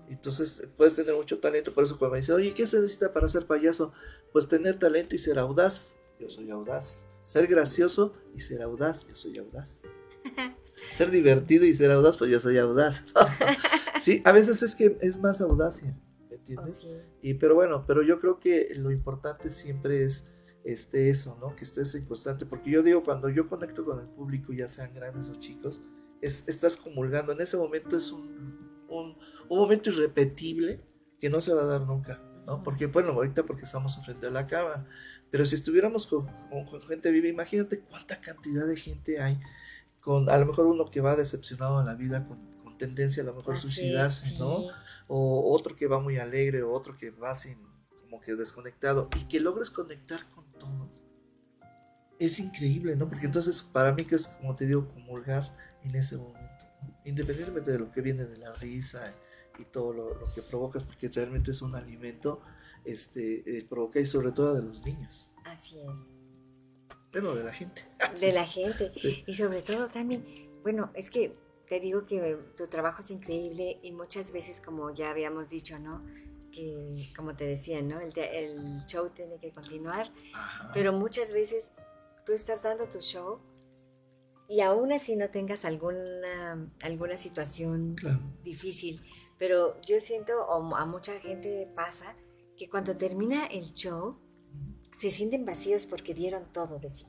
Entonces 0.09 0.67
puedes 0.77 0.97
tener 0.97 1.15
mucho 1.15 1.39
talento, 1.39 1.73
por 1.73 1.85
eso 1.85 1.97
cuando 1.97 2.15
me 2.15 2.21
dicen, 2.21 2.35
oye, 2.35 2.53
¿qué 2.53 2.67
se 2.67 2.81
necesita 2.81 3.13
para 3.13 3.29
ser 3.29 3.47
payaso? 3.47 3.93
Pues 4.33 4.49
tener 4.49 4.79
talento 4.79 5.15
y 5.15 5.19
ser 5.19 5.39
audaz. 5.39 5.97
Yo 6.19 6.29
soy 6.29 6.51
audaz. 6.51 7.07
Ser 7.23 7.47
gracioso 7.47 8.15
y 8.35 8.41
ser 8.41 8.63
audaz. 8.63 9.07
Yo 9.07 9.15
soy 9.15 9.39
audaz. 9.39 9.83
ser 10.91 11.11
divertido 11.11 11.65
y 11.65 11.75
ser 11.75 11.91
audaz, 11.93 12.17
pues 12.17 12.31
yo 12.31 12.41
soy 12.41 12.59
audaz. 12.59 13.05
sí, 14.01 14.21
a 14.25 14.33
veces 14.33 14.63
es 14.63 14.75
que 14.75 14.99
es 15.01 15.19
más 15.19 15.41
audacia, 15.41 15.97
¿me 16.29 16.37
entiendes? 16.37 16.85
Ok. 16.85 16.91
Y, 17.23 17.35
pero 17.35 17.55
bueno, 17.55 17.85
pero 17.87 18.03
yo 18.03 18.21
creo 18.21 18.41
que 18.41 18.71
lo 18.75 18.91
importante 18.91 19.51
siempre 19.51 20.05
es 20.05 20.31
este, 20.65 21.11
eso, 21.11 21.37
¿no? 21.41 21.57
Que 21.57 21.65
estés 21.65 21.95
en 21.95 22.05
constante, 22.05 22.47
porque 22.47 22.71
yo 22.71 22.83
digo, 22.83 23.03
cuando 23.03 23.29
yo 23.29 23.47
conecto 23.47 23.85
con 23.85 24.01
el 24.01 24.07
público, 24.09 24.53
ya 24.53 24.69
sean 24.69 24.93
grandes 24.95 25.29
o 25.29 25.37
chicos, 25.37 25.83
es, 26.21 26.45
estás 26.49 26.77
comulgando, 26.77 27.33
en 27.33 27.41
ese 27.41 27.57
momento 27.57 27.97
es 27.97 28.13
un, 28.13 28.85
un, 28.89 29.17
un 29.49 29.59
momento 29.59 29.91
irrepetible 29.91 30.81
que 31.21 31.31
no 31.31 31.41
se 31.41 31.53
va 31.55 31.63
a 31.63 31.67
dar 31.67 31.83
nunca, 31.83 32.21
¿no? 32.47 32.63
Porque, 32.63 32.87
bueno, 32.87 33.11
ahorita 33.13 33.45
porque 33.45 33.65
estamos 33.65 33.99
frente 34.05 34.27
a 34.27 34.31
la 34.31 34.47
cámara, 34.47 34.87
pero 35.31 35.47
si 35.47 35.55
estuviéramos 35.55 36.07
con, 36.07 36.27
con- 36.27 36.65
con 36.65 36.83
gente 36.83 37.11
viva, 37.11 37.29
imagínate 37.29 37.81
cuánta 37.81 38.21
cantidad 38.21 38.67
de 38.67 38.77
gente 38.77 39.21
hay, 39.21 39.41
con 40.01 40.29
a 40.31 40.37
lo 40.39 40.47
mejor 40.47 40.67
uno 40.67 40.85
que 40.87 41.01
va 41.01 41.15
decepcionado 41.17 41.81
en 41.81 41.87
la 41.87 41.95
vida, 41.95 42.27
con, 42.27 42.51
con 42.63 42.77
tendencia 42.79 43.23
a 43.23 43.27
lo 43.27 43.35
mejor 43.35 43.55
es, 43.55 43.61
suicidarse, 43.61 44.39
¿no? 44.39 44.61
sí. 44.61 44.67
o 45.09 45.55
otro 45.55 45.77
que 45.77 45.87
va 45.87 46.01
muy 46.01 46.19
alegre, 46.19 46.63
o 46.63 46.73
otro 46.73 46.97
que 46.97 47.11
va 47.11 47.35
sin, 47.35 47.59
como 48.01 48.21
que 48.21 48.35
desconectado, 48.35 49.09
y 49.19 49.25
que 49.29 49.41
logres 49.41 49.71
conectar 49.71 50.29
con 50.35 50.50
todos. 50.61 51.05
Es 52.21 52.39
increíble, 52.39 52.95
¿no? 52.95 53.09
Porque 53.09 53.27
entonces 53.27 53.63
para 53.63 53.93
mí 53.93 54.05
que 54.05 54.15
es, 54.15 54.29
como 54.29 54.55
te 54.55 54.67
digo, 54.67 54.89
comulgar 54.89 55.57
en 55.83 55.95
ese 55.97 56.17
momento, 56.17 56.67
¿no? 56.83 56.95
independientemente 57.05 57.73
de 57.73 57.79
lo 57.79 57.91
que 57.91 58.01
viene 58.03 58.25
de 58.27 58.37
la 58.37 58.53
risa 58.53 59.15
y 59.59 59.65
todo 59.65 59.93
lo, 59.93 60.15
lo 60.15 60.27
que 60.35 60.43
provocas, 60.43 60.85
porque 60.85 61.09
realmente 61.09 61.51
es 61.51 61.63
un 61.63 61.75
alimento, 61.75 62.41
este, 62.85 63.59
eh, 63.59 63.67
provoca 63.69 64.01
y 64.01 64.07
sobre 64.07 64.33
todo 64.33 64.55
de 64.55 64.63
los 64.63 64.85
niños, 64.85 65.33
Así 65.45 65.79
es. 65.81 66.13
pero 67.11 67.35
de 67.35 67.45
la 67.45 67.53
gente. 67.53 67.83
De 68.21 68.33
la 68.33 68.47
gente. 68.47 68.93
Sí. 68.97 69.25
Y 69.27 69.35
sobre 69.35 69.63
todo 69.63 69.89
también, 69.89 70.25
bueno, 70.63 70.91
es 70.95 71.11
que 71.11 71.37
te 71.67 71.81
digo 71.81 72.05
que 72.05 72.37
tu 72.57 72.67
trabajo 72.67 73.01
es 73.01 73.11
increíble 73.11 73.79
y 73.83 73.93
muchas 73.93 74.33
veces, 74.33 74.61
como 74.61 74.93
ya 74.93 75.11
habíamos 75.11 75.51
dicho, 75.51 75.79
¿no? 75.79 76.05
Que, 76.53 77.09
como 77.17 77.37
te 77.37 77.45
decía, 77.47 77.81
¿no? 77.83 78.01
El, 78.01 78.13
te- 78.13 78.45
el 78.45 78.85
show 78.87 79.11
tiene 79.11 79.39
que 79.39 79.53
continuar, 79.53 80.11
Ajá. 80.35 80.71
pero 80.75 80.93
muchas 80.93 81.33
veces 81.33 81.73
tú 82.27 82.33
estás 82.33 82.63
dando 82.65 82.89
tu 82.89 83.01
show 83.01 83.41
y 84.49 84.61
aún 84.61 84.93
así 84.93 85.15
no 85.15 85.31
tengas 85.31 85.65
alguna, 85.65 86.71
alguna 86.83 87.17
situación 87.17 87.95
Claro. 87.95 88.19
difícil, 88.43 89.01
pero 89.39 89.81
yo 89.83 90.01
siento, 90.01 90.33
o 90.47 90.75
a 90.77 90.85
mucha 90.87 91.19
gente 91.21 91.71
pasa, 91.77 92.17
que 92.57 92.69
cuando 92.69 92.97
termina 92.97 93.47
el 93.47 93.73
show 93.75 94.19
se 94.99 95.11
sienten 95.11 95.47
vacíos 95.47 95.87
porque 95.87 96.15
dieron 96.15 96.53
todo 96.53 96.79
de 96.79 96.91
sí. 96.91 97.07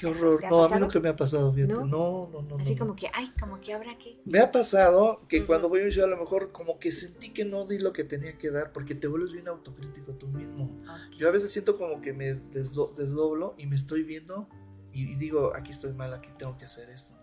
Qué 0.00 0.06
horror. 0.06 0.42
No, 0.48 0.64
a 0.64 0.68
mí 0.70 0.80
nunca 0.80 0.98
me 0.98 1.10
ha 1.10 1.16
pasado, 1.16 1.52
fíjate. 1.52 1.74
No, 1.74 1.84
no, 1.84 2.42
no. 2.42 2.56
Así 2.58 2.74
como 2.74 2.96
que, 2.96 3.08
ay, 3.12 3.30
como 3.38 3.60
que 3.60 3.74
habrá 3.74 3.98
que. 3.98 4.18
Me 4.24 4.40
ha 4.40 4.50
pasado 4.50 5.26
que 5.28 5.44
cuando 5.44 5.68
voy 5.68 5.82
a 5.82 5.84
un 5.84 5.90
show 5.90 6.04
a 6.04 6.08
lo 6.08 6.16
mejor 6.16 6.52
como 6.52 6.78
que 6.78 6.90
sentí 6.90 7.30
que 7.30 7.44
no 7.44 7.66
di 7.66 7.78
lo 7.78 7.92
que 7.92 8.04
tenía 8.04 8.38
que 8.38 8.50
dar 8.50 8.72
porque 8.72 8.94
te 8.94 9.06
vuelves 9.06 9.32
bien 9.32 9.48
autocrítico 9.48 10.12
tú 10.14 10.26
mismo. 10.28 10.70
Yo 11.18 11.28
a 11.28 11.30
veces 11.30 11.52
siento 11.52 11.76
como 11.76 12.00
que 12.00 12.14
me 12.14 12.34
desdoblo 12.34 13.54
y 13.58 13.66
me 13.66 13.76
estoy 13.76 14.02
viendo 14.02 14.48
y 14.92 15.16
digo, 15.16 15.52
aquí 15.54 15.70
estoy 15.70 15.92
mal, 15.92 16.14
aquí 16.14 16.30
tengo 16.38 16.56
que 16.56 16.64
hacer 16.64 16.88
esto 16.88 17.19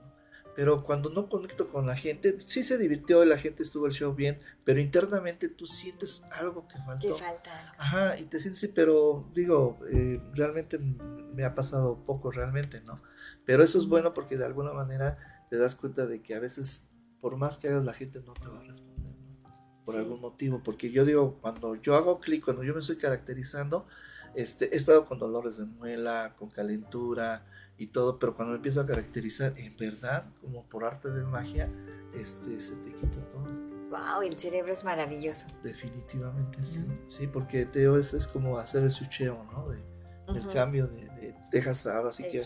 pero 0.58 0.84
cuando 0.84 1.12
no 1.12 1.30
conecto 1.30 1.68
con 1.68 1.86
la 1.86 1.96
gente, 1.96 2.36
sí 2.48 2.64
se 2.64 2.80
divirtió, 2.80 3.24
la 3.26 3.38
gente 3.38 3.62
estuvo 3.62 3.86
el 3.86 3.92
show 3.92 4.16
bien, 4.16 4.40
pero 4.64 4.80
internamente 4.80 5.50
tú 5.50 5.68
sientes 5.68 6.24
algo 6.32 6.68
que 6.68 6.80
faltó. 6.80 7.10
Que 7.10 7.14
falta. 7.14 7.76
Ajá, 7.78 8.18
y 8.18 8.24
te 8.24 8.40
sientes, 8.40 8.62
sí, 8.62 8.68
pero 8.70 9.30
digo, 9.36 9.78
eh, 9.92 10.20
realmente 10.34 10.80
me 10.80 11.46
ha 11.46 11.54
pasado 11.54 12.04
poco 12.08 12.32
realmente, 12.32 12.82
¿no? 12.82 13.04
Pero 13.46 13.64
eso 13.64 13.78
es 13.78 13.86
bueno 13.86 14.16
porque 14.16 14.36
de 14.36 14.46
alguna 14.46 14.74
manera 14.74 15.46
te 15.52 15.60
das 15.60 15.76
cuenta 15.76 16.08
de 16.08 16.24
que 16.24 16.34
a 16.34 16.40
veces, 16.40 16.88
por 17.20 17.38
más 17.38 17.60
que 17.60 17.68
hagas, 17.68 17.86
la 17.86 17.94
gente 17.94 18.20
no 18.26 18.34
te 18.34 18.48
va 18.48 18.58
a 18.58 18.64
responder, 18.64 19.14
¿no? 19.22 19.84
Por 19.86 19.96
algún 19.96 20.20
motivo, 20.20 20.64
porque 20.64 20.90
yo 20.90 21.06
digo, 21.06 21.38
cuando 21.40 21.76
yo 21.76 21.94
hago 21.94 22.20
clic, 22.20 22.44
cuando 22.44 22.64
yo 22.64 22.74
me 22.74 22.80
estoy 22.80 22.98
caracterizando, 22.98 23.86
este, 24.34 24.74
he 24.74 24.78
estado 24.78 25.06
con 25.06 25.20
dolores 25.20 25.58
de 25.58 25.66
muela, 25.66 26.34
con 26.36 26.50
calentura, 26.50 27.46
y 27.78 27.88
todo, 27.88 28.18
pero 28.18 28.36
cuando 28.36 28.52
me 28.52 28.58
empiezo 28.58 28.82
a 28.82 28.86
caracterizar, 28.86 29.54
en 29.58 29.78
verdad, 29.78 30.26
como 30.42 30.64
por 30.64 30.84
arte 30.84 31.10
de 31.10 31.24
magia, 31.24 31.72
este, 32.14 32.60
se 32.60 32.76
te 32.78 32.94
quita 32.94 33.28
todo. 33.30 33.48
Wow, 33.90 34.22
el 34.24 34.38
cerebro 34.38 34.74
es 34.74 34.84
maravilloso. 34.84 35.48
Definitivamente 35.64 36.64
sí, 36.64 36.86
sí, 37.08 37.28
porque 37.28 37.66
Teo 37.66 37.98
es, 37.98 38.14
es 38.14 38.28
como 38.28 38.58
hacer 38.58 38.84
el 38.84 38.92
sucheo, 38.92 39.44
¿no? 39.52 39.70
De, 39.70 39.82
El 40.28 40.48
cambio 40.50 40.88
de, 40.88 41.06
de, 41.06 41.36
dejas 41.52 41.88
ahora 41.88 42.12
sí 42.12 42.24
que 42.30 42.44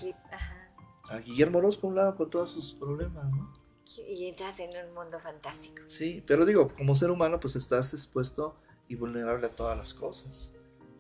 a 1.10 1.18
Guillermo 1.18 1.58
Orozco 1.58 1.88
un 1.88 1.96
lado 1.96 2.16
con 2.16 2.30
todos 2.30 2.52
sus 2.52 2.74
problemas, 2.74 3.30
¿no? 3.32 3.52
Y 3.98 4.28
entras 4.28 4.60
en 4.60 4.70
un 4.70 4.94
mundo 4.94 5.20
fantástico. 5.20 5.84
Sí, 5.88 6.24
pero 6.26 6.46
digo, 6.46 6.70
como 6.74 6.96
ser 6.96 7.12
humano, 7.12 7.40
pues 7.40 7.58
estás 7.58 7.94
expuesto 7.94 8.56
y 8.88 8.96
vulnerable 8.96 9.48
a 9.48 9.50
todas 9.50 9.78
las 9.78 9.94
cosas. 9.94 10.54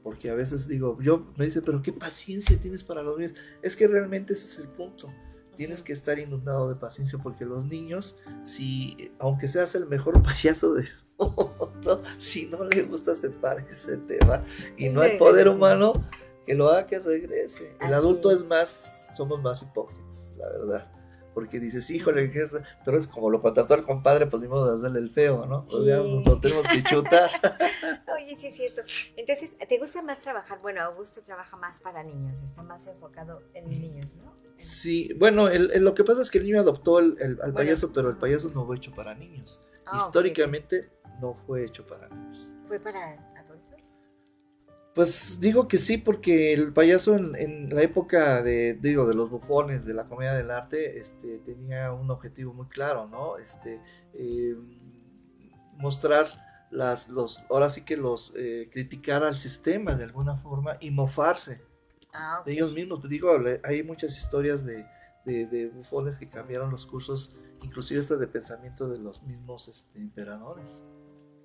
Porque 0.04 0.30
a 0.30 0.34
veces 0.34 0.68
digo, 0.68 0.98
yo 1.02 1.28
me 1.38 1.46
dice, 1.46 1.62
pero 1.62 1.82
qué 1.82 1.94
paciencia 1.94 2.60
tienes 2.60 2.84
para 2.84 3.04
los 3.04 3.18
niños. 3.18 3.34
Es 3.62 3.76
que 3.76 3.88
realmente 3.88 4.34
ese 4.34 4.46
es 4.46 4.60
el 4.60 4.68
punto. 4.68 5.14
Tienes 5.56 5.84
que 5.84 5.94
estar 5.94 6.18
inundado 6.18 6.70
de 6.70 6.76
paciencia 6.76 7.20
porque 7.20 7.46
los 7.46 7.66
niños, 7.66 8.18
si, 8.42 9.12
aunque 9.20 9.48
seas 9.48 9.76
el 9.76 9.86
mejor 9.86 10.22
payaso 10.24 10.74
de 10.74 10.86
mundo, 11.18 12.02
si 12.18 12.48
no 12.48 12.64
le 12.64 12.84
gusta 12.84 13.16
se 13.16 13.30
parece, 13.30 13.98
te 13.98 14.18
va. 14.26 14.44
Y 14.78 14.90
no 14.90 15.02
hay 15.02 15.18
poder 15.18 15.48
humano 15.48 15.94
que 16.46 16.56
lo 16.56 16.70
haga 16.70 16.88
que 16.88 17.00
regrese. 17.00 17.76
El 17.80 17.94
adulto 17.94 18.32
es 18.32 18.44
más, 18.44 19.12
somos 19.16 19.42
más 19.42 19.62
hipócritas, 19.62 20.34
la 20.38 20.48
verdad 20.48 21.01
porque 21.34 21.60
dices, 21.60 21.90
híjole, 21.90 22.32
pero 22.84 22.98
es 22.98 23.08
como 23.08 23.30
lo 23.30 23.42
contrató 23.42 23.74
el 23.76 23.84
compadre, 23.84 24.28
pues 24.28 24.42
ni 24.44 24.50
modo 24.50 24.70
de 24.70 24.76
hacerle 24.76 25.00
el 25.00 25.10
feo, 25.10 25.46
¿no? 25.46 25.64
Pues 25.64 25.86
ya 25.86 25.98
lo 25.98 26.40
tenemos 26.40 26.68
que 26.68 26.84
chutar. 26.84 27.30
Oye, 28.16 28.36
sí 28.38 28.48
es 28.48 28.56
cierto. 28.56 28.82
Entonces, 29.16 29.58
¿te 29.58 29.78
gusta 29.78 30.02
más 30.02 30.20
trabajar? 30.20 30.60
Bueno, 30.62 30.82
Augusto 30.82 31.22
trabaja 31.22 31.56
más 31.58 31.82
para 31.82 32.04
niños, 32.04 32.44
está 32.44 32.64
más 32.64 32.88
enfocado 32.88 33.42
en 33.54 33.70
niños, 33.70 34.16
¿no? 34.16 34.34
Sí, 34.58 35.14
bueno, 35.18 35.50
lo 35.50 35.94
que 35.94 36.04
pasa 36.04 36.22
es 36.22 36.30
que 36.30 36.38
el 36.38 36.46
niño 36.46 36.60
adoptó 36.60 37.00
el, 37.00 37.40
al 37.42 37.54
payaso, 37.54 37.92
pero 37.92 38.10
el 38.10 38.18
payaso 38.18 38.50
no 38.54 38.66
fue 38.66 38.76
hecho 38.76 38.92
para 38.92 39.16
niños. 39.16 39.68
Ah, 39.86 39.98
Históricamente 39.98 40.92
no 41.20 41.34
fue 41.34 41.66
hecho 41.66 41.86
para 41.86 42.08
niños. 42.10 42.52
¿Fue 42.66 42.80
para 42.80 43.31
pues 44.94 45.40
digo 45.40 45.68
que 45.68 45.78
sí, 45.78 45.98
porque 45.98 46.54
el 46.54 46.74
payaso 46.74 47.16
en, 47.16 47.74
la 47.74 47.82
época 47.82 48.42
de, 48.42 48.78
digo, 48.82 49.06
de 49.06 49.14
los 49.14 49.30
bufones, 49.30 49.86
de 49.86 49.94
la 49.94 50.06
comedia 50.06 50.34
del 50.34 50.52
arte, 50.52 51.00
este, 51.00 51.38
tenía 51.40 51.94
un 51.94 52.12
objetivo 52.12 52.54
muy 52.54 52.68
claro, 52.68 53.08
¿no? 53.08 53.38
Este, 53.38 53.80
eh, 54.14 54.56
mostrar 55.78 56.28
las, 56.72 57.08
los, 57.08 57.40
ahora 57.50 57.70
sí 57.70 57.84
que 57.84 57.96
los, 57.96 58.34
eh, 58.36 58.70
criticar 58.72 59.24
al 59.24 59.38
sistema 59.38 59.96
de 59.96 60.04
alguna 60.04 60.36
forma 60.36 60.76
y 60.82 60.92
mofarse 60.92 61.62
ah, 62.14 62.44
de 62.46 62.52
ellos 62.52 62.74
mismos. 62.74 63.08
Digo, 63.08 63.32
hay 63.64 63.84
muchas 63.84 64.18
historias 64.18 64.66
de, 64.66 64.86
bufones 65.74 66.20
que 66.20 66.28
cambiaron 66.28 66.70
los 66.70 66.86
cursos, 66.86 67.38
inclusive 67.64 68.02
hasta 68.02 68.18
de 68.18 68.28
pensamiento 68.28 68.90
de 68.90 69.00
los 69.00 69.24
mismos 69.24 69.70
este, 69.70 70.00
emperadores. 70.00 70.84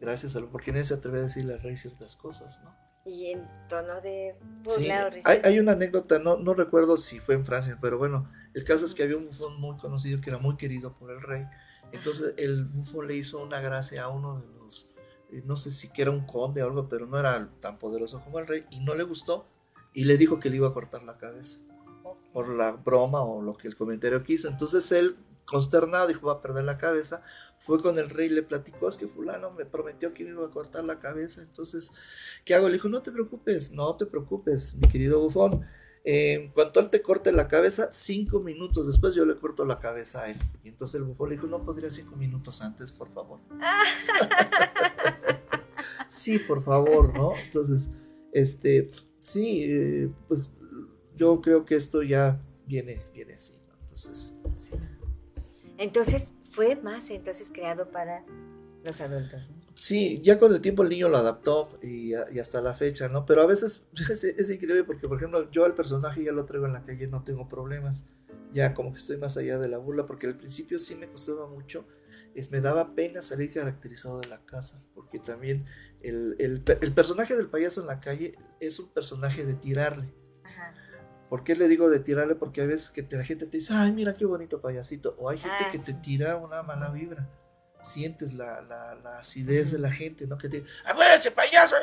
Gracias 0.01 0.35
a 0.35 0.41
lo, 0.41 0.51
porque 0.51 0.73
nadie 0.73 0.85
se 0.85 0.95
atreve 0.95 1.21
a 1.21 1.23
decirle 1.23 1.55
al 1.55 1.63
rey 1.63 1.77
ciertas 1.77 2.17
cosas, 2.17 2.61
¿no? 2.65 2.75
Y 3.07 3.31
en 3.31 3.49
tono 3.69 4.01
de 4.01 4.35
burla 4.65 5.11
sí. 5.13 5.21
hay, 5.25 5.41
hay, 5.45 5.59
una 5.61 5.73
anécdota, 5.73 6.19
no, 6.19 6.37
no 6.37 6.55
recuerdo 6.55 6.97
si 6.97 7.21
fue 7.21 7.35
en 7.35 7.45
Francia, 7.45 7.79
pero 7.81 7.99
bueno, 7.99 8.31
el 8.53 8.65
caso 8.65 8.85
es 8.85 8.95
que 8.95 9.05
había 9.05 9.17
un 9.17 9.27
bufón 9.27 9.61
muy 9.61 9.77
conocido 9.77 10.21
que 10.21 10.31
era 10.31 10.39
muy 10.39 10.57
querido 10.57 10.93
por 10.95 11.11
el 11.11 11.21
rey. 11.21 11.47
Entonces 11.93 12.35
el 12.37 12.65
bufón 12.65 13.07
le 13.07 13.15
hizo 13.15 13.43
una 13.43 13.61
gracia 13.61 14.05
a 14.05 14.09
uno 14.09 14.41
de 14.41 14.47
los, 14.59 14.89
eh, 15.31 15.43
no 15.45 15.57
sé 15.57 15.71
si 15.71 15.89
que 15.89 16.03
era 16.03 16.11
un 16.11 16.27
conde 16.27 16.63
o 16.63 16.67
algo, 16.67 16.89
pero 16.89 17.07
no 17.07 17.19
era 17.19 17.49
tan 17.61 17.79
poderoso 17.79 18.21
como 18.21 18.39
el 18.39 18.47
rey 18.47 18.65
y 18.71 18.81
no 18.81 18.95
le 18.95 19.05
gustó 19.05 19.47
y 19.95 20.05
le 20.05 20.17
dijo 20.17 20.41
que 20.41 20.51
le 20.51 20.57
iba 20.57 20.69
a 20.69 20.73
cortar 20.73 21.05
la 21.05 21.17
cabeza 21.17 21.61
por 22.33 22.49
la 22.49 22.73
broma 22.73 23.23
o 23.23 23.41
lo 23.41 23.55
que 23.55 23.69
el 23.69 23.77
comentario 23.77 24.23
quiso. 24.23 24.49
Entonces 24.49 24.91
él, 24.93 25.17
consternado, 25.47 26.09
dijo, 26.09 26.27
va 26.27 26.35
a 26.35 26.43
perder 26.43 26.65
la 26.65 26.77
cabeza 26.77 27.23
fue 27.59 27.81
con 27.81 27.99
el 27.99 28.11
rey 28.11 28.27
y 28.27 28.31
le 28.31 28.43
platicó, 28.43 28.89
es 28.89 28.97
que 28.97 29.07
fulano 29.07 29.51
me 29.51 29.65
prometió 29.65 30.13
que 30.13 30.25
me 30.25 30.31
iba 30.31 30.47
a 30.47 30.51
cortar 30.51 30.85
la 30.85 30.99
cabeza, 30.99 31.43
entonces, 31.43 31.93
¿qué 32.45 32.55
hago? 32.55 32.69
Le 32.69 32.75
dijo, 32.75 32.89
no 32.89 33.03
te 33.03 33.13
preocupes, 33.13 33.73
no 33.73 33.97
te 33.97 34.07
preocupes, 34.07 34.77
mi 34.77 34.89
querido 34.89 35.21
bufón. 35.21 35.67
en 36.05 36.51
cuanto 36.53 36.81
él 36.81 36.91
te 36.91 37.03
corte 37.03 37.33
la 37.33 37.49
cabeza, 37.49 37.89
cinco 37.91 38.41
minutos 38.41 38.87
después 38.87 39.15
yo 39.15 39.25
le 39.25 39.37
corto 39.37 39.65
la 39.65 39.79
cabeza 39.79 40.23
a 40.23 40.31
él. 40.31 40.37
Y 40.63 40.69
entonces 40.69 41.01
el 41.01 41.07
bufón 41.07 41.31
le 41.31 41.37
dijo, 41.37 41.47
no 41.47 41.65
podría 41.65 41.91
cinco 41.91 42.17
minutos 42.17 42.63
antes, 42.63 42.93
por 42.93 43.13
favor. 43.13 43.41
sí, 46.09 46.39
por 46.39 46.63
favor, 46.63 47.13
¿no? 47.15 47.33
Entonces, 47.47 47.91
este, 48.33 48.91
sí, 49.21 49.65
eh, 49.65 50.11
pues 50.29 50.51
yo 51.17 51.41
creo 51.41 51.65
que 51.65 51.75
esto 51.75 52.03
ya 52.03 52.41
viene, 52.67 53.03
viene 53.13 53.35
así, 53.35 53.55
¿no? 53.67 53.75
Entonces, 53.81 54.37
sí. 54.57 54.75
Entonces 55.79 56.35
fue 56.45 56.77
más 56.77 57.11
entonces 57.11 57.51
creado 57.53 57.91
para 57.91 58.25
los 58.87 59.01
adultos. 59.01 59.51
Sí, 59.75 60.21
ya 60.23 60.39
con 60.39 60.55
el 60.55 60.61
tiempo 60.61 60.83
el 60.83 60.89
niño 60.89 61.09
lo 61.09 61.19
adaptó 61.19 61.79
y, 61.83 62.15
hasta 62.15 62.63
la 62.63 62.73
fecha, 62.73 63.09
¿no? 63.09 63.27
Pero 63.27 63.43
a 63.43 63.47
veces 63.47 63.87
es, 64.11 64.51
increíble 64.51 64.85
porque, 64.85 65.09
por 65.09 65.19
ejemplo, 65.19 65.51
yo 65.51 65.65
al 65.65 65.75
personaje 65.75 66.25
ya 66.25 66.33
lo 66.33 66.45
traigo 66.45 66.67
en 66.67 66.73
la 66.73 66.85
calle, 66.85 67.07
no 67.07 67.23
tengo 67.25 67.49
problemas. 67.49 68.07
Ya 68.53 68.73
como 68.73 68.93
que 68.93 68.99
estoy 68.99 69.19
más 69.19 69.37
allá 69.37 69.59
de 69.59 69.69
la 69.69 69.77
burla 69.77 70.07
porque 70.07 70.27
al 70.27 70.37
principio 70.37 70.79
sí 70.79 70.95
me 70.95 71.09
costaba 71.09 71.47
mucho. 71.47 71.85
Es, 72.35 72.51
me 72.51 72.61
daba 72.61 72.95
pena 72.95 73.23
salir 73.23 73.53
caracterizado 73.53 74.21
de 74.21 74.29
la 74.29 74.41
casa 74.47 74.83
porque 74.95 75.19
también 75.19 75.65
el, 76.01 76.37
el, 76.39 76.63
el 76.81 76.93
personaje 76.93 77.37
del 77.37 77.49
payaso 77.49 77.81
en 77.81 77.87
la 77.89 78.01
calle 78.01 78.37
es 78.61 78.79
un 78.79 78.89
personaje 78.89 79.45
de 79.45 79.55
tirarle. 79.55 80.09
¿Por 81.29 81.43
qué 81.43 81.57
le 81.57 81.69
digo 81.69 81.91
de 81.91 81.99
tirarle? 81.99 82.35
Porque 82.35 82.63
a 82.63 82.67
veces 82.67 82.91
que 82.91 83.07
la 83.11 83.25
gente 83.25 83.47
te 83.47 83.57
dice, 83.57 83.73
ay, 83.75 83.93
mira 83.93 84.15
qué 84.15 84.25
bonito 84.25 84.61
payasito. 84.61 85.17
O 85.19 85.29
hay 85.29 85.39
gente 85.39 85.65
ah, 85.67 85.69
que 85.73 85.79
te 85.79 85.95
tira 85.95 86.37
una 86.37 86.63
mala 86.63 86.89
vibra. 86.91 87.29
Sientes 87.83 88.35
la, 88.35 88.61
la, 88.63 88.95
la 88.97 89.19
acidez 89.19 89.73
de 89.73 89.79
la 89.79 89.91
gente, 89.91 90.27
¿no? 90.27 90.39
Que 90.39 90.49
te 90.49 90.65
¡ah, 90.85 90.93
bueno, 90.95 91.15
ese 91.15 91.31
payaso! 91.31 91.77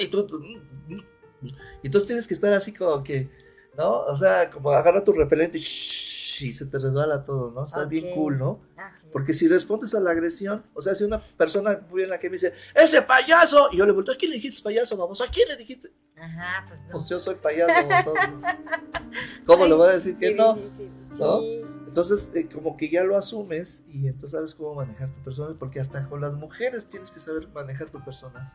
Y 0.00 0.08
tú, 0.08 0.26
mm, 0.30 0.94
mm, 0.94 0.96
mm". 1.40 1.48
y 1.82 1.86
entonces 1.86 2.06
tienes 2.06 2.26
que 2.26 2.34
estar 2.34 2.52
así 2.52 2.72
como 2.72 3.02
que, 3.02 3.30
¿no? 3.76 4.00
O 4.00 4.16
sea, 4.16 4.50
como 4.50 4.70
agarra 4.70 5.04
tu 5.04 5.12
repelente 5.12 5.58
y, 5.58 5.62
se 5.62 6.66
te 6.66 6.78
resbala 6.78 7.24
todo, 7.24 7.50
¿no? 7.50 7.64
Está 7.64 7.84
bien 7.86 8.14
cool, 8.14 8.38
¿no? 8.38 8.60
Ah, 8.76 8.92
Porque 9.10 9.32
si 9.32 9.48
respondes 9.48 9.94
a 9.94 10.00
la 10.00 10.10
agresión, 10.10 10.64
o 10.74 10.82
sea, 10.82 10.94
si 10.94 11.04
una 11.04 11.22
persona 11.36 11.80
muy 11.88 12.02
en 12.02 12.10
la 12.10 12.18
que 12.18 12.28
me 12.28 12.34
dice, 12.34 12.52
¡ese 12.74 13.00
payaso! 13.02 13.68
Y 13.72 13.78
yo 13.78 13.86
le 13.86 13.92
vuelto, 13.92 14.12
¿a 14.12 14.16
quién 14.16 14.32
le 14.32 14.36
dijiste 14.36 14.62
payaso? 14.62 14.96
Vamos, 14.96 15.20
¿a 15.22 15.30
quién 15.30 15.48
le 15.48 15.56
dijiste? 15.56 15.90
Ajá, 16.16 16.66
pues 16.68 16.80
no. 16.82 16.90
Pues 16.92 17.08
yo 17.08 17.18
soy 17.18 17.36
payaso, 17.36 18.14
¿Cómo 19.46 19.66
le 19.66 19.74
voy 19.74 19.88
a 19.88 19.92
decir 19.92 20.16
que 20.18 20.34
no? 20.34 20.58
¿No? 21.18 21.40
Entonces, 21.86 22.30
eh, 22.34 22.46
como 22.52 22.76
que 22.76 22.90
ya 22.90 23.02
lo 23.04 23.16
asumes 23.16 23.86
y 23.88 24.06
entonces 24.06 24.32
sabes 24.32 24.54
cómo 24.54 24.74
manejar 24.74 25.14
tu 25.14 25.22
personaje, 25.22 25.54
porque 25.58 25.80
hasta 25.80 26.06
con 26.06 26.20
las 26.20 26.34
mujeres 26.34 26.86
tienes 26.86 27.10
que 27.10 27.18
saber 27.18 27.48
manejar 27.48 27.88
tu 27.88 28.04
personaje. 28.04 28.52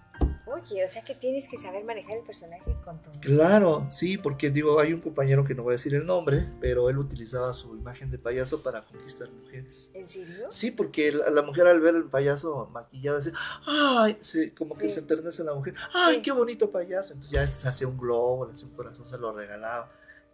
Oye, 0.52 0.86
o 0.86 0.90
sea 0.90 1.04
que 1.04 1.16
tienes 1.16 1.48
que 1.48 1.58
saber 1.58 1.84
manejar 1.84 2.18
el 2.18 2.24
personaje 2.24 2.76
con 2.84 3.02
tu... 3.02 3.12
Claro, 3.20 3.88
sí, 3.90 4.18
porque 4.18 4.50
digo, 4.50 4.80
hay 4.80 4.94
un 4.94 5.02
compañero 5.02 5.46
que 5.46 5.56
no 5.56 5.64
voy 5.64 5.74
a 5.74 5.78
decir 5.78 5.94
el 5.94 6.06
nombre, 6.06 6.50
pero 6.60 6.90
él 6.90 6.98
utilizaba 6.98 7.54
su 7.54 7.76
imagen 7.76 8.12
de 8.12 8.18
payaso 8.18 8.62
para 8.62 8.84
conquistar 8.84 9.30
mujeres. 9.32 9.92
¿En 9.94 10.10
serio? 10.10 10.48
Sí, 10.50 10.72
porque 10.72 11.12
la, 11.12 11.42
mujer 11.42 11.68
al 11.68 11.80
ver 11.80 11.96
el 11.96 12.06
payaso 12.06 12.70
maquillado 12.72 13.18
dice, 13.18 13.32
ay, 13.66 14.18
como 14.58 14.78
que 14.78 14.90
se 14.90 15.00
enternece 15.00 15.44
la 15.44 15.54
mujer, 15.54 15.76
ay, 15.94 16.22
qué 16.22 16.32
bonito 16.32 16.70
payaso. 16.70 17.14
Entonces 17.14 17.32
ya 17.32 17.48
se 17.48 17.68
hacía 17.68 17.88
un 17.88 17.98
globo, 17.98 18.46
le 18.46 18.54
hacía 18.54 18.68
un 18.68 18.76
corazón, 18.76 19.08
se 19.08 19.18
lo 19.18 19.32
regalaba 19.34 19.92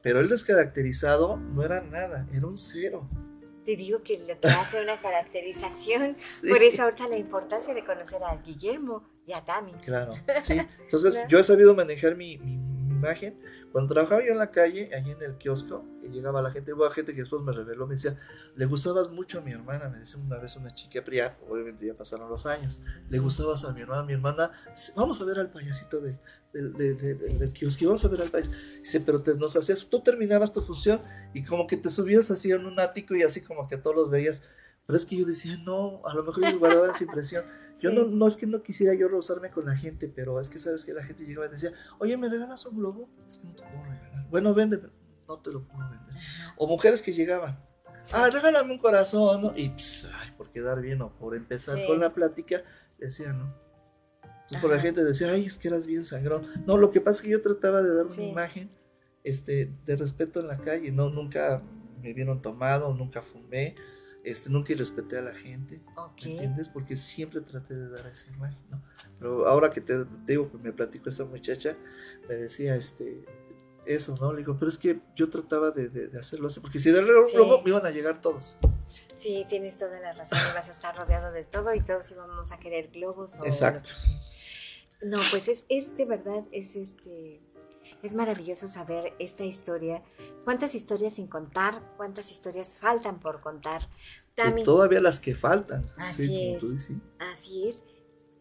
pero 0.07 0.21
el 0.21 0.29
descaracterizado 0.29 1.37
no 1.37 1.63
era 1.63 1.81
nada, 1.81 2.27
era 2.31 2.47
un 2.47 2.57
cero. 2.57 3.09
Te 3.67 3.75
digo 3.75 4.01
que 4.01 4.17
lo 4.17 4.39
que 4.39 4.47
hace 4.47 4.81
una 4.81 5.01
caracterización, 5.01 6.15
por 6.49 6.63
eso 6.63 6.83
ahorita 6.83 7.09
la 7.09 7.17
importancia 7.17 7.73
de 7.73 7.83
conocer 7.83 8.23
a 8.23 8.33
Guillermo 8.37 9.03
y 9.25 9.33
a 9.33 9.43
Tami. 9.43 9.73
Claro, 9.83 10.13
sí. 10.41 10.57
Entonces 10.79 11.19
yo 11.27 11.37
he 11.37 11.43
sabido 11.43 11.75
manejar 11.75 12.15
mi, 12.15 12.39
imagen. 12.97 13.39
Cuando 13.71 13.93
trabajaba 13.93 14.23
yo 14.25 14.31
en 14.31 14.37
la 14.37 14.51
calle, 14.51 14.89
allí 14.95 15.11
en 15.11 15.21
el 15.21 15.37
kiosco, 15.37 15.85
y 16.01 16.09
llegaba 16.09 16.41
la 16.41 16.51
gente, 16.51 16.73
hubo 16.73 16.89
gente 16.89 17.13
que 17.13 17.21
después 17.21 17.41
me 17.41 17.51
reveló, 17.51 17.85
me 17.87 17.95
decía, 17.95 18.17
le 18.55 18.65
gustabas 18.65 19.09
mucho 19.09 19.39
a 19.39 19.41
mi 19.41 19.51
hermana, 19.51 19.89
me 19.89 19.99
decía 19.99 20.21
una 20.21 20.37
vez 20.37 20.55
una 20.55 20.71
chica, 20.71 21.03
ya, 21.11 21.37
obviamente 21.47 21.85
ya 21.85 21.93
pasaron 21.93 22.29
los 22.29 22.45
años, 22.45 22.81
le 23.09 23.19
gustabas 23.19 23.63
a 23.65 23.73
mi 23.73 23.81
hermana, 23.81 24.03
mi 24.03 24.13
hermana, 24.13 24.51
vamos 24.95 25.21
a 25.21 25.25
ver 25.25 25.39
al 25.39 25.51
payasito 25.51 25.99
de, 25.99 26.17
del 26.53 27.51
kiosco, 27.53 27.85
vamos 27.85 28.05
a 28.05 28.07
ver 28.07 28.21
al 28.21 28.29
país. 28.29 28.49
Dice, 28.79 28.99
pero 29.01 29.21
te, 29.21 29.35
nos 29.35 29.55
hacías, 29.55 29.87
tú 29.89 30.01
terminabas 30.01 30.51
tu 30.51 30.61
función 30.61 31.01
y 31.33 31.43
como 31.43 31.67
que 31.67 31.77
te 31.77 31.89
subías 31.89 32.31
así 32.31 32.51
en 32.51 32.65
un 32.65 32.79
ático 32.79 33.15
y 33.15 33.23
así 33.23 33.41
como 33.41 33.67
que 33.67 33.75
a 33.75 33.81
todos 33.81 33.95
los 33.95 34.09
veías. 34.09 34.43
Pero 34.85 34.97
es 34.97 35.05
que 35.05 35.17
yo 35.17 35.25
decía, 35.25 35.57
no, 35.57 36.01
a 36.05 36.13
lo 36.13 36.23
mejor 36.23 36.45
ellos 36.45 36.59
guardaban 36.59 36.91
esa 36.91 37.03
impresión. 37.03 37.43
Yo 37.79 37.91
no, 37.91 38.05
no 38.05 38.25
es 38.25 38.35
que 38.37 38.47
no 38.47 38.63
quisiera 38.63 38.95
yo 38.95 39.07
rozarme 39.07 39.51
con 39.51 39.67
la 39.67 39.77
gente, 39.77 40.07
pero 40.07 40.39
es 40.39 40.49
que 40.49 40.57
sabes 40.57 40.83
que 40.83 40.93
la 40.93 41.03
gente 41.03 41.25
llegaba 41.25 41.45
y 41.45 41.49
decía, 41.51 41.73
oye, 41.99 42.17
¿me 42.17 42.27
regalas 42.27 42.65
un 42.65 42.75
globo? 42.75 43.07
Es 43.27 43.37
que 43.37 43.45
no 43.45 43.53
te 43.53 43.61
puedo 43.65 43.83
regalar. 43.83 44.27
Bueno, 44.31 44.55
vende, 44.55 44.81
no 45.27 45.39
te 45.39 45.51
lo 45.51 45.63
puedo 45.63 45.87
vender. 45.87 46.15
O 46.57 46.65
mujeres 46.65 47.03
que 47.03 47.13
llegaban, 47.13 47.63
ah, 48.13 48.31
regálame 48.31 48.73
un 48.73 48.79
corazón, 48.79 49.43
¿no? 49.43 49.53
Y, 49.55 49.69
pues, 49.69 50.07
ay, 50.11 50.31
por 50.35 50.49
quedar 50.49 50.81
bien 50.81 51.03
o 51.03 51.13
por 51.19 51.35
empezar 51.35 51.77
con 51.85 51.99
la 51.99 52.15
plática, 52.15 52.63
decía, 52.97 53.31
no. 53.31 53.53
Entonces, 54.47 54.61
por 54.61 54.71
la 54.71 54.79
gente 54.79 55.03
decía, 55.03 55.31
ay, 55.31 55.45
es 55.45 55.57
que 55.57 55.67
eras 55.67 55.85
bien 55.85 56.03
sangrón. 56.03 56.47
No, 56.65 56.77
lo 56.77 56.89
que 56.89 57.01
pasa 57.01 57.17
es 57.17 57.21
que 57.23 57.31
yo 57.31 57.41
trataba 57.41 57.81
de 57.81 57.93
dar 57.93 58.05
una 58.05 58.23
imagen 58.23 58.69
este, 59.23 59.71
de 59.85 59.95
respeto 59.95 60.39
en 60.39 60.47
la 60.47 60.57
calle, 60.57 60.91
no, 60.91 61.09
nunca 61.09 61.61
me 62.01 62.13
vieron 62.13 62.41
tomado, 62.41 62.93
nunca 62.93 63.21
fumé 63.21 63.75
este, 64.27 64.49
nunca 64.49 64.73
respeté 64.75 65.17
a 65.17 65.21
la 65.21 65.33
gente, 65.33 65.79
¿me 65.95 66.31
entiendes? 66.31 66.67
Porque 66.67 66.97
siempre 66.97 67.39
traté 67.39 67.75
de 67.75 67.89
dar 67.89 68.05
esa 68.07 68.29
imagen, 68.33 68.59
¿no? 68.69 68.83
Pero 69.17 69.47
ahora 69.47 69.69
que 69.69 69.79
te, 69.79 70.03
digo 70.25 70.51
que 70.51 70.57
me 70.57 70.73
platicó 70.73 71.07
esa 71.07 71.23
muchacha, 71.23 71.77
me 72.27 72.35
decía, 72.35 72.75
este, 72.75 73.23
eso, 73.87 74.15
¿no? 74.19 74.31
Le 74.33 74.39
digo, 74.39 74.57
pero 74.57 74.69
es 74.69 74.77
que 74.77 74.99
yo 75.15 75.29
trataba 75.29 75.71
de, 75.71 76.11
hacerlo 76.19 76.47
así, 76.47 76.59
porque 76.59 76.79
si 76.79 76.91
de 76.91 77.01
luego 77.01 77.61
me 77.63 77.69
iban 77.69 77.85
a 77.85 77.91
llegar 77.91 78.21
todos. 78.21 78.57
Sí, 79.17 79.45
tienes 79.49 79.77
toda 79.77 79.99
la 79.99 80.13
razón, 80.13 80.39
vas 80.53 80.69
a 80.69 80.71
estar 80.71 80.95
rodeado 80.95 81.31
de 81.31 81.43
todo 81.43 81.73
y 81.73 81.81
todos 81.81 82.09
íbamos 82.11 82.51
a 82.51 82.59
querer 82.59 82.89
globos. 82.89 83.35
Exacto. 83.43 83.89
No, 85.01 85.19
pues 85.31 85.47
es, 85.47 85.65
es 85.69 85.95
de 85.95 86.05
verdad, 86.05 86.43
es 86.51 86.75
este 86.75 87.41
es 88.03 88.13
maravilloso 88.13 88.67
saber 88.67 89.13
esta 89.19 89.43
historia. 89.43 90.03
¿Cuántas 90.43 90.75
historias 90.75 91.15
sin 91.15 91.27
contar? 91.27 91.81
¿Cuántas 91.97 92.31
historias 92.31 92.79
faltan 92.79 93.19
por 93.19 93.41
contar? 93.41 93.89
Y 94.55 94.63
todavía 94.63 94.99
las 94.99 95.19
que 95.19 95.33
faltan. 95.33 95.85
Así 95.97 96.53
es. 96.53 96.91
Así 97.17 97.67
es. 97.67 97.83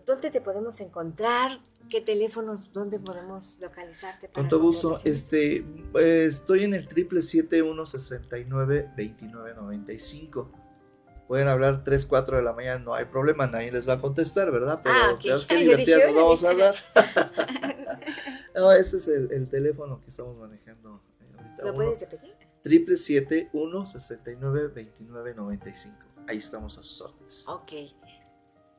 ¿Dónde 0.05 0.31
te 0.31 0.41
podemos 0.41 0.81
encontrar? 0.81 1.61
¿Qué 1.89 2.01
teléfonos? 2.01 2.73
¿Dónde 2.73 2.99
podemos 2.99 3.59
localizarte? 3.61 4.29
Con 4.29 4.49
todo 4.49 4.61
gusto. 4.61 4.99
Este, 5.05 5.65
pues, 5.93 6.41
estoy 6.41 6.65
en 6.65 6.75
el 6.75 6.89
triple 6.89 7.23
siete 7.23 7.63
uno 7.63 7.87
sesenta 7.87 8.39
y 8.39 8.45
nueve 8.45 8.91
veintinueve 8.97 9.55
noventa 9.55 9.93
y 9.93 9.99
cinco. 9.99 10.51
Pueden 11.29 11.49
hablar 11.49 11.83
3, 11.83 12.07
4 12.07 12.37
de 12.37 12.43
la 12.45 12.53
mañana, 12.53 12.79
no 12.79 12.95
hay 12.95 13.05
problema, 13.07 13.49
nadie 13.49 13.73
les 13.73 13.89
va 13.89 13.95
a 13.95 14.01
contestar, 14.01 14.53
¿verdad? 14.53 14.81
Pero 14.85 14.95
ah, 14.97 15.13
okay. 15.15 15.33
que 15.49 15.57
divertidas 15.57 16.07
nos 16.07 16.15
vamos 16.15 16.45
a 16.45 16.55
dar. 16.55 16.75
no, 18.55 18.71
ese 18.71 18.99
es 18.99 19.09
el, 19.09 19.51
teléfono 19.51 20.01
que 20.01 20.11
estamos 20.11 20.37
manejando 20.37 21.03
eh, 21.21 21.37
ahorita. 21.37 21.65
¿Lo 21.65 21.75
puedes 21.75 22.01
repetir? 22.01 22.37
Triple 22.63 23.49
1 23.53 23.87
69 23.87 24.69
29 24.69 25.35
95. 25.35 25.97
Ahí 26.29 26.39
estamos 26.39 26.79
a 26.79 26.83
sus 26.85 27.01
órdenes. 27.01 27.45
Ok. 27.49 27.73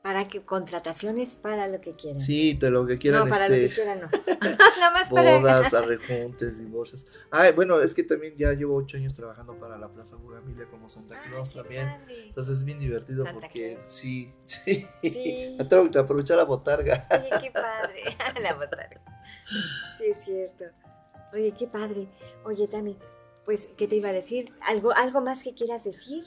Para 0.01 0.27
que 0.27 0.41
contrataciones 0.41 1.35
para 1.35 1.67
lo 1.67 1.81
que 1.81 1.91
quieran. 1.91 2.21
Sí, 2.21 2.53
de 2.53 2.71
lo 2.71 2.85
que 2.85 2.97
quieran. 2.97 3.25
No, 3.25 3.29
para 3.29 3.47
este, 3.47 3.61
lo 3.61 3.67
que 3.67 3.75
quieran 3.75 3.99
no. 3.99 4.07
Nada 4.79 4.91
más 4.91 5.09
para. 5.09 5.39
Bodas, 5.39 5.73
arrejuntes, 5.73 6.59
divorcios. 6.59 7.05
Ah, 7.29 7.51
bueno, 7.53 7.81
es 7.81 7.93
que 7.93 8.03
también 8.03 8.35
ya 8.37 8.53
llevo 8.53 8.75
ocho 8.75 8.97
años 8.97 9.13
trabajando 9.13 9.59
para 9.59 9.77
la 9.77 9.89
Plaza 9.89 10.15
Buramilia 10.15 10.65
como 10.69 10.89
Santa 10.89 11.21
Claus 11.23 11.53
también. 11.53 11.89
Entonces 12.27 12.57
es 12.57 12.63
bien 12.63 12.79
divertido 12.79 13.25
porque 13.33 13.77
sí, 13.85 14.33
sí. 14.45 14.87
sí. 15.03 15.57
Tengo 15.69 15.91
que 15.91 15.99
aprovechar 15.99 16.37
la 16.37 16.45
botarga. 16.45 17.07
Oye, 17.11 17.29
qué 17.41 17.51
padre. 17.51 18.03
la 18.41 18.53
botarga. 18.53 19.01
Sí, 19.97 20.05
es 20.05 20.23
cierto. 20.23 20.65
Oye, 21.33 21.53
qué 21.57 21.67
padre. 21.67 22.07
Oye, 22.45 22.67
Tami, 22.67 22.97
pues, 23.45 23.69
¿qué 23.77 23.87
te 23.87 23.95
iba 23.95 24.09
a 24.09 24.13
decir? 24.13 24.53
¿Algo, 24.61 24.91
algo 24.93 25.21
más 25.21 25.43
que 25.43 25.53
quieras 25.53 25.83
decir? 25.83 26.23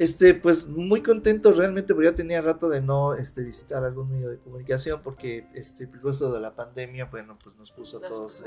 Este, 0.00 0.32
pues 0.32 0.66
muy 0.66 1.02
contento 1.02 1.52
realmente, 1.52 1.92
porque 1.92 2.08
ya 2.08 2.14
tenía 2.14 2.40
rato 2.40 2.70
de 2.70 2.80
no 2.80 3.16
este, 3.16 3.42
visitar 3.42 3.84
algún 3.84 4.10
medio 4.10 4.30
de 4.30 4.38
comunicación, 4.38 5.02
porque 5.02 5.46
este, 5.52 5.86
pues, 5.86 6.02
eso 6.02 6.32
de 6.32 6.40
la 6.40 6.54
pandemia, 6.54 7.04
bueno, 7.04 7.38
pues 7.42 7.54
nos 7.56 7.70
puso 7.70 7.98
a 7.98 8.00
todos 8.00 8.42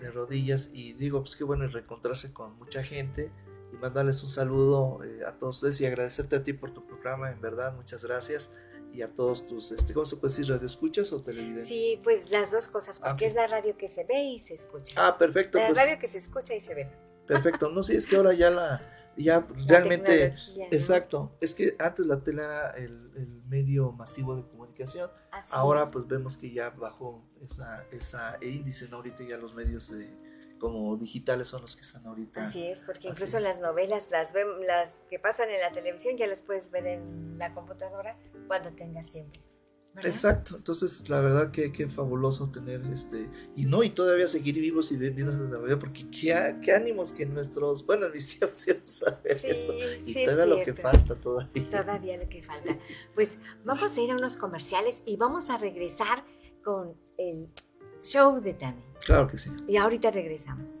de, 0.00 0.10
rodillas. 0.10 0.70
Y 0.74 0.94
digo, 0.94 1.20
pues 1.20 1.36
qué 1.36 1.44
bueno 1.44 1.68
reencontrarse 1.68 2.32
con 2.32 2.58
mucha 2.58 2.82
gente 2.82 3.30
y 3.72 3.76
mandarles 3.76 4.20
un 4.24 4.30
saludo 4.30 5.04
eh, 5.04 5.20
a 5.24 5.38
todos 5.38 5.58
ustedes 5.58 5.80
y 5.80 5.86
agradecerte 5.86 6.34
a 6.34 6.42
ti 6.42 6.54
por 6.54 6.74
tu 6.74 6.84
programa, 6.84 7.30
en 7.30 7.40
verdad, 7.40 7.72
muchas 7.72 8.04
gracias. 8.04 8.52
Y 8.92 9.02
a 9.02 9.14
todos 9.14 9.46
tus, 9.46 9.70
este, 9.70 9.94
¿cómo 9.94 10.06
se 10.06 10.16
puede 10.16 10.34
decir? 10.34 10.52
¿Radio 10.52 10.66
escuchas 10.66 11.12
o 11.12 11.22
televidentes? 11.22 11.68
Sí, 11.68 12.00
pues 12.02 12.32
las 12.32 12.50
dos 12.50 12.66
cosas, 12.66 12.98
porque 12.98 13.26
es 13.26 13.36
la 13.36 13.46
radio 13.46 13.76
que 13.76 13.86
se 13.86 14.02
ve 14.02 14.24
y 14.24 14.40
se 14.40 14.54
escucha. 14.54 14.94
Ah, 14.96 15.16
perfecto. 15.16 15.56
La 15.56 15.68
pues 15.68 15.78
radio 15.78 16.00
que 16.00 16.08
se 16.08 16.18
escucha 16.18 16.52
y 16.52 16.60
se 16.60 16.74
ve. 16.74 16.90
Perfecto, 17.28 17.70
no, 17.70 17.84
sí, 17.84 17.94
es 17.94 18.08
que 18.08 18.16
ahora 18.16 18.34
ya 18.34 18.50
la 18.50 18.99
ya 19.16 19.46
realmente, 19.66 20.34
exacto, 20.70 21.36
es 21.40 21.54
que 21.54 21.76
antes 21.78 22.06
la 22.06 22.22
tele 22.22 22.42
era 22.42 22.70
el, 22.70 23.10
medio 23.50 23.90
masivo 23.90 24.36
de 24.36 24.46
comunicación, 24.46 25.10
ahora 25.50 25.90
pues 25.90 26.06
vemos 26.06 26.36
que 26.36 26.52
ya 26.52 26.70
bajó 26.70 27.24
esa, 27.42 27.84
esa 27.90 28.38
índice, 28.40 28.88
¿no? 28.88 28.98
ahorita 28.98 29.24
ya 29.24 29.36
los 29.36 29.54
medios 29.54 29.90
de, 29.90 30.08
como 30.60 30.96
digitales 30.96 31.48
son 31.48 31.62
los 31.62 31.74
que 31.74 31.82
están 31.82 32.06
ahorita. 32.06 32.44
Así 32.44 32.64
es, 32.64 32.82
porque 32.82 33.08
incluso 33.08 33.40
las 33.40 33.58
novelas, 33.60 34.10
las, 34.12 34.32
las 34.66 35.02
que 35.08 35.18
pasan 35.18 35.50
en 35.50 35.60
la 35.60 35.72
televisión, 35.72 36.16
ya 36.16 36.28
las 36.28 36.42
puedes 36.42 36.70
ver 36.70 36.86
en 36.86 37.38
la 37.38 37.52
computadora 37.52 38.16
cuando 38.46 38.70
tengas 38.72 39.10
tiempo. 39.10 39.40
Exacto, 40.02 40.56
entonces 40.56 41.08
la 41.08 41.20
verdad 41.20 41.50
que, 41.50 41.72
qué 41.72 41.88
fabuloso 41.88 42.50
tener 42.50 42.80
este, 42.92 43.28
y 43.56 43.64
no, 43.66 43.82
y 43.82 43.90
todavía 43.90 44.28
seguir 44.28 44.54
vivos 44.54 44.92
y 44.92 44.96
viendo 44.96 45.32
desde 45.32 45.48
la 45.48 45.58
vida, 45.58 45.78
porque 45.78 46.08
qué, 46.10 46.56
qué, 46.62 46.72
ánimos 46.72 47.12
que 47.12 47.26
nuestros, 47.26 47.84
bueno, 47.84 48.08
mis 48.08 48.26
tíos 48.38 48.66
ya 48.66 48.76
saber 48.84 49.32
esto, 49.32 49.72
y 50.06 50.24
todavía 50.24 50.46
lo 50.46 50.64
que 50.64 50.74
falta 50.74 51.14
todavía. 51.16 51.68
Todavía 51.68 52.16
lo 52.16 52.28
que 52.28 52.42
falta. 52.42 52.78
Pues 53.14 53.38
vamos 53.64 53.96
a 53.96 54.00
ir 54.00 54.10
a 54.10 54.14
unos 54.14 54.36
comerciales 54.36 55.02
y 55.06 55.16
vamos 55.16 55.50
a 55.50 55.58
regresar 55.58 56.24
con 56.62 56.94
el 57.18 57.48
show 58.02 58.40
de 58.40 58.54
Tami. 58.54 58.82
Claro 59.04 59.26
que 59.26 59.38
sí. 59.38 59.50
Y 59.66 59.76
ahorita 59.76 60.10
regresamos. 60.10 60.80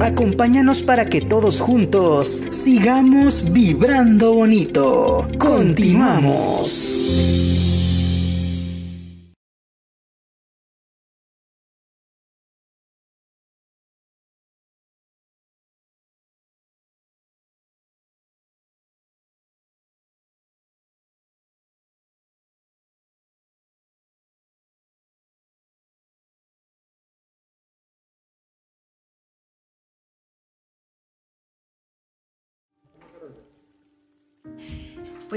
Acompáñanos 0.00 0.82
para 0.82 1.06
que 1.06 1.20
todos 1.20 1.60
juntos 1.60 2.44
sigamos 2.50 3.52
vibrando 3.52 4.34
bonito. 4.34 5.28
Continuamos. 5.38 6.98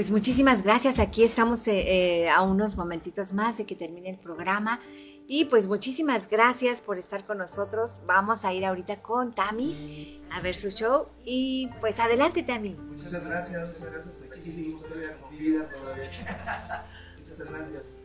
Pues 0.00 0.10
muchísimas 0.10 0.62
gracias. 0.62 0.98
Aquí 0.98 1.24
estamos 1.24 1.68
eh, 1.68 2.22
eh, 2.22 2.30
a 2.30 2.40
unos 2.40 2.74
momentitos 2.74 3.34
más 3.34 3.58
de 3.58 3.66
que 3.66 3.76
termine 3.76 4.08
el 4.08 4.16
programa. 4.16 4.80
Y 5.28 5.44
pues 5.44 5.66
muchísimas 5.66 6.26
gracias 6.26 6.80
por 6.80 6.96
estar 6.96 7.26
con 7.26 7.36
nosotros. 7.36 8.00
Vamos 8.06 8.46
a 8.46 8.54
ir 8.54 8.64
ahorita 8.64 9.02
con 9.02 9.34
Tami 9.34 10.22
a 10.32 10.40
ver 10.40 10.56
su 10.56 10.70
show. 10.70 11.08
Y 11.22 11.68
pues 11.82 12.00
adelante, 12.00 12.42
Tami. 12.42 12.70
Muchas 12.70 13.12
gracias, 13.12 13.68
muchas 13.68 13.92
gracias. 13.92 14.14
Pues 14.18 14.32
aquí 14.32 14.50
seguimos 14.50 14.84
todavía 14.84 15.18
con 15.20 15.36
vida 15.36 15.68
todavía. 15.68 16.10
muchas 17.18 17.38
gracias. 17.38 17.96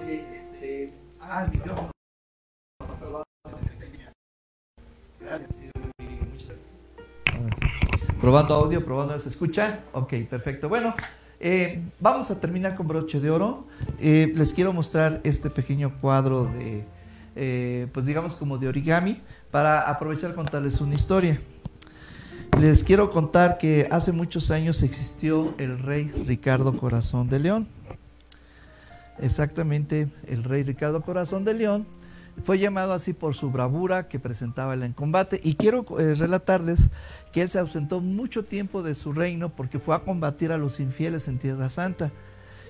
Oye, 0.00 0.26
este. 0.32 0.94
Ah, 1.20 1.44
el 1.44 1.52
micrófono. 1.52 1.92
Gracias. 5.20 5.50
Probando 8.20 8.54
audio, 8.54 8.84
probando, 8.84 9.20
¿se 9.20 9.28
escucha? 9.28 9.84
Ok, 9.92 10.14
perfecto. 10.28 10.68
Bueno, 10.68 10.92
eh, 11.40 11.82
vamos 12.00 12.30
a 12.30 12.40
terminar 12.40 12.74
con 12.74 12.88
broche 12.88 13.20
de 13.20 13.30
oro. 13.30 13.66
Eh, 13.98 14.32
les 14.34 14.52
quiero 14.52 14.72
mostrar 14.72 15.20
este 15.24 15.50
pequeño 15.50 15.98
cuadro 16.00 16.44
de, 16.44 16.84
eh, 17.34 17.88
pues 17.92 18.06
digamos 18.06 18.36
como 18.36 18.58
de 18.58 18.68
origami, 18.68 19.20
para 19.50 19.82
aprovechar 19.82 20.34
contarles 20.34 20.80
una 20.80 20.94
historia. 20.94 21.40
Les 22.58 22.82
quiero 22.82 23.10
contar 23.10 23.58
que 23.58 23.86
hace 23.90 24.12
muchos 24.12 24.50
años 24.50 24.82
existió 24.82 25.54
el 25.58 25.78
rey 25.78 26.10
Ricardo 26.26 26.76
Corazón 26.76 27.28
de 27.28 27.40
León. 27.40 27.68
Exactamente, 29.18 30.08
el 30.26 30.44
rey 30.44 30.62
Ricardo 30.62 31.02
Corazón 31.02 31.44
de 31.44 31.54
León 31.54 31.86
fue 32.42 32.58
llamado 32.58 32.92
así 32.92 33.12
por 33.12 33.34
su 33.34 33.50
bravura 33.50 34.08
que 34.08 34.18
presentaba 34.18 34.74
en 34.74 34.92
combate. 34.92 35.40
Y 35.42 35.54
quiero 35.54 35.84
relatarles 35.88 36.90
que 37.32 37.42
él 37.42 37.48
se 37.48 37.58
ausentó 37.58 38.00
mucho 38.00 38.44
tiempo 38.44 38.82
de 38.82 38.94
su 38.94 39.12
reino 39.12 39.48
porque 39.48 39.78
fue 39.78 39.94
a 39.94 40.00
combatir 40.00 40.52
a 40.52 40.58
los 40.58 40.80
infieles 40.80 41.28
en 41.28 41.38
Tierra 41.38 41.68
Santa. 41.70 42.12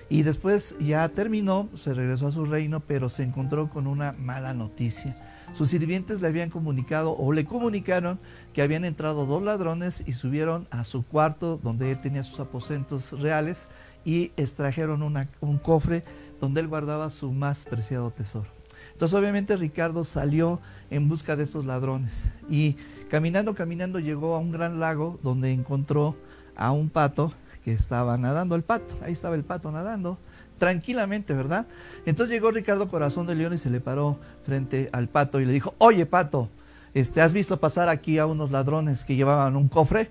Y 0.09 0.23
después 0.23 0.75
ya 0.79 1.07
terminó, 1.09 1.67
se 1.75 1.93
regresó 1.93 2.27
a 2.27 2.31
su 2.31 2.45
reino, 2.45 2.79
pero 2.79 3.09
se 3.09 3.23
encontró 3.23 3.69
con 3.69 3.87
una 3.87 4.13
mala 4.13 4.53
noticia. 4.53 5.17
Sus 5.53 5.69
sirvientes 5.69 6.21
le 6.21 6.27
habían 6.27 6.49
comunicado 6.49 7.11
o 7.11 7.33
le 7.33 7.45
comunicaron 7.45 8.19
que 8.53 8.61
habían 8.61 8.85
entrado 8.85 9.25
dos 9.25 9.43
ladrones 9.43 10.03
y 10.05 10.13
subieron 10.13 10.67
a 10.71 10.83
su 10.85 11.05
cuarto 11.05 11.59
donde 11.61 11.91
él 11.91 12.01
tenía 12.01 12.23
sus 12.23 12.39
aposentos 12.39 13.19
reales 13.19 13.67
y 14.05 14.31
extrajeron 14.37 15.03
un 15.03 15.57
cofre 15.57 16.03
donde 16.39 16.61
él 16.61 16.67
guardaba 16.67 17.09
su 17.09 17.31
más 17.31 17.65
preciado 17.65 18.11
tesoro. 18.11 18.56
Entonces 18.97 19.15
obviamente 19.15 19.55
Ricardo 19.55 20.03
salió 20.03 20.59
en 20.89 21.07
busca 21.07 21.35
de 21.35 21.43
estos 21.43 21.67
ladrones 21.67 22.31
y 22.49 22.77
caminando, 23.11 23.53
caminando 23.53 23.99
llegó 23.99 24.33
a 24.33 24.39
un 24.39 24.51
gran 24.51 24.79
lago 24.79 25.19
donde 25.21 25.51
encontró 25.51 26.15
a 26.55 26.71
un 26.71 26.89
pato 26.89 27.31
que 27.63 27.73
estaba 27.73 28.17
nadando, 28.17 28.55
el 28.55 28.63
pato, 28.63 28.95
ahí 29.03 29.13
estaba 29.13 29.35
el 29.35 29.43
pato 29.43 29.71
nadando, 29.71 30.17
tranquilamente, 30.57 31.35
¿verdad? 31.35 31.67
Entonces 32.07 32.33
llegó 32.33 32.49
Ricardo 32.49 32.87
Corazón 32.87 33.27
de 33.27 33.35
León 33.35 33.53
y 33.53 33.59
se 33.59 33.69
le 33.69 33.81
paró 33.81 34.17
frente 34.41 34.89
al 34.91 35.09
pato 35.09 35.39
y 35.39 35.45
le 35.45 35.53
dijo, 35.53 35.75
oye 35.77 36.07
pato, 36.07 36.49
este, 36.95 37.21
¿has 37.21 37.33
visto 37.33 37.59
pasar 37.59 37.89
aquí 37.89 38.17
a 38.17 38.25
unos 38.25 38.49
ladrones 38.49 39.03
que 39.03 39.15
llevaban 39.15 39.57
un 39.57 39.67
cofre? 39.67 40.09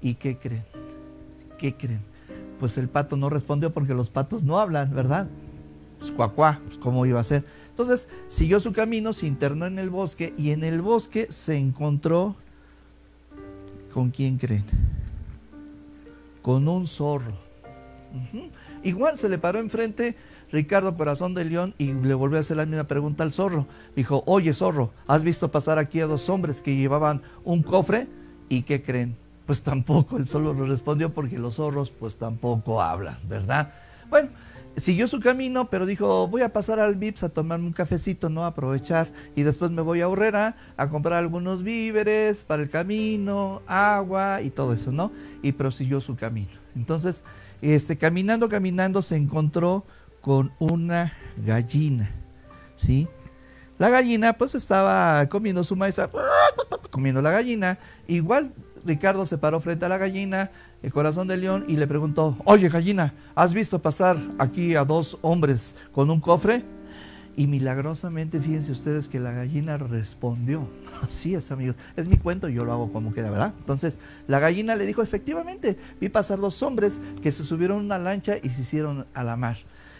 ¿Y 0.00 0.14
qué 0.14 0.36
creen? 0.36 0.64
¿Qué 1.58 1.76
creen? 1.76 2.02
Pues 2.58 2.76
el 2.76 2.88
pato 2.88 3.16
no 3.16 3.30
respondió 3.30 3.72
porque 3.72 3.94
los 3.94 4.10
patos 4.10 4.42
no 4.42 4.58
hablan, 4.58 4.92
¿verdad? 4.92 5.28
Pues 6.00 6.10
cuacuá, 6.10 6.60
pues 6.66 6.76
cómo 6.76 7.06
iba 7.06 7.20
a 7.20 7.24
ser. 7.24 7.44
Entonces 7.76 8.08
siguió 8.28 8.58
su 8.58 8.72
camino, 8.72 9.12
se 9.12 9.26
internó 9.26 9.66
en 9.66 9.78
el 9.78 9.90
bosque 9.90 10.32
y 10.38 10.52
en 10.52 10.64
el 10.64 10.80
bosque 10.80 11.26
se 11.28 11.58
encontró 11.58 12.34
con 13.92 14.08
quién 14.08 14.38
creen? 14.38 14.64
Con 16.40 16.68
un 16.68 16.86
zorro. 16.86 17.34
Igual 18.82 19.18
se 19.18 19.28
le 19.28 19.36
paró 19.36 19.58
enfrente 19.58 20.16
Ricardo 20.50 20.94
Corazón 20.94 21.34
de 21.34 21.44
León 21.44 21.74
y 21.76 21.92
le 21.92 22.14
volvió 22.14 22.38
a 22.38 22.40
hacer 22.40 22.56
la 22.56 22.64
misma 22.64 22.84
pregunta 22.84 23.24
al 23.24 23.32
zorro. 23.34 23.66
Dijo, 23.94 24.22
oye 24.24 24.54
zorro, 24.54 24.94
¿has 25.06 25.22
visto 25.22 25.50
pasar 25.50 25.78
aquí 25.78 26.00
a 26.00 26.06
dos 26.06 26.30
hombres 26.30 26.62
que 26.62 26.76
llevaban 26.76 27.20
un 27.44 27.62
cofre? 27.62 28.08
¿Y 28.48 28.62
qué 28.62 28.82
creen? 28.82 29.18
Pues 29.44 29.60
tampoco, 29.60 30.16
el 30.16 30.26
zorro 30.26 30.54
lo 30.54 30.64
respondió 30.64 31.12
porque 31.12 31.38
los 31.38 31.56
zorros 31.56 31.90
pues 31.90 32.16
tampoco 32.16 32.80
hablan, 32.80 33.18
¿verdad? 33.28 33.74
Bueno, 34.08 34.30
siguió 34.76 35.08
su 35.08 35.20
camino, 35.20 35.70
pero 35.70 35.86
dijo, 35.86 36.28
voy 36.28 36.42
a 36.42 36.52
pasar 36.52 36.80
al 36.80 36.96
Vips 36.96 37.22
a 37.22 37.28
tomarme 37.28 37.66
un 37.66 37.72
cafecito, 37.72 38.28
¿no? 38.28 38.44
A 38.44 38.48
aprovechar. 38.48 39.08
Y 39.34 39.42
después 39.42 39.70
me 39.70 39.82
voy 39.82 40.00
a 40.00 40.08
Horrera 40.08 40.56
a 40.76 40.88
comprar 40.88 41.18
algunos 41.18 41.62
víveres 41.62 42.44
para 42.44 42.62
el 42.62 42.68
camino, 42.68 43.62
agua 43.66 44.42
y 44.42 44.50
todo 44.50 44.72
eso, 44.72 44.92
¿no? 44.92 45.12
Y 45.42 45.52
prosiguió 45.52 46.00
su 46.00 46.16
camino. 46.16 46.52
Entonces, 46.74 47.24
este, 47.62 47.96
caminando, 47.96 48.48
caminando, 48.48 49.02
se 49.02 49.16
encontró 49.16 49.84
con 50.20 50.52
una 50.58 51.12
gallina, 51.44 52.10
¿sí? 52.74 53.08
La 53.78 53.90
gallina 53.90 54.32
pues 54.32 54.54
estaba 54.54 55.26
comiendo 55.28 55.62
su 55.62 55.76
maestra, 55.76 56.10
comiendo 56.90 57.20
la 57.20 57.30
gallina. 57.30 57.78
Igual 58.08 58.52
Ricardo 58.86 59.26
se 59.26 59.36
paró 59.36 59.60
frente 59.60 59.84
a 59.84 59.88
la 59.88 59.98
gallina, 59.98 60.50
el 60.82 60.92
corazón 60.92 61.28
de 61.28 61.36
león, 61.36 61.64
y 61.68 61.76
le 61.76 61.86
preguntó, 61.86 62.36
oye 62.44 62.68
gallina, 62.68 63.14
¿has 63.34 63.54
visto 63.54 63.80
pasar 63.80 64.16
aquí 64.38 64.74
a 64.74 64.84
dos 64.84 65.18
hombres 65.22 65.74
con 65.92 66.10
un 66.10 66.20
cofre? 66.20 66.64
Y 67.38 67.46
milagrosamente, 67.46 68.40
fíjense 68.40 68.72
ustedes 68.72 69.08
que 69.08 69.20
la 69.20 69.30
gallina 69.30 69.76
respondió. 69.76 70.66
Así 71.02 71.34
es, 71.34 71.50
amigos. 71.50 71.76
Es 71.94 72.08
mi 72.08 72.16
cuento, 72.16 72.48
yo 72.48 72.64
lo 72.64 72.72
hago 72.72 72.92
como 72.92 73.12
quiera, 73.12 73.30
¿verdad? 73.30 73.52
Entonces, 73.58 73.98
la 74.26 74.38
gallina 74.38 74.74
le 74.74 74.86
dijo, 74.86 75.02
efectivamente, 75.02 75.76
vi 76.00 76.08
pasar 76.08 76.40
dos 76.40 76.62
hombres 76.62 77.02
que 77.22 77.32
se 77.32 77.44
subieron 77.44 77.78
a 77.78 77.82
una 77.82 77.98
lancha 77.98 78.36
y 78.42 78.48
se 78.50 78.62
hicieron 78.62 79.06
a 79.12 79.22
la 79.22 79.36
mar. 79.36 79.58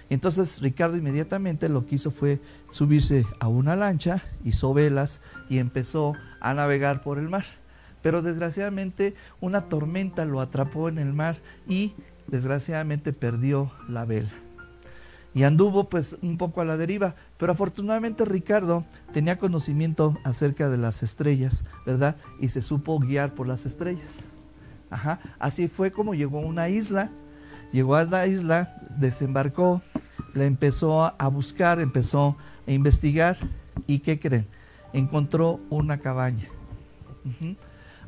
Entonces 0.09 0.61
Ricardo 0.61 0.97
inmediatamente 0.97 1.69
lo 1.69 1.87
que 1.87 1.97
hizo 1.97 2.13
fue 2.13 2.41
subirse 2.71 3.27
a 3.41 3.49
una 3.49 3.75
lancha, 3.75 4.23
hizo 4.45 4.73
velas 4.73 5.21
y 5.49 5.59
empezó 5.59 6.15
a 6.41 6.55
navegar 6.55 7.03
por 7.03 7.19
el 7.19 7.29
mar 7.29 7.45
pero 8.07 8.23
desgraciadamente 8.23 9.17
una 9.41 9.63
tormenta 9.63 10.25
lo 10.25 10.41
atrapó 10.41 10.89
en 10.89 10.99
el 10.99 11.13
mar 11.13 11.39
y 11.69 11.93
desgraciadamente 12.29 13.13
perdió 13.13 13.73
la 13.89 14.05
vela. 14.05 14.31
Y 15.35 15.43
anduvo 15.43 15.89
pues 15.89 16.17
un 16.23 16.39
poco 16.39 16.61
a 16.61 16.65
la 16.65 16.77
deriva, 16.77 17.17
pero 17.37 17.51
afortunadamente 17.51 18.25
Ricardo 18.25 18.85
tenía 19.13 19.39
conocimiento 19.39 20.17
acerca 20.23 20.69
de 20.69 20.79
las 20.79 21.03
estrellas, 21.03 21.65
¿verdad? 21.85 22.15
Y 22.39 22.51
se 22.51 22.63
supo 22.63 23.01
guiar 23.01 23.35
por 23.35 23.49
las 23.49 23.67
estrellas. 23.67 24.21
Ajá, 24.89 25.19
así 25.41 25.67
fue 25.67 25.91
como 25.91 26.15
llegó 26.15 26.39
a 26.39 26.47
una 26.47 26.69
isla, 26.69 27.11
llegó 27.73 27.97
a 27.97 28.05
la 28.05 28.29
isla, 28.29 28.73
desembarcó, 29.01 29.83
la 30.33 30.45
empezó 30.45 31.03
a 31.03 31.27
buscar, 31.27 31.81
empezó 31.81 32.37
a 32.69 32.71
investigar 32.71 33.37
y 33.89 33.99
¿qué 33.99 34.21
creen? 34.21 34.47
Encontró 34.93 35.59
una 35.71 35.99
cabaña. 35.99 36.47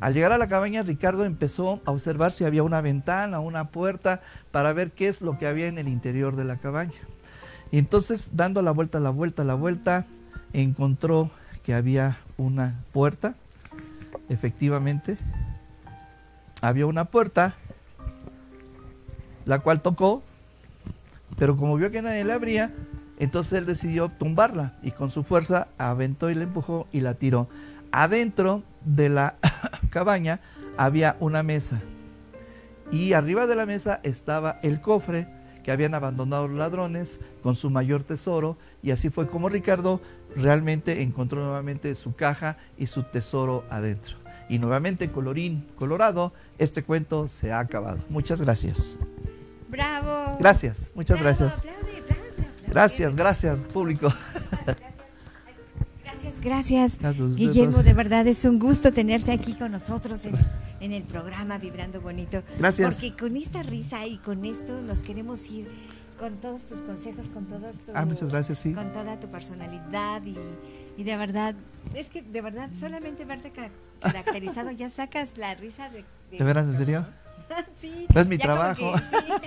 Al 0.00 0.14
llegar 0.14 0.32
a 0.32 0.38
la 0.38 0.48
cabaña, 0.48 0.82
Ricardo 0.82 1.24
empezó 1.24 1.80
a 1.84 1.90
observar 1.90 2.32
si 2.32 2.44
había 2.44 2.62
una 2.62 2.80
ventana, 2.80 3.40
una 3.40 3.68
puerta, 3.68 4.20
para 4.52 4.72
ver 4.72 4.92
qué 4.92 5.08
es 5.08 5.22
lo 5.22 5.38
que 5.38 5.46
había 5.46 5.66
en 5.66 5.78
el 5.78 5.88
interior 5.88 6.36
de 6.36 6.44
la 6.44 6.56
cabaña. 6.56 6.92
Y 7.70 7.78
entonces, 7.78 8.30
dando 8.34 8.62
la 8.62 8.70
vuelta, 8.70 9.00
la 9.00 9.10
vuelta, 9.10 9.44
la 9.44 9.54
vuelta, 9.54 10.06
encontró 10.52 11.30
que 11.62 11.74
había 11.74 12.18
una 12.36 12.84
puerta. 12.92 13.34
Efectivamente, 14.28 15.18
había 16.60 16.86
una 16.86 17.04
puerta, 17.06 17.54
la 19.44 19.58
cual 19.58 19.80
tocó, 19.80 20.22
pero 21.38 21.56
como 21.56 21.76
vio 21.76 21.90
que 21.90 22.02
nadie 22.02 22.24
la 22.24 22.34
abría, 22.34 22.72
entonces 23.18 23.54
él 23.54 23.66
decidió 23.66 24.08
tumbarla 24.08 24.74
y 24.82 24.92
con 24.92 25.10
su 25.10 25.24
fuerza 25.24 25.68
aventó 25.76 26.30
y 26.30 26.34
la 26.34 26.44
empujó 26.44 26.86
y 26.92 27.00
la 27.00 27.14
tiró. 27.14 27.48
Adentro 27.90 28.62
de 28.84 29.08
la 29.08 29.36
cabaña 29.88 30.40
había 30.76 31.16
una 31.20 31.42
mesa 31.42 31.80
y 32.90 33.12
arriba 33.12 33.46
de 33.46 33.56
la 33.56 33.66
mesa 33.66 34.00
estaba 34.02 34.58
el 34.62 34.80
cofre 34.80 35.28
que 35.62 35.72
habían 35.72 35.94
abandonado 35.94 36.48
los 36.48 36.56
ladrones 36.56 37.20
con 37.42 37.54
su 37.56 37.68
mayor 37.68 38.02
tesoro 38.02 38.56
y 38.82 38.90
así 38.90 39.10
fue 39.10 39.26
como 39.26 39.48
Ricardo 39.48 40.00
realmente 40.34 41.02
encontró 41.02 41.44
nuevamente 41.44 41.94
su 41.94 42.14
caja 42.14 42.56
y 42.78 42.86
su 42.86 43.02
tesoro 43.02 43.64
adentro. 43.68 44.16
Y 44.48 44.58
nuevamente 44.58 45.10
colorín 45.10 45.66
colorado, 45.76 46.32
este 46.56 46.82
cuento 46.82 47.28
se 47.28 47.52
ha 47.52 47.58
acabado. 47.58 48.02
Muchas 48.08 48.40
gracias. 48.40 48.98
Bravo. 49.68 50.38
Gracias, 50.40 50.92
muchas 50.94 51.20
gracias. 51.20 51.62
Gracias, 52.66 53.14
gracias, 53.14 53.60
público. 53.60 54.08
Gracias, 56.40 56.98
Guillermo, 57.36 57.82
de 57.82 57.94
verdad 57.94 58.26
es 58.26 58.44
un 58.44 58.58
gusto 58.58 58.92
tenerte 58.92 59.32
aquí 59.32 59.54
con 59.54 59.72
nosotros 59.72 60.24
en, 60.80 60.92
el 60.92 61.02
programa 61.02 61.58
Vibrando 61.58 62.00
Bonito. 62.00 62.42
Gracias. 62.58 62.94
Porque 62.94 63.16
con 63.16 63.36
esta 63.36 63.62
risa 63.62 64.06
y 64.06 64.18
con 64.18 64.44
esto 64.44 64.80
nos 64.82 65.02
queremos 65.02 65.50
ir 65.50 65.68
con 66.18 66.36
todos 66.36 66.64
tus 66.64 66.80
consejos, 66.82 67.30
con 67.30 67.46
todos 67.46 67.78
tu, 67.78 67.92
ah, 67.94 68.04
muchas 68.04 68.30
gracias, 68.30 68.58
sí. 68.58 68.72
con 68.72 68.92
toda 68.92 69.18
tu 69.20 69.28
personalidad 69.28 70.22
y, 70.24 71.02
de 71.02 71.16
verdad, 71.16 71.54
es 71.94 72.10
que 72.10 72.22
de 72.22 72.40
verdad 72.42 72.70
solamente 72.78 73.24
verte 73.24 73.52
caracterizado 74.00 74.70
ya 74.70 74.90
sacas 74.90 75.38
la 75.38 75.54
risa 75.54 75.88
de... 75.90 76.04
¿De, 76.36 76.44
veras, 76.44 76.66
en 76.66 76.74
serio? 76.74 77.06
sí, 77.80 78.06
es 78.14 78.26
mi 78.26 78.38
trabajo. 78.38 78.92
que- 78.94 78.98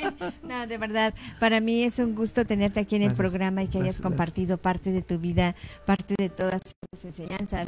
sí. 0.02 0.32
No, 0.48 0.68
de 0.68 0.78
verdad, 0.78 1.14
para 1.40 1.60
mí 1.62 1.84
es 1.84 2.00
un 2.00 2.16
gusto 2.16 2.46
tenerte 2.46 2.80
aquí 2.80 2.96
en 2.96 3.04
el 3.04 3.10
Gracias. 3.10 3.30
programa 3.30 3.64
y 3.64 3.68
que 3.68 3.78
hayas 3.78 4.00
Gracias, 4.00 4.02
compartido 4.02 4.58
parte 4.58 4.92
de 4.92 5.02
tu 5.02 5.20
vida, 5.20 5.56
parte 5.86 6.16
de 6.18 6.30
todas 6.30 6.62
esas 6.94 7.06
enseñanzas. 7.06 7.68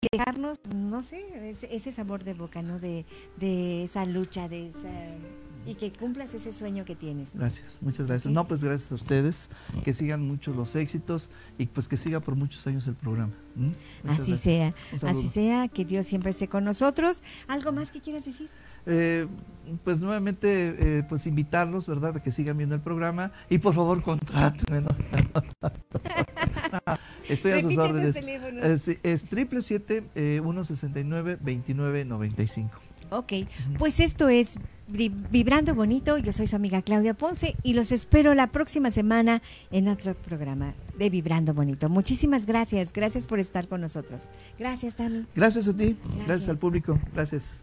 Y 0.00 0.16
dejarnos, 0.16 0.58
no 0.74 1.02
sé, 1.02 1.24
ese, 1.50 1.74
ese 1.74 1.90
sabor 1.92 2.22
de 2.24 2.32
boca, 2.34 2.62
¿no? 2.62 2.78
De, 2.78 3.04
de 3.36 3.82
esa 3.84 4.04
lucha, 4.04 4.48
de 4.48 4.68
esa... 4.68 4.88
Y 5.66 5.74
que 5.74 5.92
cumplas 5.92 6.32
ese 6.32 6.52
sueño 6.52 6.84
que 6.86 6.94
tienes. 6.94 7.34
¿no? 7.34 7.40
Gracias, 7.40 7.80
muchas 7.82 8.06
gracias. 8.06 8.32
No, 8.32 8.46
pues 8.48 8.62
gracias 8.64 8.90
a 8.92 8.94
ustedes, 8.94 9.50
que 9.84 9.92
sigan 9.92 10.26
muchos 10.26 10.56
los 10.56 10.74
éxitos 10.76 11.28
y 11.58 11.66
pues 11.66 11.88
que 11.88 11.96
siga 11.98 12.20
por 12.20 12.36
muchos 12.36 12.66
años 12.66 12.86
el 12.86 12.94
programa. 12.94 13.34
¿m? 13.56 13.72
Muchas 14.04 14.20
Así 14.20 14.30
gracias. 14.30 14.40
sea, 14.40 15.10
así 15.10 15.28
sea, 15.28 15.68
que 15.68 15.84
Dios 15.84 16.06
siempre 16.06 16.30
esté 16.30 16.48
con 16.48 16.64
nosotros. 16.64 17.22
¿Algo 17.48 17.72
más 17.72 17.90
que 17.90 18.00
quieras 18.00 18.24
decir? 18.24 18.48
Eh, 18.88 19.26
pues 19.84 20.00
nuevamente, 20.00 20.98
eh, 20.98 21.02
pues 21.06 21.26
invitarlos, 21.26 21.86
¿verdad?, 21.86 22.16
a 22.16 22.22
que 22.22 22.32
sigan 22.32 22.56
viendo 22.56 22.74
el 22.74 22.80
programa 22.80 23.32
y 23.50 23.58
por 23.58 23.74
favor 23.74 24.02
contrátenme. 24.02 24.80
¿no? 24.80 24.88
Estoy 27.28 27.52
a 27.52 27.60
sus 27.62 27.76
órdenes. 27.76 28.14
teléfonos. 28.14 28.62
Es, 28.64 28.88
es 29.02 29.24
triple 29.26 29.60
siete 29.62 30.04
eh, 30.14 30.40
uno 30.42 30.64
sesenta 30.64 31.00
y 31.00 31.04
nueve 31.04 31.36
veintinueve 31.40 32.04
noventa 32.06 32.42
y 32.42 32.48
cinco. 32.48 32.78
Ok, 33.10 33.32
pues 33.78 34.00
esto 34.00 34.28
es 34.28 34.58
Vi- 34.86 35.12
Vibrando 35.30 35.74
Bonito. 35.74 36.16
Yo 36.18 36.32
soy 36.32 36.46
su 36.46 36.56
amiga 36.56 36.80
Claudia 36.82 37.12
Ponce 37.14 37.54
y 37.62 37.74
los 37.74 37.92
espero 37.92 38.34
la 38.34 38.46
próxima 38.48 38.90
semana 38.90 39.42
en 39.70 39.88
otro 39.88 40.14
programa 40.14 40.72
de 40.98 41.08
Vibrando 41.10 41.52
Bonito. 41.54 41.88
Muchísimas 41.90 42.46
gracias, 42.46 42.92
gracias 42.92 43.26
por 43.26 43.38
estar 43.38 43.68
con 43.68 43.80
nosotros. 43.82 44.28
Gracias, 44.58 44.96
Tami. 44.96 45.26
Gracias 45.36 45.68
a 45.68 45.76
ti, 45.76 45.96
gracias, 46.04 46.26
Gracias. 46.26 46.48
al 46.48 46.56
público, 46.58 46.98
gracias. 47.14 47.62